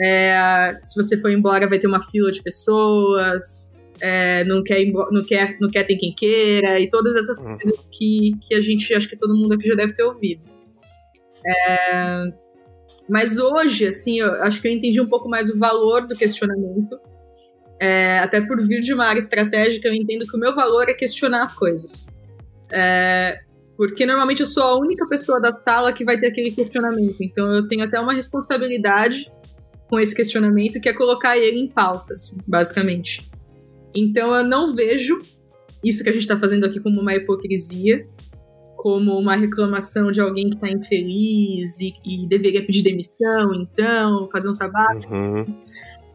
é, 0.00 0.76
se 0.82 0.94
você 0.94 1.16
for 1.16 1.30
embora, 1.30 1.68
vai 1.68 1.78
ter 1.78 1.86
uma 1.86 2.02
fila 2.02 2.30
de 2.30 2.42
pessoas. 2.42 3.72
É, 4.00 4.44
não, 4.44 4.62
quer, 4.62 4.84
não, 5.10 5.24
quer, 5.24 5.56
não 5.60 5.70
quer 5.70 5.84
ter 5.84 5.96
quem 5.96 6.12
queira, 6.12 6.80
e 6.80 6.88
todas 6.88 7.14
essas 7.14 7.44
uhum. 7.44 7.56
coisas 7.56 7.88
que, 7.90 8.32
que 8.40 8.54
a 8.54 8.60
gente, 8.60 8.92
acho 8.92 9.08
que 9.08 9.16
todo 9.16 9.34
mundo 9.34 9.54
aqui 9.54 9.66
já 9.66 9.74
deve 9.74 9.94
ter 9.94 10.02
ouvido. 10.02 10.42
É, 11.46 12.32
mas 13.08 13.38
hoje, 13.38 13.86
assim, 13.86 14.18
eu 14.18 14.32
acho 14.42 14.60
que 14.60 14.68
eu 14.68 14.72
entendi 14.72 15.00
um 15.00 15.06
pouco 15.06 15.28
mais 15.28 15.48
o 15.48 15.58
valor 15.58 16.06
do 16.06 16.16
questionamento. 16.16 16.98
É, 17.80 18.18
até 18.18 18.40
por 18.40 18.60
vir 18.66 18.80
de 18.80 18.92
uma 18.92 19.06
área 19.06 19.18
estratégica, 19.18 19.88
eu 19.88 19.94
entendo 19.94 20.26
que 20.26 20.36
o 20.36 20.40
meu 20.40 20.54
valor 20.54 20.88
é 20.88 20.94
questionar 20.94 21.42
as 21.42 21.54
coisas. 21.54 22.06
É, 22.74 23.40
porque 23.76 24.04
normalmente 24.04 24.40
eu 24.40 24.46
sou 24.46 24.62
a 24.62 24.78
única 24.78 25.06
pessoa 25.06 25.40
da 25.40 25.54
sala 25.54 25.92
que 25.92 26.04
vai 26.04 26.18
ter 26.18 26.28
aquele 26.28 26.50
questionamento. 26.50 27.16
Então 27.20 27.52
eu 27.52 27.66
tenho 27.66 27.84
até 27.84 28.00
uma 28.00 28.12
responsabilidade 28.12 29.30
com 29.88 30.00
esse 30.00 30.14
questionamento, 30.14 30.80
que 30.80 30.88
é 30.88 30.92
colocar 30.92 31.38
ele 31.38 31.58
em 31.58 31.68
pauta, 31.68 32.14
assim, 32.14 32.38
basicamente. 32.46 33.30
Então 33.94 34.34
eu 34.34 34.44
não 34.44 34.74
vejo 34.74 35.20
isso 35.84 36.02
que 36.02 36.08
a 36.08 36.12
gente 36.12 36.22
está 36.22 36.38
fazendo 36.38 36.64
aqui 36.64 36.80
como 36.80 37.00
uma 37.00 37.14
hipocrisia, 37.14 38.06
como 38.76 39.18
uma 39.18 39.36
reclamação 39.36 40.10
de 40.10 40.20
alguém 40.20 40.50
que 40.50 40.56
está 40.56 40.68
infeliz 40.68 41.80
e, 41.80 41.94
e, 42.04 42.26
deveria 42.26 42.64
pedir 42.64 42.82
demissão, 42.82 43.54
então, 43.54 44.28
fazer 44.32 44.48
um 44.48 44.52
sabático. 44.52 45.14
Uhum. 45.14 45.44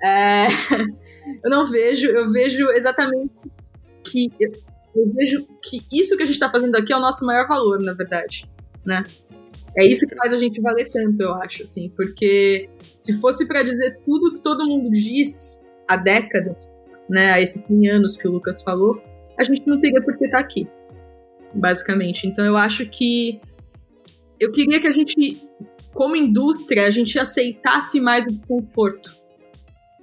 É, 0.04 0.48
eu 1.44 1.50
não 1.50 1.66
vejo, 1.66 2.08
eu 2.08 2.32
vejo 2.32 2.70
exatamente 2.72 3.34
que 4.04 4.30
eu, 4.96 5.12
vejo 5.14 5.48
que 5.64 5.82
isso 5.92 6.16
que 6.16 6.24
a 6.24 6.26
gente 6.26 6.36
está 6.36 6.50
fazendo 6.50 6.76
aqui 6.76 6.92
é 6.94 6.98
o 6.98 7.00
nosso 7.00 7.26
maior 7.26 7.48
valor, 7.48 7.80
na 7.80 7.94
verdade, 7.94 8.50
né? 8.86 9.04
É 9.78 9.86
isso 9.86 10.02
que 10.02 10.16
faz 10.16 10.34
a 10.34 10.38
gente 10.38 10.60
valer 10.62 10.90
tanto, 10.90 11.22
eu 11.22 11.34
acho, 11.36 11.64
assim, 11.64 11.90
porque 11.96 12.70
se 12.96 13.20
fosse 13.20 13.48
para 13.48 13.64
dizer 13.64 14.00
tudo 14.06 14.34
que 14.34 14.42
todo 14.42 14.66
mundo 14.66 14.90
diz 14.92 15.66
há 15.88 15.96
décadas, 15.96 16.80
né, 17.10 17.32
há 17.32 17.42
esses 17.42 17.64
100 17.64 17.90
anos 17.90 18.18
que 18.18 18.28
o 18.28 18.32
Lucas 18.32 18.62
falou, 18.62 19.02
a 19.38 19.44
gente 19.44 19.66
não 19.66 19.80
teria 19.80 20.02
por 20.02 20.18
que 20.18 20.26
estar 20.26 20.40
tá 20.40 20.44
aqui, 20.44 20.68
basicamente. 21.54 22.28
Então 22.28 22.46
eu 22.46 22.58
acho 22.58 22.86
que 22.88 23.40
eu 24.40 24.52
queria 24.52 24.80
que 24.80 24.88
a 24.88 24.92
gente, 24.92 25.42
como 25.94 26.16
indústria, 26.16 26.86
a 26.86 26.90
gente 26.90 27.18
aceitasse 27.20 28.00
mais 28.00 28.26
o 28.26 28.32
desconforto, 28.32 29.16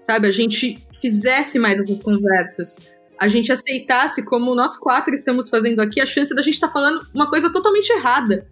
sabe? 0.01 0.27
A 0.27 0.31
gente 0.31 0.79
fizesse 1.01 1.59
mais 1.59 1.81
essas 1.81 2.01
conversas, 2.03 2.79
a 3.19 3.29
gente 3.29 3.51
aceitasse 3.51 4.25
como 4.25 4.55
nós 4.55 4.77
quatro 4.77 5.15
estamos 5.15 5.49
fazendo 5.49 5.81
aqui 5.81 6.01
a 6.01 6.07
chance 6.07 6.35
da 6.35 6.43
gente 6.43 6.55
estar 6.55 6.69
tá 6.69 6.73
falando 6.73 7.07
uma 7.15 7.29
coisa 7.29 7.51
totalmente 7.51 7.91
errada 7.91 8.47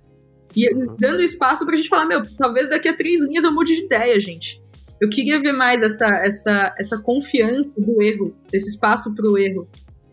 e 0.57 0.73
uhum. 0.73 0.97
dando 0.99 1.23
espaço 1.23 1.67
pra 1.67 1.77
gente 1.77 1.89
falar, 1.89 2.07
meu, 2.07 2.25
talvez 2.37 2.69
daqui 2.69 2.89
a 2.89 2.97
três 2.97 3.23
linhas 3.25 3.45
eu 3.45 3.53
mude 3.53 3.75
de 3.75 3.83
ideia, 3.83 4.19
gente. 4.21 4.63
Eu 5.01 5.09
queria 5.09 5.41
ver 5.41 5.53
mais 5.53 5.83
essa, 5.83 6.07
essa, 6.25 6.75
essa 6.79 6.99
confiança 6.99 7.73
do 7.77 8.01
erro, 8.01 8.33
esse 8.53 8.69
espaço 8.69 9.13
pro 9.15 9.37
erro, 9.37 9.69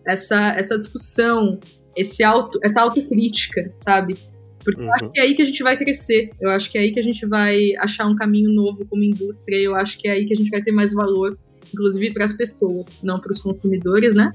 essa, 0.06 0.53
essa 0.53 0.80
discussão, 0.80 1.60
esse 1.95 2.23
auto, 2.23 2.60
essa 2.64 2.82
autocrítica, 2.82 3.69
sabe? 3.72 4.18
Porque 4.64 4.82
uhum. 4.82 4.88
eu 4.88 4.94
acho 4.94 5.06
uhum. 5.06 5.11
que 5.11 5.19
é 5.19 5.23
aí 5.23 5.36
que 5.36 5.41
a 5.41 5.45
gente 5.45 5.61
vai 5.61 5.78
crescer, 5.78 6.32
eu 6.41 6.49
acho 6.49 6.72
que 6.72 6.78
é 6.78 6.82
aí 6.82 6.91
que 6.91 6.99
a 6.99 7.03
gente 7.03 7.26
vai 7.26 7.73
achar 7.80 8.07
um 8.07 8.15
caminho 8.15 8.52
novo 8.52 8.86
como 8.88 9.03
indústria, 9.03 9.57
eu 9.57 9.76
acho 9.76 9.98
que 9.98 10.07
é 10.07 10.11
aí 10.11 10.26
que 10.26 10.34
a 10.34 10.36
gente 10.36 10.49
vai 10.49 10.61
ter 10.61 10.72
mais 10.72 10.91
valor, 10.91 11.38
inclusive 11.73 12.14
para 12.14 12.26
as 12.26 12.31
pessoas, 12.31 13.02
não 13.03 13.19
para 13.19 13.31
os 13.31 13.41
consumidores, 13.41 14.14
né? 14.14 14.34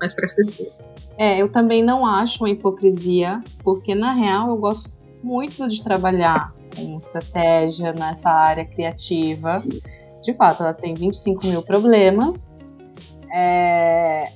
Mas 0.00 0.12
para 0.12 0.24
as 0.24 0.32
pessoas. 0.34 0.88
É, 1.16 1.40
eu 1.40 1.48
também 1.48 1.82
não 1.82 2.04
acho 2.04 2.42
uma 2.42 2.50
hipocrisia, 2.50 3.42
porque 3.62 3.94
na 3.94 4.12
real 4.12 4.48
eu 4.48 4.56
gosto 4.56 4.90
muito 5.22 5.68
de 5.68 5.82
trabalhar 5.82 6.54
com 6.74 6.96
estratégia 6.96 7.92
nessa 7.92 8.30
área 8.30 8.64
criativa. 8.64 9.62
De 10.22 10.34
fato, 10.34 10.62
ela 10.62 10.74
tem 10.74 10.94
25 10.94 11.46
mil 11.46 11.62
problemas 11.62 12.50
é, 13.32 14.32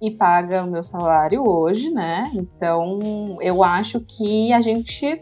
e 0.00 0.10
paga 0.10 0.64
o 0.64 0.70
meu 0.70 0.82
salário 0.82 1.46
hoje, 1.46 1.90
né? 1.90 2.30
Então, 2.34 3.38
eu 3.40 3.62
acho 3.62 4.00
que 4.00 4.52
a 4.52 4.60
gente 4.60 5.20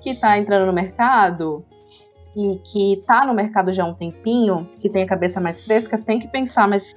que 0.00 0.10
está 0.10 0.38
entrando 0.38 0.66
no 0.66 0.72
mercado 0.72 1.58
e 2.36 2.58
que 2.58 2.92
está 2.94 3.24
no 3.24 3.32
mercado 3.32 3.72
já 3.72 3.82
há 3.82 3.86
um 3.86 3.94
tempinho, 3.94 4.68
que 4.78 4.90
tem 4.90 5.02
a 5.02 5.06
cabeça 5.06 5.40
mais 5.40 5.60
fresca, 5.60 5.96
tem 5.96 6.18
que 6.18 6.28
pensar 6.28 6.68
mais, 6.68 6.94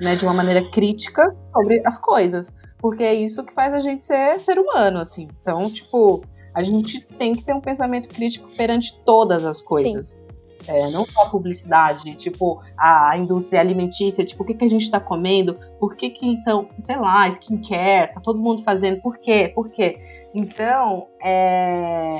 né, 0.00 0.16
de 0.16 0.24
uma 0.24 0.34
maneira 0.34 0.68
crítica 0.68 1.36
sobre 1.52 1.80
as 1.86 1.96
coisas. 1.96 2.52
Porque 2.78 3.04
é 3.04 3.14
isso 3.14 3.44
que 3.44 3.54
faz 3.54 3.72
a 3.72 3.78
gente 3.78 4.04
ser 4.04 4.40
ser 4.40 4.58
humano, 4.58 4.98
assim. 4.98 5.28
Então, 5.40 5.70
tipo, 5.70 6.22
a 6.52 6.60
gente 6.60 7.00
tem 7.00 7.36
que 7.36 7.44
ter 7.44 7.54
um 7.54 7.60
pensamento 7.60 8.08
crítico 8.08 8.48
perante 8.56 8.98
todas 9.04 9.44
as 9.44 9.62
coisas. 9.62 10.18
É, 10.66 10.90
não 10.90 11.06
só 11.06 11.22
a 11.22 11.30
publicidade, 11.30 12.14
tipo, 12.16 12.60
a 12.76 13.16
indústria 13.16 13.60
alimentícia, 13.60 14.24
tipo, 14.24 14.42
o 14.42 14.46
que, 14.46 14.54
que 14.54 14.64
a 14.64 14.68
gente 14.68 14.82
está 14.82 15.00
comendo, 15.00 15.56
por 15.78 15.96
que 15.96 16.10
que, 16.10 16.26
então, 16.26 16.68
sei 16.78 16.96
lá, 16.96 17.26
skincare, 17.28 18.12
tá 18.12 18.20
todo 18.20 18.38
mundo 18.38 18.62
fazendo, 18.62 19.00
por 19.00 19.18
quê, 19.18 19.50
por 19.54 19.70
quê? 19.70 20.28
Então, 20.34 21.08
é, 21.22 22.14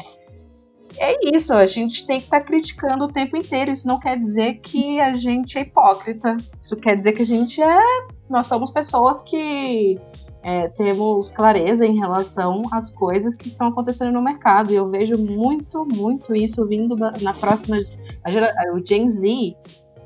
é 0.99 1.35
isso, 1.35 1.53
a 1.53 1.67
gente 1.67 2.07
tem 2.07 2.19
que 2.19 2.27
estar 2.27 2.41
tá 2.41 2.45
criticando 2.45 3.05
o 3.05 3.13
tempo 3.13 3.37
inteiro, 3.37 3.71
isso 3.71 3.87
não 3.87 3.99
quer 3.99 4.17
dizer 4.17 4.61
que 4.61 5.01
a 5.01 5.13
gente 5.13 5.59
é 5.59 5.63
hipócrita, 5.63 6.37
isso 6.59 6.77
quer 6.77 6.97
dizer 6.97 7.13
que 7.13 7.23
a 7.23 7.27
gente 7.27 7.63
é, 7.63 7.81
nós 8.29 8.47
somos 8.47 8.71
pessoas 8.71 9.21
que 9.21 9.99
é, 10.43 10.69
temos 10.69 11.31
clareza 11.31 11.85
em 11.85 11.99
relação 11.99 12.63
às 12.73 12.91
coisas 12.91 13.35
que 13.35 13.47
estão 13.47 13.69
acontecendo 13.69 14.13
no 14.13 14.23
mercado. 14.23 14.73
E 14.73 14.77
eu 14.77 14.89
vejo 14.89 15.19
muito, 15.19 15.85
muito 15.85 16.35
isso 16.35 16.67
vindo 16.67 16.97
da, 16.97 17.13
na 17.21 17.35
próxima. 17.35 17.77
A, 18.25 18.75
o 18.75 18.85
Gen 18.85 19.11
Z, 19.11 19.55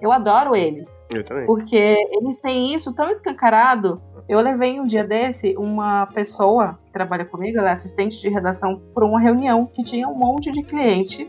eu 0.01 0.11
adoro 0.11 0.57
eles. 0.57 1.07
Eu 1.11 1.25
também. 1.25 1.47
Porque 1.47 1.77
eles 2.11 2.39
têm 2.39 2.75
isso 2.75 2.93
tão 2.93 3.11
escancarado. 3.11 4.03
Eu 4.29 4.41
levei 4.41 4.81
um 4.81 4.87
dia 4.87 5.05
desse 5.05 5.55
uma 5.57 6.07
pessoa 6.07 6.77
que 6.87 6.93
trabalha 6.93 7.25
comigo, 7.25 7.59
ela 7.59 7.69
é 7.69 7.73
assistente 7.73 8.21
de 8.21 8.29
redação, 8.29 8.81
para 8.95 9.05
uma 9.05 9.21
reunião 9.21 9.67
que 9.67 9.83
tinha 9.83 10.09
um 10.09 10.15
monte 10.15 10.51
de 10.51 10.63
cliente 10.63 11.29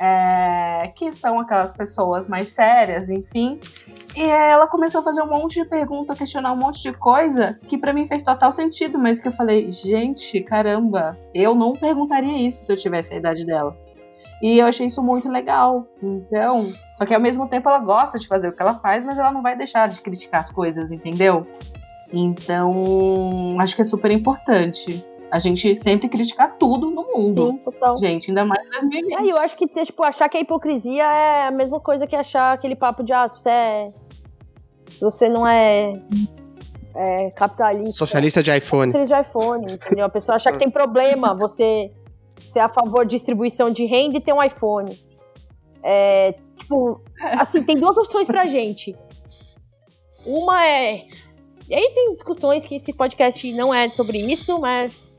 é, 0.00 0.88
que 0.94 1.12
são 1.12 1.38
aquelas 1.38 1.72
pessoas 1.72 2.26
mais 2.26 2.48
sérias, 2.50 3.10
enfim. 3.10 3.60
E 4.16 4.22
ela 4.22 4.66
começou 4.66 5.00
a 5.00 5.04
fazer 5.04 5.22
um 5.22 5.28
monte 5.28 5.62
de 5.62 5.64
perguntas, 5.64 6.18
questionar 6.18 6.52
um 6.52 6.56
monte 6.56 6.82
de 6.82 6.92
coisa 6.92 7.58
que 7.66 7.78
para 7.78 7.92
mim 7.92 8.06
fez 8.06 8.22
total 8.22 8.52
sentido, 8.52 8.98
mas 8.98 9.20
que 9.20 9.28
eu 9.28 9.32
falei, 9.32 9.70
gente, 9.70 10.40
caramba, 10.42 11.16
eu 11.34 11.54
não 11.54 11.72
perguntaria 11.72 12.36
isso 12.36 12.62
se 12.62 12.72
eu 12.72 12.76
tivesse 12.76 13.12
a 13.12 13.16
idade 13.16 13.44
dela. 13.44 13.76
E 14.42 14.58
eu 14.58 14.66
achei 14.66 14.86
isso 14.86 15.02
muito 15.02 15.28
legal. 15.28 15.86
Então, 16.02 16.72
só 16.98 17.06
que 17.06 17.14
ao 17.14 17.20
mesmo 17.20 17.48
tempo 17.48 17.68
ela 17.68 17.78
gosta 17.78 18.18
de 18.18 18.26
fazer 18.26 18.48
o 18.48 18.52
que 18.52 18.60
ela 18.60 18.74
faz, 18.74 19.04
mas 19.04 19.16
ela 19.16 19.30
não 19.30 19.40
vai 19.40 19.56
deixar 19.56 19.88
de 19.88 20.00
criticar 20.00 20.40
as 20.40 20.50
coisas, 20.50 20.90
entendeu? 20.90 21.42
Então, 22.12 23.56
acho 23.58 23.74
que 23.74 23.82
é 23.82 23.84
super 23.84 24.10
importante 24.10 25.04
a 25.32 25.38
gente 25.38 25.74
sempre 25.74 26.10
criticar 26.10 26.58
tudo 26.58 26.90
no 26.90 27.04
mundo. 27.04 27.46
Sim, 27.46 27.56
total. 27.64 27.96
Gente, 27.96 28.30
ainda 28.30 28.44
mais 28.44 28.60
2020. 28.68 29.14
Aí 29.14 29.30
eu 29.30 29.38
acho 29.38 29.56
que, 29.56 29.66
tipo, 29.66 30.02
achar 30.02 30.28
que 30.28 30.36
a 30.36 30.40
hipocrisia 30.40 31.04
é 31.04 31.46
a 31.46 31.50
mesma 31.50 31.80
coisa 31.80 32.06
que 32.06 32.14
achar 32.14 32.52
aquele 32.52 32.76
papo 32.76 33.02
de, 33.02 33.14
ah, 33.14 33.26
se 33.26 33.40
você 33.40 33.48
é. 33.48 33.92
Se 34.90 35.00
você 35.00 35.30
não 35.30 35.46
é. 35.46 36.02
é 36.94 37.30
capitalista. 37.30 37.96
Socialista 37.96 38.42
de 38.42 38.54
iPhone. 38.54 38.92
Socialista 38.92 39.22
de 39.22 39.28
iPhone, 39.28 39.66
entendeu? 39.72 40.04
A 40.04 40.10
pessoa 40.10 40.36
achar 40.36 40.52
que 40.52 40.58
tem 40.58 40.70
problema 40.70 41.34
você 41.34 41.90
ser 42.46 42.60
a 42.60 42.68
favor 42.68 43.06
de 43.06 43.16
distribuição 43.16 43.70
de 43.70 43.86
renda 43.86 44.18
e 44.18 44.20
ter 44.20 44.34
um 44.34 44.42
iPhone. 44.42 45.00
É, 45.82 46.34
tipo, 46.58 47.00
assim, 47.38 47.62
tem 47.62 47.80
duas 47.80 47.96
opções 47.96 48.26
pra 48.26 48.46
gente. 48.46 48.94
Uma 50.26 50.62
é. 50.66 51.06
E 51.72 51.74
aí 51.74 51.90
tem 51.94 52.12
discussões 52.12 52.66
que 52.66 52.74
esse 52.74 52.92
podcast 52.92 53.50
não 53.54 53.72
é 53.72 53.88
sobre 53.90 54.18
isso, 54.30 54.60
mas 54.60 55.10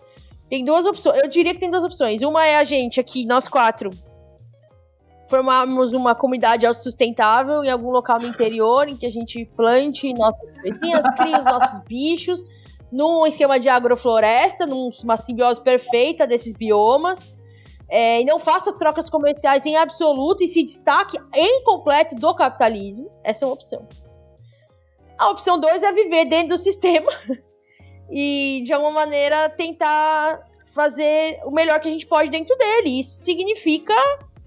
tem 0.48 0.64
duas 0.64 0.86
opções. 0.86 1.20
Eu 1.24 1.28
diria 1.28 1.52
que 1.52 1.60
tem 1.60 1.68
duas 1.68 1.84
opções. 1.84 2.22
Uma 2.22 2.46
é 2.46 2.58
a 2.58 2.64
gente 2.64 3.00
aqui, 3.00 3.26
nós 3.26 3.48
quatro, 3.48 3.90
formarmos 5.28 5.94
uma 5.94 6.14
comunidade 6.14 6.64
autossustentável 6.64 7.64
em 7.64 7.72
algum 7.72 7.90
local 7.90 8.20
no 8.20 8.28
interior 8.28 8.88
em 8.88 8.96
que 8.96 9.08
a 9.08 9.10
gente 9.10 9.44
plante 9.58 10.14
nossas 10.14 10.48
coisinhas, 10.62 11.04
os 11.40 11.44
nossos 11.44 11.80
bichos, 11.88 12.44
num 12.92 13.26
esquema 13.26 13.60
de 13.60 13.68
agrofloresta, 13.68 14.68
numa 14.68 15.18
simbiose 15.18 15.60
perfeita 15.60 16.28
desses 16.28 16.54
biomas. 16.54 17.34
É, 17.90 18.22
e 18.22 18.26
não 18.26 18.38
faça 18.38 18.72
trocas 18.74 19.10
comerciais 19.10 19.66
em 19.66 19.76
absoluto 19.76 20.44
e 20.44 20.48
se 20.48 20.62
destaque 20.62 21.18
em 21.34 21.64
completo 21.64 22.14
do 22.14 22.32
capitalismo. 22.36 23.10
Essa 23.24 23.44
é 23.44 23.48
uma 23.48 23.56
opção. 23.56 23.88
A 25.24 25.30
opção 25.30 25.58
2 25.58 25.84
é 25.84 25.92
viver 25.94 26.26
dentro 26.26 26.50
do 26.50 26.58
sistema 26.58 27.10
e, 28.12 28.62
de 28.66 28.74
alguma 28.74 28.92
maneira, 28.92 29.48
tentar 29.48 30.38
fazer 30.76 31.40
o 31.46 31.52
melhor 31.52 31.80
que 31.80 31.88
a 31.88 31.92
gente 31.92 32.06
pode 32.06 32.30
dentro 32.30 32.54
dele. 32.58 33.00
Isso 33.00 33.24
significa 33.24 33.94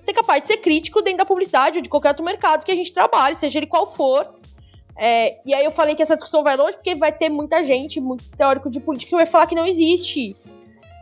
ser 0.03 0.12
capaz 0.12 0.43
de 0.43 0.48
ser 0.48 0.59
crítico 0.59 1.01
dentro 1.01 1.19
da 1.19 1.24
publicidade 1.24 1.78
ou 1.78 1.82
de 1.82 1.89
qualquer 1.89 2.09
outro 2.09 2.23
mercado 2.23 2.62
que 2.62 2.70
a 2.70 2.74
gente 2.74 2.93
trabalhe, 2.93 3.35
seja 3.35 3.59
ele 3.59 3.66
qual 3.66 3.90
for. 3.90 4.35
É, 4.98 5.40
e 5.47 5.55
aí 5.55 5.65
eu 5.65 5.70
falei 5.70 5.94
que 5.94 6.03
essa 6.03 6.15
discussão 6.15 6.43
vai 6.43 6.59
longe 6.59 6.77
porque 6.77 6.94
vai 6.94 7.11
ter 7.11 7.31
muita 7.31 7.65
gente, 7.65 7.98
muito 7.98 8.28
teórico 8.36 8.69
de 8.69 8.78
política, 8.78 9.09
que 9.09 9.16
vai 9.16 9.27
falar 9.27 9.47
que 9.47 9.55
não 9.55 9.65
existe. 9.65 10.36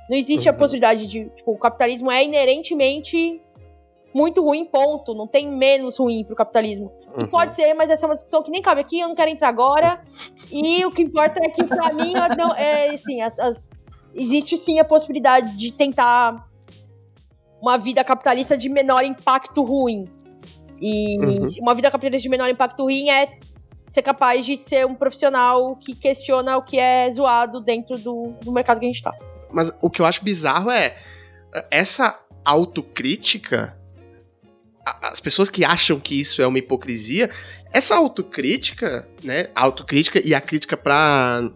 Não 0.08 0.16
existe 0.16 0.48
uhum. 0.48 0.54
a 0.54 0.58
possibilidade 0.58 1.08
de. 1.08 1.28
Tipo, 1.30 1.50
o 1.50 1.58
capitalismo 1.58 2.12
é 2.12 2.22
inerentemente 2.22 3.42
muito 4.14 4.40
ruim, 4.40 4.64
ponto. 4.64 5.14
Não 5.14 5.26
tem 5.26 5.48
menos 5.48 5.98
ruim 5.98 6.22
pro 6.22 6.36
capitalismo. 6.36 6.92
Uhum. 7.16 7.26
pode 7.28 7.54
ser, 7.54 7.72
mas 7.74 7.90
essa 7.90 8.06
é 8.06 8.08
uma 8.08 8.14
discussão 8.14 8.42
que 8.42 8.50
nem 8.50 8.60
cabe 8.60 8.80
aqui, 8.80 9.00
eu 9.00 9.08
não 9.08 9.14
quero 9.14 9.30
entrar 9.30 9.48
agora. 9.48 10.00
E 10.50 10.84
o 10.84 10.90
que 10.90 11.02
importa 11.02 11.40
é 11.44 11.48
que, 11.48 11.62
pra 11.64 11.92
mim, 11.92 12.12
não, 12.36 12.54
é 12.54 12.90
assim, 12.90 13.20
as, 13.20 13.38
as, 13.38 13.80
existe 14.14 14.56
sim 14.56 14.80
a 14.80 14.84
possibilidade 14.84 15.56
de 15.56 15.72
tentar 15.72 16.48
uma 17.60 17.78
vida 17.78 18.02
capitalista 18.02 18.56
de 18.56 18.68
menor 18.68 19.04
impacto 19.04 19.62
ruim. 19.62 20.08
E 20.80 21.18
uhum. 21.18 21.44
uma 21.60 21.74
vida 21.74 21.90
capitalista 21.90 22.22
de 22.22 22.28
menor 22.28 22.50
impacto 22.50 22.82
ruim 22.82 23.08
é 23.08 23.38
ser 23.88 24.02
capaz 24.02 24.44
de 24.44 24.56
ser 24.56 24.86
um 24.86 24.94
profissional 24.94 25.76
que 25.76 25.94
questiona 25.94 26.56
o 26.56 26.62
que 26.62 26.78
é 26.78 27.08
zoado 27.10 27.60
dentro 27.60 27.96
do, 27.96 28.34
do 28.42 28.50
mercado 28.50 28.80
que 28.80 28.86
a 28.86 28.88
gente 28.88 29.02
tá. 29.02 29.12
Mas 29.52 29.72
o 29.80 29.88
que 29.88 30.02
eu 30.02 30.06
acho 30.06 30.24
bizarro 30.24 30.70
é 30.70 30.96
essa 31.70 32.18
autocrítica 32.44 33.76
as 35.02 35.20
pessoas 35.20 35.48
que 35.48 35.64
acham 35.64 35.98
que 35.98 36.20
isso 36.20 36.42
é 36.42 36.46
uma 36.46 36.58
hipocrisia, 36.58 37.30
essa 37.72 37.96
autocrítica, 37.96 39.08
né, 39.22 39.48
autocrítica 39.54 40.20
e 40.24 40.34
a 40.34 40.40
crítica 40.40 40.76
para 40.76 41.50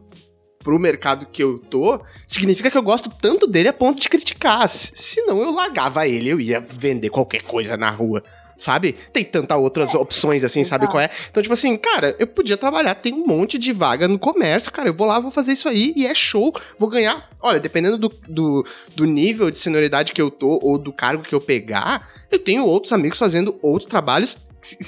pro 0.59 0.79
mercado 0.79 1.27
que 1.27 1.43
eu 1.43 1.59
tô, 1.59 2.03
significa 2.27 2.71
que 2.71 2.77
eu 2.77 2.83
gosto 2.83 3.09
tanto 3.09 3.47
dele 3.47 3.69
a 3.69 3.73
ponto 3.73 4.01
de 4.01 4.09
criticar. 4.09 4.69
Senão 4.69 5.41
eu 5.41 5.53
largava 5.53 6.07
ele, 6.07 6.29
eu 6.29 6.41
ia 6.41 6.61
vender 6.61 7.09
qualquer 7.11 7.43
coisa 7.43 7.77
na 7.77 7.91
rua. 7.91 8.23
Sabe? 8.59 8.97
Tem 9.13 9.25
tantas 9.25 9.57
outras 9.57 9.95
é, 9.95 9.97
opções 9.97 10.43
assim, 10.43 10.65
sabe 10.65 10.89
qual 10.89 11.01
é? 11.01 11.09
Então, 11.31 11.41
tipo 11.41 11.53
assim, 11.53 11.77
cara, 11.77 12.17
eu 12.19 12.27
podia 12.27 12.57
trabalhar, 12.57 12.97
tem 12.97 13.15
um 13.15 13.25
monte 13.25 13.57
de 13.57 13.73
vaga 13.73 14.09
no 14.09 14.19
comércio, 14.19 14.73
cara. 14.73 14.89
Eu 14.89 14.95
vou 14.95 15.07
lá, 15.07 15.21
vou 15.21 15.31
fazer 15.31 15.53
isso 15.53 15.69
aí 15.69 15.93
e 15.95 16.05
é 16.05 16.13
show. 16.13 16.53
Vou 16.77 16.89
ganhar. 16.89 17.31
Olha, 17.41 17.61
dependendo 17.61 17.97
do, 17.97 18.09
do, 18.29 18.67
do 18.97 19.05
nível 19.05 19.49
de 19.49 19.59
senioridade 19.59 20.13
que 20.13 20.21
eu 20.21 20.29
tô 20.29 20.59
ou 20.61 20.77
do 20.77 20.93
cargo 20.93 21.23
que 21.23 21.35
eu 21.35 21.41
pegar, 21.41 22.09
eu 22.31 22.39
tenho 22.39 22.65
outros 22.65 22.93
amigos 22.93 23.19
fazendo 23.19 23.59
outros 23.63 23.89
trabalhos, 23.89 24.39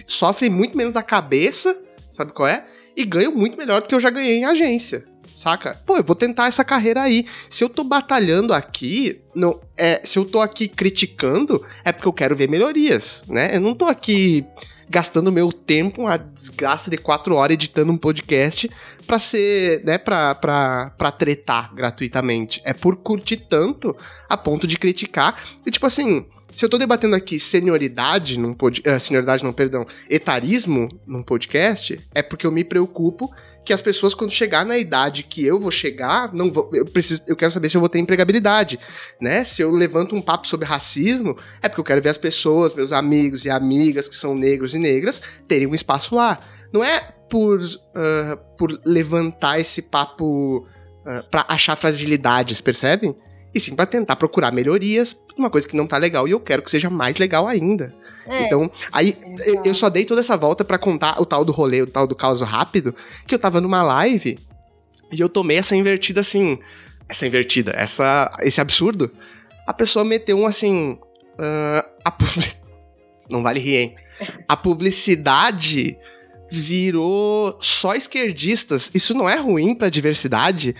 sofrem 0.07 0.51
muito 0.51 0.77
menos 0.77 0.95
da 0.95 1.03
cabeça, 1.03 1.79
sabe 2.11 2.33
qual 2.33 2.49
é? 2.49 2.67
E 2.97 3.05
ganham 3.05 3.33
muito 3.33 3.57
melhor 3.57 3.83
do 3.83 3.89
que 3.89 3.95
eu 3.95 4.01
já 4.01 4.11
ganhei 4.11 4.39
em 4.39 4.45
agência. 4.45 5.05
Saca? 5.35 5.81
Pô, 5.87 5.97
eu 5.97 6.05
vou 6.05 6.17
tentar 6.17 6.49
essa 6.49 6.65
carreira 6.65 7.03
aí. 7.03 7.25
Se 7.49 7.65
eu 7.65 7.69
tô 7.69 7.85
batalhando 7.85 8.53
aqui, 8.53 9.23
não, 9.35 9.61
é, 9.77 10.01
se 10.05 10.19
eu 10.19 10.25
tô 10.25 10.41
aqui 10.41 10.69
criticando, 10.69 11.65
é 11.85 11.93
porque 11.93 12.09
eu 12.09 12.12
quero 12.12 12.37
ver 12.37 12.49
melhorias, 12.49 13.25
né? 13.29 13.57
Eu 13.57 13.61
não 13.61 13.75
tô 13.75 13.87
aqui 13.87 14.45
gastando 14.91 15.31
meu 15.31 15.53
tempo, 15.53 16.03
uma 16.03 16.17
desgraça 16.17 16.91
de 16.91 16.99
quatro 16.99 17.37
horas 17.37 17.55
editando 17.55 17.93
um 17.93 17.97
podcast 17.97 18.69
pra 19.07 19.21
ser, 19.21 19.85
né, 19.85 19.97
pra, 19.99 20.35
pra, 20.35 20.91
pra 20.99 21.12
tretar 21.12 21.73
gratuitamente. 21.73 22.61
É 22.65 22.73
por 22.73 22.97
curtir 22.97 23.37
tanto 23.37 23.97
a 24.29 24.37
ponto 24.37 24.67
de 24.67 24.77
criticar. 24.77 25.41
E 25.65 25.71
tipo 25.71 25.87
assim, 25.87 26.27
se 26.52 26.64
eu 26.64 26.68
tô 26.68 26.78
debatendo 26.78 27.14
aqui 27.14 27.39
senioridade 27.39 28.39
num 28.39 28.55
pod... 28.55 28.82
Uh, 28.86 28.98
senioridade 28.98 29.44
não, 29.44 29.52
perdão, 29.52 29.86
etarismo 30.09 30.89
num 31.06 31.22
podcast, 31.22 31.98
é 32.14 32.22
porque 32.22 32.47
eu 32.47 32.52
me 32.52 32.64
preocupo 32.64 33.31
que 33.64 33.72
as 33.72 33.82
pessoas 33.82 34.14
quando 34.14 34.31
chegar 34.31 34.64
na 34.64 34.78
idade 34.78 35.22
que 35.22 35.44
eu 35.44 35.60
vou 35.60 35.70
chegar, 35.70 36.32
não 36.32 36.51
vou, 36.51 36.70
eu 36.74 36.86
preciso, 36.86 37.22
eu 37.27 37.36
quero 37.36 37.51
saber 37.51 37.68
se 37.68 37.77
eu 37.77 37.81
vou 37.81 37.89
ter 37.89 37.98
empregabilidade, 37.98 38.78
né? 39.20 39.44
Se 39.44 39.62
eu 39.62 39.70
levanto 39.70 40.14
um 40.14 40.22
papo 40.22 40.47
sobre 40.48 40.66
racismo, 40.66 41.36
é 41.62 41.68
porque 41.68 41.81
eu 41.81 41.85
quero 41.85 42.02
ver 42.02 42.09
as 42.09 42.18
pessoas, 42.18 42.74
meus 42.74 42.93
amigos 42.93 43.44
e 43.44 43.51
amigas 43.51 44.09
que 44.09 44.16
são 44.16 44.35
negros 44.35 44.74
e 44.74 44.78
negras, 44.78 45.20
terem 45.47 45.66
um 45.66 45.74
espaço 45.74 46.14
lá. 46.14 46.40
Não 46.72 46.82
é 46.82 47.01
por, 47.28 47.60
uh, 47.60 48.56
por 48.56 48.70
levantar 48.85 49.60
esse 49.60 49.82
papo 49.82 50.66
uh, 51.06 51.28
para 51.31 51.44
achar 51.48 51.77
fragilidades, 51.77 52.60
percebem? 52.60 53.14
E 53.55 53.60
sim 53.60 53.74
para 53.74 53.86
tentar 53.86 54.16
procurar 54.16 54.52
melhorias, 54.52 55.16
uma 55.36 55.51
coisa 55.51 55.66
que 55.66 55.77
não 55.77 55.86
tá 55.86 55.97
legal 55.97 56.27
e 56.28 56.31
eu 56.31 56.40
quero 56.40 56.62
que 56.62 56.70
seja 56.70 56.89
mais 56.89 57.16
legal 57.16 57.48
ainda. 57.48 57.93
É, 58.27 58.47
então, 58.47 58.70
aí 58.93 59.16
é 59.40 59.68
eu 59.68 59.74
só 59.74 59.89
dei 59.89 60.05
toda 60.05 60.20
essa 60.20 60.36
volta 60.36 60.64
para 60.64 60.78
contar 60.78 61.20
o 61.20 61.27
tal 61.27 61.44
do 61.44 61.52
rolê, 61.52 61.82
o 61.82 61.86
tal 61.86 62.06
do 62.06 62.14
caos 62.14 62.40
rápido, 62.40 62.94
que 63.27 63.35
eu 63.35 63.39
tava 63.39 63.60
numa 63.60 63.82
live 63.82 64.39
e 65.12 65.20
eu 65.20 65.28
tomei 65.28 65.56
essa 65.56 65.74
invertida 65.74 66.20
assim, 66.20 66.59
essa 67.09 67.27
invertida, 67.27 67.72
essa 67.74 68.31
esse 68.40 68.60
absurdo. 68.60 69.10
A 69.66 69.74
pessoa 69.74 70.05
meteu 70.05 70.39
um 70.39 70.47
assim, 70.47 70.98
uh, 71.39 71.89
a 72.05 72.16
não 73.28 73.43
vale 73.43 73.60
rir, 73.60 73.77
hein? 73.77 73.94
A 74.48 74.56
publicidade 74.56 75.97
virou 76.51 77.56
só 77.60 77.94
esquerdistas. 77.94 78.90
Isso 78.93 79.14
não 79.14 79.28
é 79.28 79.36
ruim 79.36 79.74
para 79.74 79.89
diversidade? 79.89 80.74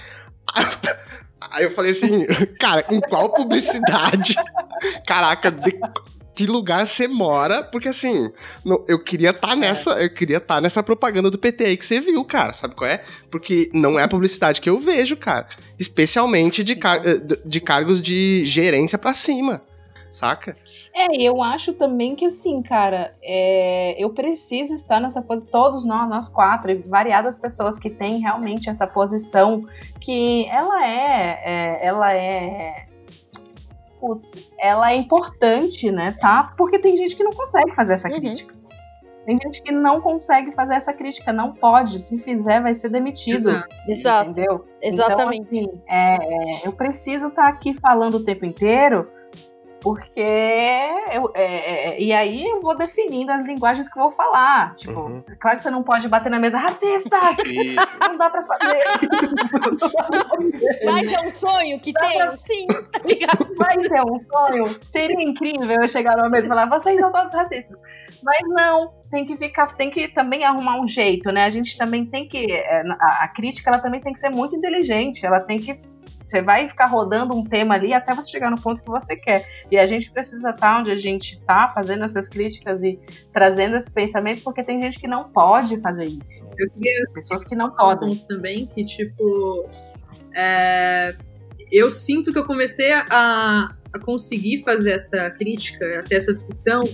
Aí 1.51 1.65
eu 1.65 1.73
falei 1.73 1.93
assim, 1.93 2.27
cara, 2.59 2.85
em 2.91 3.01
qual 3.01 3.33
publicidade? 3.33 4.35
Caraca, 5.07 5.51
de 5.51 5.79
que 6.35 6.47
lugar 6.47 6.87
você 6.87 7.07
mora? 7.07 7.63
Porque 7.63 7.89
assim, 7.89 8.31
eu 8.89 8.99
queria 8.99 9.29
estar 9.29 9.49
tá 9.49 9.57
nessa, 9.57 9.91
eu 10.03 10.09
queria 10.09 10.39
estar 10.39 10.55
tá 10.55 10.61
nessa 10.61 10.83
propaganda 10.83 11.31
do 11.31 11.39
PT 11.39 11.65
aí 11.65 11.77
que 11.77 11.85
você 11.85 12.01
viu, 12.01 12.25
cara, 12.25 12.55
sabe 12.55 12.75
qual 12.75 12.89
é? 12.89 13.03
Porque 13.31 13.71
não 13.75 13.99
é 13.99 14.05
a 14.05 14.09
publicidade 14.09 14.59
que 14.59 14.71
eu 14.71 14.79
vejo, 14.79 15.19
cara, 15.19 15.47
especialmente 15.79 16.65
de, 16.65 16.77
car 16.77 17.03
de 17.45 17.61
cargos 17.61 18.01
de 18.01 18.43
gerência 18.47 18.97
para 18.97 19.13
cima, 19.13 19.61
saca? 20.11 20.57
É, 20.95 21.23
eu 21.23 21.43
acho 21.43 21.73
também 21.73 22.17
que 22.17 22.27
assim, 22.27 22.63
cara, 22.63 23.15
é, 23.23 23.95
eu 24.03 24.11
preciso 24.11 24.75
estar 24.75 25.01
nessa 25.01 25.23
posição, 25.23 25.51
todos 25.51 25.85
nós, 25.85 26.09
nós 26.09 26.29
quatro, 26.29 26.71
e 26.71 26.75
variadas 26.77 27.39
pessoas 27.39 27.79
que 27.79 27.89
têm 27.89 28.21
realmente 28.21 28.69
essa 28.69 28.87
posição, 28.87 29.63
que 30.01 30.47
ela 30.47 30.85
é, 30.85 31.43
é 31.45 31.87
ela 31.87 32.13
é 32.13 32.87
putz, 34.01 34.49
ela 34.59 34.93
é 34.93 34.97
importante, 34.97 35.91
né, 35.91 36.17
tá? 36.19 36.53
Porque 36.57 36.79
tem 36.79 36.97
gente 36.97 37.15
que 37.15 37.23
não 37.23 37.33
consegue 37.33 37.75
fazer 37.75 37.95
essa 37.95 38.09
uhum. 38.09 38.19
crítica. 38.19 38.61
Tem 39.27 39.39
gente 39.39 39.63
que 39.63 39.71
não 39.71 40.01
consegue 40.01 40.51
fazer 40.51 40.75
essa 40.75 40.93
crítica, 40.93 41.33
não 41.33 41.53
pode. 41.53 41.99
Se 41.99 42.19
fizer, 42.19 42.61
vai 42.61 42.73
ser 42.73 42.89
demetido. 42.89 43.63
Exato. 43.87 44.31
Entendeu? 44.31 44.65
Exatamente. 44.83 45.47
Então, 45.53 45.75
assim, 45.75 45.83
é, 45.87 46.65
é, 46.65 46.67
eu 46.67 46.73
preciso 46.73 47.29
estar 47.29 47.47
aqui 47.47 47.75
falando 47.75 48.15
o 48.15 48.25
tempo 48.25 48.47
inteiro 48.47 49.09
porque 49.81 50.21
eu, 50.21 51.31
é, 51.35 51.45
é, 51.45 51.89
é, 51.89 52.01
e 52.01 52.13
aí 52.13 52.45
eu 52.45 52.61
vou 52.61 52.77
definindo 52.77 53.33
as 53.33 53.47
linguagens 53.47 53.89
que 53.89 53.99
eu 53.99 54.03
vou 54.03 54.11
falar. 54.11 54.75
Tipo, 54.77 55.01
uhum. 55.01 55.25
claro 55.39 55.57
que 55.57 55.63
você 55.63 55.71
não 55.71 55.83
pode 55.83 56.09
bater 56.09 56.31
na 56.31 56.39
mesa 56.39 56.59
racista! 56.59 57.19
não 58.01 58.17
dá 58.17 58.31
pra 58.31 58.45
fazer 58.45 58.79
isso. 59.35 59.57
Mas 60.85 61.13
é 61.13 61.21
um 61.21 61.31
sonho 61.31 61.81
que 61.81 61.93
tem, 61.93 62.19
pra... 62.19 62.37
sim, 62.37 62.67
tá 62.67 63.01
Mas 63.57 63.91
é 63.91 64.03
um 64.03 64.21
sonho. 64.31 64.81
Seria 64.89 65.23
incrível 65.23 65.79
eu 65.81 65.89
chegar 65.89 66.17
numa 66.17 66.29
mesa 66.29 66.47
e 66.47 66.49
falar, 66.49 66.67
vocês 66.67 67.01
são 67.01 67.11
todos 67.11 67.33
racistas. 67.33 67.79
Mas 68.23 68.41
não, 68.49 68.89
tem 69.11 69.25
que 69.25 69.35
ficar, 69.35 69.75
tem 69.75 69.91
que 69.91 70.09
também 70.09 70.45
arrumar 70.45 70.81
um 70.81 70.87
jeito, 70.87 71.31
né? 71.33 71.45
A 71.45 71.51
gente 71.51 71.77
também 71.77 72.07
tem 72.07 72.29
que. 72.29 72.53
É, 72.53 72.83
a, 73.01 73.25
a, 73.25 73.29
crítica 73.29 73.71
ela 73.71 73.79
também 73.79 74.01
tem 74.01 74.13
que 74.13 74.19
ser 74.19 74.31
muito 74.31 74.55
inteligente. 74.55 75.25
Ela 75.25 75.41
tem 75.41 75.59
que. 75.59 75.73
Você 76.21 76.41
vai 76.41 76.69
ficar 76.69 76.87
rodando 76.87 77.35
um 77.35 77.43
tema 77.43 77.75
ali 77.75 77.93
até 77.93 78.15
você 78.15 78.31
chegar 78.31 78.51
no 78.51 78.61
ponto 78.61 78.83
que 78.83 78.89
você 78.89 79.17
quer. 79.17 79.47
E 79.71 79.79
a 79.79 79.87
gente 79.87 80.11
precisa 80.11 80.51
estar 80.51 80.81
onde 80.81 80.91
a 80.91 80.97
gente 80.97 81.39
está, 81.39 81.69
fazendo 81.69 82.05
essas 82.05 82.29
críticas 82.29 82.83
e 82.83 82.99
trazendo 83.33 83.77
esses 83.77 83.91
pensamentos, 83.91 84.43
porque 84.43 84.63
tem 84.63 84.81
gente 84.81 84.99
que 84.99 85.09
não 85.09 85.25
pode 85.25 85.81
fazer 85.81 86.07
isso. 86.07 86.41
Eu 86.59 86.71
queria. 86.71 87.07
Pessoas 87.13 87.43
que 87.45 87.55
não 87.55 87.71
podem. 87.71 88.11
Um 88.11 88.17
ponto 88.17 88.27
também 88.27 88.67
que, 88.67 88.85
tipo. 88.85 89.69
É, 90.37 91.17
eu 91.73 91.89
sinto 91.89 92.33
que 92.33 92.39
eu 92.39 92.45
comecei 92.45 92.93
a, 92.93 93.75
a 93.93 93.99
conseguir 93.99 94.63
fazer 94.63 94.93
essa 94.93 95.31
crítica, 95.31 96.01
até 96.01 96.17
essa 96.17 96.33
discussão, 96.33 96.85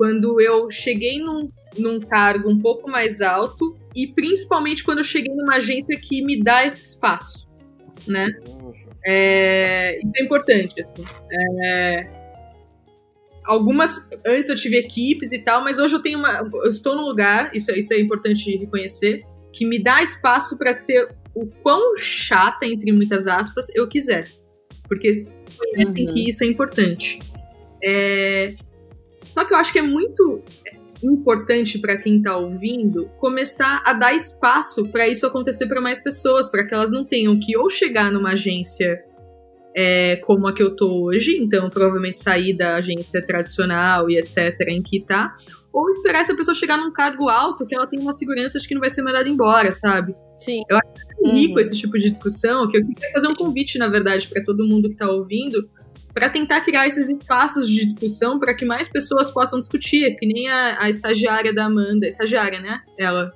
quando 0.00 0.40
eu 0.40 0.70
cheguei 0.70 1.18
num, 1.18 1.52
num 1.76 2.00
cargo 2.00 2.48
um 2.48 2.58
pouco 2.58 2.90
mais 2.90 3.20
alto 3.20 3.76
e 3.94 4.06
principalmente 4.06 4.82
quando 4.82 4.96
eu 4.96 5.04
cheguei 5.04 5.34
numa 5.34 5.56
agência 5.56 5.94
que 6.00 6.24
me 6.24 6.42
dá 6.42 6.64
esse 6.64 6.92
espaço, 6.92 7.46
né? 8.06 8.34
É, 9.04 9.98
isso 10.02 10.12
é 10.16 10.22
importante, 10.22 10.74
assim. 10.80 11.04
É, 11.30 12.10
algumas 13.44 14.00
antes 14.26 14.48
eu 14.48 14.56
tive 14.56 14.78
equipes 14.78 15.32
e 15.32 15.38
tal, 15.40 15.62
mas 15.62 15.76
hoje 15.76 15.94
eu 15.94 16.00
tenho 16.00 16.18
uma, 16.18 16.48
eu 16.64 16.70
estou 16.70 16.96
num 16.96 17.04
lugar, 17.04 17.50
isso, 17.54 17.70
isso 17.72 17.92
é 17.92 18.00
importante 18.00 18.56
reconhecer, 18.56 19.20
que 19.52 19.66
me 19.66 19.78
dá 19.78 20.02
espaço 20.02 20.56
para 20.56 20.72
ser 20.72 21.14
o 21.34 21.44
quão 21.62 21.94
chata 21.98 22.64
entre 22.64 22.90
muitas 22.90 23.26
aspas 23.26 23.66
eu 23.74 23.86
quiser, 23.86 24.30
porque 24.88 25.26
conhecem 25.58 26.06
uhum. 26.06 26.14
que 26.14 26.30
isso 26.30 26.42
é 26.42 26.46
importante. 26.46 27.18
É, 27.84 28.54
só 29.30 29.44
que 29.44 29.54
eu 29.54 29.58
acho 29.58 29.72
que 29.72 29.78
é 29.78 29.82
muito 29.82 30.42
importante 31.02 31.78
para 31.78 31.96
quem 31.96 32.18
está 32.18 32.36
ouvindo 32.36 33.08
começar 33.18 33.82
a 33.86 33.94
dar 33.94 34.14
espaço 34.14 34.86
para 34.88 35.08
isso 35.08 35.24
acontecer 35.24 35.66
para 35.66 35.80
mais 35.80 35.98
pessoas, 35.98 36.50
para 36.50 36.66
que 36.66 36.74
elas 36.74 36.90
não 36.90 37.04
tenham 37.04 37.38
que 37.40 37.56
ou 37.56 37.70
chegar 37.70 38.12
numa 38.12 38.32
agência 38.32 39.02
é, 39.74 40.16
como 40.16 40.46
a 40.46 40.52
que 40.52 40.62
eu 40.62 40.74
tô 40.74 41.04
hoje, 41.04 41.36
então 41.36 41.70
provavelmente 41.70 42.18
sair 42.18 42.52
da 42.52 42.76
agência 42.76 43.24
tradicional 43.24 44.10
e 44.10 44.18
etc. 44.18 44.54
em 44.68 44.82
que 44.82 45.00
tá, 45.00 45.34
ou 45.72 45.88
esperar 45.90 46.20
essa 46.20 46.34
pessoa 46.34 46.54
chegar 46.54 46.76
num 46.76 46.92
cargo 46.92 47.28
alto 47.28 47.64
que 47.64 47.74
ela 47.74 47.86
tem 47.86 47.98
uma 47.98 48.12
segurança 48.12 48.58
de 48.58 48.66
que 48.66 48.74
não 48.74 48.80
vai 48.80 48.90
ser 48.90 49.02
mandada 49.02 49.28
embora, 49.28 49.72
sabe? 49.72 50.14
Sim. 50.34 50.62
Eu 50.68 50.76
acho 50.76 51.34
rico 51.34 51.54
uhum. 51.54 51.60
esse 51.60 51.76
tipo 51.76 51.96
de 51.98 52.10
discussão, 52.10 52.68
que 52.68 52.78
eu 52.78 52.86
queria 52.86 53.12
fazer 53.12 53.28
um 53.28 53.34
convite, 53.34 53.78
na 53.78 53.88
verdade, 53.88 54.26
para 54.26 54.42
todo 54.42 54.66
mundo 54.66 54.88
que 54.88 54.94
está 54.94 55.08
ouvindo, 55.08 55.68
para 56.12 56.28
tentar 56.28 56.60
criar 56.62 56.86
esses 56.86 57.08
espaços 57.08 57.68
de 57.68 57.84
discussão 57.86 58.38
para 58.38 58.54
que 58.54 58.64
mais 58.64 58.88
pessoas 58.88 59.30
possam 59.30 59.58
discutir, 59.58 60.16
que 60.16 60.26
nem 60.26 60.48
a, 60.48 60.82
a 60.82 60.88
estagiária 60.88 61.52
da 61.52 61.66
Amanda, 61.66 62.06
estagiária, 62.06 62.60
né? 62.60 62.80
Ela. 62.98 63.32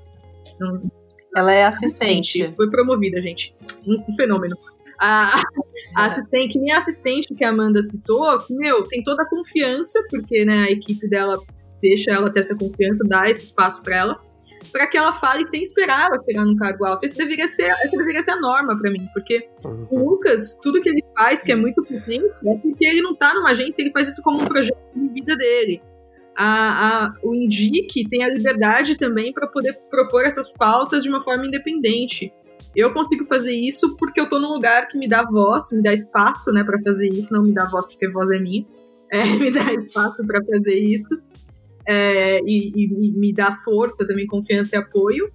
Ela 1.36 1.52
é 1.52 1.64
assistente. 1.64 2.46
Foi 2.54 2.70
promovida, 2.70 3.20
gente. 3.20 3.54
Um, 3.86 4.04
um 4.08 4.12
fenômeno. 4.14 4.56
A, 5.00 5.42
a 5.96 6.06
assistente, 6.06 6.52
que 6.52 6.58
nem 6.60 6.72
a 6.72 6.78
assistente 6.78 7.34
que 7.34 7.44
a 7.44 7.50
Amanda 7.50 7.82
citou, 7.82 8.38
que, 8.40 8.54
meu, 8.54 8.86
tem 8.86 9.02
toda 9.02 9.22
a 9.22 9.28
confiança, 9.28 10.00
porque 10.08 10.44
né, 10.44 10.64
a 10.64 10.70
equipe 10.70 11.08
dela 11.08 11.36
deixa 11.82 12.12
ela 12.12 12.30
ter 12.30 12.40
essa 12.40 12.54
confiança, 12.54 13.04
dá 13.04 13.28
esse 13.28 13.44
espaço 13.44 13.82
para 13.82 13.96
ela 13.96 14.20
para 14.74 14.88
que 14.88 14.98
ela 14.98 15.12
fale 15.12 15.46
sem 15.46 15.62
esperar 15.62 16.10
ela 16.10 16.20
chegar 16.24 16.44
num 16.44 16.56
cargo 16.56 16.84
alto. 16.84 17.06
Isso 17.06 17.16
deveria 17.16 17.46
ser, 17.46 17.70
essa 17.70 17.96
deveria 17.96 18.20
ser 18.24 18.32
a 18.32 18.40
norma 18.40 18.76
para 18.76 18.90
mim, 18.90 19.08
porque 19.14 19.48
uhum. 19.64 19.86
o 19.88 20.10
Lucas, 20.10 20.58
tudo 20.60 20.82
que 20.82 20.88
ele 20.88 21.00
faz, 21.16 21.44
que 21.44 21.52
é 21.52 21.54
muito 21.54 21.80
potente, 21.84 22.26
é 22.44 22.56
porque 22.56 22.84
ele 22.84 23.00
não 23.00 23.14
tá 23.14 23.32
numa 23.34 23.50
agência, 23.50 23.80
ele 23.80 23.92
faz 23.92 24.08
isso 24.08 24.20
como 24.20 24.42
um 24.42 24.46
projeto 24.46 24.76
de 24.96 25.08
vida 25.10 25.36
dele. 25.36 25.80
A, 26.36 27.04
a, 27.04 27.14
o 27.22 27.36
Indique 27.36 28.08
tem 28.08 28.24
a 28.24 28.28
liberdade 28.28 28.98
também 28.98 29.32
para 29.32 29.46
poder 29.46 29.78
propor 29.88 30.24
essas 30.24 30.50
pautas 30.50 31.04
de 31.04 31.08
uma 31.08 31.20
forma 31.20 31.46
independente. 31.46 32.32
Eu 32.74 32.92
consigo 32.92 33.24
fazer 33.26 33.54
isso 33.54 33.94
porque 33.96 34.20
eu 34.20 34.28
tô 34.28 34.40
num 34.40 34.54
lugar 34.54 34.88
que 34.88 34.98
me 34.98 35.06
dá 35.06 35.22
voz, 35.22 35.70
me 35.70 35.84
dá 35.84 35.92
espaço, 35.92 36.50
né, 36.50 36.64
para 36.64 36.82
fazer 36.82 37.08
isso. 37.12 37.28
Não 37.30 37.44
me 37.44 37.54
dá 37.54 37.64
voz 37.66 37.86
porque 37.86 38.10
voz 38.10 38.28
é 38.30 38.40
minha, 38.40 38.66
é, 39.12 39.24
me 39.38 39.52
dá 39.52 39.72
espaço 39.72 40.20
para 40.26 40.44
fazer 40.44 40.74
isso 40.74 41.14
é, 41.86 42.38
e, 42.40 42.70
e, 42.74 43.12
me 43.12 43.32
dá 43.32 43.52
força, 43.52 44.06
também 44.06 44.26
confiança 44.26 44.76
e 44.76 44.78
apoio. 44.78 45.30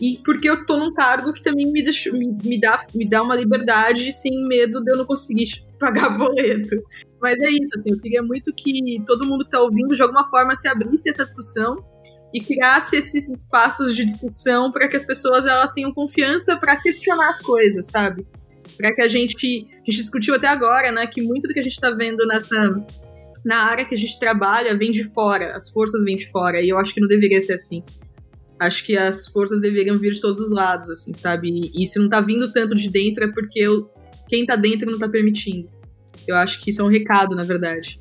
E 0.00 0.20
porque 0.24 0.48
eu 0.48 0.64
tô 0.64 0.76
num 0.76 0.92
cargo 0.94 1.32
que 1.32 1.42
também 1.42 1.66
me, 1.66 1.82
me, 1.82 2.38
me, 2.44 2.60
dá, 2.60 2.86
me 2.94 3.08
dá 3.08 3.22
uma 3.22 3.34
liberdade 3.34 4.12
sem 4.12 4.46
medo 4.46 4.82
de 4.82 4.92
eu 4.92 4.96
não 4.96 5.04
conseguir 5.04 5.64
pagar 5.78 6.10
boleto. 6.10 6.76
Mas 7.20 7.38
é 7.40 7.50
isso, 7.50 7.78
assim, 7.78 7.90
eu 7.90 8.00
queria 8.00 8.22
muito 8.22 8.52
que 8.54 9.02
todo 9.04 9.26
mundo 9.26 9.44
que 9.44 9.50
tá 9.50 9.60
ouvindo, 9.60 9.96
de 9.96 10.02
alguma 10.02 10.24
forma, 10.28 10.54
se 10.54 10.68
abrisse 10.68 11.08
essa 11.08 11.24
discussão 11.24 11.76
e 12.32 12.40
criasse 12.40 12.96
esses 12.96 13.26
espaços 13.28 13.96
de 13.96 14.04
discussão 14.04 14.70
para 14.70 14.86
que 14.86 14.96
as 14.96 15.02
pessoas 15.02 15.46
elas 15.46 15.72
tenham 15.72 15.92
confiança 15.92 16.56
para 16.58 16.76
questionar 16.76 17.30
as 17.30 17.40
coisas, 17.40 17.86
sabe? 17.86 18.24
Para 18.76 18.94
que 18.94 19.02
a 19.02 19.08
gente, 19.08 19.66
a 19.72 19.90
gente 19.90 20.02
discutiu 20.02 20.34
até 20.34 20.46
agora, 20.46 20.92
né, 20.92 21.06
que 21.06 21.22
muito 21.22 21.48
do 21.48 21.54
que 21.54 21.58
a 21.58 21.62
gente 21.62 21.72
está 21.72 21.90
vendo 21.90 22.24
nessa 22.26 22.54
na 23.44 23.64
área 23.64 23.84
que 23.84 23.94
a 23.94 23.98
gente 23.98 24.18
trabalha 24.18 24.76
vem 24.76 24.90
de 24.90 25.04
fora, 25.04 25.54
as 25.54 25.68
forças 25.68 26.04
vêm 26.04 26.16
de 26.16 26.30
fora, 26.30 26.60
e 26.60 26.68
eu 26.68 26.78
acho 26.78 26.92
que 26.92 27.00
não 27.00 27.08
deveria 27.08 27.40
ser 27.40 27.54
assim. 27.54 27.82
Acho 28.58 28.84
que 28.84 28.96
as 28.96 29.26
forças 29.26 29.60
deveriam 29.60 29.98
vir 29.98 30.12
de 30.12 30.20
todos 30.20 30.40
os 30.40 30.50
lados, 30.50 30.90
assim, 30.90 31.14
sabe? 31.14 31.70
E, 31.74 31.86
se 31.86 31.98
não 31.98 32.08
tá 32.08 32.20
vindo 32.20 32.52
tanto 32.52 32.74
de 32.74 32.90
dentro 32.90 33.24
é 33.24 33.32
porque 33.32 33.60
eu, 33.60 33.88
quem 34.28 34.44
tá 34.44 34.56
dentro 34.56 34.90
não 34.90 34.98
tá 34.98 35.08
permitindo. 35.08 35.70
Eu 36.26 36.34
acho 36.36 36.60
que 36.60 36.70
isso 36.70 36.82
é 36.82 36.84
um 36.84 36.88
recado, 36.88 37.36
na 37.36 37.44
verdade. 37.44 38.00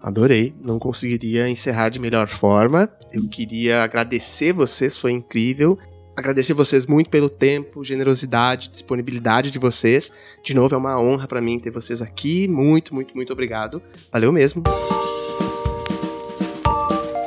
Adorei, 0.00 0.54
não 0.60 0.78
conseguiria 0.78 1.48
encerrar 1.48 1.90
de 1.90 1.98
melhor 1.98 2.28
forma. 2.28 2.90
Eu 3.12 3.28
queria 3.28 3.82
agradecer 3.82 4.52
vocês, 4.52 4.96
foi 4.96 5.12
incrível 5.12 5.78
agradecer 6.18 6.52
vocês 6.52 6.84
muito 6.84 7.08
pelo 7.08 7.30
tempo, 7.30 7.84
generosidade, 7.84 8.70
disponibilidade 8.70 9.50
de 9.50 9.58
vocês. 9.58 10.10
De 10.42 10.52
novo, 10.52 10.74
é 10.74 10.78
uma 10.78 11.00
honra 11.00 11.28
para 11.28 11.40
mim 11.40 11.58
ter 11.58 11.70
vocês 11.70 12.02
aqui. 12.02 12.48
Muito, 12.48 12.92
muito, 12.92 13.14
muito 13.14 13.32
obrigado. 13.32 13.80
Valeu 14.12 14.32
mesmo. 14.32 14.62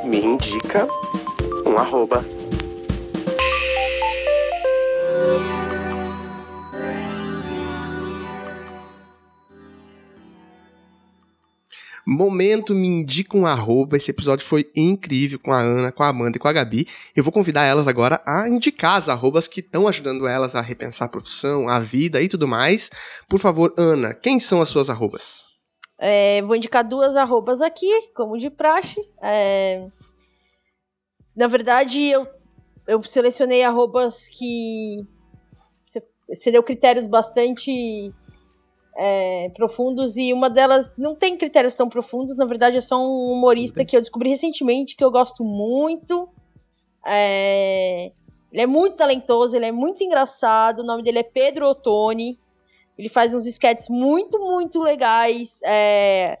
Me 0.04 0.18
indica 0.18 0.86
um 1.66 1.78
arroba 1.78 2.22
Momento 12.06 12.74
me 12.74 12.86
indica 12.86 13.36
um 13.36 13.46
arroba. 13.46 13.96
Esse 13.96 14.10
episódio 14.10 14.44
foi 14.44 14.70
incrível 14.74 15.38
com 15.38 15.52
a 15.52 15.60
Ana, 15.60 15.92
com 15.92 16.02
a 16.02 16.08
Amanda 16.08 16.36
e 16.36 16.40
com 16.40 16.48
a 16.48 16.52
Gabi. 16.52 16.86
Eu 17.14 17.22
vou 17.22 17.32
convidar 17.32 17.64
elas 17.64 17.86
agora 17.86 18.20
a 18.26 18.48
indicar 18.48 18.96
as 18.96 19.08
arrobas 19.08 19.46
que 19.46 19.60
estão 19.60 19.86
ajudando 19.86 20.26
elas 20.26 20.54
a 20.54 20.60
repensar 20.60 21.06
a 21.06 21.10
profissão, 21.10 21.68
a 21.68 21.78
vida 21.78 22.20
e 22.20 22.28
tudo 22.28 22.48
mais. 22.48 22.90
Por 23.28 23.38
favor, 23.38 23.72
Ana, 23.78 24.12
quem 24.14 24.40
são 24.40 24.60
as 24.60 24.68
suas 24.68 24.90
arrobas? 24.90 25.52
É, 25.98 26.42
vou 26.42 26.56
indicar 26.56 26.82
duas 26.82 27.16
arrobas 27.16 27.60
aqui, 27.60 27.88
como 28.14 28.36
de 28.36 28.50
praxe. 28.50 29.00
É... 29.22 29.86
Na 31.36 31.46
verdade, 31.46 32.08
eu, 32.08 32.26
eu 32.88 33.02
selecionei 33.02 33.62
arrobas 33.62 34.26
que 34.26 35.06
você 36.28 36.50
deu 36.50 36.62
critérios 36.62 37.06
bastante 37.06 38.12
é, 38.96 39.50
profundos 39.54 40.16
e 40.16 40.32
uma 40.32 40.50
delas 40.50 40.96
não 40.96 41.14
tem 41.14 41.36
critérios 41.36 41.74
tão 41.74 41.88
profundos, 41.88 42.36
na 42.36 42.44
verdade 42.44 42.76
é 42.76 42.80
só 42.80 42.98
um 42.98 43.32
humorista 43.32 43.84
que 43.84 43.96
eu 43.96 44.00
descobri 44.00 44.30
recentemente 44.30 44.96
que 44.96 45.04
eu 45.04 45.10
gosto 45.10 45.44
muito. 45.44 46.28
É, 47.06 48.12
ele 48.52 48.62
é 48.62 48.66
muito 48.66 48.96
talentoso, 48.96 49.56
ele 49.56 49.66
é 49.66 49.72
muito 49.72 50.04
engraçado, 50.04 50.80
o 50.80 50.84
nome 50.84 51.02
dele 51.02 51.20
é 51.20 51.22
Pedro 51.22 51.68
Ottoni. 51.68 52.38
Ele 52.98 53.08
faz 53.08 53.32
uns 53.32 53.46
sketches 53.46 53.88
muito, 53.88 54.38
muito 54.38 54.82
legais. 54.82 55.60
É, 55.64 56.38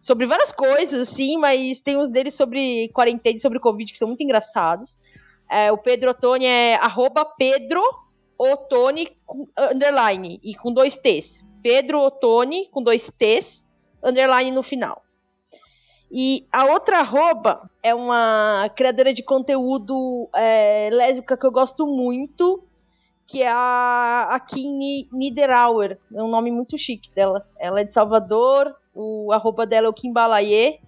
sobre 0.00 0.24
várias 0.24 0.50
coisas, 0.50 0.98
assim, 0.98 1.36
mas 1.36 1.82
tem 1.82 1.98
uns 1.98 2.08
deles 2.08 2.34
sobre 2.34 2.88
quarentena 2.88 3.36
e 3.36 3.40
sobre 3.40 3.60
Covid 3.60 3.92
que 3.92 3.98
são 3.98 4.08
muito 4.08 4.22
engraçados. 4.22 4.96
É, 5.48 5.70
o 5.70 5.76
Pedro 5.76 6.10
Ottoni 6.10 6.46
é 6.46 6.76
arroba 6.76 7.24
Pedro 7.24 7.82
Ottoni 8.40 9.14
underline 9.70 10.40
e 10.42 10.54
com 10.54 10.72
dois 10.72 10.96
T's. 10.96 11.46
Pedro 11.62 12.00
Ottoni, 12.00 12.66
com 12.68 12.82
dois 12.82 13.10
T's, 13.10 13.70
underline 14.02 14.50
no 14.50 14.62
final. 14.62 15.02
E 16.10 16.46
a 16.50 16.64
outra 16.64 17.00
arroba 17.00 17.70
é 17.82 17.94
uma 17.94 18.70
criadora 18.74 19.12
de 19.12 19.22
conteúdo 19.22 20.28
é, 20.34 20.88
lésbica 20.90 21.36
que 21.36 21.46
eu 21.46 21.52
gosto 21.52 21.86
muito, 21.86 22.64
que 23.26 23.42
é 23.42 23.48
a, 23.48 24.28
a 24.30 24.40
Niederauer. 25.12 25.98
É 26.14 26.22
um 26.22 26.28
nome 26.28 26.50
muito 26.50 26.78
chique 26.78 27.10
dela. 27.14 27.46
Ela 27.58 27.82
é 27.82 27.84
de 27.84 27.92
Salvador, 27.92 28.74
o 28.94 29.30
arroba 29.32 29.66
dela 29.66 29.86
é 29.86 29.90
o 29.90 29.94
Kim 29.94 30.12
Balaye, 30.12 30.80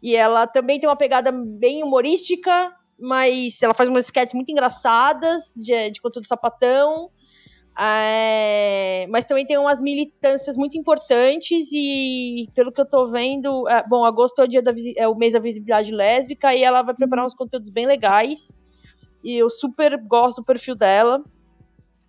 e 0.00 0.14
ela 0.14 0.46
também 0.46 0.78
tem 0.78 0.88
uma 0.88 0.96
pegada 0.96 1.30
bem 1.32 1.82
humorística, 1.82 2.74
mas 3.00 3.62
ela 3.62 3.74
faz 3.74 3.88
umas 3.88 4.04
sketches 4.04 4.34
muito 4.34 4.50
engraçadas 4.50 5.54
de, 5.56 5.90
de 5.90 6.00
conteúdo 6.00 6.26
sapatão. 6.26 7.10
É, 7.78 9.06
mas 9.08 9.24
também 9.24 9.46
tem 9.46 9.56
umas 9.56 9.80
militâncias 9.80 10.56
muito 10.56 10.76
importantes 10.76 11.70
e, 11.72 12.48
pelo 12.54 12.70
que 12.70 12.80
eu 12.80 12.84
tô 12.84 13.10
vendo, 13.10 13.66
é, 13.68 13.82
bom, 13.88 14.04
agosto 14.04 14.40
é 14.40 14.44
o, 14.44 14.48
dia 14.48 14.60
da, 14.60 14.72
é 14.96 15.08
o 15.08 15.14
mês 15.14 15.32
da 15.32 15.38
visibilidade 15.38 15.90
lésbica 15.90 16.54
e 16.54 16.62
ela 16.62 16.82
vai 16.82 16.94
preparar 16.94 17.24
uns 17.24 17.34
conteúdos 17.34 17.70
bem 17.70 17.86
legais. 17.86 18.52
E 19.24 19.34
eu 19.36 19.48
super 19.48 19.96
gosto 19.96 20.42
do 20.42 20.44
perfil 20.44 20.74
dela. 20.74 21.22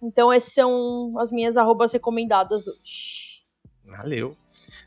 Então, 0.01 0.33
esses 0.33 0.53
são 0.53 1.13
as 1.19 1.31
minhas 1.31 1.55
arrobas 1.55 1.93
recomendadas 1.93 2.67
hoje. 2.67 3.43
Valeu. 3.85 4.35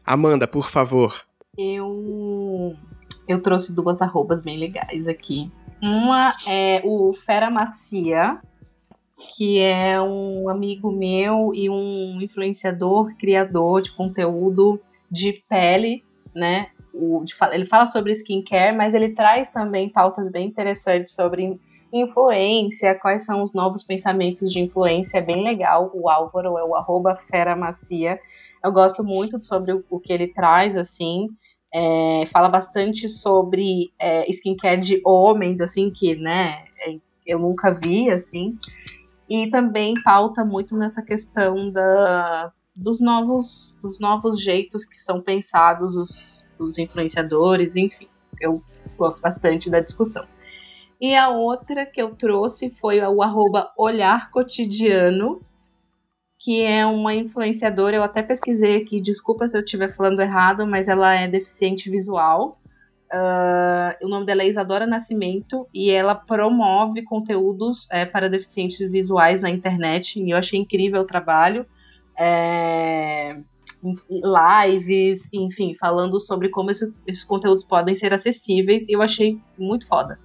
Amanda, 0.04 0.46
por 0.46 0.68
favor. 0.68 1.24
Eu 1.56 2.74
eu 3.26 3.40
trouxe 3.42 3.74
duas 3.74 4.02
arrobas 4.02 4.42
bem 4.42 4.58
legais 4.58 5.08
aqui. 5.08 5.50
Uma 5.82 6.34
é 6.48 6.80
o 6.84 7.12
Fera 7.12 7.50
Macia, 7.50 8.40
que 9.36 9.60
é 9.60 10.00
um 10.00 10.48
amigo 10.48 10.90
meu 10.90 11.52
e 11.54 11.68
um 11.70 12.20
influenciador, 12.20 13.14
criador 13.16 13.80
de 13.80 13.92
conteúdo 13.92 14.80
de 15.10 15.42
pele, 15.48 16.02
né? 16.34 16.68
O, 16.92 17.24
de, 17.24 17.34
ele 17.52 17.64
fala 17.64 17.86
sobre 17.86 18.12
skincare, 18.12 18.76
mas 18.76 18.94
ele 18.94 19.14
traz 19.14 19.50
também 19.50 19.90
pautas 19.90 20.30
bem 20.30 20.46
interessantes 20.46 21.14
sobre 21.14 21.58
influência, 21.92 22.98
quais 22.98 23.24
são 23.24 23.42
os 23.42 23.54
novos 23.54 23.82
pensamentos 23.84 24.52
de 24.52 24.60
influência, 24.60 25.18
é 25.18 25.22
bem 25.22 25.44
legal. 25.44 25.90
O 25.94 26.08
Álvaro 26.08 26.58
é 26.58 26.64
o 26.64 26.74
arroba 26.74 27.16
Fera 27.16 27.54
Macia. 27.54 28.18
Eu 28.62 28.72
gosto 28.72 29.04
muito 29.04 29.40
sobre 29.42 29.72
o, 29.72 29.84
o 29.88 30.00
que 30.00 30.12
ele 30.12 30.26
traz, 30.26 30.76
assim. 30.76 31.28
É, 31.76 32.24
fala 32.26 32.48
bastante 32.48 33.08
sobre 33.08 33.92
é, 33.98 34.30
skincare 34.30 34.80
de 34.80 35.00
homens, 35.04 35.60
assim, 35.60 35.90
que, 35.90 36.14
né, 36.14 36.66
é, 36.86 36.96
eu 37.26 37.40
nunca 37.40 37.72
vi, 37.72 38.10
assim. 38.10 38.56
E 39.28 39.50
também 39.50 39.94
pauta 40.04 40.44
muito 40.44 40.76
nessa 40.76 41.02
questão 41.02 41.72
da, 41.72 42.52
dos, 42.76 43.00
novos, 43.00 43.76
dos 43.82 43.98
novos 43.98 44.40
jeitos 44.40 44.84
que 44.84 44.96
são 44.96 45.20
pensados 45.20 45.96
os, 45.96 46.44
os 46.58 46.78
influenciadores, 46.78 47.74
enfim. 47.74 48.08
Eu 48.40 48.62
gosto 48.96 49.20
bastante 49.20 49.68
da 49.68 49.80
discussão. 49.80 50.26
E 51.00 51.14
a 51.14 51.28
outra 51.28 51.84
que 51.84 52.00
eu 52.00 52.14
trouxe 52.14 52.70
foi 52.70 53.00
o 53.00 53.22
arroba 53.22 53.72
Olhar 53.76 54.30
Cotidiano, 54.30 55.40
que 56.44 56.60
é 56.60 56.84
uma 56.84 57.14
influenciadora, 57.14 57.96
eu 57.96 58.02
até 58.02 58.22
pesquisei 58.22 58.76
aqui, 58.76 59.00
desculpa 59.00 59.48
se 59.48 59.56
eu 59.56 59.62
estiver 59.62 59.88
falando 59.88 60.20
errado, 60.20 60.66
mas 60.66 60.88
ela 60.88 61.14
é 61.14 61.26
deficiente 61.26 61.88
visual. 61.88 62.60
Uh, 63.10 64.04
o 64.04 64.08
nome 64.10 64.26
dela 64.26 64.42
é 64.42 64.48
Isadora 64.48 64.86
Nascimento 64.86 65.66
e 65.72 65.90
ela 65.90 66.14
promove 66.14 67.00
conteúdos 67.00 67.88
é, 67.90 68.04
para 68.04 68.28
deficientes 68.28 68.78
visuais 68.90 69.40
na 69.40 69.48
internet 69.48 70.22
e 70.22 70.30
eu 70.32 70.36
achei 70.36 70.60
incrível 70.60 71.00
o 71.00 71.06
trabalho. 71.06 71.64
É, 72.18 73.40
lives, 74.10 75.30
enfim, 75.32 75.72
falando 75.74 76.20
sobre 76.20 76.50
como 76.50 76.70
esse, 76.70 76.92
esses 77.06 77.24
conteúdos 77.24 77.64
podem 77.64 77.96
ser 77.96 78.12
acessíveis. 78.12 78.84
Eu 78.86 79.00
achei 79.00 79.40
muito 79.58 79.86
foda. 79.86 80.20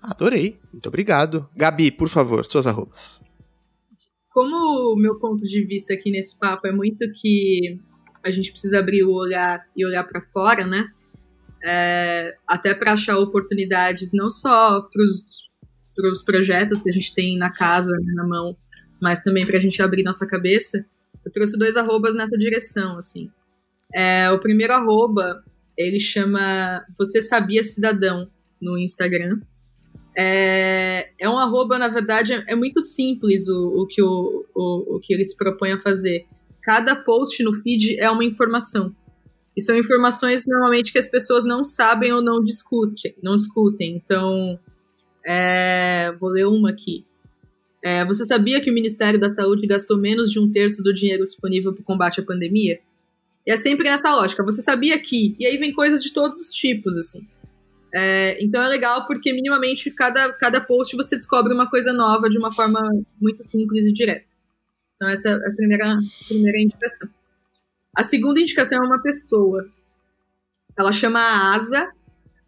Adorei, 0.00 0.58
muito 0.72 0.88
obrigado. 0.88 1.46
Gabi, 1.54 1.90
por 1.90 2.08
favor, 2.08 2.42
suas 2.46 2.66
arrobas. 2.66 3.27
Como 4.38 4.92
o 4.92 4.96
meu 4.96 5.16
ponto 5.16 5.44
de 5.44 5.66
vista 5.66 5.94
aqui 5.94 6.12
nesse 6.12 6.38
papo 6.38 6.68
é 6.68 6.70
muito 6.70 7.04
que 7.10 7.76
a 8.22 8.30
gente 8.30 8.52
precisa 8.52 8.78
abrir 8.78 9.02
o 9.02 9.12
olhar 9.12 9.66
e 9.76 9.84
olhar 9.84 10.04
para 10.04 10.22
fora, 10.26 10.64
né? 10.64 10.92
É, 11.64 12.36
até 12.46 12.72
para 12.72 12.92
achar 12.92 13.18
oportunidades 13.18 14.12
não 14.12 14.30
só 14.30 14.80
para 14.82 15.02
os 16.12 16.22
projetos 16.22 16.80
que 16.80 16.88
a 16.88 16.92
gente 16.92 17.12
tem 17.12 17.36
na 17.36 17.52
casa, 17.52 17.90
né, 17.90 18.12
na 18.14 18.24
mão, 18.24 18.56
mas 19.02 19.22
também 19.22 19.44
para 19.44 19.56
a 19.56 19.60
gente 19.60 19.82
abrir 19.82 20.04
nossa 20.04 20.24
cabeça. 20.24 20.86
Eu 21.24 21.32
trouxe 21.32 21.58
dois 21.58 21.76
arrobas 21.76 22.14
nessa 22.14 22.38
direção, 22.38 22.96
assim. 22.96 23.32
É, 23.92 24.30
o 24.30 24.38
primeiro 24.38 24.72
arroba, 24.72 25.42
ele 25.76 25.98
chama 25.98 26.86
Você 26.96 27.20
Sabia 27.20 27.64
Cidadão 27.64 28.30
no 28.62 28.78
Instagram. 28.78 29.40
É, 30.20 31.10
é 31.16 31.30
um 31.30 31.38
arroba, 31.38 31.78
na 31.78 31.86
verdade, 31.86 32.32
é, 32.32 32.44
é 32.48 32.54
muito 32.56 32.82
simples 32.82 33.46
o, 33.46 33.82
o, 33.82 33.86
que 33.86 34.02
o, 34.02 34.44
o, 34.52 34.96
o 34.96 35.00
que 35.00 35.24
se 35.24 35.36
a 35.72 35.80
fazer. 35.80 36.26
Cada 36.60 36.96
post 36.96 37.40
no 37.44 37.54
feed 37.54 37.96
é 38.00 38.10
uma 38.10 38.24
informação. 38.24 38.92
E 39.56 39.60
são 39.60 39.76
informações 39.76 40.44
normalmente 40.44 40.92
que 40.92 40.98
as 40.98 41.06
pessoas 41.06 41.44
não 41.44 41.62
sabem 41.62 42.12
ou 42.12 42.20
não 42.20 42.42
discutem. 42.42 43.14
Não 43.22 43.36
discutem. 43.36 43.94
Então, 43.94 44.58
é, 45.24 46.12
vou 46.18 46.30
ler 46.30 46.48
uma 46.48 46.70
aqui. 46.70 47.04
É, 47.80 48.04
você 48.04 48.26
sabia 48.26 48.60
que 48.60 48.70
o 48.70 48.74
Ministério 48.74 49.20
da 49.20 49.28
Saúde 49.28 49.68
gastou 49.68 49.96
menos 49.96 50.32
de 50.32 50.40
um 50.40 50.50
terço 50.50 50.82
do 50.82 50.92
dinheiro 50.92 51.22
disponível 51.22 51.72
para 51.72 51.82
o 51.82 51.84
combate 51.84 52.20
à 52.20 52.24
pandemia? 52.24 52.80
E 53.46 53.52
é 53.52 53.56
sempre 53.56 53.88
nessa 53.88 54.12
lógica. 54.12 54.42
Você 54.42 54.62
sabia 54.62 54.98
que. 54.98 55.36
E 55.38 55.46
aí 55.46 55.56
vem 55.56 55.72
coisas 55.72 56.02
de 56.02 56.12
todos 56.12 56.38
os 56.38 56.50
tipos, 56.50 56.96
assim. 56.96 57.24
É, 57.94 58.36
então 58.42 58.62
é 58.62 58.68
legal 58.68 59.06
porque 59.06 59.32
minimamente 59.32 59.90
cada, 59.90 60.32
cada 60.34 60.60
post 60.60 60.94
você 60.94 61.16
descobre 61.16 61.54
uma 61.54 61.70
coisa 61.70 61.92
nova 61.92 62.28
de 62.28 62.38
uma 62.38 62.52
forma 62.52 62.80
muito 63.20 63.42
simples 63.42 63.86
e 63.86 63.92
direta. 63.92 64.26
Então 64.96 65.08
essa 65.08 65.28
é 65.30 65.34
a 65.34 65.54
primeira, 65.54 65.96
primeira 66.26 66.58
indicação. 66.58 67.08
A 67.96 68.04
segunda 68.04 68.40
indicação 68.40 68.82
é 68.82 68.86
uma 68.86 69.00
pessoa. 69.00 69.66
Ela 70.78 70.92
chama 70.92 71.20
Asa. 71.54 71.90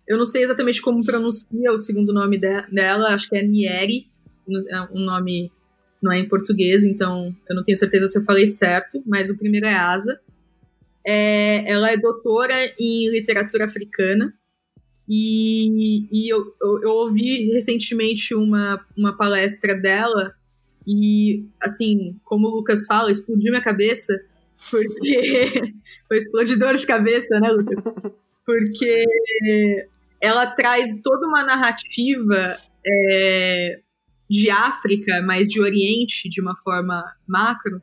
Eu 0.06 0.18
não 0.18 0.24
sei 0.24 0.42
exatamente 0.42 0.82
como 0.82 1.04
pronuncia 1.04 1.72
o 1.72 1.78
segundo 1.78 2.12
nome 2.12 2.36
de, 2.36 2.62
dela, 2.62 3.14
acho 3.14 3.28
que 3.28 3.36
é 3.36 3.42
Nieri. 3.42 4.10
É 4.70 4.80
um 4.92 5.04
nome 5.04 5.50
não 6.02 6.10
é 6.10 6.18
em 6.18 6.28
português, 6.28 6.82
então 6.84 7.34
eu 7.48 7.54
não 7.54 7.62
tenho 7.62 7.76
certeza 7.76 8.06
se 8.06 8.18
eu 8.18 8.24
falei 8.24 8.46
certo, 8.46 9.02
mas 9.06 9.28
o 9.28 9.36
primeiro 9.36 9.66
é 9.66 9.74
Asa. 9.74 10.20
É, 11.06 11.70
ela 11.70 11.90
é 11.92 11.96
doutora 11.96 12.54
em 12.78 13.08
literatura 13.10 13.66
africana 13.66 14.34
e, 15.12 16.06
e 16.12 16.32
eu, 16.32 16.54
eu, 16.62 16.82
eu, 16.82 16.90
ouvi 16.90 17.50
recentemente 17.52 18.32
uma, 18.32 18.80
uma 18.96 19.16
palestra 19.16 19.74
dela 19.74 20.32
e, 20.86 21.44
assim, 21.60 22.16
como 22.22 22.46
o 22.46 22.50
Lucas 22.52 22.86
fala, 22.86 23.10
explodiu 23.10 23.50
minha 23.50 23.62
cabeça, 23.62 24.14
porque. 24.70 25.74
Foi 26.06 26.16
explodidor 26.16 26.74
de 26.74 26.86
cabeça, 26.86 27.40
né, 27.40 27.50
Lucas? 27.50 27.82
Porque 28.46 29.04
ela 30.20 30.46
traz 30.46 31.00
toda 31.02 31.26
uma 31.26 31.44
narrativa 31.44 32.56
é, 32.86 33.80
de 34.28 34.48
África, 34.48 35.22
mas 35.22 35.48
de 35.48 35.60
Oriente, 35.60 36.28
de 36.28 36.40
uma 36.40 36.56
forma 36.56 37.02
macro, 37.26 37.82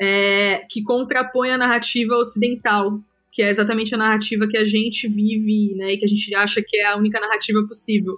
é, 0.00 0.58
que 0.70 0.82
contrapõe 0.82 1.50
a 1.50 1.58
narrativa 1.58 2.14
ocidental 2.16 3.00
que 3.34 3.42
é 3.42 3.50
exatamente 3.50 3.92
a 3.92 3.98
narrativa 3.98 4.46
que 4.48 4.56
a 4.56 4.64
gente 4.64 5.08
vive, 5.08 5.74
né, 5.74 5.92
e 5.92 5.98
que 5.98 6.04
a 6.04 6.08
gente 6.08 6.32
acha 6.36 6.62
que 6.64 6.76
é 6.76 6.86
a 6.86 6.96
única 6.96 7.20
narrativa 7.20 7.66
possível. 7.66 8.16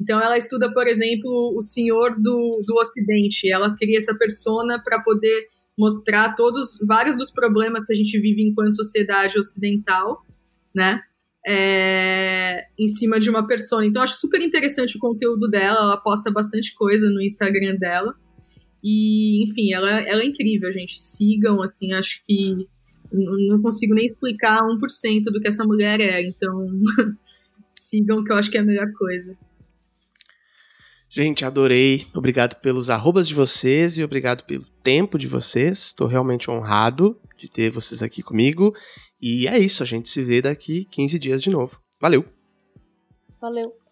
Então 0.00 0.18
ela 0.20 0.38
estuda, 0.38 0.72
por 0.72 0.86
exemplo, 0.86 1.54
o 1.54 1.60
Senhor 1.60 2.14
do, 2.18 2.62
do 2.66 2.74
Ocidente. 2.76 3.50
Ela 3.50 3.76
cria 3.76 3.98
essa 3.98 4.16
persona 4.16 4.82
para 4.82 5.02
poder 5.02 5.48
mostrar 5.78 6.34
todos 6.34 6.78
vários 6.86 7.16
dos 7.16 7.30
problemas 7.30 7.84
que 7.84 7.92
a 7.92 7.96
gente 7.96 8.18
vive 8.18 8.42
enquanto 8.42 8.74
sociedade 8.74 9.38
ocidental, 9.38 10.22
né? 10.74 11.00
É, 11.46 12.64
em 12.78 12.86
cima 12.86 13.20
de 13.20 13.28
uma 13.28 13.46
persona. 13.46 13.84
Então 13.84 14.02
acho 14.02 14.16
super 14.16 14.40
interessante 14.40 14.96
o 14.96 15.00
conteúdo 15.00 15.48
dela. 15.48 15.78
Ela 15.78 15.96
posta 16.00 16.30
bastante 16.30 16.74
coisa 16.74 17.10
no 17.10 17.20
Instagram 17.20 17.76
dela. 17.76 18.14
E, 18.82 19.42
enfim, 19.42 19.72
ela, 19.72 19.90
ela 19.90 20.22
é 20.22 20.26
incrível, 20.26 20.72
gente. 20.72 21.00
Sigam, 21.00 21.60
assim, 21.60 21.92
acho 21.92 22.22
que 22.24 22.68
não 23.12 23.60
consigo 23.60 23.94
nem 23.94 24.04
explicar 24.04 24.60
1% 24.62 25.22
do 25.32 25.40
que 25.40 25.48
essa 25.48 25.64
mulher 25.64 26.00
é, 26.00 26.22
então 26.22 26.68
sigam 27.72 28.22
que 28.22 28.32
eu 28.32 28.36
acho 28.36 28.50
que 28.50 28.58
é 28.58 28.60
a 28.60 28.64
melhor 28.64 28.90
coisa. 28.92 29.36
Gente, 31.10 31.44
adorei. 31.44 32.06
Obrigado 32.14 32.56
pelos 32.56 32.90
arrobas 32.90 33.26
de 33.26 33.34
vocês 33.34 33.96
e 33.96 34.04
obrigado 34.04 34.44
pelo 34.44 34.66
tempo 34.82 35.18
de 35.18 35.26
vocês. 35.26 35.78
Estou 35.78 36.06
realmente 36.06 36.50
honrado 36.50 37.18
de 37.36 37.48
ter 37.48 37.70
vocês 37.70 38.02
aqui 38.02 38.22
comigo. 38.22 38.74
E 39.20 39.48
é 39.48 39.58
isso, 39.58 39.82
a 39.82 39.86
gente 39.86 40.08
se 40.08 40.20
vê 40.20 40.42
daqui 40.42 40.84
15 40.90 41.18
dias 41.18 41.42
de 41.42 41.50
novo. 41.50 41.80
Valeu! 42.00 42.24
Valeu! 43.40 43.87